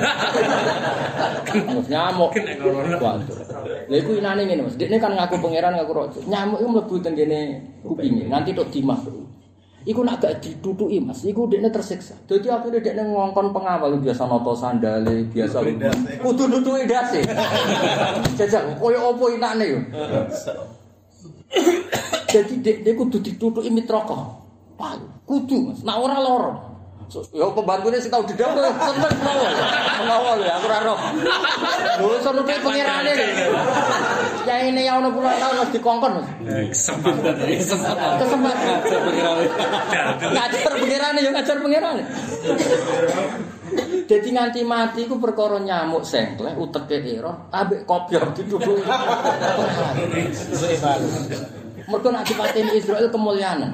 Nyamuk. 1.87 2.35
Watuk. 2.99 3.39
Lha 3.87 3.97
iku 4.03 4.19
inane 4.19 4.43
ngene 4.51 4.67
Mas. 4.67 4.75
Dekne 4.75 4.99
kan 4.99 5.15
ngaku 5.15 5.39
pangeran 5.39 5.79
ngaku 5.79 5.93
raja. 5.95 6.19
Nyamuk 6.27 6.59
iku 6.59 6.69
mlebu 6.75 6.95
teng 7.07 7.15
kene 7.15 7.63
kupinge 7.87 8.27
nganti 8.27 8.51
tok 8.51 8.67
dimah. 8.75 8.99
Iku 9.87 10.03
nak 10.03 10.19
gak 10.19 10.43
ditutuki 10.43 10.99
Mas, 10.99 11.23
iku 11.23 11.47
dekne 11.47 11.71
tersiksa. 11.71 12.19
Dadi 12.27 12.51
akhirnya 12.51 12.83
dekne 12.83 13.09
ngongkon 13.09 13.55
pengawal 13.55 13.97
biasa 14.03 14.27
noto 14.27 14.53
sandale, 14.53 15.25
biasa 15.31 15.63
kudu 16.19 16.45
nutuki 16.51 16.85
dase. 16.85 17.23
Jajak 18.35 18.77
koyo 18.83 19.15
opo 19.15 19.31
inane 19.31 19.65
yo. 19.65 19.81
Jadi 22.29 22.55
dek 22.61 22.77
dek 22.85 22.95
kudu 22.99 23.23
ditutuki 23.23 23.71
mitraka. 23.73 24.37
Wah, 24.77 24.93
kudu 25.25 25.73
Mas. 25.73 25.81
Nak 25.87 25.97
ora 25.97 26.17
loro. 26.21 26.68
So, 27.09 27.25
ya 27.33 27.49
pembantunya 27.57 27.97
sih 28.05 28.13
tahu 28.13 28.21
di 28.29 28.37
dalam 28.37 28.69
seneng 28.85 29.17
mawon. 29.25 29.53
Mawon 30.05 30.39
ya, 30.45 30.61
aku 30.61 30.69
ora 30.69 30.79
roh. 30.85 30.99
Lho 32.05 32.09
iso 32.21 32.31
nutuki 32.37 32.61
pengirane. 32.61 33.13
Ya 34.45 34.55
ini 34.69 34.85
ya 34.85 35.01
ono 35.01 35.09
puluhan 35.17 35.41
tahun 35.41 35.57
Mas 35.57 35.71
dikongkon 35.73 36.13
Mas. 36.21 36.29
Kesempatan. 36.69 37.35
Kesempatan. 38.21 38.79
ngajar 40.37 40.73
pengirane 40.77 41.19
yo 41.25 41.31
ngajar 41.33 41.57
pengirane. 41.65 42.03
Jadi 44.09 44.29
nganti 44.33 44.61
mati 44.69 45.09
ku 45.09 45.17
perkara 45.17 45.61
nyamuk 45.61 46.05
sengkleh 46.05 46.61
uteke 46.61 47.01
ira 47.01 47.49
ambek 47.53 47.89
kopior 47.89 48.37
dituduki. 48.37 48.85
Mergo 51.89 52.09
nak 52.13 52.29
dipateni 52.29 52.77
Israel 52.77 53.09
kemuliaan. 53.09 53.73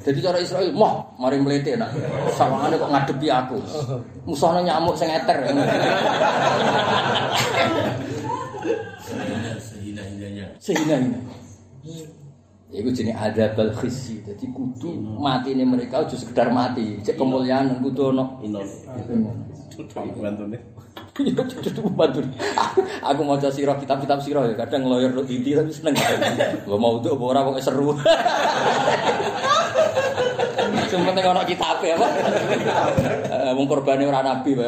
Jadi 0.00 0.18
cara 0.24 0.40
Israel, 0.40 0.72
moh, 0.72 1.12
mari 1.20 1.36
melete 1.36 1.76
nak. 1.76 1.92
Sawangane 2.32 2.80
kok 2.80 2.88
ngadepi 2.88 3.28
aku. 3.28 3.58
Musuhnya 4.24 4.64
nyamuk 4.64 4.96
sing 4.96 5.12
eter. 5.12 5.44
Sehina-hinanya. 9.60 10.46
Sehina-hina. 10.56 11.20
Iku 12.70 12.88
jenis 12.94 13.18
adabal 13.18 13.74
khisi. 13.76 14.22
Jadi 14.24 14.46
kudu 14.54 14.94
mati 15.20 15.52
ini 15.52 15.68
mereka 15.68 16.06
aja 16.06 16.16
sekedar 16.16 16.48
mati. 16.48 17.02
Cek 17.02 17.18
kemuliaan 17.18 17.82
kudu 17.84 18.14
ono. 18.14 18.40
Inon. 18.40 18.64
Bantu 20.22 20.44
Iya, 21.20 21.42
cucu 21.50 21.80
bantu. 21.92 22.24
Aku 23.04 23.20
mau 23.24 23.36
sirah 23.36 23.76
kitab-kitab 23.76 24.18
sirah 24.24 24.48
ya. 24.48 24.54
Kadang 24.56 24.88
ngeloyor 24.88 25.12
lo 25.12 25.22
inti 25.28 25.52
tapi 25.52 25.72
seneng. 25.72 25.94
Gak 25.96 26.80
mau 26.80 26.96
tuh 27.04 27.16
apa 27.16 27.24
ora 27.24 27.40
kok 27.44 27.60
seru. 27.60 27.92
Sementing 30.90 31.22
ono 31.22 31.46
kitab 31.46 31.78
ya, 31.86 31.94
Pak. 31.94 32.10
Eh, 33.30 33.52
Wong 33.54 33.70
korbane 33.70 34.02
ora 34.10 34.26
nabi. 34.26 34.58
Pak. 34.58 34.66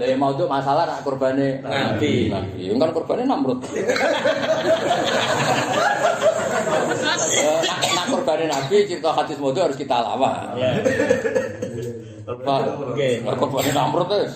Ya 0.00 0.16
mau 0.16 0.32
tuh 0.32 0.48
masalah 0.48 0.88
nak 0.88 1.04
korbane 1.04 1.60
Nabi. 1.60 2.32
Nabi. 2.32 2.72
Yang 2.72 2.80
kan 2.80 2.90
korbane 2.96 3.22
Namrud. 3.28 3.60
Eh, 7.32 7.60
nak, 7.64 7.78
nak 7.92 8.06
korbane 8.08 8.44
nabi 8.48 8.88
cerita 8.88 9.12
hadis 9.12 9.36
modho 9.36 9.60
harus 9.60 9.76
kita 9.76 9.98
lawan. 10.00 10.56
Pak, 12.22 12.62
Oke. 12.94 13.18
nak 13.26 13.34
korbane 13.34 13.70
Namrud 13.74 14.06
wis. 14.14 14.32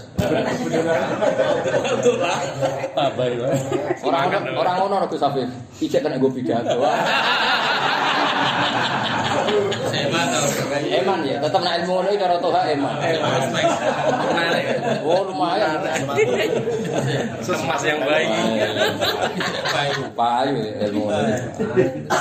Apa 2.99 3.23
itu? 3.31 3.47
Orang 4.03 4.35
orang 4.59 4.75
ngono 4.83 4.95
ora 4.99 5.07
Gus 5.07 5.23
Afif. 5.23 5.47
Ijek 5.79 6.03
kena 6.03 6.19
nggo 6.19 6.35
pidato. 6.35 6.83
Saya 9.91 10.07
tahu. 10.11 10.47
Eman 10.77 11.25
ya, 11.25 11.41
tetap 11.41 11.61
nak 11.65 11.81
ilmu 11.83 11.93
ngono 11.99 12.09
cara 12.15 12.37
toha 12.39 12.61
eman. 12.71 12.95
Menarik. 14.31 14.67
Oh 15.03 15.23
lumayan. 15.27 15.81
Kemas 17.43 17.83
yang 17.87 18.01
baik. 18.05 18.29
Baik. 19.73 19.95
Payu 20.13 20.55
ya, 20.61 20.73
ilmu 20.91 21.03
ngono. 21.09 21.35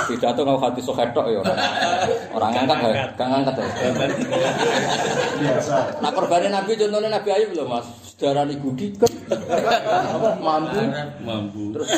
Pidato 0.08 0.40
kau 0.46 0.58
hati 0.58 0.80
sok 0.80 0.96
ketok 0.98 1.26
ya 1.30 1.40
orang. 2.34 2.50
Ngangkat 2.56 2.78
ya, 2.94 3.06
gak 3.14 3.28
ngangkat 3.28 3.54
ya. 3.60 3.66
Biasa. 5.36 5.76
Nah 6.00 6.10
korbannya 6.14 6.48
Nabi 6.48 6.72
contohnya 6.78 7.08
Nabi 7.12 7.28
Ayub 7.34 7.50
loh 7.54 7.66
mas. 7.68 7.86
Sejarah 8.16 8.48
ibu 8.48 8.72
diket. 8.72 9.12
Apa, 9.28 10.40
Mampu. 10.40 10.80
Mampu. 11.20 11.76
Terus 11.76 11.88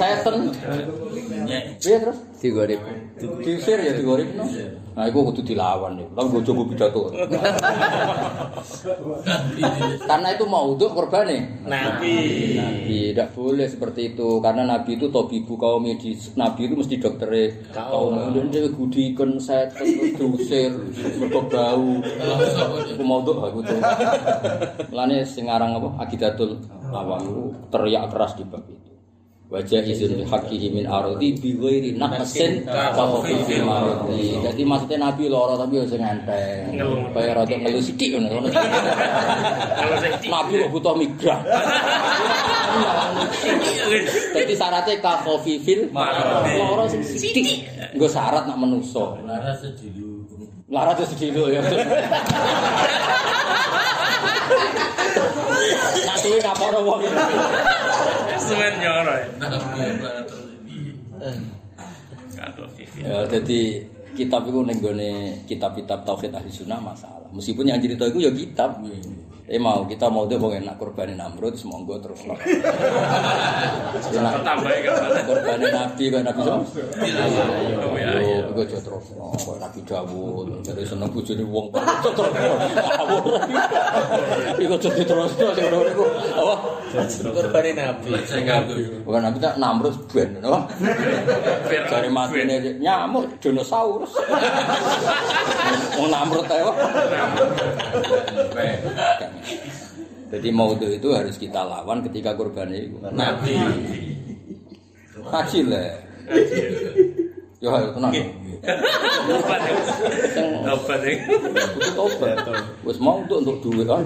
seten. 0.00 0.36
Iya 1.84 1.96
terus. 2.00 2.18
Digorip. 2.42 2.80
Diusir 3.22 3.78
ya 3.78 3.94
digoreng 3.94 4.34
no. 4.34 4.42
Nah 4.92 5.08
itu 5.08 5.18
kudu 5.22 5.40
dilawan 5.46 5.94
ya. 5.94 6.06
Tapi 6.10 6.26
gue 6.26 6.42
coba 6.42 6.62
pidato. 6.74 7.02
Karena 10.10 10.28
itu 10.34 10.44
mau 10.50 10.74
untuk 10.74 10.90
korban 10.90 11.30
nih. 11.30 11.42
Nabi. 11.64 12.14
Nabi 12.58 13.02
tidak 13.12 13.36
boleh 13.36 13.68
seperti 13.68 14.16
itu 14.16 14.40
karena 14.40 14.64
Nabi 14.64 14.96
itu 14.96 15.12
tobibu 15.12 15.52
kaum 15.60 15.84
di 15.84 16.16
Nabi 16.32 16.64
itu 16.64 16.74
mesti 16.80 16.96
doktere 16.96 17.68
kaum 17.68 18.16
dan 18.32 18.48
dia 18.48 18.64
gudikan 18.72 19.36
set 19.36 19.76
terus 19.76 20.16
diusir 20.16 20.72
mergo 21.20 21.44
bau 21.52 22.00
aku 22.00 23.04
mau 23.04 23.20
tuh 23.20 23.36
aku 23.36 23.60
tuh 23.60 23.76
melane 24.88 25.28
sing 25.28 25.52
aran 25.52 25.76
apa 25.76 26.08
akidatul 26.08 26.56
awam 26.88 27.20
itu 27.20 27.44
teriak 27.68 28.08
keras 28.08 28.32
di 28.32 28.48
bab 28.48 28.64
itu 28.64 28.91
wajah 29.52 29.84
izin 29.84 30.24
hakihi 30.24 30.72
min 30.72 30.88
arodi 30.88 31.36
biwiri 31.36 31.92
nafsin 32.00 32.64
kafofi 32.64 33.36
fi 33.44 33.60
marodi 33.60 34.40
jadi 34.40 34.62
maksudnya 34.64 35.12
nabi 35.12 35.28
loro 35.28 35.60
tapi 35.60 35.76
harus 35.76 35.92
ngenteng 35.92 36.72
bayar 37.12 37.44
rada 37.44 37.52
sedih, 37.52 37.84
sidik 37.84 38.16
nabi 40.24 40.52
kok 40.56 40.70
butuh 40.72 40.96
migran 40.96 41.44
jadi 44.32 44.52
syaratnya 44.56 45.04
kafofi 45.04 45.60
fil 45.60 45.92
loro 46.56 46.88
sidik 46.88 47.68
gue 47.92 48.08
syarat 48.08 48.48
nak 48.48 48.56
menuso 48.56 49.20
laras 49.28 49.60
sedilu 49.60 50.24
laras 50.72 51.04
sedilu 51.04 51.52
ya. 51.52 51.60
Nah, 56.02 56.16
tuh 56.18 56.32
kenapa 56.40 56.62
orang 56.72 56.84
wong. 56.84 57.00
Semen 58.42 58.74
ya, 58.82 59.04
nyoro. 59.04 59.14
Ya 63.02 63.26
dadi 63.26 63.82
kitab 64.12 64.46
iku 64.46 64.62
ning 64.62 64.78
gone 64.78 65.42
kitab-kitab 65.48 66.04
tauhid 66.06 66.30
ahli 66.34 66.50
sunnah 66.52 66.78
masalah. 66.78 67.26
Meskipun 67.32 67.66
yang 67.70 67.80
cerita 67.82 68.06
iku 68.06 68.22
ya 68.22 68.30
kitab. 68.30 68.78
Eh 69.50 69.58
mau 69.58 69.84
kita 69.84 70.06
mau 70.08 70.24
tuh 70.24 70.38
wong 70.38 70.64
enak 70.64 70.78
korbanin 70.78 71.18
Namrud 71.18 71.58
semonggo 71.58 71.98
terus 71.98 72.24
lah. 72.24 72.38
Tambah 74.46 74.72
kan. 74.86 75.26
korbanin 75.26 75.70
Nabi 75.74 76.04
kan 76.08 76.22
Nabi 76.24 76.40
sama. 76.40 76.64
Oh 78.52 78.60
ya. 78.60 78.68
Iku 78.68 78.68
aja 78.68 78.78
terus 78.84 79.06
no, 79.16 79.32
kok 79.32 79.56
Nabi 79.56 79.80
Dawud, 79.88 80.60
dari 80.60 80.84
seneng 80.84 81.08
bojone 81.08 81.44
wong 81.48 81.72
terus 81.72 82.12
terus. 82.12 82.32
Ngawur. 82.76 83.24
Iku 84.60 84.72
aja 84.76 84.88
terus 84.92 85.32
terus 85.32 85.56
sing 85.56 85.64
ngono 85.72 85.88
iku. 85.88 86.04
Apa? 86.36 86.54
Korbane 87.32 87.70
Nabi. 87.72 88.12
Bukan 89.08 89.20
Nabi 89.24 89.38
tak 89.40 89.56
Namrud 89.56 89.96
ben? 90.12 90.36
Dari 91.64 92.08
matine 92.12 92.76
nyamuk 92.76 93.40
dinosaurus. 93.40 94.12
Wong 95.96 96.08
Namrud 96.12 96.44
ae. 96.52 96.68
Jadi 100.32 100.48
maudhu 100.48 100.88
itu 100.88 101.08
harus 101.12 101.36
kita 101.40 101.64
lawan 101.64 102.04
ketika 102.04 102.36
korban 102.36 102.68
itu. 102.72 103.00
Nabi. 103.12 103.56
Ngaji 105.16 105.60
lah. 105.72 105.92
Yo 107.62 107.70
ayo 107.70 107.94
tenang. 107.94 108.10
Obat 109.30 109.60
ya. 109.62 109.72
Obat 110.66 110.98
ya. 111.06 111.14
Itu 111.14 111.90
tobat. 111.94 112.42
Wis 112.82 112.98
mau 112.98 113.22
untuk 113.22 113.38
untuk 113.38 113.62
duit 113.62 113.86
kan. 113.86 114.02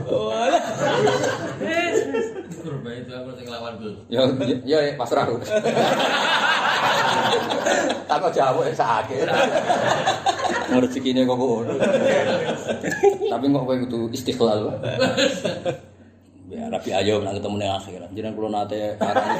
Kurban 2.60 2.92
itu 3.00 3.12
aku 3.16 3.32
sing 3.32 3.48
lawan. 3.48 3.80
Ya 4.12 4.28
ya 4.68 4.78
ya, 4.84 4.92
pasrah. 5.00 5.24
Tak 8.04 8.16
kok 8.20 8.32
jawab 8.36 8.68
sakit. 8.76 9.24
Rezekine 10.76 11.24
kok 11.24 11.40
ngono. 11.40 11.80
Tapi 13.32 13.44
kok 13.48 13.64
kowe 13.64 13.76
kudu 13.88 14.12
istiqlal. 14.12 14.68
Ya 16.46 16.70
Rabi 16.70 16.94
ayo 16.94 17.26
nak 17.26 17.42
ketemu 17.42 17.58
ning 17.58 17.74
akhirat. 17.74 18.06
Jenengan 18.14 18.38
kula 18.38 18.48
nate 18.54 18.94
arani. 19.02 19.34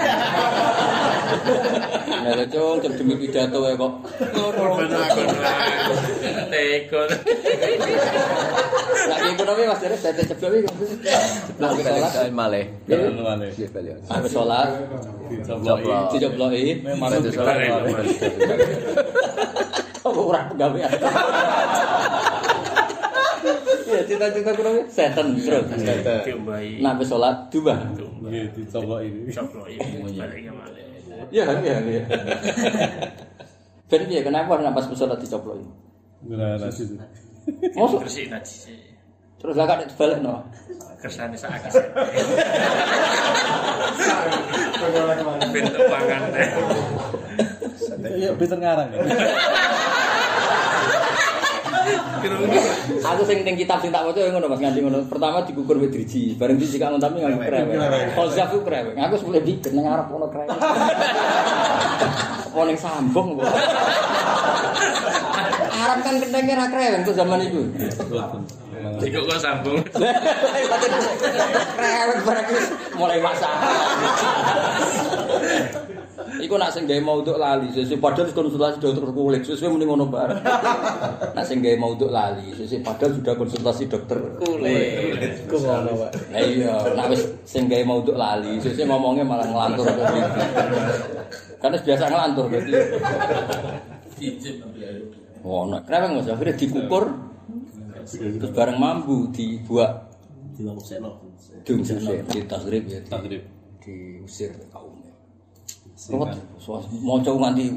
Ya 2.26 2.42
cung 2.50 2.82
jam 2.82 2.92
demi 2.98 3.14
pidato 3.14 3.62
wae 3.62 3.78
kok. 3.78 3.92
Tekon. 6.50 7.08
Nak 9.06 9.18
iki 9.22 9.34
kono 9.38 9.52
Mas 9.54 9.78
Deres 9.78 10.02
saya 10.02 10.18
ceblok 10.18 10.50
iki. 10.58 10.70
Nah, 11.62 11.70
salat. 11.78 12.26
Malih. 12.34 12.66
Jangan 12.90 13.22
wale. 13.22 13.54
Habis 14.10 14.30
salat 14.34 14.66
Dicobloki. 15.30 15.94
dijobloki. 16.10 16.82
Memang 16.82 17.22
dicolek 17.22 17.70
wale. 17.70 17.90
Apa 20.02 20.20
ora 20.26 20.40
pegawai. 20.50 20.82
Ya 23.86 24.00
cita-cita 24.02 24.50
kurang 24.54 24.82
setan 24.90 25.38
terus. 25.38 25.66
Kembali. 26.26 26.82
Nah, 26.82 26.98
habis 26.98 27.06
salat 27.06 27.46
dua. 27.54 27.78
Nggih, 27.94 28.50
dicobloki. 28.58 29.30
Coplok 29.30 29.66
ini. 29.70 30.10
Balik 30.18 30.40
ke 30.42 30.52
mana? 30.52 30.78
Iya, 31.30 31.44
iya, 31.62 31.76
iya. 31.86 32.02
Ben 33.86 34.02
piye 34.10 34.20
kenapa 34.26 34.58
nek 34.58 34.74
pas 34.74 34.90
salat 34.90 35.22
dicoplok 35.22 35.62
ini? 35.62 35.70
Nah, 36.34 36.58
nasi 36.58 36.90
itu. 36.90 36.98
Mosok 37.78 38.02
Gresik 38.02 38.26
najis. 38.26 38.66
terus 39.36 39.54
lah 39.54 39.68
kan 39.68 39.84
dibalekno. 39.86 40.42
Kersane 40.98 41.36
sak 41.38 41.54
akeh. 41.54 41.70
Bentuk 45.54 45.86
pangan. 45.86 46.22
Iya, 48.16 48.30
pinter 48.34 48.58
ngarang. 48.58 48.90
Aku 53.06 53.22
sing 53.22 53.46
ning 53.46 53.54
kitab 53.54 53.78
sing 53.78 53.94
tak 53.94 54.02
waca 54.02 54.18
ngono 54.18 54.46
Mas 54.50 54.58
nganti 54.58 54.80
ngono. 54.82 54.98
Pertama 55.06 55.46
dikukur 55.46 55.78
wit 55.78 55.94
driji, 55.94 56.34
bareng 56.34 56.58
driji 56.58 56.76
kang 56.82 56.98
tapi 56.98 57.22
nganggo 57.22 57.42
krewek. 57.46 57.78
Konsep 58.18 58.50
ku 58.50 58.58
krewek. 58.66 58.98
Aku 58.98 59.14
sepuluh 59.20 59.42
bikin 59.42 59.72
nang 59.78 59.86
arep 59.86 60.10
ono 60.10 60.26
krewek. 60.26 60.50
Apa 62.50 62.60
ning 62.66 62.78
sambung 62.80 63.38
apa? 63.38 63.46
Arab 65.76 65.98
kan 66.02 66.14
kendenge 66.18 66.52
ra 66.56 66.66
krewek 66.72 67.04
tuh 67.06 67.14
zaman 67.14 67.38
itu. 67.46 67.62
Jika 68.98 69.18
kok 69.22 69.38
sambung. 69.38 69.78
Krewek 71.76 72.18
bareng 72.26 72.46
mulai 72.98 73.18
masalah. 73.22 73.60
Iku 76.16 76.56
nak 76.56 76.72
sing 76.72 76.88
gawe 76.88 77.00
mauduk 77.04 77.36
lali, 77.36 77.68
sesuk 77.76 78.00
padahal 78.00 78.32
konsultasi 78.32 78.80
dokter 78.80 79.04
kulit, 79.12 79.44
sesuai 79.44 79.68
mending 79.68 79.88
ngono 79.92 80.08
bareng. 80.08 80.40
Nak 81.36 81.44
sing 81.44 81.60
gawe 81.60 81.76
mauduk 81.76 82.08
lali, 82.08 82.56
sesuk 82.56 82.80
padahal 82.80 83.20
sudah 83.20 83.34
konsultasi 83.36 83.84
dokter 83.84 84.18
Kulit. 84.40 85.44
Kok 85.44 85.58
ngono, 85.60 85.90
Pak? 86.00 86.10
Lah 86.32 86.40
iya, 86.40 86.72
nak 86.96 87.12
wis 87.12 87.20
sing 87.44 87.68
gawe 87.68 87.84
mauduk 87.84 88.16
lali, 88.16 88.56
sesuk 88.64 88.88
ngomongnya 88.88 89.28
malah 89.28 89.44
ngelantur. 89.44 89.84
Karena 91.60 91.76
biasa 91.84 92.04
ngelantur 92.08 92.44
berarti. 92.48 92.72
Cicip 94.16 94.54
tapi 94.64 94.78
ayo. 94.88 95.04
Ngono, 95.44 95.76
kenapa 95.84 96.16
Mas? 96.16 96.28
Akhirnya 96.32 96.56
dikukur 96.56 97.04
terus 98.06 98.52
bareng 98.56 98.78
mambu 98.80 99.28
dibuat 99.34 100.08
diungsi 100.56 101.92
di 102.30 102.40
tasrif 102.48 102.82
ya, 102.88 103.02
di- 103.04 103.10
Takrib. 103.10 103.42
diusir 103.84 104.50
kaumnya. 104.72 104.95
Ruwet, 105.96 106.36
maca 107.00 107.30
nganti. 107.32 107.72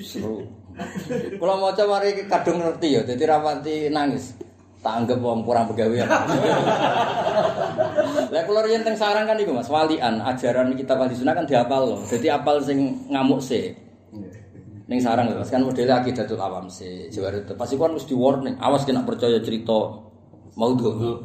Seru. 0.00 0.48
Kalau 1.36 1.56
maca 1.60 1.84
mari 1.84 2.24
kadung 2.24 2.60
ngerti 2.60 2.96
ya, 2.96 3.00
dadi 3.04 3.24
rapati 3.28 3.92
nangis. 3.92 4.32
Tak 4.80 5.04
anggap 5.04 5.18
wong 5.20 5.44
kurang 5.44 5.68
pegawean. 5.68 6.08
Lah 8.32 8.42
kula 8.46 8.60
riyen 8.64 8.86
teng 8.86 8.96
sarang 8.96 9.26
kan 9.26 9.36
iku 9.36 9.52
Mas, 9.52 9.68
walian 9.68 10.22
ajaran 10.22 10.72
kita 10.78 10.94
wali 10.94 11.12
sunah 11.16 11.34
kan 11.34 11.44
dihafal 11.44 11.82
loh. 11.96 12.00
Dadi 12.06 12.28
apal 12.30 12.62
sing 12.64 13.08
ngamuk 13.10 13.42
sih. 13.42 13.74
Ning 14.86 15.02
sarang 15.02 15.26
lho, 15.32 15.42
kan 15.42 15.66
modele 15.66 15.90
akidatul 15.90 16.38
awam 16.38 16.70
sih. 16.70 17.10
Jawara 17.10 17.42
itu 17.42 17.58
pasti 17.58 17.74
kan 17.74 17.90
mesti 17.92 18.14
warning, 18.14 18.54
awas 18.62 18.86
kena 18.86 19.02
percaya 19.02 19.42
cerita 19.42 20.00
maudhu. 20.54 21.18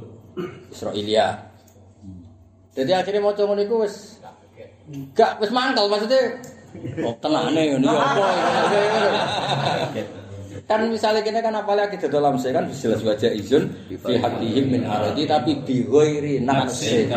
Israelia. 0.72 1.52
Jadi 2.72 2.92
akhirnya 2.96 3.20
mau 3.20 3.36
ngono 3.36 3.62
iku 3.62 3.84
wis 3.84 4.21
gak 5.16 5.40
wis 5.40 5.52
mangkel 5.52 5.88
maksudnya. 5.88 6.36
Oh 7.04 7.16
tenane 7.20 7.76
ngene 7.76 7.84
ya 7.84 8.00
apa 8.00 8.28
kan 10.72 10.88
misalnya 10.88 11.20
kita 11.20 11.44
kan 11.44 11.52
apalagi 11.52 12.00
akidah 12.00 12.08
dalam 12.08 12.40
saya 12.40 12.64
kan 12.64 12.72
jelas 12.72 13.04
wajah 13.04 13.28
izun 13.36 13.76
fi 13.92 14.16
hakihim 14.16 14.72
min 14.72 14.88
aradi 14.88 15.28
tapi 15.28 15.60
bi 15.68 15.84
ghairi 15.84 16.40
nafsi. 16.40 17.12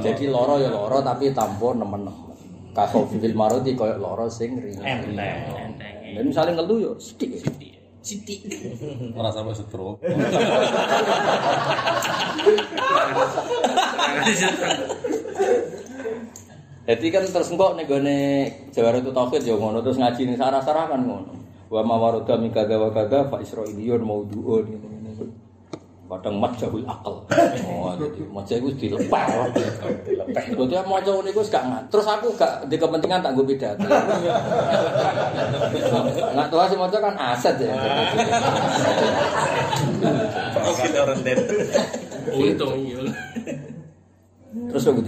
Jadi 0.00 0.24
loro 0.32 0.56
ya 0.56 0.72
loro 0.72 1.04
tapi 1.04 1.36
tanpa 1.36 1.76
nemen-nemen. 1.76 2.32
Kakau 2.72 3.04
fil 3.12 3.36
maradi 3.36 3.76
koyo 3.76 4.00
loro 4.00 4.24
sing 4.32 4.56
ringan. 4.56 5.04
Dan 6.16 6.32
misalnya 6.32 6.64
ngeluh 6.64 6.80
yo 6.80 6.92
sithik. 6.96 7.44
Sithik. 8.00 8.48
Ora 9.12 9.28
sampai 9.28 9.52
stroke. 9.52 10.00
Jadi 16.86 17.06
kan 17.10 17.26
terus 17.26 17.50
nggak 17.50 17.82
nih 17.82 17.84
gone 17.90 18.18
jawara 18.70 19.02
itu 19.02 19.10
tauhid 19.10 19.42
ya 19.42 19.58
ngono 19.58 19.82
terus 19.82 19.98
ngaji 19.98 20.22
nih 20.22 20.36
sarah 20.38 20.62
sarah 20.62 20.86
kan 20.86 21.02
ngono. 21.02 21.34
Wa 21.66 21.82
mawaroda 21.82 22.38
mikada 22.38 22.78
wa 22.78 22.94
kada 22.94 23.26
fa 23.26 23.42
Israiliyun 23.42 24.06
mau 24.06 24.22
duon 24.22 24.70
gitu 24.70 24.86
gitu. 24.86 25.02
gitu. 25.10 25.24
Padang 26.06 26.38
mat 26.38 26.54
jahul 26.54 26.86
akal. 26.86 27.26
Oh 27.66 27.90
jadi 27.98 28.22
maca 28.30 28.54
itu 28.54 28.70
dilepas. 28.78 29.50
Dilepah. 30.06 30.42
Jadi 30.46 30.74
aku 30.78 30.94
jauh 31.02 31.26
nih 31.26 31.34
gue 31.34 31.42
sekarang. 31.42 31.82
Terus 31.90 32.06
aku 32.06 32.30
gak 32.38 32.70
di 32.70 32.78
kepentingan 32.78 33.18
tak 33.18 33.34
gue 33.34 33.42
beda, 33.42 33.74
Nggak 36.38 36.46
tahu 36.46 36.62
sih 36.70 36.78
maca 36.78 36.98
kan 37.02 37.14
aset 37.18 37.58
ya. 37.58 37.74
orang 40.86 41.18
rendet. 41.18 41.38
Untung. 42.30 42.78
Iya. 42.78 43.10
Terus 44.70 44.86
aku. 44.86 45.02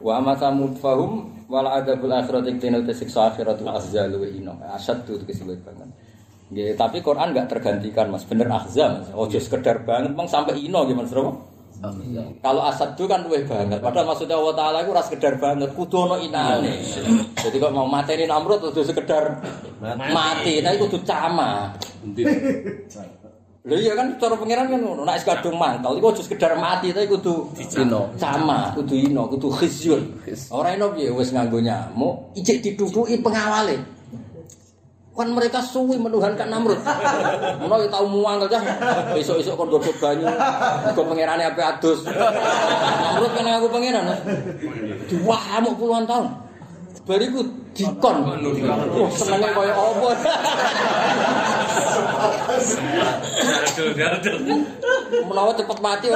Wa 0.00 0.16
ama 0.16 0.32
samud 0.36 0.80
fahum 0.80 1.28
wala 1.46 1.76
adabul 1.76 2.08
akhirat 2.08 2.48
iktinal 2.48 2.84
tasiksa 2.88 3.32
akhiratul 3.32 3.68
ahzal 3.68 4.12
wa 4.16 4.28
ino. 4.28 4.56
Asad 4.72 5.04
tuh 5.04 5.20
kesebut 5.28 5.60
banget. 5.60 5.88
Nggih, 6.50 6.74
tapi 6.74 6.98
Quran 7.04 7.30
enggak 7.30 7.52
tergantikan 7.52 8.08
Mas. 8.08 8.24
Bener 8.24 8.48
ahzal. 8.48 9.04
Mas. 9.04 9.08
Ojo 9.12 9.38
sekedar 9.38 9.84
banget 9.84 10.16
Bang 10.16 10.26
sampai 10.26 10.56
ino 10.56 10.82
gimana 10.88 11.06
Mas 11.06 11.14
Kalau 12.44 12.62
asad 12.68 12.92
itu 12.92 13.08
kan 13.08 13.24
luwih 13.24 13.44
banget. 13.48 13.80
Padahal 13.80 14.12
maksudnya 14.12 14.36
Allah 14.36 14.52
Ta'ala 14.52 14.78
itu 14.84 14.92
ras 14.92 15.08
sekedar 15.08 15.40
banget. 15.40 15.72
Kudu 15.72 15.96
ono 16.04 16.16
inane. 16.20 16.76
Jadi 17.40 17.56
kok 17.56 17.72
mau 17.72 17.88
mateni 17.88 18.28
Namrud 18.28 18.60
kudu 18.60 18.84
sekedar 18.84 19.40
mati. 20.12 20.60
Tapi 20.60 20.76
kudu 20.76 21.00
cama. 21.08 21.72
Lha 23.60 23.76
iya 23.76 23.92
kan 23.92 24.16
cara 24.16 24.40
pangeran 24.40 24.72
kan 24.72 24.80
ngono, 24.80 25.04
nek 25.04 25.20
kadung 25.20 25.60
mantel 25.60 26.00
iku 26.00 26.16
aja 26.16 26.24
sekedar 26.24 26.56
mati 26.56 26.96
tapi 26.96 27.04
kudu 27.04 27.52
Ino. 27.76 28.08
sama, 28.16 28.72
kudu 28.72 28.96
ino, 28.96 29.28
kudu 29.28 29.52
khizyun. 29.52 30.24
Ora 30.48 30.72
ino 30.72 30.96
piye 30.96 31.12
wis 31.12 31.28
nganggo 31.28 31.60
nyamuk, 31.60 32.32
ijik 32.40 32.64
dituduki 32.64 33.20
pengawale. 33.20 33.76
Kan 35.12 35.36
mereka 35.36 35.60
suwi 35.60 36.00
menuhankan 36.00 36.48
Namrud. 36.48 36.80
Ono 37.68 37.74
ya 37.76 37.92
tau 37.92 38.08
muang 38.08 38.40
aja. 38.40 38.56
Besok-besok 39.12 39.52
kon 39.52 39.68
godhog 39.68 39.92
banyu. 40.00 40.24
Kok 40.96 41.04
pangerane 41.04 41.44
ape 41.44 41.60
adus. 41.60 42.08
Namrud 42.08 43.28
kan 43.36 43.44
aku 43.60 43.68
pangeran. 43.68 44.08
Diwamuk 45.12 45.76
puluhan 45.76 46.08
tahun. 46.08 46.49
Bariku 47.08 47.40
dikon. 47.72 48.16
Wah, 48.22 49.10
senenge 49.16 49.48
kaya 49.56 49.72
apa. 49.72 50.08
Menawa 55.10 55.52
cepet 55.56 55.78
mati 55.80 56.06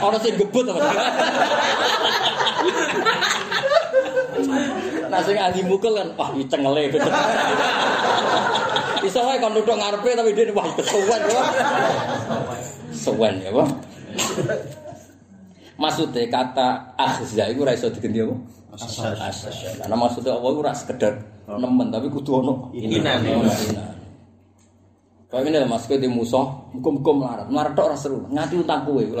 ono 0.00 0.16
sing 0.18 0.34
gebut 0.40 0.66
apa 0.66 0.80
Nah 5.10 5.20
sing 5.26 5.36
ahli 5.36 5.60
mukul 5.66 5.92
kan 5.92 6.08
wah 6.16 6.30
iki 6.32 6.46
cengele. 6.48 6.88
Iso 9.04 9.20
wae 9.26 9.36
kon 9.42 9.52
duduk 9.56 9.76
ngarepe 9.76 10.16
tapi 10.16 10.32
dia 10.32 10.54
wah 10.54 10.64
kesuwen 10.78 11.22
ya. 11.28 11.42
Suwen 12.94 13.34
ya, 13.42 13.50
Pak. 13.52 13.68
Maksudnya 15.80 16.28
kata 16.28 16.94
akhza 17.00 17.48
itu 17.48 17.64
ora 17.64 17.72
iso 17.72 17.88
diganti 17.88 18.20
apa? 18.20 18.36
Asas. 18.74 19.56
Karena 19.80 19.96
maksudnya 19.98 20.32
apa 20.36 20.46
itu 20.50 20.58
ora 20.62 20.72
sekedar 20.74 21.12
nemen 21.50 21.90
tapi 21.90 22.06
kudu 22.10 22.42
ono 22.44 22.70
Inan. 22.74 23.18
Ono 23.26 23.50
inan. 23.50 23.94
Kayak 25.30 25.46
ini 25.46 25.62
lah 25.62 25.68
mas, 25.70 25.86
kowe 25.86 25.94
di 25.94 26.10
musuh, 26.10 26.42
muka-muka 26.74 27.10
melarat, 27.14 27.46
melarat 27.46 27.72
tok 27.78 27.86
ora 27.86 27.94
seru, 27.94 28.18
ngati 28.34 28.66
utang 28.66 28.82
kowe. 28.82 28.98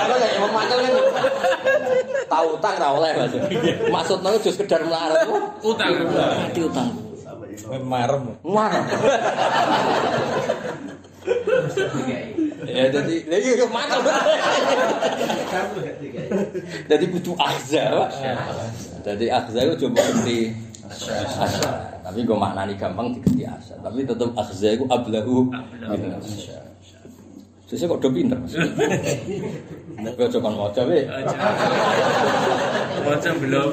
Kalau 0.00 0.16
kayak 0.16 0.36
emang 0.40 0.52
makel 0.56 0.78
kan, 0.80 0.92
tahu 2.24 2.46
utang 2.56 2.74
ra 2.80 2.88
oleh 2.96 3.12
mas. 3.20 3.36
Maksudnya 3.84 4.32
itu 4.32 4.48
sekedar 4.48 4.80
melarat, 4.80 5.28
Utang. 5.60 5.92
ngati 6.08 6.60
utang. 6.64 6.88
Marem. 7.84 8.32
Mana? 8.40 8.80
Ya 12.64 12.84
jadi, 12.92 13.14
ya 13.28 13.36
iya 13.40 13.52
iya 13.56 13.66
makel. 13.68 14.00
Jadi 16.88 17.04
kudu 17.12 17.32
akhza. 17.36 18.08
Jadi 19.04 19.26
akhza 19.32 19.58
itu 19.64 19.74
coba 19.88 20.00
ngerti 20.00 20.38
asa. 20.84 21.72
Tapi 22.04 22.20
gue 22.28 22.36
maknani 22.36 22.76
gampang 22.76 23.16
diganti 23.16 23.44
asa. 23.48 23.74
Tapi 23.80 24.04
tetap 24.04 24.30
akhza 24.36 24.68
itu 24.76 24.84
ablahu. 24.88 25.48
Sesuk 27.64 27.96
kok 27.96 28.00
do 28.04 28.08
pinter. 28.12 28.36
Mas. 28.36 28.52
Gue 30.14 30.28
coba 30.28 30.48
maca 30.52 30.82
we. 30.84 31.08
Macam 33.04 33.34
belum. 33.40 33.72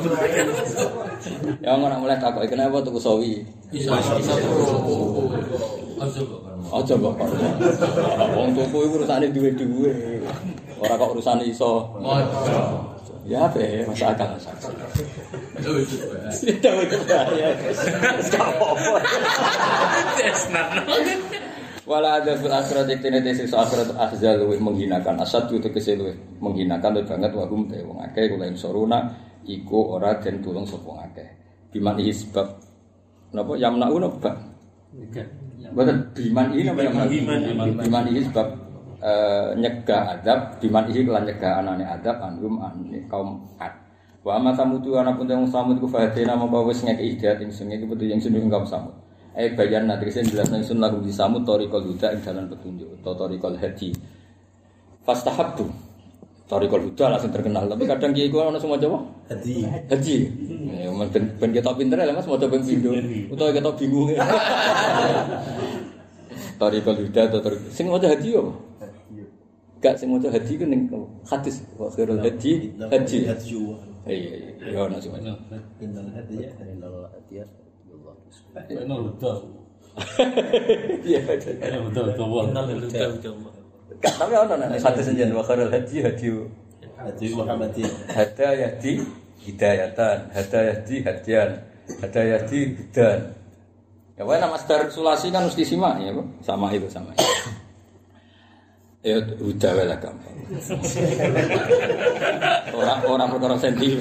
Ya 1.60 1.76
ngono 1.76 1.95
mulai 1.99 2.15
takoki 2.19 2.48
kenapa 2.48 2.80
tuku 2.80 2.99
sawi. 3.03 3.44
Bisa 6.02 6.18
bisa 6.18 6.22
tuh. 6.26 6.41
Aja 6.73 6.94
kok. 6.98 7.14
Aja 7.22 7.36
kok. 7.38 8.34
Wong 8.38 8.49
tuku 8.57 8.78
iku 8.90 8.95
urusane 8.98 9.28
duwe-duwe. 9.30 9.91
Ora 10.82 10.94
kok 10.98 11.14
urusane 11.14 11.44
iso. 11.45 11.94
Ya 13.22 13.45
ya, 13.53 13.86
akal 13.86 14.34
masuk 14.34 14.49
akal. 14.49 14.73
Oh, 15.61 15.78
itu 15.78 15.95
Pak. 16.02 16.34
Tidak 16.41 16.73
itu 16.90 16.98
bahaya. 17.06 17.53
apa-apa. 18.34 18.94
Desnan. 20.18 20.68
Wala 21.86 22.18
ada 22.18 22.34
fil 22.34 22.49
akhirat 22.49 22.90
iktine 22.90 23.22
tesis 23.22 23.53
akhirat 23.53 23.94
ahzal 23.94 24.41
luwih 24.41 24.57
menghinakan 24.57 25.22
asad 25.22 25.53
itu 25.53 25.69
kese 25.69 25.94
luwih 25.98 26.18
menghinakan 26.41 26.98
luwih 26.98 27.07
banget 27.10 27.32
wa 27.36 27.45
hum 27.45 27.69
te 27.69 27.78
wong 27.86 27.99
akeh 28.02 28.32
kula 28.32 28.49
ing 28.49 28.57
soruna 28.57 29.11
iku 29.45 29.98
ora 29.99 30.18
den 30.18 30.41
tulung 30.41 30.65
sapa 30.65 30.82
wong 30.82 30.99
akeh. 31.06 31.30
Biman 31.69 32.02
ihi 32.02 32.14
sebab 32.15 32.48
napa 33.38 33.53
yamna'u 33.53 34.02
napa? 34.02 34.34
Boten 35.72 35.98
biman 36.11 36.52
ihi 36.52 36.68
napa 36.68 36.81
yamna'u? 36.84 37.10
Biman 37.80 38.03
ihi 38.11 38.22
sebab 38.27 38.48
eh, 38.99 39.49
nyegah 39.56 40.19
adab 40.19 40.60
biman 40.60 40.85
ihi 40.91 41.07
kelan 41.07 41.23
nyegah 41.23 41.64
anane 41.64 41.85
adab 41.88 42.19
anhum 42.19 42.60
ane 42.60 43.07
kaum 43.07 43.39
ad. 43.56 43.72
Wa 44.22 44.38
amma 44.38 44.53
samutu 44.53 44.93
ana 44.99 45.18
pun 45.18 45.26
wong 45.26 45.49
samut 45.49 45.81
ku 45.81 45.89
fahadena 45.89 46.38
mongko 46.38 46.69
wis 46.69 46.85
ngekeki 46.85 47.18
hidayat 47.18 47.39
ing 47.41 47.49
sing 47.49 47.73
iki 47.73 47.89
betul 47.89 48.06
yang 48.06 48.22
sing 48.22 48.35
kaum 48.38 48.68
samut. 48.68 48.93
Eh 49.34 49.56
bayan 49.56 49.88
nanti 49.88 50.11
saya 50.11 50.27
jelas 50.27 50.52
nang 50.52 50.61
sun 50.61 50.84
lagu 50.84 50.99
di 50.99 51.10
samut 51.10 51.48
torikol 51.48 51.88
huda 51.88 52.14
ing 52.14 52.22
jalan 52.22 52.45
petunjuk 52.52 52.99
torikol 53.02 53.56
hadi. 53.57 53.95
Fastahabtu. 55.02 55.91
Torikul 56.52 56.91
Huda 56.91 57.15
langsung 57.15 57.32
terkenal, 57.32 57.64
tapi 57.64 57.88
kadang 57.88 58.11
kiai 58.11 58.28
kuwi 58.28 58.44
semua 58.60 58.76
Jawa. 58.76 58.99
Haji. 59.32 59.64
Haji. 59.88 60.15
Ya 60.84 60.91
ben 61.15 61.52
kita 61.56 61.72
pinter 61.80 61.95
lah 61.95 62.11
Mas 62.11 62.28
semua 62.28 62.44
ben 62.44 62.60
pindho. 62.60 62.91
Utawa 63.32 63.56
kita 63.56 63.72
bingung. 63.80 64.11
Torikul 66.60 67.07
Huda 67.07 67.32
atau 67.32 67.40
Torik. 67.40 67.72
Sing 67.72 67.88
maca 67.88 68.03
haji 68.03 68.36
yo. 68.36 68.52
Gak 69.80 69.95
sing 69.95 70.11
maca 70.11 70.28
haji 70.28 70.53
kan 70.60 70.76
yang 70.76 70.91
hadis 71.23 71.64
wa 71.80 71.88
haji 71.88 72.19
haji. 72.19 72.52
Iya 74.03 74.11
iya. 74.11 74.11
iya, 74.11 74.14
iya, 74.36 74.52
iya 74.60 74.76
ya 74.76 74.91
nasi 74.91 75.07
sing 75.07 75.15
maca. 75.15 75.32
Innal 75.80 76.11
hadiya 76.11 76.52
innal 76.68 77.07
haji 77.15 77.34
ya. 77.40 77.48
Inal 78.68 79.07
huda. 79.07 79.34
Iya 81.07 81.19
betul. 81.23 81.56
Inal 81.64 81.88
huda 81.88 82.11
Allah. 82.11 82.44
Huda 82.84 83.40
Gak 84.00 84.14
tapi 84.16 84.34
ono 84.38 84.54
nek 84.56 84.80
hadis 84.80 85.12
jeneng 85.12 85.36
wa 85.36 85.44
khairul 85.44 85.68
haji 85.68 85.98
haji. 86.06 86.30
Hadi 87.02 87.26
Muhammadiyah. 87.34 88.14
Hadayati 88.14 89.02
hidayatan, 89.42 90.30
hadayati 90.38 90.96
hadian, 91.02 91.50
hadayati 91.98 92.78
hudan. 92.78 93.20
Ya 94.14 94.22
wae 94.22 94.38
nama 94.38 94.54
masdar 94.54 94.86
sulasi 94.94 95.34
kan 95.34 95.50
mesti 95.50 95.66
simak 95.66 95.98
ya, 95.98 96.14
Bu. 96.14 96.22
Sama 96.46 96.70
itu 96.70 96.86
sama. 96.94 97.10
Ya 99.02 99.18
wae 99.18 99.82
lah 99.90 99.98
gampang. 99.98 100.38
Orang 102.78 103.00
orang 103.10 103.28
perkara 103.34 103.58
senti. 103.58 103.98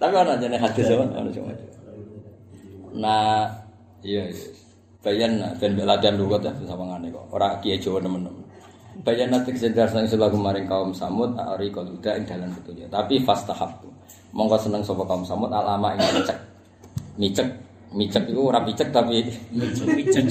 Tapi 0.00 0.14
ono 0.16 0.32
jenenge 0.40 0.64
hadis 0.64 0.88
apa 0.88 1.04
ono 1.12 1.28
cuma. 1.28 1.52
Nah, 2.96 3.52
iya 4.00 4.32
iya. 4.32 4.48
Bayan 5.06 5.38
ben 5.62 5.78
beladan 5.78 6.18
lugat 6.18 6.42
ya 6.42 6.50
sama 6.66 6.82
ngene 6.90 7.14
kok. 7.14 7.30
Ora 7.30 7.62
kiye 7.62 7.78
Jawa 7.78 8.02
nemen-nemen. 8.02 8.42
Bayan 9.06 9.30
nanti 9.30 9.54
kesedar 9.54 9.86
sang 9.86 10.02
selaku 10.02 10.34
maring 10.34 10.66
kaum 10.66 10.90
samud 10.90 11.38
ari 11.38 11.70
koluda 11.70 12.18
ing 12.18 12.26
dalan 12.26 12.50
petunjuk. 12.50 12.90
Tapi 12.90 13.22
fastahabtu. 13.22 13.86
Monggo 14.34 14.58
seneng 14.58 14.82
sapa 14.82 15.06
kaum 15.06 15.22
samud 15.22 15.54
alama 15.54 15.94
ing 15.94 16.02
micek. 16.10 16.38
Micek, 17.22 17.48
micek 17.94 18.24
itu 18.26 18.40
ora 18.42 18.58
micek 18.66 18.90
tapi 18.90 19.22
micek. 19.54 20.26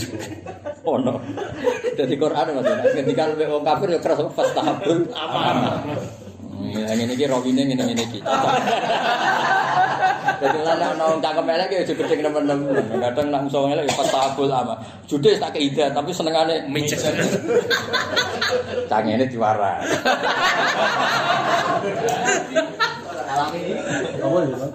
Oh 0.84 1.00
no. 1.00 1.24
Jadi 1.96 2.20
Quran 2.20 2.60
Mas. 2.60 2.68
Ketika 2.92 3.32
wong 3.48 3.64
kafir 3.64 3.96
ya 3.96 4.00
keras 4.04 4.28
fastahabtu 4.36 5.08
ama. 5.16 5.80
Yang 6.64 6.99
ini 7.03 7.14
ki 7.19 7.26
rawine 7.27 7.61
ngene 7.68 7.84
ngene 7.84 8.03
iki. 8.07 8.19
Jadi 10.36 10.60
lah 10.68 10.76
nak 10.76 10.91
nong 10.99 11.23
cakep 11.23 11.48
elek 11.48 11.69
ya 11.72 11.82
juga 11.88 12.03
gede 12.07 12.23
nemen-nemen. 12.23 12.99
Kadang 12.99 13.27
nak 13.32 13.41
musuh 13.48 13.72
elek 13.72 13.88
ya 13.88 13.94
fastahabul 13.95 14.52
ama. 14.52 14.76
Judes 15.07 15.40
tak 15.40 15.56
keidah 15.56 15.91
tapi 15.91 16.11
senengane 16.15 16.64
Micek. 16.68 16.99
Cangene 18.91 19.26
diwara. 19.27 19.80
Apa 24.26 24.40
ya, 24.41 24.56
Bang? 24.56 24.73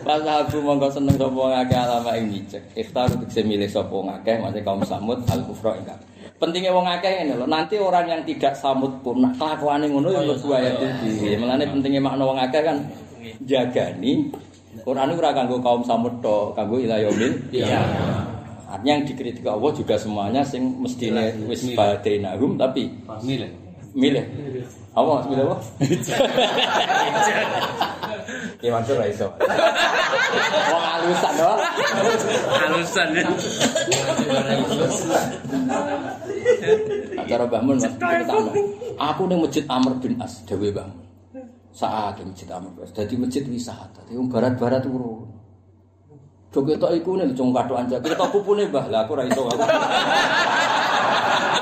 Pas 0.00 0.22
aku 0.22 0.58
monggo 0.64 0.88
seneng 0.90 1.14
sapa 1.14 1.34
wong 1.34 1.52
akeh 1.52 1.76
alama 1.76 2.16
ing 2.16 2.32
micek. 2.32 2.62
Ikhtar 2.74 3.06
tegese 3.10 3.44
milih 3.44 3.68
sapa 3.68 3.92
wong 3.92 4.08
akeh 4.10 4.40
maksud 4.40 4.64
kaum 4.64 4.82
samud 4.82 5.18
al 5.28 5.40
kufra 5.44 5.76
ing 5.76 5.84
kafir. 5.86 6.06
Pentingnya 6.40 6.72
wong 6.72 6.88
akeh 6.88 7.20
ngene 7.20 7.36
lho, 7.36 7.44
nanti 7.44 7.76
orang 7.76 8.08
yang 8.08 8.22
tidak 8.24 8.56
samud 8.56 9.04
pun 9.04 9.20
nak 9.20 9.36
kelakuane 9.36 9.92
ngono 9.92 10.08
ya 10.08 10.24
mlebu 10.24 10.48
ayat 10.56 10.80
iki. 10.80 11.36
Mulane 11.36 11.68
pentingnya 11.68 12.00
makna 12.00 12.24
wong 12.24 12.40
akeh 12.40 12.64
kan 12.64 12.80
jagani 13.44 14.32
Quran 14.80 15.12
ora 15.12 15.36
kanggo 15.36 15.60
kaum 15.60 15.84
samud 15.84 16.24
tok, 16.24 16.56
kanggo 16.56 16.80
ila 16.80 16.96
yaumil 16.96 17.36
Iya. 17.52 17.84
Artinya 18.72 18.92
yang 18.96 19.04
dikritik 19.04 19.44
Allah 19.44 19.68
juga 19.76 20.00
semuanya 20.00 20.40
sing 20.40 20.80
mestine 20.80 21.44
wis 21.44 21.60
badainahum 21.76 22.56
tapi 22.56 22.88
Milih. 23.20 23.52
milih. 23.92 24.24
Apa 24.96 25.28
milih 25.28 25.44
apa? 25.44 25.56
Ya 28.60 28.76
maksud 28.76 29.00
ra 29.00 29.08
iso. 29.08 29.28
Wong 30.72 30.84
alusan. 30.84 31.32
Halusan 32.60 33.08
ya. 33.16 33.24
Acara 37.24 37.44
Mbah 37.48 37.62
Mun. 37.64 37.76
Aku 39.00 39.22
ning 39.32 39.40
Masjid 39.40 39.64
Amr 39.64 39.96
bin 39.96 40.20
As 40.20 40.44
dewe 40.44 40.68
Mbah 40.76 40.92
Mun. 40.92 41.08
Saat 41.72 42.20
di 42.20 42.28
Masjid 42.28 42.48
Amr 42.52 42.76
bin 42.76 42.84
As 42.84 42.92
dadi 42.92 43.16
masjid 43.16 43.44
wisata. 43.48 44.04
Dadi 44.04 44.20
wong 44.20 44.28
barat-barat 44.28 44.84
turun. 44.84 45.32
Jok 46.50 46.66
ketok 46.66 46.92
iku 46.98 47.14
nek 47.16 47.32
cung 47.38 47.54
katokan 47.56 47.88
jak 47.88 48.04
ketok 48.04 48.28
pupune 48.28 48.68
Mbah. 48.68 48.92
Lah 48.92 49.08
aku 49.08 49.16
ra 49.16 49.24
iso 49.24 49.48
aku. 49.48 49.64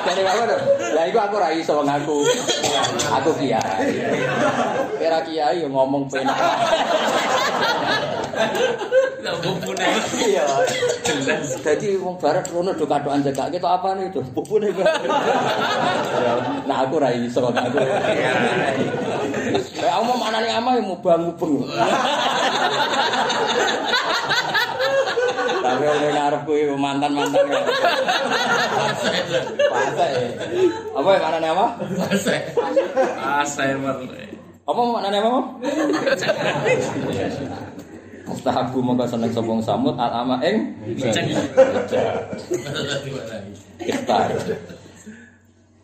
Jadi 0.03 0.23
apa? 0.27 0.57
Lah 0.99 1.05
iku 1.07 1.19
aku 1.23 1.37
ra 1.39 1.49
iso 1.55 1.73
wong 1.79 1.87
aku. 1.87 2.27
Aku 3.23 3.31
kiai. 3.39 3.87
Kira 5.09 5.24
kiai 5.24 5.64
yo 5.64 5.72
ngomong 5.72 6.05
penak. 6.12 6.36
Lah 9.24 9.35
bumbunya. 9.40 9.89
Iya. 10.20 10.44
Jelas. 11.01 11.56
Jadi 11.64 11.97
wong 11.97 12.20
barat 12.20 12.44
rono 12.52 12.76
do 12.76 12.85
katokan 12.85 13.24
jak 13.24 13.48
ketok 13.48 13.72
apa? 13.72 13.97
Pupune 14.36 14.68
Mbah. 14.68 14.85
Ya, 16.12 16.32
Nah 16.68 16.85
aku 16.85 17.01
ra 17.01 17.09
iso 17.09 17.40
aku. 17.40 17.56
Kayak 19.80 19.93
aku 19.97 20.02
mau 20.12 20.20
mana 20.20 20.44
nih 20.44 20.52
ama 20.52 20.76
yang 20.76 20.93
mau 20.93 21.01
bangun 21.01 21.32
Tapi 25.64 25.85
oleh 25.89 26.10
ngarep 26.12 26.44
kuwi 26.44 26.68
mantan 26.76 27.16
mantan 27.16 27.48
ya. 27.48 27.64
Pasa 29.72 30.05
ya. 30.05 30.28
Apa 30.93 31.09
yang 31.16 31.24
mana 31.24 31.40
nih 34.05 34.38
Apa 34.69 34.85
mau 34.85 35.01
mana 35.01 35.09
nih 35.09 35.24
ama? 35.24 35.40
Mustahabu 38.28 38.85
mongko 38.85 39.09
seneng 39.09 39.32
sopong 39.32 39.65
samut 39.65 39.97
al 39.97 40.12
ama 40.12 40.36
ing 40.45 40.77
Ikhtar. 43.81 44.28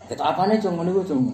Kita 0.04 0.20
apa 0.20 0.44
nih 0.52 0.60
cung 0.60 0.76
ngono 0.76 1.00
cung? 1.00 1.32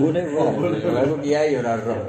Ngene 0.00 0.20
wae. 0.32 0.72
Aku 1.04 1.20
kiai 1.20 1.52
ora 1.60 1.76
ro. 1.84 2.00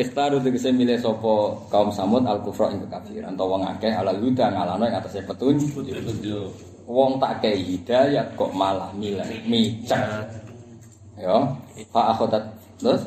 Ikhtar 0.00 0.32
udah 0.32 0.48
bisa 0.48 0.72
milih 0.72 0.96
sopo 0.96 1.60
kaum 1.68 1.92
samud 1.92 2.24
al 2.24 2.40
kufra 2.40 2.72
ing 2.72 2.80
kekafiran. 2.88 3.36
Atau 3.36 3.52
wong 3.52 3.68
akeh 3.68 3.92
ala 3.92 4.16
huda 4.16 4.48
ngalano 4.48 4.88
ing 4.88 4.96
atase 4.96 5.20
petunjuk. 5.28 5.76
Tunjuk. 5.76 6.48
Wong 6.88 7.20
tak 7.20 7.44
kei 7.44 7.60
hidayat 7.60 8.32
kok 8.32 8.48
malah 8.56 8.88
milih 8.96 9.28
micak. 9.44 10.24
Ya, 11.14 11.36
fa 11.94 12.10
akhodat 12.10 12.42
terus 12.74 13.06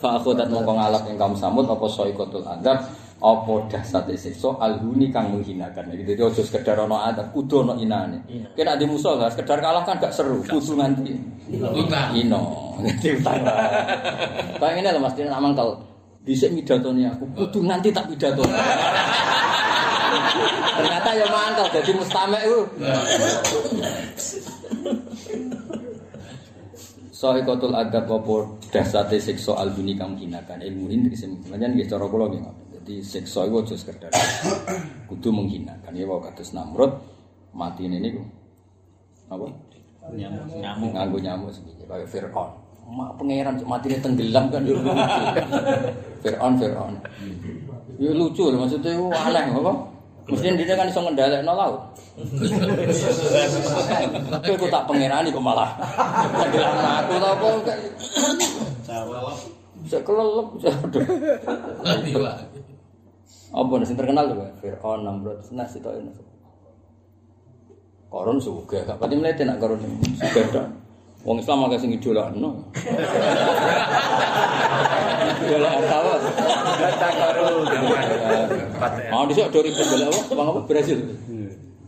fa 0.00 0.16
akhodat 0.16 0.48
mongko 0.48 0.72
ngalap 0.74 1.04
ing 1.12 1.20
kaum 1.20 1.36
samud 1.36 1.68
apa 1.68 1.84
soikotul 1.84 2.40
adab 2.48 2.88
apa 3.22 3.54
dasate 3.70 4.18
siksa 4.18 4.58
alhuni 4.58 5.14
kang 5.14 5.30
menghinakan. 5.30 5.94
Jadi 5.94 6.02
jadi 6.02 6.26
ojo 6.26 6.42
sekedar 6.42 6.74
ono 6.82 6.98
adab, 6.98 7.30
kudu 7.30 7.62
ono 7.62 7.78
inane. 7.78 8.26
Kena 8.58 8.74
di 8.74 8.82
musuh 8.82 9.14
gak 9.14 9.38
sekedar 9.38 9.62
kalah 9.62 9.86
kan 9.86 10.02
gak 10.02 10.10
seru, 10.10 10.42
kudu 10.42 10.74
nganti 10.74 11.14
Utang. 11.54 12.18
ino. 12.18 12.74
Nganti 12.82 13.22
utang. 13.22 13.46
Kayak 14.58 14.72
ngene 14.74 14.88
lho 14.90 15.00
Mas 15.00 15.14
Dina 15.14 15.38
mangkel. 15.38 15.78
Dhisik 16.26 16.50
midatoni 16.54 17.06
aku, 17.06 17.26
kudu 17.34 17.62
nanti 17.62 17.94
tak 17.94 18.10
pidatoni. 18.10 18.54
Ternyata 20.82 21.10
ya 21.14 21.26
mangkel 21.30 21.66
jadi 21.78 21.90
mustamek 21.94 22.42
itu. 22.42 22.60
Sohikotul 27.22 27.70
adab 27.70 28.10
apa 28.10 28.50
dasate 28.74 29.22
siksa 29.22 29.54
albuni 29.54 29.94
kang 29.94 30.18
hinakan 30.18 30.58
ilmu 30.58 30.90
ini 30.90 31.06
tegese 31.06 31.30
menyen 31.46 31.78
nggih 31.78 31.86
cara 31.86 32.10
kula 32.10 32.26
nggih 32.26 32.42
ngoten. 32.42 32.66
Dadi 32.74 32.94
siksa 32.98 33.46
iku 33.46 33.62
aja 33.62 33.78
sekedar 33.78 34.10
kudu 35.08 35.30
menghinakan 35.30 35.94
ya 35.94 36.02
wae 36.02 36.18
kados 36.18 36.50
Namrud 36.50 36.90
mati 37.54 37.86
ini 37.86 38.02
niku. 38.02 38.26
Apa? 39.30 39.46
Nyamuk. 40.10 40.90
nganggo 40.98 41.18
nyamuk 41.22 41.54
sedikit 41.54 41.86
kayak 41.86 42.10
Fir'aun 42.10 42.50
mak 42.90 43.14
pangeran 43.14 43.54
mati 43.70 43.94
tenggelam 44.02 44.50
kan 44.50 44.66
yo 44.66 44.82
lucu 44.82 45.22
Fir'aun 46.26 46.52
Fir'aun 46.58 46.94
yo 48.02 48.10
lucu 48.18 48.50
loh 48.50 48.66
maksudnya 48.66 48.98
aneh 48.98 49.46
apa 49.54 49.72
mesti 50.30 50.54
dia 50.54 50.78
kan 50.78 50.86
iso 50.86 51.02
ngendhalekno 51.02 51.54
laut 51.56 51.82
tapi 54.28 54.52
aku 54.52 54.68
tak 54.68 54.84
pangeran 54.84 55.32
kok 55.32 55.40
malah. 55.40 55.72
Tenggelam 56.36 56.76
aku 56.76 57.16
tau 57.16 57.32
apa 57.32 57.48
bisa 59.82 59.98
kelelep 60.06 60.46
bisa 60.56 60.70
aduh. 60.70 61.02
Pak. 62.22 62.36
apa 63.52 63.72
nih 63.76 63.86
sing 63.86 63.98
terkenal 63.98 64.24
tuh 64.30 64.38
Fir'aun 64.62 65.00
Namrud 65.04 65.38
nah 65.52 65.66
situ 65.66 65.90
ini 65.90 66.12
koron 68.08 68.38
suga 68.38 68.86
gak 68.86 68.96
pati 68.96 69.18
melihat 69.18 69.44
nak 69.44 69.58
koron 69.58 69.82
suga 70.16 70.42
dah 70.54 70.66
Wong 71.22 71.38
Islam 71.38 71.70
agak 71.70 71.78
sing 71.78 71.94
idolakno. 71.94 72.66
Idolak 75.42 75.72
apa? 75.86 76.12
Kata 76.82 77.08
koron. 77.14 77.62
Mau 79.14 79.22
dhisik 79.30 79.46
do 79.54 79.62
ribet 79.62 79.86
golek 79.86 80.10
apa? 80.10 80.20
Bang 80.34 80.48
apa? 80.50 80.60
Brasil. 80.66 80.98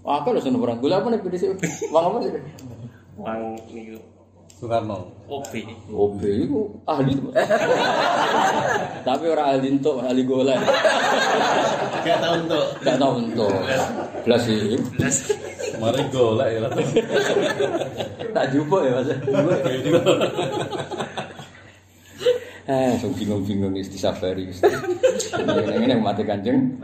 Wah, 0.06 0.20
aku 0.22 0.36
lho 0.36 0.40
seneng 0.42 0.62
perang. 0.62 0.78
Golek 0.78 1.02
apa 1.02 1.08
nih 1.10 1.20
dhisik? 1.34 1.50
Bang 1.90 2.04
apa 2.14 2.16
sih? 2.22 2.32
Wang 3.18 3.58
niku 3.74 3.98
Soekarno. 4.54 5.10
opi. 5.26 5.66
OB 5.90 6.20
itu 6.22 6.60
ahli. 6.86 7.18
Tapi 9.02 9.24
orang 9.26 9.46
ahli 9.50 9.68
untuk 9.74 9.98
ahli 9.98 10.22
golek. 10.22 10.62
Gak 12.06 12.18
tahu 12.22 12.34
untuk. 12.46 12.64
Gak 12.86 12.96
tahu 13.02 13.12
untuk. 13.18 13.50
Belas 14.22 14.40
sih. 14.46 14.78
Belas. 14.94 15.16
Mari 15.84 16.02
golek 16.08 16.48
ya. 16.56 16.68
Tak 18.34 18.44
jumpa 18.50 18.76
ya 18.82 18.90
mas. 18.98 19.10
Eh, 22.64 22.96
so 22.96 23.12
bingung-bingung 23.12 23.76
istisafari. 23.76 24.48
Ini 24.48 25.84
ini 25.84 25.94
mati 26.00 26.24
kanjeng. 26.24 26.80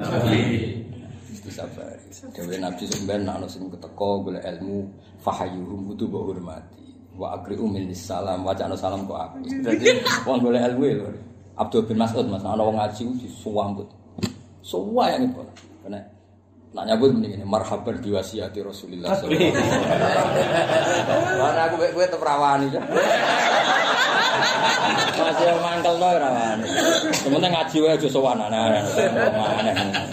Istisafari. 1.32 2.04
Dewi 2.36 2.60
Nabi 2.60 2.84
sebenarnya 2.84 3.40
nak 3.40 3.48
sing 3.48 3.64
keteko 3.72 4.28
golek 4.28 4.44
ilmu 4.44 4.84
fahayuhum 5.24 5.88
kudu 5.88 6.04
mbok 6.04 6.22
hormati. 6.36 6.84
Wa 7.16 7.40
akriu 7.40 7.64
min 7.64 7.88
salam 7.96 8.44
wacana 8.44 8.76
salam 8.76 9.08
kok 9.08 9.24
aku. 9.24 9.40
Jadi 9.64 10.04
wong 10.28 10.44
golek 10.44 10.68
ilmu 10.68 10.84
lho. 11.00 11.08
Abdul 11.56 11.88
bin 11.88 11.96
Mas'ud 11.96 12.28
Mas 12.28 12.44
ana 12.44 12.60
wong 12.60 12.76
ngaji 12.76 13.04
disuwambut. 13.24 13.88
Semua 14.60 15.16
yang 15.16 15.32
itu. 15.32 15.40
Karena 15.80 16.00
nak 16.70 16.86
nyambut 16.86 17.10
mending 17.10 17.34
ini 17.34 17.42
marhaban 17.42 17.98
diwasiati 17.98 18.62
Rasulullah 18.62 19.10
sallallahu 19.18 19.42
alaihi 19.42 19.58
wasallam. 19.58 20.30
Mana 21.42 21.60
aku 21.66 21.74
kowe 21.82 22.04
tetep 22.06 22.22
rawani 22.22 22.66
ya. 22.70 22.80
Masih 25.18 25.50
mangkel 25.58 25.94
no 25.98 26.08
rawani. 26.14 26.66
Sementing 27.10 27.50
ngaji 27.50 27.76
wae 27.82 27.90
aja 27.98 28.06
sowan 28.06 28.38
aneh. 28.38 28.86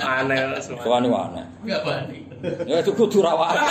Aneh. 0.02 0.58
Sowan 0.66 1.06
aneh. 1.06 1.46
Enggak 1.62 1.82
bani. 1.86 2.26
Ya 2.66 2.82
itu 2.82 2.90
kudu 2.98 3.22
rawani. 3.22 3.62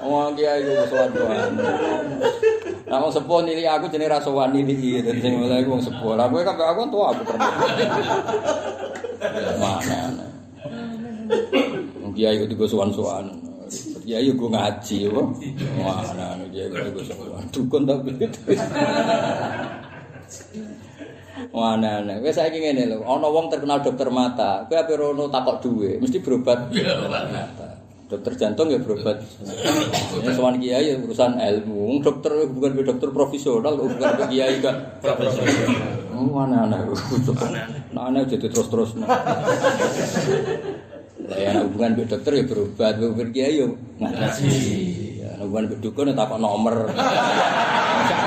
Wong 0.00 0.32
kiai 0.32 0.64
iku 0.64 0.88
sowan 0.88 1.12
sowan. 1.12 1.60
Nah, 2.88 2.98
wong 3.04 3.12
sepuh 3.12 3.44
nili 3.44 3.68
aku 3.68 3.84
jenenge 3.92 4.16
ra 4.16 4.18
sowan 4.24 4.56
nili 4.56 5.04
dadi 5.04 5.20
sing 5.20 5.44
mulai 5.44 5.60
wong 5.68 5.84
sepuh. 5.84 6.16
Lah 6.16 6.24
kowe 6.32 6.40
kabeh 6.40 6.64
aku 6.72 6.88
tua 6.88 7.12
aku 7.12 7.22
pernah. 7.28 7.52
Mana 9.60 10.19
kiai 12.20 12.36
itu 12.36 12.52
gue 12.52 12.68
sowan-sowan. 12.68 13.32
Kiai 14.04 14.28
gue 14.28 14.48
ngaji 14.52 14.96
apa? 15.08 15.22
Mana 15.80 16.44
kiai 16.52 16.68
itu 16.68 16.88
gue 16.92 17.04
sowan. 17.08 17.40
Dukun 17.48 17.88
tapi. 17.88 18.12
Mana 21.56 22.04
aneh. 22.04 22.20
Wes 22.20 22.36
saiki 22.36 22.60
ngene 22.60 22.92
lho, 22.92 23.00
ana 23.08 23.24
wong 23.32 23.48
terkenal 23.48 23.80
dokter 23.80 24.12
mata. 24.12 24.68
Kowe 24.68 24.76
ape 24.76 24.92
rono 25.00 25.32
takok 25.32 25.64
duwe, 25.64 25.96
mesti 25.96 26.20
berobat. 26.20 26.68
Dokter 28.10 28.34
jantung 28.36 28.68
ya 28.68 28.76
berobat. 28.76 29.22
Ini 30.20 30.30
sowan 30.36 30.60
kiai 30.60 30.92
ya 30.92 31.00
urusan 31.00 31.40
ilmu. 31.40 32.04
Dokter 32.04 32.44
bukan 32.52 32.84
dokter 32.84 33.08
profesional, 33.08 33.80
bukan 33.80 34.28
kiai 34.28 34.60
kan 34.60 35.00
profesional. 35.00 35.96
Mana 36.20 36.68
aneh. 36.68 36.84
Nah, 37.96 38.12
aneh 38.12 38.28
jadi 38.28 38.52
terus-terus. 38.52 38.92
Lah 41.28 41.36
ya 41.36 41.48
nek 41.52 41.62
hubungan 41.68 41.90
mbek 41.98 42.06
dokter 42.08 42.32
ya 42.38 42.44
berobat, 42.48 42.94
mbek 42.96 43.10
mbek 43.12 43.28
kiai 43.34 43.60
yo 43.60 43.66
ngaji. 44.00 44.48
Ya 45.20 45.28
nek 45.36 45.44
hubungan 45.44 45.64
mbek 45.68 45.78
dukun 45.84 46.10
ya 46.10 46.14
takok 46.16 46.38
nomor. 46.40 46.76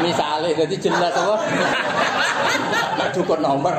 Misale 0.03 0.49
dadi 0.53 0.76
jelas 0.78 1.15
apa? 1.15 1.36
Nek 2.99 3.10
dukun 3.15 3.40
nomor. 3.41 3.76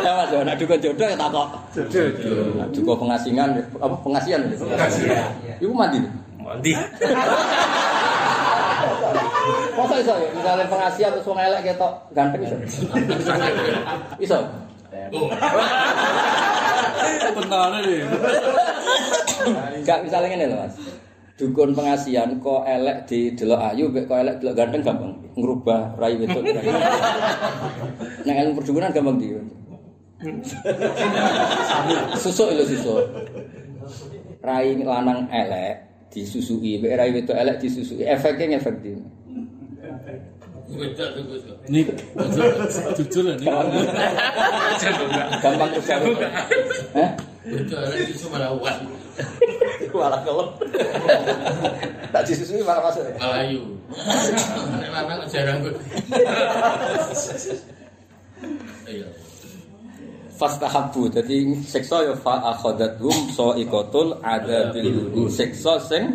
Ya 0.00 0.10
Mas, 0.16 0.30
ya, 0.32 0.40
nek 0.46 0.56
dukun 0.56 0.78
jodoh 0.80 1.06
ya 1.10 1.16
takok. 1.18 1.48
Jodoh. 1.76 2.56
Nek 2.56 2.68
dukun 2.72 2.96
pengasingan 3.04 3.48
apa 3.76 3.96
pengasian? 4.00 4.40
Pengasian. 4.54 5.28
Iku 5.60 5.72
mandi. 5.74 5.98
Mandi. 6.40 6.72
Masa 9.76 9.94
iso 10.00 10.14
ya, 10.16 10.28
misalnya 10.32 10.64
pengasian 10.72 11.10
terus 11.12 11.28
wong 11.28 11.36
elek 11.36 11.60
ketok 11.68 11.92
ganteng 12.16 12.40
iso. 12.42 12.56
Iso. 14.18 14.38
Bentarnya 17.36 17.78
nih. 17.84 18.00
Enggak 19.82 19.98
misalnya 20.04 20.28
ngene 20.32 20.46
lho 20.50 20.56
Mas. 20.56 20.74
Dukun 21.36 21.76
pengasian 21.76 22.40
kok 22.40 22.64
elek 22.64 23.04
di 23.04 23.36
delok 23.36 23.60
ayu 23.60 23.92
mek 23.92 24.08
kok 24.08 24.16
elek 24.24 24.40
delok 24.40 24.56
ganteng 24.56 24.80
gampang 24.80 25.12
ngerubah 25.36 26.00
rai 26.00 26.16
wedok. 26.16 26.42
Nek 28.26 28.36
ilmu 28.40 28.52
perdukunan 28.56 28.88
gampang 28.88 29.20
di. 29.20 29.36
Susuk 32.16 32.56
itu 32.56 32.64
susuk. 32.72 33.04
Rai 34.40 34.80
lanang 34.80 35.28
elek 35.28 36.08
disusui, 36.08 36.80
mek 36.80 36.96
rai 36.96 37.12
wedok 37.12 37.36
elek 37.36 37.60
disusui. 37.60 38.00
Efeknya 38.08 38.56
ngefek 38.56 38.80
Beda 40.66 41.04
tunggu 41.14 41.38
Nih, 41.70 41.86
jujur 42.98 43.22
lah 43.22 43.34
nih. 43.38 43.46
Gampang 45.38 45.70
terjawab. 45.78 46.18
Hah? 46.94 47.10
Beda 47.46 47.76
lah 47.86 47.96
justru 48.02 48.26
malah 48.34 48.50
uang. 48.50 48.80
Malah 49.94 50.20
kelem. 50.26 50.48
Tak 52.12 52.22
ini 52.52 52.62
malah 52.66 52.82
masuk. 52.90 53.02
melayu, 53.22 53.32
ayu. 53.38 53.62
Nek 54.82 54.90
lanang 54.90 55.22
jarang 55.30 55.62
kok. 55.62 55.74
Iya. 58.86 59.08
Fastahabu 60.36 61.08
Jadi 61.08 61.64
seksa 61.64 62.04
ya 62.04 62.12
fa'akhodat 62.12 63.00
hum 63.00 63.32
so'ikotul 63.32 64.20
adabil 64.20 65.08
Seksa 65.32 65.80
sing 65.80 66.12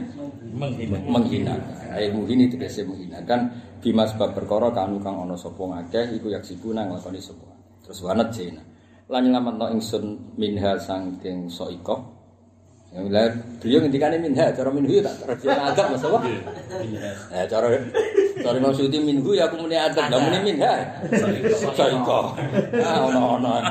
menghinakan 1.10 1.58
Ilmu 1.92 2.30
ini 2.30 2.48
tidak 2.48 2.70
menghinakan 2.86 3.50
bima 3.82 4.06
sebab 4.06 4.38
perkara 4.38 4.70
kanu 4.72 5.02
kang 5.02 5.18
ana 5.18 5.34
sapa 5.34 5.60
ngakeh 5.60 6.16
iku 6.22 6.30
yaksibu 6.30 6.72
nang 6.72 6.94
nglakoni 6.94 7.20
sapa. 7.20 7.50
Terus 7.82 8.00
wanat 8.06 8.30
jena 8.32 8.64
lan 9.12 9.28
nyelametno 9.28 9.68
ingsun 9.76 10.38
minha 10.40 10.80
saking 10.80 11.52
sa'iqah 11.52 12.00
yang 12.92 13.08
lain 13.08 13.32
beliau 13.64 13.80
ngendikane 13.88 14.20
minha 14.20 14.52
cara 14.52 14.68
minhu 14.68 15.00
ya 15.00 15.08
tak 15.08 15.16
terus 15.24 15.48
adab 15.48 15.96
Mas 15.96 16.04
apa 16.04 16.20
ya 17.32 17.44
cara 17.48 17.72
cara 18.44 18.56
Imam 18.60 18.76
Suyuti 18.76 19.00
minhu 19.00 19.32
ya 19.32 19.48
aku 19.48 19.64
muni 19.64 19.80
adab 19.80 20.12
lah 20.12 20.20
muni 20.20 20.44
minha 20.44 21.00
sa'iqah 21.72 22.26
ah 22.84 23.00
ono-ono 23.08 23.64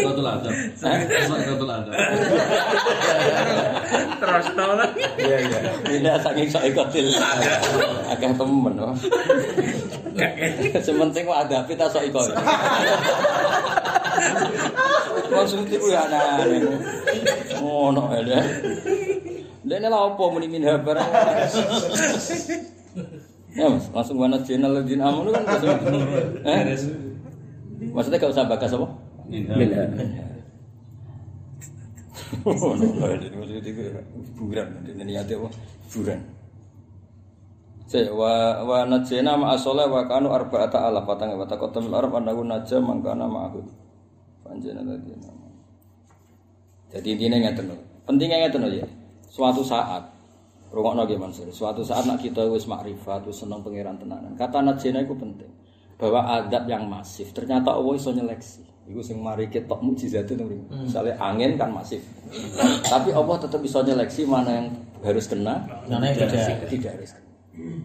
Satu 0.00 0.20
ada. 0.26 0.50
Satu 0.76 1.64
ada. 1.64 1.92
Terus 4.20 4.46
tau 4.58 4.72
lah. 4.74 4.88
Iya 5.16 5.36
iya. 5.46 5.58
Tidak 5.86 6.16
saking 6.20 6.48
sok 6.50 6.64
ikotil. 6.66 7.06
Agak 8.10 8.32
temen. 8.34 8.74
oh. 8.80 8.94
Sementing 10.84 11.24
kok 11.24 11.38
ada 11.46 11.58
kita 11.64 11.84
sok 11.88 12.04
Maksudnya 15.30 15.66
itu 15.70 15.86
ya 15.90 16.04
aneh. 16.06 16.64
Oh 17.62 17.90
no 17.94 18.10
ada. 18.10 18.42
Dan 19.60 19.86
lah 19.86 20.10
apa 20.10 20.24
muni 20.32 20.48
min 20.48 20.64
habar. 20.64 20.98
Ya 23.50 23.66
mas, 23.66 23.90
langsung 23.90 24.18
wana 24.18 24.38
channel 24.46 24.78
din 24.86 25.02
amun 25.02 25.30
kan 25.34 25.42
langsung. 25.42 25.78
Eh? 26.46 26.62
Maksudnya 27.90 28.20
gak 28.22 28.32
usah 28.32 28.46
bakas 28.46 28.76
apa? 28.78 28.86
Minha. 29.26 29.82
Oh, 32.46 32.78
no, 32.78 32.86
no, 32.94 33.10
hiburan, 33.10 34.68
ini 34.86 35.02
niatnya 35.02 35.34
apa? 35.34 35.48
Hiburan. 35.90 36.20
Saya 37.90 38.14
wa 38.14 38.62
wa 38.62 38.86
najena 38.86 39.34
ma 39.34 39.58
asola 39.58 39.90
wa 39.90 40.06
kanu 40.06 40.30
arba'ata 40.30 40.78
ala 40.86 41.02
patang 41.02 41.34
wa 41.34 41.42
taqaddam 41.42 41.90
al 41.90 42.06
arab 42.06 42.22
annahu 42.22 42.46
naja 42.46 42.78
mangkana 42.78 43.26
ma'hud. 43.26 43.66
Panjena 44.44 44.80
tadi 44.82 45.12
nama. 45.16 45.48
Jadi 46.90 47.08
intinya 47.14 47.38
ngeten 47.38 47.64
lho. 47.70 47.76
Pentingnya 48.08 48.38
ngeten 48.46 48.60
lho 48.66 48.70
ya. 48.82 48.86
Suatu 49.30 49.62
saat 49.62 50.02
Rungokno 50.70 51.02
nggih 51.02 51.18
Mansur. 51.18 51.50
Suatu 51.50 51.82
saat 51.82 52.06
nak 52.06 52.22
kita 52.22 52.46
wis 52.46 52.66
makrifat, 52.70 53.26
wis 53.26 53.42
seneng 53.42 53.58
pangeran 53.62 53.98
tenanan. 53.98 54.34
Kata 54.38 54.62
najena 54.62 55.02
iku 55.02 55.18
penting. 55.18 55.50
Bahwa 55.98 56.24
adab 56.40 56.64
yang 56.70 56.86
masif 56.86 57.34
ternyata 57.34 57.74
Allah 57.74 57.92
iso 57.98 58.14
nyeleksi. 58.14 58.62
Iku 58.90 59.02
sing 59.04 59.22
mari 59.22 59.46
ketok 59.46 59.78
mukjizat 59.84 60.26
itu 60.26 60.42
Misalnya 60.70 61.14
angin 61.20 61.54
kan 61.58 61.70
masif. 61.70 62.02
Tapi 62.86 63.10
Allah 63.14 63.36
tetap 63.38 63.60
bisa 63.60 63.84
nyeleksi 63.84 64.26
mana 64.26 64.50
yang 64.50 64.66
harus 65.04 65.26
kena, 65.30 65.62
Mana 65.86 66.10
yang 66.10 66.26
tidak. 66.26 66.66
tidak 66.66 66.92
harus 66.98 67.10
kena. 67.14 67.30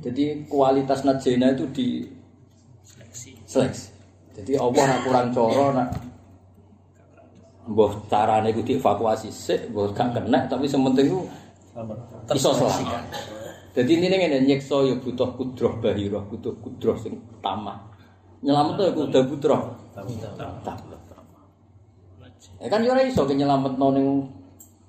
Jadi 0.01 0.25
kualitas 0.47 1.03
najena 1.03 1.51
itu 1.51 1.65
di 1.73 1.87
seleksi. 3.45 3.91
Jadi 4.35 4.53
Allah 4.59 4.83
nak 4.83 4.99
kurang 5.03 5.27
coro 5.31 5.67
nak 5.73 5.89
Mbah 7.65 7.91
carane 8.05 8.53
iku 8.53 8.61
dievakuasi 8.61 9.33
sik, 9.33 9.73
mbah 9.73 9.89
gak 9.89 10.13
kena 10.13 10.45
tapi 10.45 10.69
sementing 10.69 11.09
iku 11.09 11.25
iso 12.31 12.53
selamat. 12.53 13.01
Jadi 13.75 13.91
ini 13.99 14.05
ngene 14.07 14.37
nyekso 14.45 14.85
ya 14.87 14.95
butuh 14.95 15.35
kudroh 15.35 15.73
bahirah, 15.81 16.23
butuh 16.29 16.53
kudroh 16.61 16.95
sing 16.95 17.17
tamah. 17.41 17.75
Nyelamet 18.45 18.77
ya 18.77 18.91
kudu 18.93 19.19
kudroh. 19.35 19.61
Tamah. 20.63 21.03
Ya 22.61 22.67
kan 22.69 22.85
yo 22.85 22.93
ora 22.93 23.03
iso 23.03 23.25
nyelametno 23.25 23.87
ning 23.91 24.07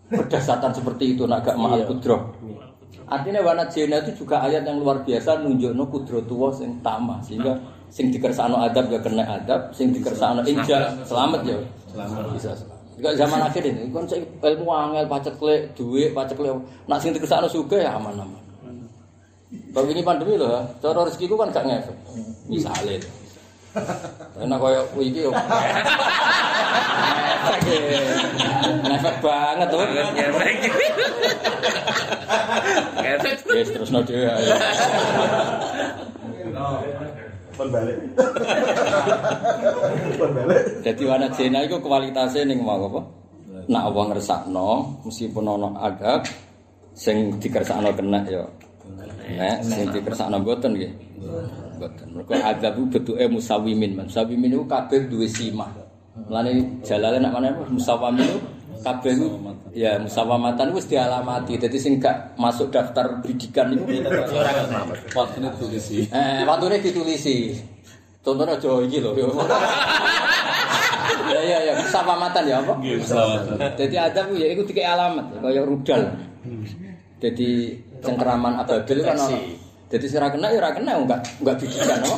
berdasarkan 0.07 0.71
seperti 0.71 1.19
itu 1.19 1.27
nak 1.27 1.43
gak 1.49 1.59
mahal 1.59 1.83
kudroh. 1.89 2.31
Artinya 3.07 3.41
wana 3.43 3.67
jena 3.71 4.03
itu 4.03 4.23
juga 4.23 4.43
ayat 4.43 4.67
yang 4.67 4.83
luar 4.83 5.03
biasa 5.03 5.43
nunjukno 5.43 5.89
kudroh 5.91 6.23
tuwa 6.27 6.51
sing 6.53 6.79
tamah 6.83 7.19
sehingga 7.23 7.55
sing 7.91 8.11
dikersakno 8.11 8.61
adab 8.61 8.87
gak 8.91 9.03
kena 9.03 9.25
adab, 9.27 9.71
sing 9.75 9.91
dikersakno 9.95 10.43
inja 10.47 10.95
selamat 11.03 11.41
ya. 11.43 11.59
Selamat 11.97 12.29
bisa 12.37 12.53
selamat. 12.53 12.77
Juga 12.97 13.11
zaman 13.17 13.41
akhir 13.45 13.63
ini, 13.65 13.89
kan 13.93 14.05
saya 14.05 14.21
ilmu 14.25 14.69
angel, 14.73 15.05
pacet 15.09 15.33
klik, 15.41 15.73
duit, 15.77 16.13
pacet 16.13 16.37
klik. 16.37 16.53
Nak 16.89 17.01
sing 17.01 17.17
dikersakno 17.17 17.49
suga 17.49 17.77
ya 17.81 17.97
aman-aman. 17.97 18.41
Tapi 19.73 19.89
ini 19.97 20.05
pandemi 20.05 20.37
loh, 20.37 20.49
ya. 20.53 20.61
cara 20.81 21.09
rezekiku 21.09 21.41
kan 21.41 21.53
gak 21.53 21.65
ngefek. 21.65 21.97
Misalnya, 22.49 23.01
enak 24.41 24.59
kaya 24.61 24.81
iki 25.01 25.25
yo. 25.25 25.33
Ngefek 27.45 27.61
ya. 27.65 28.01
Ngefek 28.81 29.17
banget 29.25 29.69
tuh. 29.73 29.81
Ngefek. 29.85 30.55
Ngefek. 33.01 33.35
Terus 33.73 33.89
no 33.93 34.01
dhewe 34.05 34.29
ayo. 37.57 37.97
Pun 40.17 40.31
balik. 40.37 40.63
Jadi 40.85 41.03
wana 41.09 41.27
jena 41.33 41.65
itu 41.65 41.77
kualitasnya 41.81 42.45
ning 42.45 42.61
mau 42.61 42.85
apa? 42.87 43.01
Nak 43.67 43.83
Allah 43.83 44.05
ngersakno, 44.15 44.71
meskipun 45.03 45.45
ono 45.49 45.75
adab, 45.81 46.23
sing 46.95 47.41
dikersakno 47.43 47.91
kena 47.97 48.21
ya. 48.29 48.45
Nek 49.27 49.59
sing 49.67 49.91
dikersakno 49.91 50.39
mboten 50.39 50.77
nggih. 50.77 50.93
Mboten. 51.77 52.07
Mergo 52.15 52.33
adab 52.37 52.73
itu 52.79 52.87
bentuke 52.93 53.25
musawimin. 53.27 54.07
Musawimin 54.07 54.55
itu 54.55 54.65
kabeh 54.69 55.11
duwe 55.11 55.27
simah. 55.27 55.86
Mulane 56.25 56.81
jalale 56.81 57.21
nak 57.21 57.33
mana 57.37 57.53
musawamin 57.69 58.25
itu 58.25 58.39
kabeh 58.81 59.13
ya 59.77 60.01
musawamatan 60.01 60.73
wis 60.73 60.89
dialamati. 60.89 61.61
Dadi 61.61 61.77
sing 61.77 62.01
gak 62.01 62.33
masuk 62.41 62.73
daftar 62.73 63.21
bidikan 63.21 63.77
itu 63.77 63.85
ora 64.33 64.51
kenapa. 64.65 64.95
Waktunya 65.13 65.51
tulis 65.61 65.85
sih. 65.85 66.09
Eh, 66.09 66.43
waktunya 66.49 66.81
ditulisi. 66.81 67.53
Contohnya 68.25 68.59
aja 68.59 68.71
iki 68.83 68.99
lho. 69.03 69.13
Ya 71.27 71.43
ya 71.43 71.59
ya, 71.59 71.73
musawamatan 71.75 72.47
ya 72.47 72.63
apa? 72.63 72.75
Selamat. 73.03 73.75
Jadi 73.75 73.95
adab 73.99 74.31
ya 74.39 74.47
iku 74.47 74.63
dikek 74.63 74.87
alamat 74.87 75.27
kaya 75.43 75.63
rudal. 75.67 76.07
Jadi 77.19 77.79
cengkeraman 77.99 78.63
ababil 78.63 79.03
kan 79.03 79.19
ono. 79.19 79.39
Jadi 79.91 80.05
sing 80.07 80.19
ora 80.23 80.31
kena 80.31 80.55
ya 80.55 80.59
ora 80.63 80.71
kena 80.71 80.93
enggak 81.03 81.21
enggak 81.43 81.57
bidikan 81.63 81.99
apa? 81.99 82.17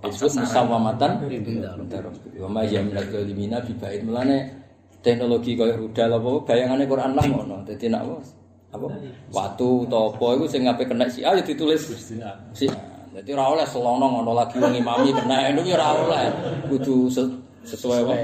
Disebut 0.00 0.32
musawamatan. 0.40 1.10
Wa 2.40 2.48
ma 2.48 2.60
ya 2.64 2.80
minal 2.80 3.04
zalimina 3.08 3.60
bi 3.60 3.72
ba'id 3.76 4.00
mulane 4.00 4.38
teknologi 5.00 5.56
kaya 5.56 5.76
rudal 5.76 6.12
apa 6.12 6.28
bayangane 6.48 6.84
Quran 6.84 7.12
lah 7.12 7.24
ngono. 7.24 7.56
Dadi 7.64 7.86
nak 7.88 8.02
apa? 8.04 8.16
Watu 9.34 9.84
utawa 9.84 10.08
apa 10.08 10.26
iku 10.38 10.44
sing 10.46 10.62
ngape 10.64 10.86
kena 10.86 11.04
si 11.10 11.20
ayo 11.20 11.42
ditulis 11.42 11.82
si 12.54 12.64
Jadi 13.10 13.28
ora 13.34 13.50
oleh 13.50 13.66
selonong 13.66 14.22
ngono 14.22 14.32
lagi 14.32 14.56
wong 14.56 14.70
imami 14.70 15.10
kena 15.10 15.50
itu 15.50 15.66
ya 15.66 15.76
ora 15.76 15.88
oleh. 15.98 16.22
Kudu 16.70 17.10
se- 17.10 17.34
sesuai 17.66 18.06
apa? 18.06 18.14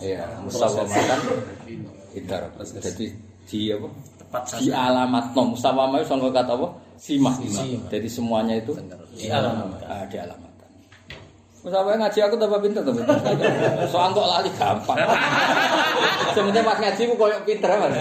Iya, 0.00 0.24
musawamatan 0.40 1.18
idar. 2.14 2.42
Jadi 2.56 3.06
di 3.44 3.60
apa? 3.68 3.88
Di 4.56 4.70
alamat 4.70 5.24
no 5.34 5.42
musawamah 5.52 5.98
itu 5.98 6.06
sangka 6.06 6.30
kata 6.30 6.52
apa? 6.54 6.68
Simah. 6.96 7.34
Jadi 7.90 8.08
semuanya 8.08 8.54
itu 8.54 8.72
di 9.12 9.26
alamat. 9.28 9.80
Ah, 9.84 10.04
di 10.06 10.16
alamat. 10.16 10.49
Musawamah 11.60 11.92
ngaji 12.00 12.18
aku 12.24 12.40
tambah 12.40 12.56
pinter 12.64 12.80
pinter. 12.80 13.16
Soal 13.92 14.16
kok 14.16 14.24
lali 14.24 14.48
gampang. 14.56 14.96
Sementing 16.32 16.64
pas 16.64 16.78
ngaji 16.80 17.02
ku 17.04 17.14
koyo 17.20 17.36
pinter 17.44 17.68
Mas. 17.76 17.92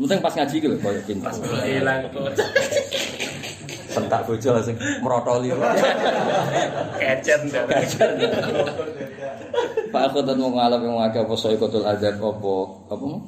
Penting 0.00 0.20
pas 0.24 0.32
ngaji 0.32 0.54
ku 0.56 0.66
lho 0.72 0.76
koyo 0.80 1.00
pinter. 1.04 1.28
Hilang 1.68 2.08
kok. 2.08 2.24
Sentak 3.90 4.24
bojo 4.24 4.48
langsung 4.54 4.80
merotoli. 5.04 5.52
Kecen 6.96 7.40
dah. 7.52 7.68
Pak 9.90 10.02
aku 10.08 10.22
dan 10.22 10.38
mau 10.38 10.54
ngalami 10.54 10.86
mau 10.86 11.02
ngake 11.04 11.26
apa 11.26 11.34
soal 11.36 11.58
kotul 11.60 11.84
adab 11.84 12.16
apa 12.16 12.54
apa 12.96 13.04
mau? 13.04 13.20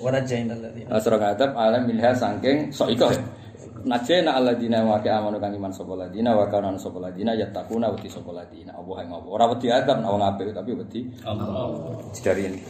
Warajain 0.00 0.48
alladzi. 0.48 0.88
Asra 0.88 1.20
ngadab 1.20 1.50
alam 1.60 1.84
milha 1.84 2.16
sangking 2.16 2.72
soiko. 2.72 3.12
Najena 3.84 4.40
alladzina 4.40 4.80
wa 4.80 4.96
ka 4.98 5.20
amanu 5.20 5.36
kang 5.36 5.52
iman 5.52 5.68
sapa 5.68 5.92
ladina 5.92 6.32
wa 6.32 6.48
kana 6.48 6.72
sapa 6.80 6.98
ladina 6.98 7.36
yattaquna 7.36 7.92
wa 7.92 7.96
sapa 8.00 8.32
ladina. 8.32 8.72
Allah 8.72 9.04
apa? 9.04 9.28
Ora 9.28 9.44
wedi 9.52 9.68
adab 9.68 10.00
nek 10.00 10.08
wong 10.08 10.24
apik 10.24 10.48
tapi 10.56 10.70
wedi 10.72 11.00
Allah. 11.28 12.00
dari 12.24 12.42
ini. 12.48 12.60